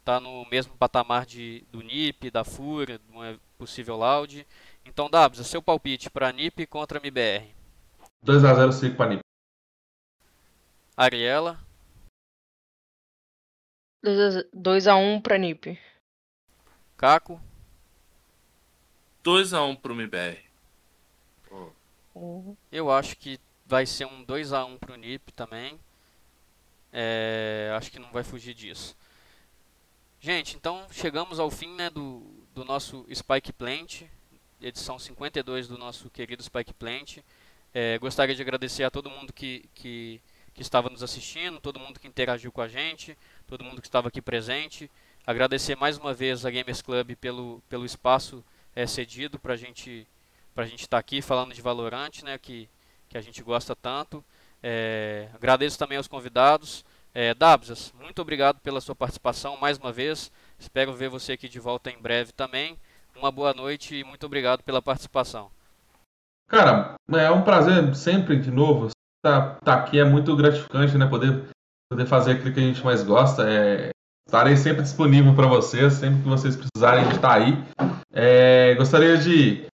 tá 0.03 0.19
no 0.19 0.45
mesmo 0.49 0.73
patamar 0.77 1.25
de, 1.25 1.63
do 1.71 1.81
NIP, 1.81 2.29
da 2.29 2.43
FURA, 2.43 2.99
de 2.99 3.11
uma 3.11 3.39
possível 3.57 3.95
Loud. 3.95 4.45
Então, 4.85 5.09
Dabs, 5.09 5.45
seu 5.47 5.61
palpite 5.61 6.09
para 6.09 6.31
NIP 6.31 6.67
contra 6.67 6.99
MBR? 6.99 7.47
2x0 8.23 8.71
5 8.71 8.95
para 8.95 9.09
NIP. 9.09 9.21
Ariela? 10.95 11.64
2x1 14.55 15.21
para 15.21 15.37
NIP. 15.37 15.79
Caco? 16.97 17.41
2x1 19.23 19.79
para 19.79 19.91
o 19.91 19.95
MBR. 19.95 20.45
Oh. 22.13 22.55
Eu 22.71 22.91
acho 22.91 23.17
que 23.17 23.39
vai 23.65 23.85
ser 23.85 24.05
um 24.05 24.23
2x1 24.25 24.79
para 24.79 24.93
o 24.93 24.95
NIP 24.95 25.31
também. 25.33 25.79
É, 26.93 27.73
acho 27.75 27.91
que 27.91 27.99
não 27.99 28.11
vai 28.11 28.23
fugir 28.23 28.53
disso. 28.53 28.95
Gente, 30.19 30.55
então 30.55 30.87
chegamos 30.91 31.39
ao 31.39 31.51
fim 31.51 31.75
né, 31.75 31.89
do, 31.89 32.23
do 32.53 32.63
nosso 32.63 33.05
Spike 33.13 33.51
Plant, 33.51 34.03
edição 34.61 34.97
52 34.97 35.67
do 35.67 35.77
nosso 35.77 36.09
querido 36.09 36.41
Spike 36.41 36.73
Plant. 36.73 37.17
É, 37.73 37.97
gostaria 37.99 38.33
de 38.33 38.41
agradecer 38.41 38.83
a 38.85 38.89
todo 38.89 39.09
mundo 39.09 39.33
que, 39.33 39.69
que, 39.73 40.21
que, 40.53 40.61
estava 40.61 40.89
nos 40.89 41.03
assistindo, 41.03 41.59
todo 41.59 41.79
mundo 41.79 41.99
que 41.99 42.07
interagiu 42.07 42.51
com 42.51 42.61
a 42.61 42.67
gente, 42.69 43.17
todo 43.47 43.63
mundo 43.63 43.81
que 43.81 43.87
estava 43.87 44.07
aqui 44.07 44.21
presente. 44.21 44.89
Agradecer 45.25 45.75
mais 45.75 45.97
uma 45.97 46.13
vez 46.13 46.45
a 46.45 46.51
Gamers 46.51 46.81
Club 46.81 47.15
pelo, 47.15 47.61
pelo 47.69 47.85
espaço 47.85 48.43
é, 48.75 48.85
cedido 48.85 49.39
para 49.39 49.55
gente, 49.55 50.07
a 50.55 50.65
gente 50.65 50.81
estar 50.81 50.97
tá 50.97 50.99
aqui 50.99 51.21
falando 51.21 51.53
de 51.53 51.61
Valorant, 51.61 52.23
né, 52.23 52.37
que, 52.37 52.69
que 53.09 53.17
a 53.17 53.21
gente 53.21 53.41
gosta 53.41 53.75
tanto. 53.75 54.23
É, 54.61 55.29
agradeço 55.33 55.79
também 55.79 55.97
aos 55.97 56.07
convidados. 56.07 56.85
É, 57.13 57.33
Dabsas, 57.33 57.93
muito 57.99 58.21
obrigado 58.21 58.59
pela 58.59 58.81
sua 58.81 58.93
participação 58.93 59.57
mais 59.57 59.77
uma 59.77 59.91
vez. 59.91 60.31
Espero 60.59 60.93
ver 60.93 61.09
você 61.09 61.33
aqui 61.33 61.47
de 61.47 61.59
volta 61.59 61.89
em 61.89 61.97
breve 61.97 62.31
também. 62.33 62.77
Uma 63.15 63.31
boa 63.31 63.53
noite 63.53 63.95
e 63.95 64.03
muito 64.03 64.25
obrigado 64.25 64.63
pela 64.63 64.81
participação. 64.81 65.49
Cara, 66.47 66.95
é 67.13 67.31
um 67.31 67.41
prazer 67.41 67.95
sempre 67.95 68.37
de 68.37 68.51
novo 68.51 68.87
estar 68.87 69.55
tá, 69.55 69.59
tá 69.63 69.73
aqui. 69.75 69.97
É 69.97 70.03
muito 70.03 70.35
gratificante, 70.35 70.97
né? 70.97 71.07
Poder, 71.07 71.45
poder 71.95 72.05
fazer 72.05 72.33
aquilo 72.33 72.53
que 72.53 72.59
a 72.59 72.63
gente 72.63 72.83
mais 72.83 73.01
gosta. 73.01 73.49
É, 73.49 73.89
estarei 74.27 74.57
sempre 74.57 74.83
disponível 74.83 75.33
para 75.33 75.47
vocês, 75.47 75.93
sempre 75.93 76.21
que 76.21 76.27
vocês 76.27 76.55
precisarem 76.55 77.07
estar 77.09 77.33
aí. 77.33 77.57
É, 78.11 78.75
gostaria 78.75 79.17
de, 79.17 79.65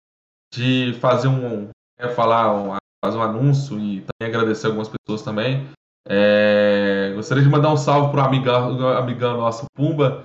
de 0.52 0.96
fazer 1.00 1.28
um, 1.28 1.70
é, 1.98 2.08
falar 2.08 2.54
um, 2.54 2.76
fazer 3.02 3.16
um 3.16 3.22
anúncio 3.22 3.78
e 3.78 4.02
também 4.02 4.34
agradecer 4.34 4.66
algumas 4.66 4.88
pessoas 4.88 5.22
também. 5.22 5.66
É, 6.06 7.12
gostaria 7.14 7.42
de 7.42 7.48
mandar 7.48 7.72
um 7.72 7.76
salve 7.76 8.12
para 8.12 8.22
o 8.22 8.98
amigão 8.98 9.36
nosso 9.38 9.64
Pumba, 9.74 10.22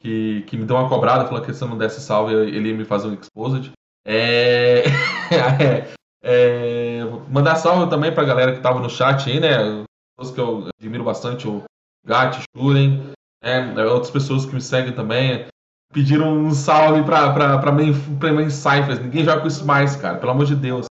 que, 0.00 0.42
que 0.42 0.56
me 0.56 0.64
deu 0.64 0.76
uma 0.76 0.88
cobrada, 0.88 1.26
falou 1.26 1.42
que 1.42 1.52
se 1.52 1.62
eu 1.62 1.68
não 1.68 1.78
desse 1.78 2.00
salve 2.00 2.34
ele 2.34 2.70
ia 2.70 2.76
me 2.76 2.84
fazer 2.84 3.08
um 3.08 3.14
exposed. 3.14 3.72
É, 4.10 4.84
é, 5.34 5.88
é, 6.22 7.04
mandar 7.28 7.56
salve 7.56 7.90
também 7.90 8.10
para 8.10 8.22
a 8.22 8.26
galera 8.26 8.52
que 8.52 8.56
estava 8.56 8.80
no 8.80 8.88
chat 8.88 9.28
aí, 9.28 9.38
né? 9.38 9.84
Pessoas 10.18 10.34
que 10.34 10.40
eu 10.40 10.68
admiro 10.80 11.04
bastante, 11.04 11.46
o 11.46 11.62
Gat, 12.04 12.42
Shuren, 12.56 13.12
né? 13.40 13.84
outras 13.84 14.10
pessoas 14.10 14.44
que 14.44 14.52
me 14.52 14.60
seguem 14.60 14.92
também. 14.92 15.46
Pediram 15.92 16.36
um 16.36 16.50
salve 16.50 17.04
para 17.04 17.70
mim, 17.70 17.92
para 18.18 18.32
mim 18.32 18.50
Cyphers. 18.50 18.98
Ninguém 18.98 19.24
joga 19.24 19.42
com 19.42 19.46
isso 19.46 19.64
mais, 19.64 19.94
cara, 19.94 20.18
pelo 20.18 20.32
amor 20.32 20.44
de 20.44 20.56
Deus. 20.56 20.86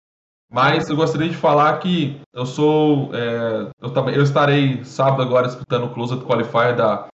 Mas 0.48 0.88
eu 0.88 0.94
gostaria 0.94 1.28
de 1.28 1.36
falar 1.36 1.76
que 1.80 2.20
eu 2.32 2.46
sou. 2.46 3.10
É, 3.12 3.68
eu, 3.80 3.92
também, 3.92 4.14
eu 4.14 4.22
estarei 4.22 4.84
sábado 4.84 5.22
agora 5.22 5.48
disputando 5.48 5.84
o 5.84 5.92
Closet 5.92 6.24
Qualifier 6.24 6.76
da, 6.76 7.08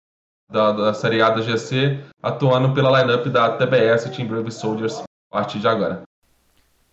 da, 0.50 0.72
da 0.72 0.94
Série 0.94 1.22
A 1.22 1.30
da 1.30 1.40
GC, 1.40 1.98
atuando 2.22 2.74
pela 2.74 3.00
lineup 3.00 3.26
da 3.28 3.56
TBS 3.56 4.04
Team 4.14 4.28
Brave 4.28 4.52
Soldiers 4.52 4.98
a 4.98 5.38
partir 5.38 5.58
de 5.58 5.66
agora. 5.66 6.02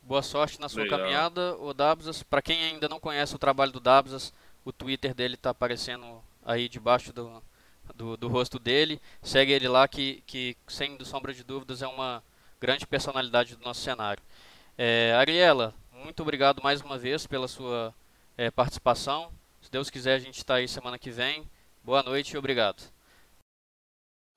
Boa 0.01 0.23
sorte 0.23 0.59
na 0.59 0.69
sua 0.69 0.83
Legal. 0.83 0.97
caminhada, 0.97 1.55
o 1.57 1.73
Dabsas. 1.73 2.23
Para 2.23 2.41
quem 2.41 2.63
ainda 2.63 2.87
não 2.87 2.99
conhece 2.99 3.35
o 3.35 3.37
trabalho 3.37 3.71
do 3.71 3.79
Dabsas, 3.79 4.33
o 4.69 4.73
Twitter 4.73 5.13
dele 5.13 5.33
está 5.33 5.49
aparecendo 5.49 6.21
aí 6.45 6.69
debaixo 6.69 7.11
do, 7.11 7.43
do, 7.95 8.15
do, 8.15 8.27
rosto 8.27 8.59
dele. 8.59 9.01
Segue 9.21 9.51
ele 9.51 9.67
lá 9.67 9.87
que, 9.87 10.23
que, 10.25 10.55
sem 10.67 10.97
sombra 11.03 11.33
de 11.33 11.43
dúvidas, 11.43 11.81
é 11.81 11.87
uma 11.87 12.23
grande 12.59 12.85
personalidade 12.85 13.55
do 13.55 13.63
nosso 13.63 13.81
cenário. 13.81 14.21
É, 14.77 15.13
Ariela, 15.17 15.73
muito 15.91 16.21
obrigado 16.21 16.61
mais 16.61 16.81
uma 16.81 16.97
vez 16.97 17.25
pela 17.25 17.47
sua 17.47 17.93
é, 18.37 18.49
participação. 18.51 19.31
Se 19.61 19.71
Deus 19.71 19.89
quiser, 19.89 20.15
a 20.15 20.19
gente 20.19 20.37
está 20.37 20.55
aí 20.55 20.67
semana 20.67 20.97
que 20.97 21.09
vem. 21.09 21.49
Boa 21.83 22.03
noite 22.03 22.33
e 22.33 22.37
obrigado. 22.37 22.83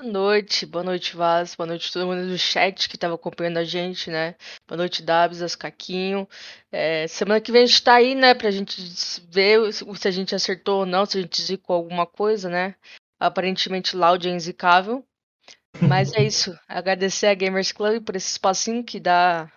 Boa 0.02 0.12
noite, 0.12 0.66
boa 0.66 0.82
noite, 0.82 1.14
Vaz. 1.14 1.54
Boa 1.54 1.64
noite 1.64 1.88
a 1.88 1.92
todo 1.92 2.08
mundo 2.08 2.26
do 2.26 2.36
chat 2.36 2.88
que 2.88 2.96
estava 2.96 3.14
acompanhando 3.14 3.58
a 3.58 3.64
gente, 3.64 4.10
né? 4.10 4.34
Boa 4.66 4.76
noite, 4.76 5.00
Dabs, 5.00 5.54
Caquinho. 5.54 6.28
É, 6.72 7.06
semana 7.06 7.40
que 7.40 7.52
vem 7.52 7.62
a 7.62 7.66
gente 7.66 7.76
está 7.76 7.94
aí, 7.94 8.16
né? 8.16 8.34
Pra 8.34 8.50
gente 8.50 8.82
ver 9.30 9.72
se 9.72 10.08
a 10.08 10.10
gente 10.10 10.34
acertou 10.34 10.80
ou 10.80 10.86
não, 10.86 11.06
se 11.06 11.18
a 11.18 11.20
gente 11.22 11.40
zicou 11.40 11.76
alguma 11.76 12.04
coisa, 12.04 12.48
né? 12.48 12.74
aparentemente 13.16 13.94
loud 13.94 14.28
é 14.28 14.32
inzicável. 14.32 15.06
Mas 15.80 16.12
é 16.14 16.24
isso. 16.24 16.52
Agradecer 16.66 17.28
a 17.28 17.34
Gamers 17.34 17.70
Club 17.70 18.02
por 18.04 18.16
esse 18.16 18.32
espacinho 18.32 18.82
que 18.82 18.98
dá 18.98 19.48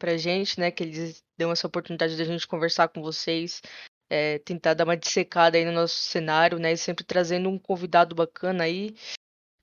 pra 0.00 0.16
gente, 0.16 0.58
né? 0.58 0.72
Que 0.72 0.82
eles 0.82 1.22
dão 1.38 1.52
essa 1.52 1.68
oportunidade 1.68 2.16
de 2.16 2.22
a 2.22 2.24
gente 2.24 2.48
conversar 2.48 2.88
com 2.88 3.00
vocês, 3.00 3.62
é, 4.10 4.40
tentar 4.40 4.74
dar 4.74 4.82
uma 4.82 4.96
dissecada 4.96 5.56
aí 5.56 5.64
no 5.64 5.70
nosso 5.70 5.94
cenário, 5.94 6.58
né? 6.58 6.72
E 6.72 6.76
sempre 6.76 7.04
trazendo 7.04 7.48
um 7.48 7.56
convidado 7.56 8.16
bacana 8.16 8.64
aí. 8.64 8.96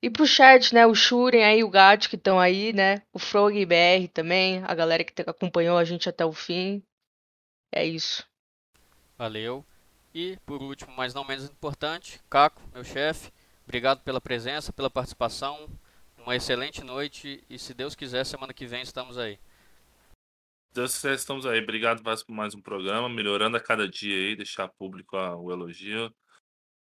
E 0.01 0.09
pro 0.09 0.25
chat, 0.25 0.73
né? 0.73 0.87
O 0.87 0.95
Shuren 0.95 1.43
aí, 1.43 1.63
o 1.63 1.69
Gat 1.69 2.07
que 2.07 2.15
estão 2.15 2.39
aí, 2.39 2.71
né? 2.71 3.01
O 3.11 3.19
Frog 3.19 3.53
BR 3.65 4.07
também, 4.13 4.63
a 4.63 4.73
galera 4.73 5.03
que 5.03 5.21
acompanhou 5.21 5.77
a 5.77 5.83
gente 5.83 6.07
até 6.07 6.25
o 6.25 6.31
fim. 6.31 6.81
É 7.71 7.85
isso. 7.85 8.25
Valeu. 9.17 9.65
E 10.13 10.37
por 10.45 10.61
último, 10.61 10.93
mas 10.95 11.13
não 11.13 11.25
menos 11.25 11.45
importante, 11.45 12.19
Caco, 12.29 12.61
meu 12.73 12.83
chefe, 12.83 13.31
obrigado 13.63 14.01
pela 14.01 14.19
presença, 14.19 14.73
pela 14.73 14.89
participação. 14.89 15.69
Uma 16.17 16.35
excelente 16.35 16.83
noite 16.83 17.43
e 17.49 17.59
se 17.59 17.73
Deus 17.73 17.95
quiser, 17.95 18.25
semana 18.25 18.53
que 18.53 18.65
vem 18.65 18.81
estamos 18.81 19.17
aí. 19.17 19.39
Deus 20.73 20.95
quiser, 20.95 21.15
estamos 21.15 21.45
aí. 21.45 21.61
Obrigado 21.61 22.03
mais 22.03 22.23
por 22.23 22.33
mais 22.33 22.53
um 22.53 22.61
programa, 22.61 23.09
melhorando 23.09 23.57
a 23.57 23.59
cada 23.59 23.87
dia 23.87 24.15
aí, 24.15 24.35
deixar 24.35 24.67
público 24.67 25.17
o 25.17 25.51
elogio. 25.51 26.13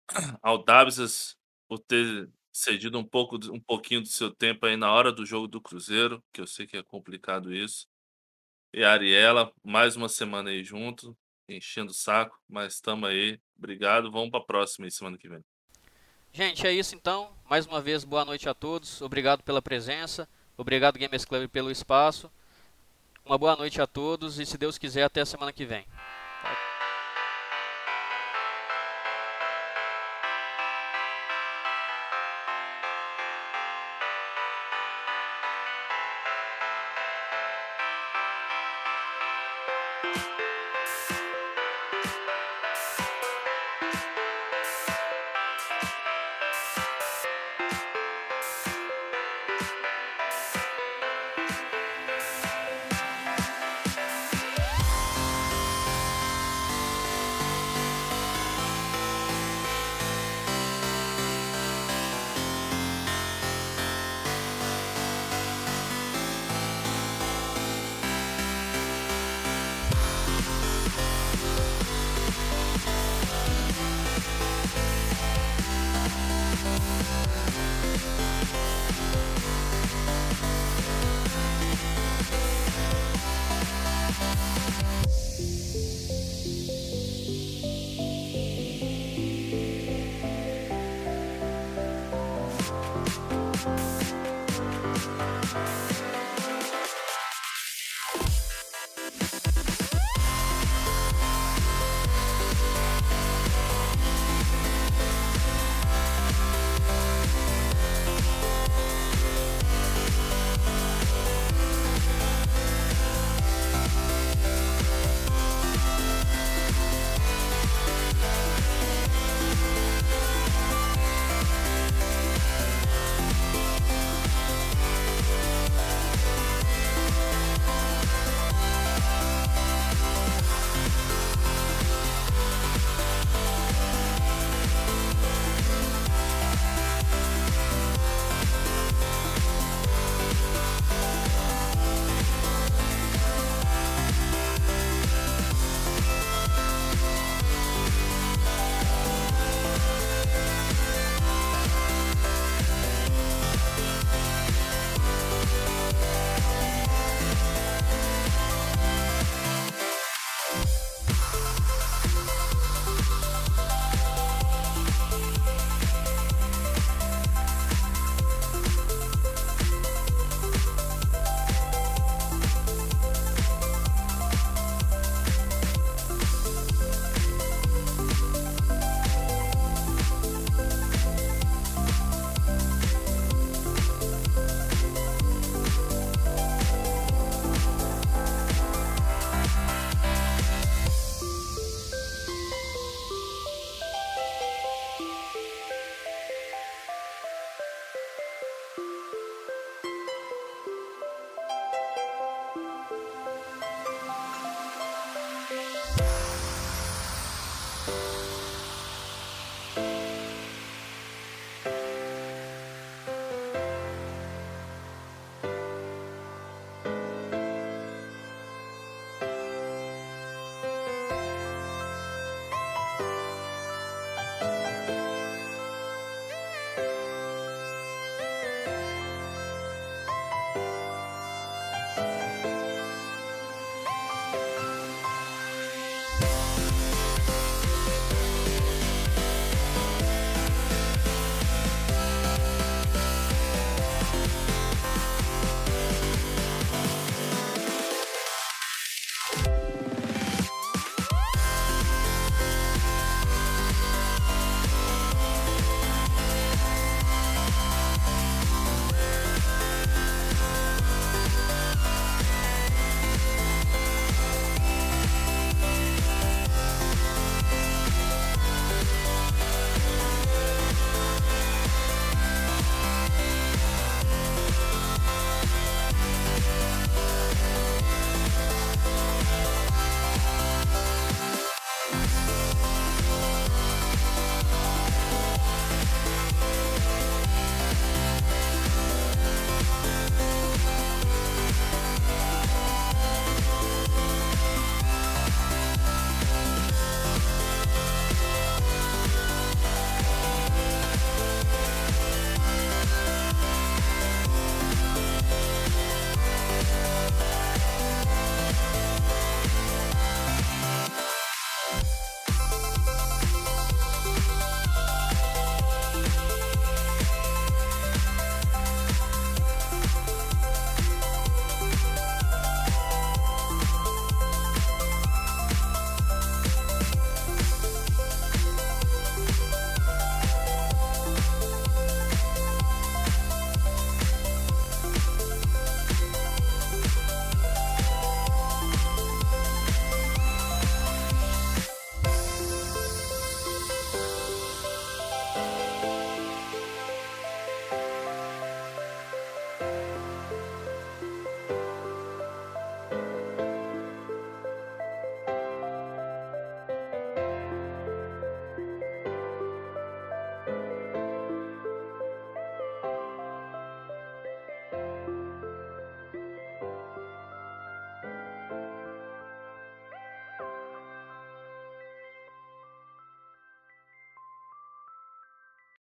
Ao 0.41 0.63
Dabsas 0.63 1.37
por 1.67 1.79
ter 1.79 2.29
cedido 2.53 2.99
um 2.99 3.03
pouco 3.03 3.37
um 3.51 3.59
pouquinho 3.59 4.01
do 4.01 4.07
seu 4.07 4.29
tempo 4.29 4.67
aí 4.67 4.77
na 4.77 4.91
hora 4.91 5.11
do 5.11 5.25
jogo 5.25 5.47
do 5.47 5.59
Cruzeiro, 5.59 6.23
que 6.31 6.39
eu 6.39 6.45
sei 6.45 6.67
que 6.67 6.77
é 6.77 6.83
complicado 6.83 7.53
isso. 7.53 7.87
E 8.71 8.83
a 8.83 8.91
Ariela, 8.91 9.51
mais 9.63 9.95
uma 9.95 10.07
semana 10.07 10.51
aí 10.51 10.63
junto, 10.63 11.17
enchendo 11.49 11.91
o 11.91 11.95
saco, 11.95 12.39
mas 12.47 12.75
estamos 12.75 13.09
aí. 13.09 13.39
Obrigado, 13.57 14.11
vamos 14.11 14.29
para 14.29 14.39
a 14.39 14.45
próxima 14.45 14.85
aí, 14.85 14.91
semana 14.91 15.17
que 15.17 15.27
vem. 15.27 15.43
Gente, 16.31 16.65
é 16.65 16.71
isso 16.71 16.95
então. 16.95 17.35
Mais 17.49 17.65
uma 17.65 17.81
vez, 17.81 18.03
boa 18.03 18.23
noite 18.23 18.47
a 18.47 18.53
todos. 18.53 19.01
Obrigado 19.01 19.43
pela 19.43 19.61
presença. 19.61 20.29
Obrigado, 20.55 20.97
Gamers 20.97 21.25
Club, 21.25 21.49
pelo 21.49 21.71
espaço. 21.71 22.31
Uma 23.25 23.37
boa 23.37 23.55
noite 23.55 23.81
a 23.81 23.87
todos 23.87 24.39
e, 24.39 24.45
se 24.45 24.57
Deus 24.57 24.77
quiser, 24.77 25.03
até 25.03 25.21
a 25.21 25.25
semana 25.25 25.53
que 25.53 25.65
vem. 25.65 25.85